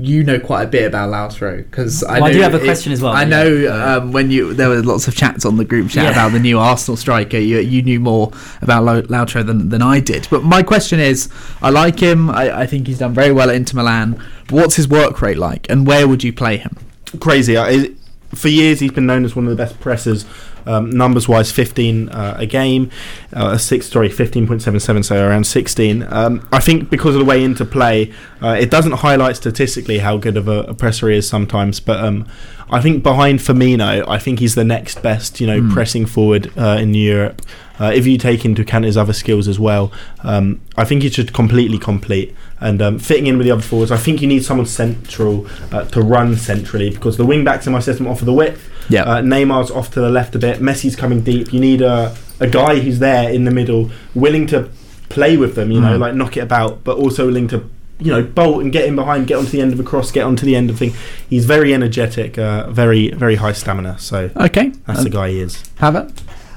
you 0.02 0.24
know 0.24 0.40
quite 0.40 0.64
a 0.64 0.68
bit 0.68 0.86
about 0.88 1.10
Lautaro. 1.10 1.58
Because 1.58 2.04
I, 2.06 2.20
Well, 2.22 2.30
I 2.30 2.34
do 2.34 2.40
have 2.42 2.54
a 2.54 2.58
it- 2.58 2.64
question 2.64 2.94
as 2.94 3.02
well, 3.02 3.12
I 3.12 3.24
yeah. 3.24 3.28
know 3.28 3.98
um, 3.98 4.12
when 4.14 4.32
you 4.32 4.54
there 4.54 4.70
were 4.70 4.82
lots 4.82 5.08
of 5.10 5.16
chats 5.16 5.44
on 5.46 5.58
the 5.58 5.66
group 5.66 5.90
chat 5.90 6.06
Yeah. 6.06 6.12
about 6.12 6.32
the 6.32 6.40
new 6.40 6.58
Arsenal 6.58 6.96
striker. 6.98 7.38
You 7.38 7.60
you 7.60 7.82
knew 7.82 8.00
more 8.00 8.32
about 8.62 8.84
Lau- 8.86 9.26
than 9.44 9.70
than 9.70 9.82
I 9.82 10.00
did. 10.00 10.28
But 10.32 10.44
my 10.44 10.64
question 10.64 11.00
is, 11.00 11.28
I 11.62 11.70
like 11.70 12.00
him. 12.00 12.30
I, 12.30 12.62
I 12.62 12.66
think 12.66 12.88
he's 12.88 13.00
done 13.00 13.14
very 13.14 13.32
well 13.34 13.50
at 13.50 13.56
Inter 13.56 13.76
Milan. 13.78 14.14
But 14.48 14.56
what's 14.56 14.76
his 14.76 14.88
work 14.88 15.22
rate 15.22 15.38
like, 15.38 15.70
and 15.70 15.86
where 15.86 16.08
would 16.08 16.24
you 16.24 16.32
play 16.34 16.58
him? 16.58 16.78
crazy. 17.20 17.58
I, 17.58 17.90
for 18.36 18.48
years, 18.50 18.80
he's 18.80 18.92
been 18.92 19.08
known 19.08 19.26
as 19.26 19.36
one 19.36 19.46
of 19.46 19.50
the 19.50 19.56
best 19.58 19.80
pressers, 19.80 20.26
um, 20.70 20.90
numbers 20.90 21.28
wise, 21.28 21.52
15 21.52 22.10
uh, 22.10 22.36
a 22.38 22.46
game, 22.46 22.90
uh, 23.34 23.58
six 23.58 23.88
sorry, 23.88 24.10
15.77, 24.10 25.04
so 25.06 25.28
around 25.28 25.46
16. 25.46 26.06
Um, 26.10 26.48
I 26.52 26.60
think 26.60 26.90
because 26.90 27.16
of 27.16 27.20
the 27.20 27.26
way 27.26 27.44
Inter 27.44 27.66
play, 27.66 28.14
uh, 28.42 28.56
it 28.60 28.70
doesn't 28.70 28.94
highlight 29.08 29.36
statistically 29.36 30.00
how 30.00 30.18
good 30.18 30.38
of 30.38 30.48
a, 30.48 30.60
a 30.64 30.74
presser 30.74 31.10
he 31.10 31.18
is 31.18 31.28
sometimes, 31.28 31.80
but 31.80 32.04
um, 32.04 32.28
I 32.72 32.82
think 32.82 33.02
behind 33.04 33.40
Firmino, 33.40 34.08
I 34.08 34.20
think 34.20 34.40
he's 34.40 34.56
the 34.56 34.64
next 34.64 35.02
best, 35.02 35.40
you 35.42 35.48
know, 35.48 35.60
Mm. 35.60 35.74
pressing 35.74 36.06
forward 36.06 36.52
uh, 36.58 36.78
in 36.80 36.94
Europe. 36.94 37.42
Uh, 37.80 37.92
if 37.94 38.06
you 38.06 38.18
take 38.18 38.46
into 38.46 38.62
account 38.62 38.86
his 38.86 38.96
other 38.98 39.14
skills 39.14 39.48
as 39.48 39.58
well, 39.60 39.92
um, 40.24 40.60
I 40.78 40.86
think 40.86 41.02
he 41.04 41.10
should 41.10 41.34
completely 41.34 41.78
complete 41.80 42.36
and 42.60 42.82
um, 42.82 43.00
fitting 43.00 43.28
in 43.28 43.38
with 43.38 43.46
the 43.48 43.52
other 43.52 43.62
forwards. 43.62 43.92
I 43.92 43.98
think 43.98 44.22
you 44.22 44.28
need 44.28 44.44
someone 44.46 44.68
central 44.68 45.48
uh, 45.72 45.84
to 45.86 46.02
run 46.02 46.36
centrally 46.38 46.90
because 46.90 47.18
the 47.18 47.26
wing 47.26 47.44
backs 47.44 47.66
in 47.68 47.74
my 47.74 47.80
system 47.80 48.06
offer 48.08 48.26
the 48.26 48.34
width. 48.34 48.70
Yeah. 48.90 49.04
Uh, 49.04 49.22
Neymar's 49.22 49.72
off 49.72 49.92
to 49.94 50.02
the 50.02 50.10
left 50.10 50.36
a 50.36 50.40
bit. 50.40 50.60
Messi's 50.60 50.96
coming 50.96 51.22
deep. 51.22 51.54
You 51.54 51.60
need 51.60 51.82
a, 51.82 52.16
a 52.40 52.48
guy 52.48 52.80
who's 52.80 53.00
there 53.00 53.30
in 53.30 53.46
the 53.46 53.52
middle, 53.52 53.92
willing 54.16 54.48
to 54.48 54.70
play 55.10 55.38
with 55.38 55.56
them. 55.56 55.72
You 55.72 55.80
know, 55.82 55.96
Mm. 55.98 56.00
like 56.00 56.16
knock 56.16 56.38
it 56.38 56.42
about, 56.42 56.84
but 56.84 56.98
also 56.98 57.26
willing 57.28 57.48
to. 57.50 57.70
You 58.02 58.14
know, 58.14 58.24
bolt 58.24 58.64
and 58.64 58.72
get 58.72 58.86
in 58.86 58.96
behind, 58.96 59.28
get 59.28 59.38
onto 59.40 59.52
the 59.52 59.60
end 59.60 59.74
of 59.74 59.80
a 59.82 59.84
cross, 59.84 60.10
get 60.10 60.24
onto 60.24 60.46
the 60.46 60.56
end 60.56 60.70
of 60.70 60.78
thing. 60.78 60.94
He's 61.30 61.44
very 61.46 61.74
energetic, 61.74 62.38
uh, 62.38 62.70
very 62.72 63.10
very 63.12 63.36
high 63.36 63.52
stamina. 63.52 64.00
So 64.00 64.30
Okay, 64.38 64.70
that's 64.88 65.04
the 65.04 65.10
guy 65.10 65.32
he 65.32 65.42
is. 65.42 65.62
Pavan. 65.78 66.10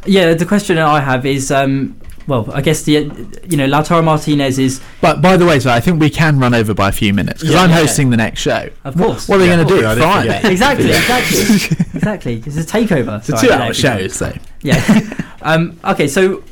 Yeah, 0.06 0.34
the 0.34 0.46
question 0.46 0.78
I 0.78 1.00
have 1.00 1.26
is, 1.26 1.50
um, 1.50 1.96
well, 2.26 2.48
I 2.52 2.60
guess 2.60 2.82
the 2.82 2.92
you 3.48 3.56
know 3.56 3.66
Lautaro 3.66 4.02
Martinez 4.02 4.58
is 4.58 4.80
But 5.00 5.20
by 5.22 5.36
the 5.36 5.44
way, 5.46 5.58
so 5.60 5.70
I 5.70 5.80
think 5.80 6.00
we 6.00 6.10
can 6.10 6.38
run 6.38 6.54
over 6.54 6.74
by 6.74 6.88
a 6.88 6.92
few 6.92 7.12
minutes 7.12 7.40
because 7.40 7.54
Yeah. 7.54 7.62
I'm 7.62 7.70
Yeah. 7.70 7.76
hosting 7.76 8.10
the 8.10 8.16
next 8.16 8.40
show. 8.40 8.68
of 8.84 8.96
course. 8.96 9.28
What 9.28 9.36
are 9.36 9.38
they 9.40 9.46
going 9.46 9.66
to 9.66 9.74
do? 9.74 9.80
yeah, 9.80 9.94
Friday. 9.94 10.36
forget. 10.36 10.52
exactly, 10.52 10.90
exactly, 10.90 11.86
exactly. 11.94 12.42
It's 12.46 12.56
a 12.56 12.64
takeover. 12.64 13.18
It's 13.18 13.28
a 13.28 13.36
two-hour 13.46 13.74
show, 13.74 14.06
so 14.08 14.32
Yeah. 14.62 15.24
um, 15.42 15.78
okay, 15.84 16.06
so 16.08 16.42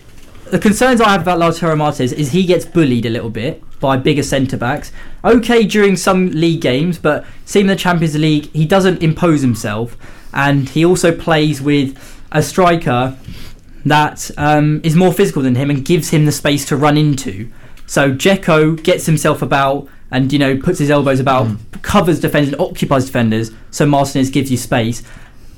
the 0.51 0.59
concerns 0.59 1.01
I 1.01 1.11
have 1.11 1.23
about 1.23 1.39
Lautaro 1.39 1.77
Martinez 1.77 2.12
is 2.12 2.33
he 2.33 2.45
gets 2.45 2.64
bullied 2.64 3.07
a 3.07 3.11
little 3.11 3.31
bit 3.31 3.62
by 3.79 3.97
bigger 3.97 4.23
centre 4.23 4.57
backs. 4.57 4.91
Okay, 5.25 5.64
during 5.64 5.97
some 5.97 6.31
league 6.33 6.61
games, 6.61 6.99
but 6.99 7.25
seeing 7.45 7.66
the 7.68 7.77
Champions 7.77 8.16
League, 8.16 8.51
he 8.53 8.66
doesn't 8.66 9.03
impose 9.03 9.41
himself, 9.43 9.97
and 10.35 10.68
he 10.71 10.85
also 10.85 11.16
plays 11.16 11.62
with 11.62 11.97
a 12.33 12.43
striker 12.43 13.16
that 13.85 14.31
um, 14.37 14.81
is 14.85 14.95
more 14.97 15.12
physical 15.12 15.43
than 15.43 15.55
him 15.55 15.70
and 15.70 15.85
gives 15.85 16.11
him 16.11 16.26
the 16.26 16.33
space 16.33 16.64
to 16.66 16.76
run 16.76 16.97
into. 16.97 17.51
So 17.87 18.12
Dzeko 18.12 18.83
gets 18.83 19.07
himself 19.07 19.43
about 19.43 19.89
and 20.11 20.33
you 20.33 20.39
know 20.39 20.57
puts 20.59 20.78
his 20.78 20.91
elbows 20.91 21.20
about, 21.20 21.49
covers 21.83 22.20
defenders, 22.20 22.53
and 22.53 22.61
occupies 22.61 23.07
defenders. 23.07 23.53
So 23.70 23.87
Martinez 23.87 24.31
gives 24.31 24.51
you 24.51 24.57
space. 24.57 25.03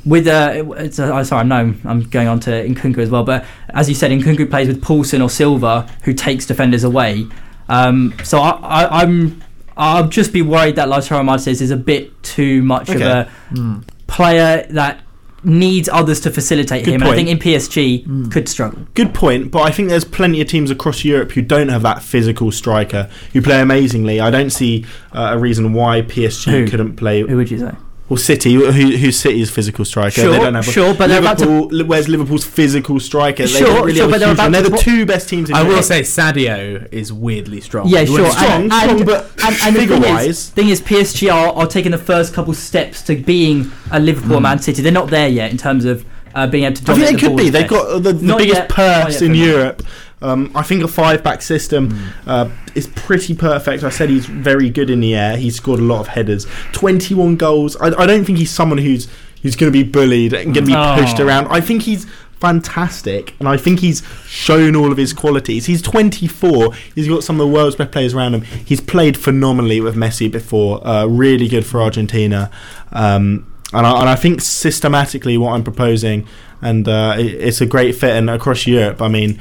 With 0.05 0.27
uh, 0.27 0.65
it's 0.79 0.99
a, 0.99 1.13
I'm 1.13 1.25
sorry, 1.25 1.41
I 1.41 1.45
know 1.45 1.75
I'm 1.85 2.03
going 2.11 2.27
on 2.29 2.41
to 2.41 2.51
Nkunku 2.51 2.99
as 2.99 3.09
well, 3.11 3.23
but 3.25 3.45
as 3.71 3.89
you 3.89 3.95
said, 3.95 4.11
Nkunku 4.11 4.51
plays 4.51 4.67
with 4.69 4.83
Poulsen 4.83 5.23
or 5.23 5.31
Silva, 5.31 5.89
who 6.03 6.13
takes 6.13 6.45
defenders 6.45 6.85
away. 6.85 7.27
Um, 7.69 8.13
so 8.25 8.41
I, 8.41 8.51
I, 8.51 9.03
I'm 9.03 9.43
I'll 9.77 10.09
just 10.09 10.33
be 10.33 10.43
worried 10.43 10.77
that 10.77 10.89
Lautaro 10.89 11.25
Martinez 11.25 11.63
is 11.63 11.71
a 11.71 11.77
bit 11.77 12.23
too 12.23 12.63
much 12.63 12.89
of 12.91 12.97
Okay. 12.97 13.31
a 13.55 13.81
player 14.07 14.67
that 14.71 15.01
needs 15.45 15.89
others 15.89 16.21
to 16.21 16.31
facilitate 16.31 16.85
Good 16.85 16.95
him. 16.95 17.03
I 17.03 17.15
think 17.15 17.29
in 17.29 17.39
PSG 17.39 18.31
could 18.33 18.49
struggle. 18.49 18.87
Good 18.95 19.15
point, 19.15 19.51
but 19.51 19.63
I 19.63 19.71
think 19.71 19.89
there's 19.89 20.05
plenty 20.05 20.41
of 20.41 20.49
teams 20.49 20.71
across 20.71 21.05
Europe 21.05 21.33
who 21.33 21.43
don't 21.43 21.69
have 21.69 21.83
that 21.83 22.03
physical 22.03 22.53
striker 22.53 23.11
who 23.33 23.43
play 23.43 23.61
amazingly. 23.61 24.21
I 24.21 24.31
don't 24.31 24.51
see 24.51 24.85
uh, 25.13 25.33
a 25.33 25.39
reason 25.39 25.73
why 25.73 26.03
PSG 26.03 26.51
Who? 26.51 26.69
couldn't 26.69 26.97
play. 26.97 27.21
Who 27.21 27.37
would 27.37 27.51
you 27.51 27.59
say? 27.59 27.73
Or 28.13 28.19
City, 28.19 28.53
who, 28.53 28.71
who's 28.71 29.19
City's 29.19 29.51
physical 29.51 29.87
striker? 29.87 30.21
Sure, 30.21 30.33
they 30.33 30.39
don't 30.39 30.55
have 30.55 30.67
sure, 30.67 30.93
but 30.95 31.07
they're 31.07 31.21
about 31.21 31.39
to- 31.39 31.47
Liverpool. 31.47 31.87
Where's 31.87 32.09
Liverpool's 32.11 32.45
physical 32.45 33.01
striker? 33.01 33.47
they 33.47 33.61
don't 33.61 33.87
really 33.87 33.97
sure 33.97 34.11
but 34.11 34.19
they're, 34.19 34.29
huge 34.29 34.39
one. 34.39 34.53
They're 34.53 34.63
the 34.63 34.77
two 34.77 35.07
best 35.07 35.31
teams 35.31 35.49
in 35.49 35.57
I 35.57 35.63
will 35.63 35.71
Europe. 35.71 35.85
say 35.85 36.03
Sadio 36.03 36.87
is 36.93 37.11
weirdly 37.11 37.63
strong. 37.63 37.89
Yeah, 37.89 38.05
sure. 38.05 38.23
went 38.23 38.35
strong, 38.35 38.51
and, 38.65 38.73
strong, 38.73 38.97
and, 38.99 39.07
but 39.07 39.31
and, 39.45 39.57
and 39.63 39.75
the 39.77 39.81
thing 39.81 39.89
figure-wise- 39.89 40.27
is, 40.29 40.51
thing 40.51 40.69
is, 40.69 40.83
PSG 40.83 41.33
are, 41.33 41.55
are 41.55 41.67
taking 41.67 41.91
the 41.93 41.97
first 41.99 42.35
couple 42.35 42.53
steps 42.53 43.01
to 43.05 43.17
being 43.17 43.73
a 43.91 43.99
Liverpool 43.99 44.37
or 44.37 44.41
Man 44.43 44.59
City. 44.59 44.83
They're 44.83 44.93
not 44.93 45.09
there 45.09 45.29
yet 45.29 45.51
in 45.51 45.57
terms 45.57 45.87
of 45.87 46.05
uh, 46.35 46.47
being 46.47 46.65
able 46.65 46.77
to. 46.77 46.93
I 46.93 46.95
think 46.95 47.07
they 47.07 47.13
the 47.15 47.19
could 47.29 47.37
be. 47.39 47.49
They've 47.51 47.69
got 47.69 48.03
the, 48.03 48.13
the 48.13 48.37
biggest 48.37 48.59
yet, 48.61 48.69
purse 48.69 49.23
in 49.23 49.33
me. 49.33 49.45
Europe. 49.47 49.83
Um, 50.23 50.51
I 50.55 50.63
think 50.63 50.83
a 50.85 50.89
five-back 50.89 51.43
system 51.43 51.99
uh, 52.27 52.49
is 52.75 52.87
pretty 52.87 53.35
perfect. 53.35 53.83
I 53.83 53.91
said 53.91 54.09
he's 54.09 54.27
very 54.27 54.71
good 54.71 54.89
in 54.91 55.01
the 55.01 55.15
air. 55.15 55.37
He's 55.37 55.57
scored 55.57 55.81
a 55.81 55.83
lot 55.83 56.01
of 56.01 56.09
headers. 56.09 56.47
Twenty-one 56.73 57.37
goals. 57.37 57.77
I, 57.77 57.89
I 57.89 58.07
don't 58.07 58.25
think 58.25 58.39
he's 58.39 58.51
someone 58.51 58.79
who's 58.79 59.09
who's 59.43 59.57
going 59.57 59.73
to 59.73 59.77
be 59.77 59.83
bullied 59.83 60.33
and 60.33 60.55
going 60.55 60.67
to 60.67 60.71
be 60.71 60.75
Oh. 60.77 60.97
pushed 60.99 61.19
around. 61.21 61.49
I 61.49 61.61
think 61.61 61.83
he's 61.83 62.07
fantastic, 62.39 63.35
and 63.39 63.49
I 63.49 63.57
think 63.57 63.81
he's 63.81 64.03
shown 64.27 64.75
all 64.77 64.91
of 64.93 64.99
his 64.99 65.13
qualities. 65.13 65.67
He's 65.67 65.81
24. 65.83 66.75
He's 66.95 67.09
got 67.09 67.25
some 67.25 67.41
of 67.41 67.47
the 67.47 67.53
world's 67.53 67.77
best 67.77 67.91
players 67.93 68.15
around 68.15 68.35
him. 68.35 68.43
He's 68.43 68.81
played 68.81 69.17
phenomenally 69.17 69.81
with 69.81 69.95
Messi 69.97 70.31
before. 70.31 70.85
Uh, 70.87 71.07
really 71.07 71.49
good 71.49 71.65
for 71.65 71.81
Argentina. 71.81 72.51
Um, 72.93 73.47
and 73.73 73.87
I, 73.87 74.01
and 74.01 74.09
I 74.09 74.17
think 74.17 74.41
systematically 74.43 75.39
what 75.39 75.53
I'm 75.53 75.65
proposing, 75.65 76.27
and 76.61 76.87
uh, 76.89 77.15
it, 77.19 77.27
it's 77.27 77.61
a 77.61 77.67
great 77.67 77.95
fit. 77.95 78.11
And 78.17 78.29
across 78.29 78.67
Europe, 78.67 79.01
I 79.01 79.09
mean, 79.09 79.41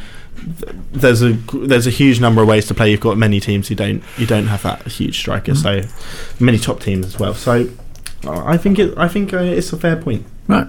there's 0.91 1.21
a 1.21 1.34
there's 1.53 1.88
a 1.88 1.91
huge 1.91 2.19
number 2.19 2.41
of 2.41 2.47
ways 2.47 2.67
to 2.67 2.73
play. 2.73 2.91
You've 2.91 2.99
got 2.99 3.17
many 3.17 3.39
teams 3.39 3.67
who 3.67 3.75
don't 3.75 4.03
you 4.17 4.25
don't 4.25 4.47
have 4.47 4.63
that 4.63 4.88
huge 4.88 5.17
striker, 5.19 5.55
so 5.55 5.82
many 6.39 6.57
top 6.57 6.79
teams 6.79 7.05
as 7.05 7.19
well. 7.19 7.34
So 7.34 7.69
I 8.27 8.57
think 8.57 8.79
it 8.79 8.97
I 8.97 9.07
think 9.07 9.34
uh, 9.34 9.38
it's 9.38 9.71
a 9.73 9.77
fair 9.77 9.95
point. 9.95 10.25
Right. 10.47 10.67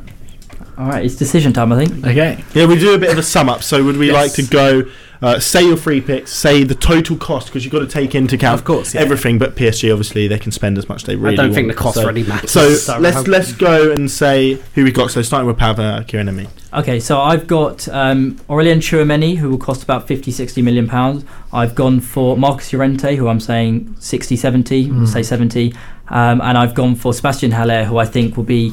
All 0.78 0.88
right, 0.88 1.04
it's 1.04 1.16
decision 1.16 1.52
time. 1.52 1.72
I 1.72 1.84
think. 1.84 2.06
Okay. 2.06 2.42
Yeah, 2.54 2.66
we 2.66 2.78
do 2.78 2.94
a 2.94 2.98
bit 2.98 3.10
of 3.10 3.18
a 3.18 3.22
sum 3.22 3.48
up. 3.48 3.62
So 3.62 3.84
would 3.84 3.96
we 3.96 4.06
Yes. 4.08 4.14
like 4.14 4.32
to 4.34 4.42
go? 4.50 4.90
Uh, 5.20 5.38
say 5.38 5.64
your 5.64 5.76
free 5.76 6.00
picks. 6.00 6.32
Say 6.32 6.64
the 6.64 6.74
total 6.74 7.16
cost 7.16 7.46
because 7.46 7.64
you've 7.64 7.70
got 7.72 7.78
to 7.78 7.86
take 7.86 8.12
into 8.16 8.34
account 8.34 8.58
Of 8.58 8.64
course, 8.64 8.92
yeah. 8.92 9.02
everything. 9.02 9.38
But 9.38 9.54
PSG 9.54 9.92
obviously 9.92 10.26
they 10.26 10.38
can 10.38 10.50
spend 10.50 10.78
as 10.78 10.88
much 10.88 11.02
as 11.02 11.06
they 11.06 11.14
really. 11.14 11.38
I 11.38 11.42
don't 11.42 11.54
think 11.54 11.68
the 11.68 11.74
cost 11.74 11.94
so, 11.94 12.06
really 12.06 12.24
matters. 12.24 12.50
So 12.50 12.98
let's 12.98 13.28
let's 13.28 13.52
go 13.52 13.92
and 13.92 14.10
say 14.10 14.54
who 14.74 14.82
we 14.82 14.90
got. 14.90 15.12
So 15.12 15.22
starting 15.22 15.46
with 15.46 15.58
Pava, 15.58 16.04
Kieran, 16.08 16.26
and 16.28 16.36
me. 16.36 16.48
Okay, 16.74 16.98
so 16.98 17.20
I've 17.20 17.46
got 17.46 17.86
um, 17.88 18.36
Aurelien 18.48 18.78
Chouameni, 18.78 19.36
who 19.36 19.50
will 19.50 19.58
cost 19.58 19.82
about 19.82 20.08
50, 20.08 20.30
60 20.32 20.62
million 20.62 20.88
pounds. 20.88 21.24
I've 21.52 21.74
gone 21.74 22.00
for 22.00 22.36
Marcos 22.36 22.72
Llorente, 22.72 23.14
who 23.14 23.28
I'm 23.28 23.40
saying 23.40 23.94
60, 24.00 24.36
70, 24.36 24.90
we'll 24.90 25.06
say 25.06 25.22
70. 25.22 25.74
Um, 26.08 26.40
and 26.40 26.56
I've 26.56 26.74
gone 26.74 26.94
for 26.94 27.12
Sebastian 27.12 27.50
Haller, 27.50 27.84
who 27.84 27.98
I 27.98 28.06
think 28.06 28.38
will 28.38 28.44
be, 28.44 28.72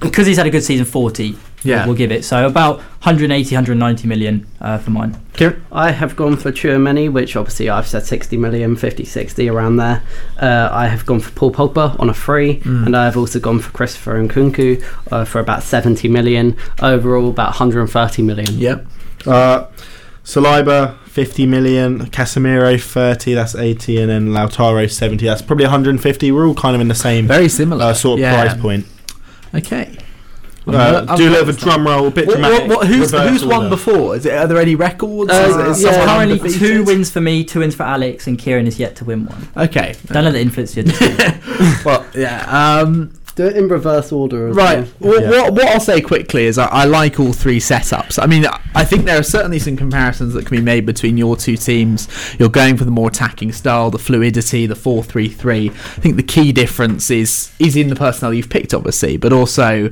because 0.00 0.26
he's 0.26 0.36
had 0.36 0.46
a 0.46 0.50
good 0.50 0.64
season, 0.64 0.84
40. 0.86 1.36
Yeah. 1.62 1.78
We'll, 1.78 1.86
we'll 1.88 1.96
give 1.96 2.12
it. 2.12 2.24
So 2.26 2.46
about 2.46 2.76
180, 2.78 3.54
190 3.54 4.06
million 4.06 4.46
uh, 4.60 4.76
for 4.76 4.90
mine. 4.90 5.18
Kieran. 5.32 5.64
I 5.72 5.92
have 5.92 6.14
gone 6.14 6.36
for 6.36 6.52
Chouameni, 6.52 7.10
which 7.10 7.36
obviously 7.36 7.70
I've 7.70 7.86
said 7.86 8.04
60 8.04 8.36
million, 8.36 8.76
50, 8.76 9.04
60 9.06 9.48
around 9.48 9.76
there. 9.76 10.02
Uh, 10.38 10.68
I 10.70 10.88
have 10.88 11.06
gone 11.06 11.20
for 11.20 11.30
Paul 11.32 11.52
Pogba 11.52 11.98
on 11.98 12.10
a 12.10 12.14
free, 12.14 12.60
and 12.66 12.94
I 12.94 13.06
have 13.06 13.16
also 13.16 13.40
gone 13.40 13.60
for 13.60 13.70
Christopher 13.72 14.22
Nkunku 14.22 14.84
uh, 15.10 15.24
for 15.24 15.40
about 15.40 15.62
70 15.62 16.06
million. 16.08 16.54
Overall, 16.82 17.30
about 17.30 17.48
130 17.58 18.22
million. 18.22 18.52
Yep. 18.58 18.86
Uh, 19.26 19.66
Saliba, 20.22 20.98
50 21.06 21.46
million. 21.46 22.06
Casemiro, 22.10 22.80
30. 22.80 23.34
That's 23.34 23.54
80. 23.54 24.00
And 24.02 24.10
then 24.10 24.28
Lautaro, 24.28 24.90
70. 24.90 25.24
That's 25.26 25.42
probably 25.42 25.64
150. 25.64 26.30
We're 26.32 26.46
all 26.46 26.54
kind 26.54 26.74
of 26.74 26.80
in 26.80 26.88
the 26.88 26.94
same 26.94 27.26
Very 27.26 27.48
similar. 27.48 27.86
uh, 27.86 27.94
sort 27.94 28.18
of 28.18 28.20
Yeah. 28.20 28.44
price 28.44 28.60
point. 28.60 28.86
Okay. 29.54 29.96
Uh, 30.66 31.04
I'm 31.06 31.18
do 31.18 31.28
a 31.28 31.28
little 31.28 31.44
bit 31.44 31.48
of 31.48 31.48
a 31.50 31.60
drum 31.60 31.86
roll, 31.86 32.06
a 32.06 32.10
bit 32.10 32.26
What, 32.26 32.34
dramatic. 32.36 32.68
what, 32.68 32.78
what, 32.78 32.86
who's 32.86 33.12
reverse 33.12 33.28
who's 33.30 33.44
won 33.44 33.64
order. 33.64 33.68
before? 33.68 34.16
Is 34.16 34.24
it, 34.24 34.32
are 34.32 34.46
there 34.46 34.56
any 34.58 34.74
records? 34.74 35.30
Uh, 35.30 35.34
Is 35.34 35.56
it- 35.56 35.66
is 35.68 35.82
yeah, 35.82 36.06
currently 36.06 36.40
undefeated? 36.40 36.58
two 36.58 36.84
wins 36.84 37.10
for 37.10 37.20
me, 37.20 37.44
two 37.44 37.58
wins 37.60 37.74
for 37.74 37.82
Alex, 37.82 38.26
and 38.26 38.38
Kieran 38.38 38.66
is 38.66 38.78
yet 38.80 38.96
to 38.96 39.04
win 39.04 39.26
one. 39.26 39.46
Okay. 39.58 39.94
Don't 40.06 40.24
let 40.24 40.32
that 40.32 40.40
influence 40.40 40.74
your 40.74 40.84
decision. 40.86 41.40
Well, 41.84 42.06
yeah. 42.14 42.44
Um, 42.80 43.12
Do 43.36 43.46
it 43.46 43.56
in 43.56 43.66
reverse 43.68 44.12
order. 44.12 44.48
As 44.48 44.56
Right. 44.56 44.86
Well. 45.00 45.12
What, 45.12 45.22
Yeah. 45.22 45.30
what, 45.30 45.52
what 45.54 45.66
I'll 45.68 45.80
say 45.80 46.00
quickly 46.00 46.44
is 46.44 46.56
I, 46.56 46.66
I 46.66 46.84
like 46.84 47.18
all 47.18 47.32
three 47.32 47.58
setups. 47.58 48.22
I 48.22 48.26
mean, 48.26 48.46
I 48.74 48.84
think 48.84 49.06
there 49.06 49.18
are 49.18 49.24
certainly 49.24 49.58
some 49.58 49.76
comparisons 49.76 50.34
that 50.34 50.46
can 50.46 50.56
be 50.56 50.62
made 50.62 50.86
between 50.86 51.16
your 51.16 51.36
two 51.36 51.56
teams. 51.56 52.08
You're 52.38 52.48
going 52.48 52.76
for 52.76 52.84
the 52.84 52.92
more 52.92 53.08
attacking 53.08 53.50
style, 53.52 53.90
the 53.90 53.98
fluidity, 53.98 54.66
the 54.66 54.76
four-three-three. 54.76 55.70
I 55.70 56.00
think 56.00 56.16
the 56.16 56.22
key 56.22 56.52
difference 56.52 57.10
is 57.10 57.50
is 57.58 57.74
in 57.76 57.88
the 57.88 57.96
personnel 57.96 58.32
you've 58.32 58.50
picked, 58.50 58.72
obviously, 58.72 59.16
but 59.16 59.32
also 59.32 59.88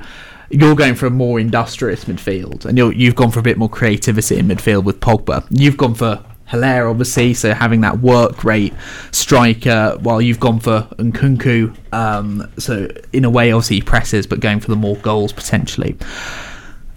you're 0.50 0.76
going 0.76 0.94
for 0.94 1.06
a 1.06 1.10
more 1.10 1.40
industrious 1.40 2.04
midfield, 2.04 2.64
and 2.66 2.76
you're, 2.76 2.92
you've 2.92 3.16
gone 3.16 3.30
for 3.30 3.40
a 3.40 3.42
bit 3.42 3.56
more 3.58 3.70
creativity 3.70 4.38
in 4.38 4.46
midfield 4.48 4.84
with 4.84 5.00
Pogba. 5.00 5.44
You've 5.50 5.78
gone 5.78 5.94
for 5.94 6.22
Haller, 6.52 6.86
obviously, 6.86 7.34
so 7.34 7.54
having 7.54 7.80
that 7.80 8.00
work 8.00 8.44
rate 8.44 8.74
striker, 9.10 9.98
while 10.00 10.20
you've 10.20 10.38
gone 10.38 10.60
for 10.60 10.86
Nkunku. 10.98 11.74
Um, 11.92 12.48
so 12.58 12.88
in 13.12 13.24
a 13.24 13.30
way, 13.30 13.50
obviously 13.52 13.76
he 13.76 13.82
presses, 13.82 14.26
but 14.26 14.40
going 14.40 14.60
for 14.60 14.68
the 14.68 14.76
more 14.76 14.96
goals 14.96 15.32
potentially. 15.32 15.96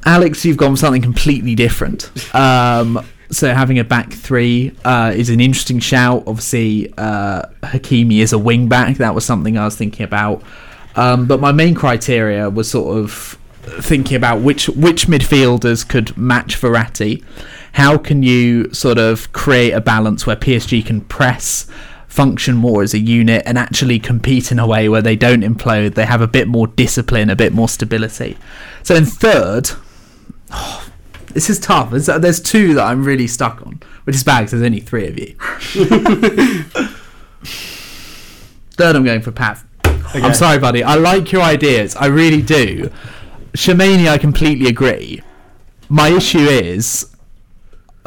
Alex, 0.05 0.45
you've 0.45 0.57
gone 0.57 0.73
for 0.73 0.77
something 0.77 1.01
completely 1.01 1.55
different. 1.55 2.11
Um, 2.35 3.03
so 3.31 3.53
having 3.53 3.79
a 3.79 3.83
back 3.83 4.11
three 4.11 4.75
uh, 4.83 5.13
is 5.15 5.29
an 5.29 5.39
interesting 5.39 5.79
shout. 5.79 6.23
Obviously, 6.27 6.93
uh, 6.97 7.43
Hakimi 7.63 8.19
is 8.19 8.33
a 8.33 8.37
wing 8.37 8.67
back. 8.67 8.97
That 8.97 9.15
was 9.15 9.25
something 9.25 9.57
I 9.57 9.65
was 9.65 9.75
thinking 9.75 10.03
about. 10.03 10.43
Um, 10.95 11.25
but 11.25 11.39
my 11.39 11.51
main 11.51 11.75
criteria 11.75 12.49
was 12.49 12.69
sort 12.69 12.97
of 12.97 13.37
thinking 13.81 14.15
about 14.15 14.41
which 14.41 14.69
which 14.69 15.07
midfielders 15.07 15.87
could 15.87 16.15
match 16.15 16.59
Verratti. 16.59 17.23
How 17.75 17.97
can 17.97 18.23
you 18.23 18.73
sort 18.73 18.97
of 18.97 19.33
create 19.33 19.71
a 19.71 19.81
balance 19.81 20.25
where 20.25 20.37
PSG 20.37 20.85
can 20.85 21.01
press, 21.01 21.67
function 22.07 22.55
more 22.55 22.83
as 22.83 22.93
a 22.93 22.99
unit, 22.99 23.43
and 23.45 23.57
actually 23.57 23.99
compete 23.99 24.49
in 24.49 24.59
a 24.59 24.65
way 24.65 24.87
where 24.87 25.01
they 25.01 25.17
don't 25.17 25.41
implode? 25.41 25.95
They 25.95 26.05
have 26.05 26.21
a 26.21 26.27
bit 26.27 26.47
more 26.47 26.67
discipline, 26.67 27.29
a 27.29 27.35
bit 27.35 27.51
more 27.51 27.67
stability. 27.67 28.37
So 28.81 28.95
in 28.95 29.03
third, 29.03 29.71
oh, 30.51 30.87
this 31.33 31.49
is 31.49 31.59
tough. 31.59 31.91
There's, 31.91 32.07
uh, 32.07 32.17
there's 32.17 32.39
two 32.39 32.75
that 32.75 32.85
I'm 32.85 33.03
really 33.03 33.27
stuck 33.27 33.61
on, 33.67 33.81
which 34.05 34.15
is 34.15 34.23
bad 34.23 34.45
because 34.45 34.51
there's 34.51 34.63
only 34.63 34.79
three 34.79 35.07
of 35.07 35.19
you. 35.19 35.35
Third, 38.77 38.95
I'm 38.95 39.03
going 39.03 39.21
for 39.21 39.33
Pav. 39.33 39.65
I'm 40.13 40.33
sorry, 40.33 40.59
buddy. 40.59 40.81
I 40.81 40.95
like 40.95 41.29
your 41.33 41.41
ideas. 41.41 41.93
I 41.97 42.05
really 42.05 42.41
do. 42.41 42.89
Chouameni, 43.51 44.07
I 44.07 44.17
completely 44.17 44.69
agree. 44.69 45.21
My 45.89 46.07
issue 46.07 46.39
is, 46.39 47.14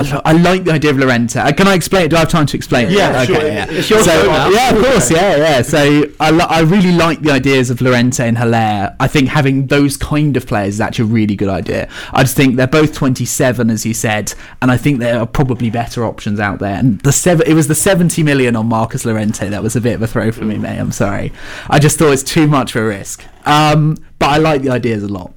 I 0.01 0.33
like 0.33 0.65
the 0.65 0.73
idea 0.73 0.91
of 0.91 0.99
Llorente. 0.99 1.39
Uh, 1.41 1.53
Can 1.53 1.67
I 1.67 1.75
explain 1.75 2.05
it? 2.07 2.09
Do 2.11 2.17
I 2.17 2.21
have 2.21 2.29
time 2.29 2.47
to 2.47 2.57
explain 2.57 2.87
it? 2.87 2.93
Yeah, 2.93 3.23
okay, 3.23 3.35
sure. 3.35 3.47
yeah. 3.47 3.67
It's 3.69 3.91
your 3.91 4.03
so, 4.03 4.11
show. 4.11 4.49
Yeah, 4.51 4.75
of 4.75 4.85
course, 4.85 5.11
yeah, 5.11 5.37
yeah. 5.37 5.63
So 5.63 6.05
I, 6.21 6.31
li- 6.31 6.47
I 6.49 6.61
really 6.61 6.93
like 6.93 7.21
the 7.23 7.33
ideas 7.33 7.71
of 7.71 7.81
Llorente 7.81 8.27
and 8.27 8.39
Haller. 8.39 8.95
I 9.01 9.09
think 9.09 9.29
having 9.29 9.67
those 9.67 9.97
kind 9.97 10.37
of 10.37 10.47
players 10.47 10.75
is 10.75 10.81
actually 10.81 11.11
a 11.11 11.15
really 11.15 11.35
good 11.37 11.49
idea. 11.49 11.89
I 12.13 12.23
just 12.23 12.37
think 12.37 12.57
they're 12.57 12.67
both 12.67 12.95
27, 12.95 13.71
as 13.71 13.85
you 13.85 13.95
said, 13.95 14.35
and 14.63 14.71
I 14.71 14.77
think 14.77 15.01
there 15.01 15.19
are 15.19 15.27
probably 15.27 15.71
better 15.71 16.05
options 16.05 16.39
out 16.39 16.61
there. 16.61 16.77
And 16.77 17.01
the 17.01 17.13
seven, 17.13 17.47
it 17.49 17.55
was 17.55 17.67
the 17.67 17.75
70 17.75 18.23
million 18.23 18.55
on 18.55 18.67
Marcos 18.67 19.05
Llorente 19.05 19.49
that 19.49 19.63
was 19.63 19.75
a 19.75 19.81
bit 19.81 19.95
of 19.97 20.03
a 20.03 20.07
throw 20.07 20.31
for 20.31 20.45
me, 20.45 20.59
mate. 20.59 20.79
I'm 20.79 20.93
sorry. 20.93 21.33
I 21.69 21.79
just 21.79 21.99
thought 21.99 22.13
it's 22.13 22.23
too 22.23 22.47
much 22.47 22.77
of 22.77 22.83
a 22.83 22.87
risk. 22.87 23.25
Um, 23.47 23.97
but 24.19 24.31
I 24.31 24.37
like 24.37 24.63
the 24.63 24.71
ideas 24.71 25.03
a 25.03 25.09
lot. 25.09 25.33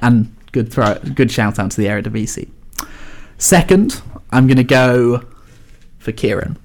And 0.00 0.34
good 0.52 0.72
throw, 0.72 0.94
good 1.14 1.30
shout 1.32 1.58
out 1.58 1.72
to 1.72 1.76
the 1.80 1.86
Eredivisie. 1.86 2.48
Second, 3.38 4.02
I'm 4.30 4.46
going 4.46 4.56
to 4.56 4.64
go 4.64 5.22
for 5.98 6.12
Kieran. 6.12 6.58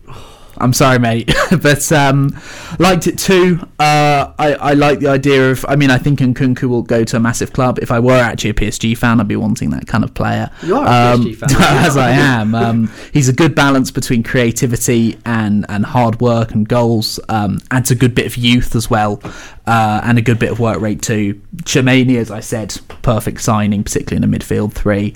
I'm 0.58 0.72
sorry, 0.72 1.00
mate, 1.00 1.34
but 1.64 1.92
um, 1.92 2.40
liked 2.78 3.08
it 3.08 3.18
too. 3.18 3.60
Uh, 3.80 4.32
I, 4.38 4.54
I 4.54 4.74
like 4.74 5.00
the 5.00 5.08
idea 5.10 5.50
of. 5.52 5.66
I 5.68 5.76
mean, 5.76 5.90
I 5.90 5.98
think 5.98 6.20
Nkunku 6.20 6.64
will 6.70 6.84
go 6.84 7.04
to 7.04 7.18
a 7.18 7.20
massive 7.20 7.54
club. 7.54 7.80
If 7.82 7.90
I 7.92 8.00
were 8.00 8.14
actually 8.14 8.52
a 8.52 8.54
PSG 8.54 8.96
fan, 8.96 9.20
I'd 9.20 9.28
be 9.28 9.36
wanting 9.36 9.72
that 9.72 9.88
kind 9.88 10.04
of 10.04 10.14
player. 10.14 10.52
You 10.62 10.78
are 10.78 10.86
a 10.86 11.16
Um, 11.16 11.26
PSG 11.26 11.36
fan. 11.38 11.50
as 11.60 11.98
I 11.98 12.12
am. 12.12 12.54
Um, 12.54 12.92
he's 13.12 13.28
a 13.30 13.34
good 13.34 13.56
balance 13.56 13.90
between 13.90 14.22
creativity 14.22 15.18
and, 15.26 15.66
and 15.70 15.86
hard 15.86 16.22
work 16.22 16.52
and 16.52 16.70
goals. 16.70 17.20
Um, 17.30 17.60
adds 17.72 17.90
a 17.90 17.96
good 17.96 18.14
bit 18.14 18.28
of 18.28 18.38
youth 18.38 18.76
as 18.76 18.90
well, 18.92 19.20
uh, 19.66 20.02
and 20.04 20.20
a 20.20 20.22
good 20.22 20.38
bit 20.38 20.52
of 20.52 20.60
work 20.60 20.80
rate 20.80 21.02
too. 21.02 21.42
Chouameni, 21.64 22.18
as 22.18 22.30
I 22.30 22.42
said, 22.42 22.80
perfect 23.02 23.42
signing, 23.42 23.84
particularly 23.84 24.24
in 24.24 24.34
a 24.34 24.38
midfield 24.38 24.74
three. 24.74 25.16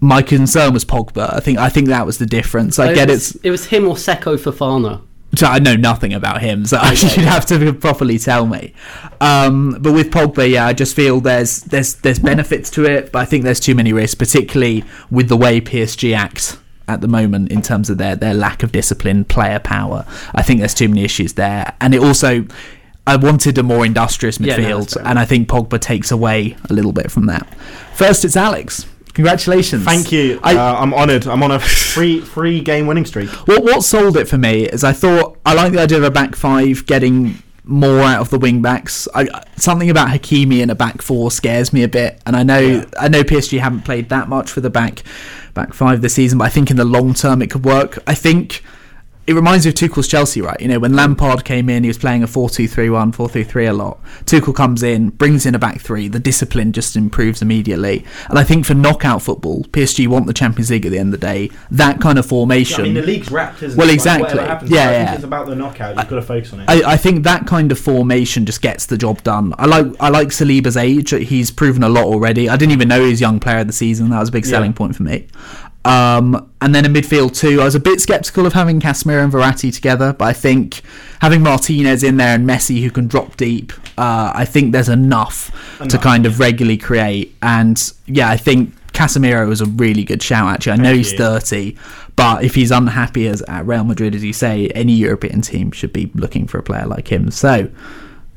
My 0.00 0.22
concern 0.22 0.72
was 0.72 0.84
Pogba. 0.84 1.34
I 1.34 1.40
think 1.40 1.58
I 1.58 1.68
think 1.68 1.88
that 1.88 2.06
was 2.06 2.18
the 2.18 2.26
difference. 2.26 2.78
I 2.78 2.92
it 2.92 2.94
get 2.94 3.08
was, 3.08 3.34
it's 3.34 3.44
It 3.44 3.50
was 3.50 3.66
him 3.66 3.86
or 3.86 3.94
Seko 3.94 4.38
Fofana. 4.38 5.02
So 5.36 5.46
I 5.46 5.60
know 5.60 5.76
nothing 5.76 6.12
about 6.12 6.40
him, 6.40 6.66
so 6.66 6.82
you'd 6.82 7.24
have 7.24 7.46
to 7.46 7.72
properly 7.72 8.18
tell 8.18 8.46
me. 8.46 8.74
Um, 9.20 9.76
but 9.80 9.92
with 9.92 10.10
Pogba, 10.10 10.50
yeah, 10.50 10.66
I 10.66 10.72
just 10.72 10.96
feel 10.96 11.20
there's 11.20 11.60
there's 11.62 11.94
there's 11.96 12.18
benefits 12.18 12.70
to 12.72 12.84
it, 12.84 13.12
but 13.12 13.20
I 13.20 13.24
think 13.24 13.44
there's 13.44 13.60
too 13.60 13.74
many 13.74 13.92
risks, 13.92 14.14
particularly 14.16 14.84
with 15.10 15.28
the 15.28 15.36
way 15.36 15.60
PSG 15.60 16.16
act 16.16 16.58
at 16.88 17.00
the 17.00 17.08
moment 17.08 17.52
in 17.52 17.62
terms 17.62 17.88
of 17.90 17.98
their 17.98 18.16
their 18.16 18.34
lack 18.34 18.62
of 18.62 18.72
discipline, 18.72 19.24
player 19.24 19.60
power. 19.60 20.04
I 20.34 20.42
think 20.42 20.58
there's 20.58 20.74
too 20.74 20.88
many 20.88 21.04
issues 21.04 21.34
there, 21.34 21.74
and 21.80 21.94
it 21.94 22.00
also. 22.00 22.46
I 23.06 23.16
wanted 23.16 23.56
a 23.58 23.62
more 23.62 23.84
industrious 23.84 24.38
Yeah, 24.38 24.56
no, 24.56 24.62
midfield, 24.62 24.96
and 25.04 25.18
I 25.18 25.24
think 25.24 25.48
Pogba 25.48 25.80
takes 25.80 26.12
away 26.12 26.56
a 26.68 26.72
little 26.72 26.92
bit 26.92 27.10
from 27.10 27.26
that. 27.26 27.46
First, 27.94 28.24
it's 28.24 28.36
Alex. 28.36 28.86
Congratulations. 29.14 29.84
Thank 29.84 30.12
you. 30.12 30.40
I- 30.42 30.56
uh, 30.56 30.76
I'm 30.80 30.94
honoured. 30.94 31.26
I'm 31.26 31.42
on 31.42 31.50
a 31.50 31.58
three 31.92 32.20
three 32.20 32.60
game 32.60 32.86
winning 32.86 33.04
streak. 33.04 33.28
What 33.48 33.62
what 33.64 33.82
sold 33.84 34.16
it 34.16 34.28
for 34.28 34.38
me 34.38 34.64
is 34.66 34.84
I 34.84 34.92
thought 34.92 35.38
I 35.44 35.54
like 35.54 35.72
the 35.72 35.80
idea 35.80 35.98
of 35.98 36.04
a 36.04 36.10
back 36.10 36.36
five 36.36 36.86
getting 36.86 37.42
more 37.64 38.00
out 38.00 38.20
of 38.20 38.30
the 38.30 38.38
wing 38.38 38.62
backs. 38.62 39.06
I, 39.14 39.28
something 39.56 39.90
about 39.90 40.08
Hakimi 40.08 40.60
in 40.60 40.70
a 40.70 40.74
back 40.74 41.02
four 41.02 41.30
scares 41.30 41.72
me 41.72 41.82
a 41.82 41.88
bit, 41.88 42.20
and 42.26 42.34
I 42.36 42.42
know 42.42 42.58
Yeah. 42.58 42.84
I 42.98 43.08
know 43.08 43.22
PSG 43.22 43.58
haven't 43.60 43.82
played 43.84 44.08
that 44.08 44.28
much 44.28 44.50
for 44.50 44.60
the 44.60 44.70
back 44.70 45.02
back 45.54 45.74
five 45.74 46.00
this 46.00 46.14
season, 46.14 46.38
but 46.38 46.44
I 46.44 46.48
think 46.48 46.70
in 46.70 46.76
the 46.76 46.84
long 46.84 47.14
term 47.14 47.42
it 47.42 47.50
could 47.50 47.64
work. 47.64 47.98
I 48.06 48.14
think. 48.14 48.62
It 49.26 49.34
reminds 49.34 49.64
me 49.64 49.68
of 49.68 49.76
Tuchel's 49.76 50.08
Chelsea, 50.08 50.40
right? 50.40 50.60
You 50.60 50.66
know, 50.66 50.80
when 50.80 50.94
Lampard 50.94 51.44
came 51.44 51.68
in, 51.68 51.84
he 51.84 51.88
was 51.88 51.98
playing 51.98 52.24
a 52.24 52.26
4-2-3-1, 52.26 53.14
4-3-3 53.14 53.68
a 53.68 53.72
lot. 53.72 54.02
Tuchel 54.24 54.52
comes 54.54 54.82
in, 54.82 55.10
brings 55.10 55.46
in 55.46 55.54
a 55.54 55.58
back 55.58 55.80
three. 55.80 56.08
The 56.08 56.18
discipline 56.18 56.72
just 56.72 56.96
improves 56.96 57.40
immediately. 57.40 58.04
And 58.28 58.38
I 58.40 58.44
think 58.44 58.66
for 58.66 58.74
knockout 58.74 59.22
football, 59.22 59.62
PSG 59.70 60.08
want 60.08 60.26
the 60.26 60.32
Champions 60.32 60.70
League 60.70 60.84
at 60.84 60.90
the 60.90 60.98
end 60.98 61.14
of 61.14 61.20
the 61.20 61.24
day. 61.26 61.50
That 61.70 62.00
kind 62.00 62.18
of 62.18 62.26
formation. 62.26 62.92
league's 62.94 63.30
wrapped, 63.30 63.62
isn't 63.62 63.78
Well, 63.78 63.86
it? 63.86 63.90
Like, 63.90 63.94
exactly. 63.94 64.24
whatever 64.30 64.46
happens, 64.48 64.70
Yeah, 64.72 64.80
I 64.80 64.92
think 64.94 65.08
yeah. 65.08 65.14
it's 65.14 65.24
about 65.24 65.46
the 65.46 65.54
knockout. 65.54 65.96
You've 65.96 66.08
got 66.08 66.16
to 66.16 66.22
focus 66.22 66.52
on 66.52 66.60
it. 66.60 66.68
I, 66.70 66.92
I 66.92 66.96
think 66.96 67.22
that 67.24 67.46
kind 67.46 67.70
of 67.70 67.78
formation 67.78 68.46
just 68.46 68.62
gets 68.62 68.86
the 68.86 68.96
job 68.98 69.22
done. 69.22 69.54
I 69.58 69.66
like 69.66 69.86
I 70.00 70.08
like 70.08 70.28
Saliba's 70.28 70.76
age. 70.76 71.10
He's 71.10 71.52
proven 71.52 71.84
a 71.84 71.88
lot 71.88 72.04
already. 72.06 72.48
I 72.48 72.56
didn't 72.56 72.72
even 72.72 72.88
know 72.88 73.04
he 73.04 73.10
was 73.10 73.20
young 73.20 73.38
player 73.38 73.58
of 73.58 73.68
the 73.68 73.72
season. 73.72 74.10
That 74.10 74.18
was 74.18 74.30
a 74.30 74.32
big 74.32 74.44
Yeah. 74.46 74.50
selling 74.50 74.72
point 74.72 74.96
for 74.96 75.04
me. 75.04 75.28
Um, 75.84 76.50
and 76.60 76.74
then 76.74 76.84
in 76.84 76.92
midfield 76.92 77.34
too, 77.34 77.62
I 77.62 77.64
was 77.64 77.74
a 77.74 77.80
bit 77.80 78.00
skeptical 78.00 78.44
of 78.46 78.52
having 78.52 78.80
Casemiro 78.80 79.24
and 79.24 79.32
Verratti 79.32 79.74
together, 79.74 80.12
but 80.12 80.26
I 80.26 80.32
think 80.34 80.82
having 81.20 81.42
Martinez 81.42 82.02
in 82.02 82.18
there 82.18 82.34
and 82.34 82.46
Messi 82.46 82.82
who 82.82 82.90
can 82.90 83.06
drop 83.06 83.36
deep, 83.36 83.72
uh, 83.96 84.32
I 84.34 84.44
think 84.44 84.72
there's 84.72 84.90
enough, 84.90 85.50
to 85.88 85.96
kind 85.96 86.26
of 86.26 86.38
regularly 86.38 86.76
create. 86.76 87.34
And 87.40 87.92
yeah, 88.06 88.28
I 88.28 88.36
think 88.36 88.74
Casemiro 88.92 89.48
was 89.48 89.62
a 89.62 89.66
really 89.66 90.04
good 90.04 90.22
shout. 90.22 90.52
Actually, 90.52 90.72
I 90.72 90.76
know 90.76 90.84
Thank 90.84 90.96
he's 90.98 91.12
you. 91.12 91.18
30, 91.18 91.76
but 92.16 92.44
if 92.44 92.54
he's 92.54 92.70
unhappy 92.70 93.26
as 93.28 93.40
at 93.42 93.66
Real 93.66 93.84
Madrid, 93.84 94.14
as 94.14 94.22
you 94.22 94.34
say, 94.34 94.68
any 94.68 94.92
European 94.92 95.40
team 95.40 95.70
should 95.70 95.92
be 95.92 96.10
looking 96.14 96.46
for 96.46 96.58
a 96.58 96.62
player 96.62 96.86
like 96.86 97.10
him. 97.10 97.30
So, 97.30 97.70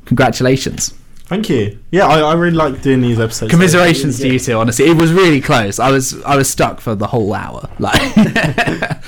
congratulations. 0.06 0.94
Thank 1.26 1.48
you. 1.48 1.78
Yeah, 1.90 2.06
I, 2.06 2.20
I 2.20 2.34
really 2.34 2.56
like 2.56 2.82
doing 2.82 3.00
these 3.00 3.18
episodes. 3.18 3.50
Commiserations 3.50 4.18
to 4.20 4.28
you 4.28 4.38
two. 4.38 4.54
Honestly, 4.58 4.84
it 4.86 4.96
was 4.96 5.12
really 5.12 5.40
close. 5.40 5.78
I 5.78 5.90
was 5.90 6.22
I 6.22 6.36
was 6.36 6.50
stuck 6.50 6.80
for 6.80 6.94
the 6.94 7.06
whole 7.06 7.32
hour. 7.32 7.68
Like, 7.78 8.00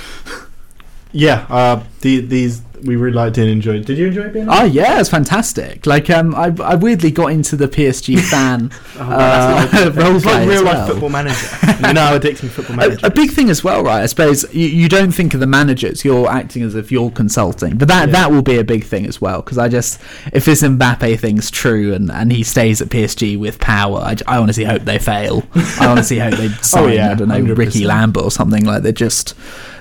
Yeah, 1.12 1.46
uh, 1.48 1.82
the, 2.02 2.20
these 2.20 2.60
we 2.84 2.96
really 2.96 3.14
liked 3.14 3.38
and 3.38 3.48
enjoyed. 3.48 3.84
Did 3.84 3.98
you 3.98 4.08
enjoy 4.08 4.22
it 4.22 4.32
being? 4.32 4.46
oh 4.48 4.64
yeah, 4.64 5.00
it's 5.00 5.08
fantastic. 5.08 5.86
Like, 5.86 6.10
um, 6.10 6.34
I 6.34 6.54
I 6.62 6.74
weirdly 6.74 7.10
got 7.10 7.32
into 7.32 7.56
the 7.56 7.68
PSG 7.68 8.20
fan 8.30 8.70
Oh, 8.98 9.02
uh, 9.02 9.92
role 9.94 10.16
it's 10.16 10.24
like 10.24 10.48
real 10.48 10.62
life 10.62 10.74
well. 10.74 10.86
football 10.88 11.08
manager. 11.08 11.46
you 11.86 11.92
know 11.94 12.00
how 12.00 12.18
addicting 12.18 12.48
football 12.48 12.76
manager. 12.76 13.06
A, 13.06 13.08
a 13.08 13.10
big 13.10 13.30
thing 13.30 13.50
as 13.50 13.62
well, 13.64 13.82
right? 13.82 14.02
I 14.02 14.06
suppose 14.06 14.52
you, 14.54 14.66
you 14.68 14.88
don't 14.88 15.12
think 15.12 15.34
of 15.34 15.40
the 15.40 15.46
managers. 15.46 16.04
You're 16.04 16.28
acting 16.30 16.62
as 16.62 16.74
if 16.74 16.90
you're 16.92 17.10
consulting, 17.10 17.76
but 17.78 17.88
that 17.88 18.08
Yeah. 18.08 18.12
that 18.12 18.30
will 18.30 18.42
be 18.42 18.58
a 18.58 18.64
big 18.64 18.84
thing 18.84 19.06
as 19.06 19.20
well. 19.20 19.42
Because 19.42 19.58
I 19.58 19.68
just, 19.68 20.00
if 20.32 20.44
this 20.44 20.62
Mbappe 20.62 21.18
thing's 21.20 21.50
true 21.50 21.94
and, 21.94 22.10
and 22.10 22.32
he 22.32 22.42
stays 22.42 22.80
at 22.82 22.88
PSG 22.88 23.38
with 23.38 23.58
power, 23.58 23.98
I, 24.00 24.16
I 24.26 24.36
honestly 24.38 24.64
hope 24.64 24.82
they 24.82 24.98
fail. 24.98 25.42
I 25.80 25.86
honestly 25.86 26.18
hope 26.18 26.34
they 26.34 26.48
sign, 26.62 26.84
Oh, 26.84 26.86
yeah, 26.88 27.10
I 27.10 27.14
don't 27.14 27.28
know, 27.28 27.40
100%. 27.40 27.56
Ricky 27.58 27.84
Lambert 27.84 28.22
or 28.24 28.30
something 28.30 28.64
like. 28.64 28.82
they're 28.82 28.92
just 28.92 29.34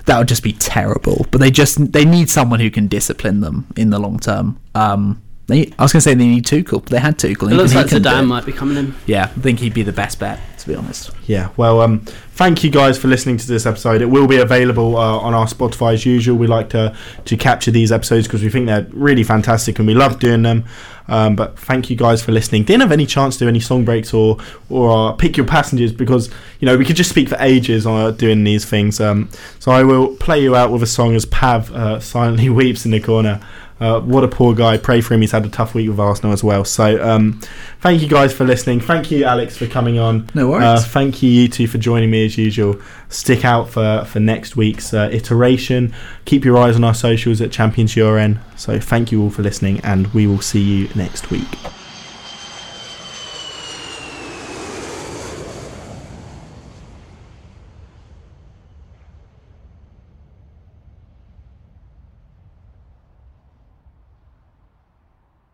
that 0.05 0.17
would 0.17 0.27
just 0.27 0.43
be 0.43 0.53
terrible. 0.53 1.25
But 1.31 1.39
they 1.41 1.51
just 1.51 1.91
they 1.91 2.05
need 2.05 2.29
someone 2.29 2.59
who 2.59 2.71
can 2.71 2.87
discipline 2.87 3.41
them 3.41 3.67
in 3.75 3.89
the 3.89 3.99
long 3.99 4.19
term. 4.19 4.59
Um, 4.73 5.21
they, 5.47 5.71
I 5.77 5.83
was 5.83 5.93
going 5.93 5.99
to 5.99 6.01
say 6.01 6.15
they 6.15 6.25
need 6.27 6.45
Tuchel, 6.45 6.81
but 6.81 6.87
they 6.87 6.99
had 6.99 7.19
Tuchel. 7.19 7.43
and 7.43 7.51
It 7.51 7.55
looks 7.55 7.75
like 7.75 7.89
can 7.89 8.01
do 8.01 8.09
Zidane 8.09 8.25
might 8.25 8.45
be 8.45 8.51
coming 8.51 8.77
in. 8.77 8.95
Yeah, 9.05 9.25
I 9.25 9.39
think 9.41 9.59
he'd 9.59 9.75
be 9.75 9.83
the 9.83 9.91
best 9.91 10.19
bet, 10.19 10.39
to 10.59 10.67
be 10.67 10.73
honest. 10.75 11.11
Yeah, 11.27 11.49
well, 11.55 11.81
um, 11.81 11.99
thank 12.31 12.63
you 12.63 12.71
guys 12.71 12.97
for 12.97 13.07
listening 13.07 13.37
to 13.37 13.47
this 13.47 13.67
episode. 13.67 14.01
It 14.01 14.07
will 14.07 14.25
be 14.25 14.37
available 14.37 14.97
uh, 14.97 15.19
on 15.19 15.35
our 15.35 15.45
Spotify 15.45 15.93
as 15.93 16.03
usual. 16.05 16.35
We 16.37 16.47
like 16.47 16.69
to 16.71 16.95
to 17.25 17.37
capture 17.37 17.69
these 17.69 17.91
episodes 17.91 18.25
because 18.27 18.41
we 18.41 18.49
think 18.49 18.65
they're 18.65 18.87
really 18.89 19.23
fantastic 19.23 19.77
and 19.77 19.87
we 19.87 19.93
love 19.93 20.19
doing 20.19 20.41
them. 20.41 20.65
Um, 21.07 21.35
but 21.35 21.57
thank 21.59 21.89
you 21.89 21.95
guys 21.95 22.21
for 22.21 22.31
listening. 22.31 22.63
Didn't 22.63 22.81
have 22.81 22.91
any 22.91 23.05
chance 23.05 23.37
to 23.37 23.45
do 23.45 23.49
any 23.49 23.59
song 23.59 23.85
breaks 23.85 24.13
or 24.13 24.37
or 24.69 25.09
uh, 25.09 25.11
pick 25.13 25.37
your 25.37 25.45
passengers 25.45 25.91
because 25.91 26.29
you 26.59 26.65
know 26.65 26.77
we 26.77 26.85
could 26.85 26.95
just 26.95 27.09
speak 27.09 27.29
for 27.29 27.37
ages 27.39 27.85
on 27.85 28.01
uh, 28.01 28.11
doing 28.11 28.43
these 28.43 28.65
things. 28.65 28.99
Um, 28.99 29.29
so 29.59 29.71
I 29.71 29.83
will 29.83 30.15
play 30.17 30.41
you 30.41 30.55
out 30.55 30.71
with 30.71 30.83
a 30.83 30.87
song 30.87 31.15
as 31.15 31.25
Pav 31.25 31.71
uh, 31.71 31.99
silently 32.15 32.49
weeps 32.49 32.85
in 32.85 32.91
the 32.91 32.99
corner. 32.99 33.41
Uh, 33.79 33.99
what 33.99 34.23
a 34.23 34.27
poor 34.27 34.55
guy. 34.55 34.77
Pray 34.77 35.01
for 35.01 35.13
him. 35.13 35.21
He's 35.21 35.31
had 35.31 35.45
a 35.45 35.49
tough 35.49 35.73
week 35.73 35.89
with 35.89 35.99
Arsenal 35.99 36.31
as 36.31 36.43
well. 36.43 36.63
So, 36.63 37.03
um, 37.05 37.41
thank 37.81 38.01
you 38.01 38.07
guys 38.07 38.33
for 38.33 38.45
listening. 38.45 38.79
Thank 38.79 39.11
you, 39.11 39.25
Alex, 39.25 39.57
for 39.57 39.67
coming 39.67 39.99
on. 39.99 40.29
No 40.33 40.49
worries. 40.49 40.63
Uh, 40.63 40.79
thank 40.79 41.21
you, 41.21 41.29
you 41.29 41.47
two, 41.49 41.67
for 41.67 41.77
joining 41.77 42.09
me 42.09 42.25
as 42.25 42.37
usual. 42.37 42.79
Stick 43.09 43.43
out 43.43 43.69
for, 43.69 44.05
for 44.05 44.21
next 44.21 44.55
week's 44.55 44.93
uh, 44.93 45.09
iteration. 45.11 45.93
Keep 46.23 46.45
your 46.45 46.57
eyes 46.57 46.77
on 46.77 46.85
our 46.85 46.93
socials 46.93 47.41
at 47.41 47.51
Champions 47.51 47.95
URN. 47.97 48.39
So, 48.55 48.79
thank 48.79 49.11
you 49.11 49.21
all 49.21 49.29
for 49.29 49.41
listening, 49.41 49.81
and 49.81 50.07
we 50.13 50.25
will 50.25 50.41
see 50.41 50.61
you 50.61 50.89
next 50.95 51.29
week. 51.29 51.74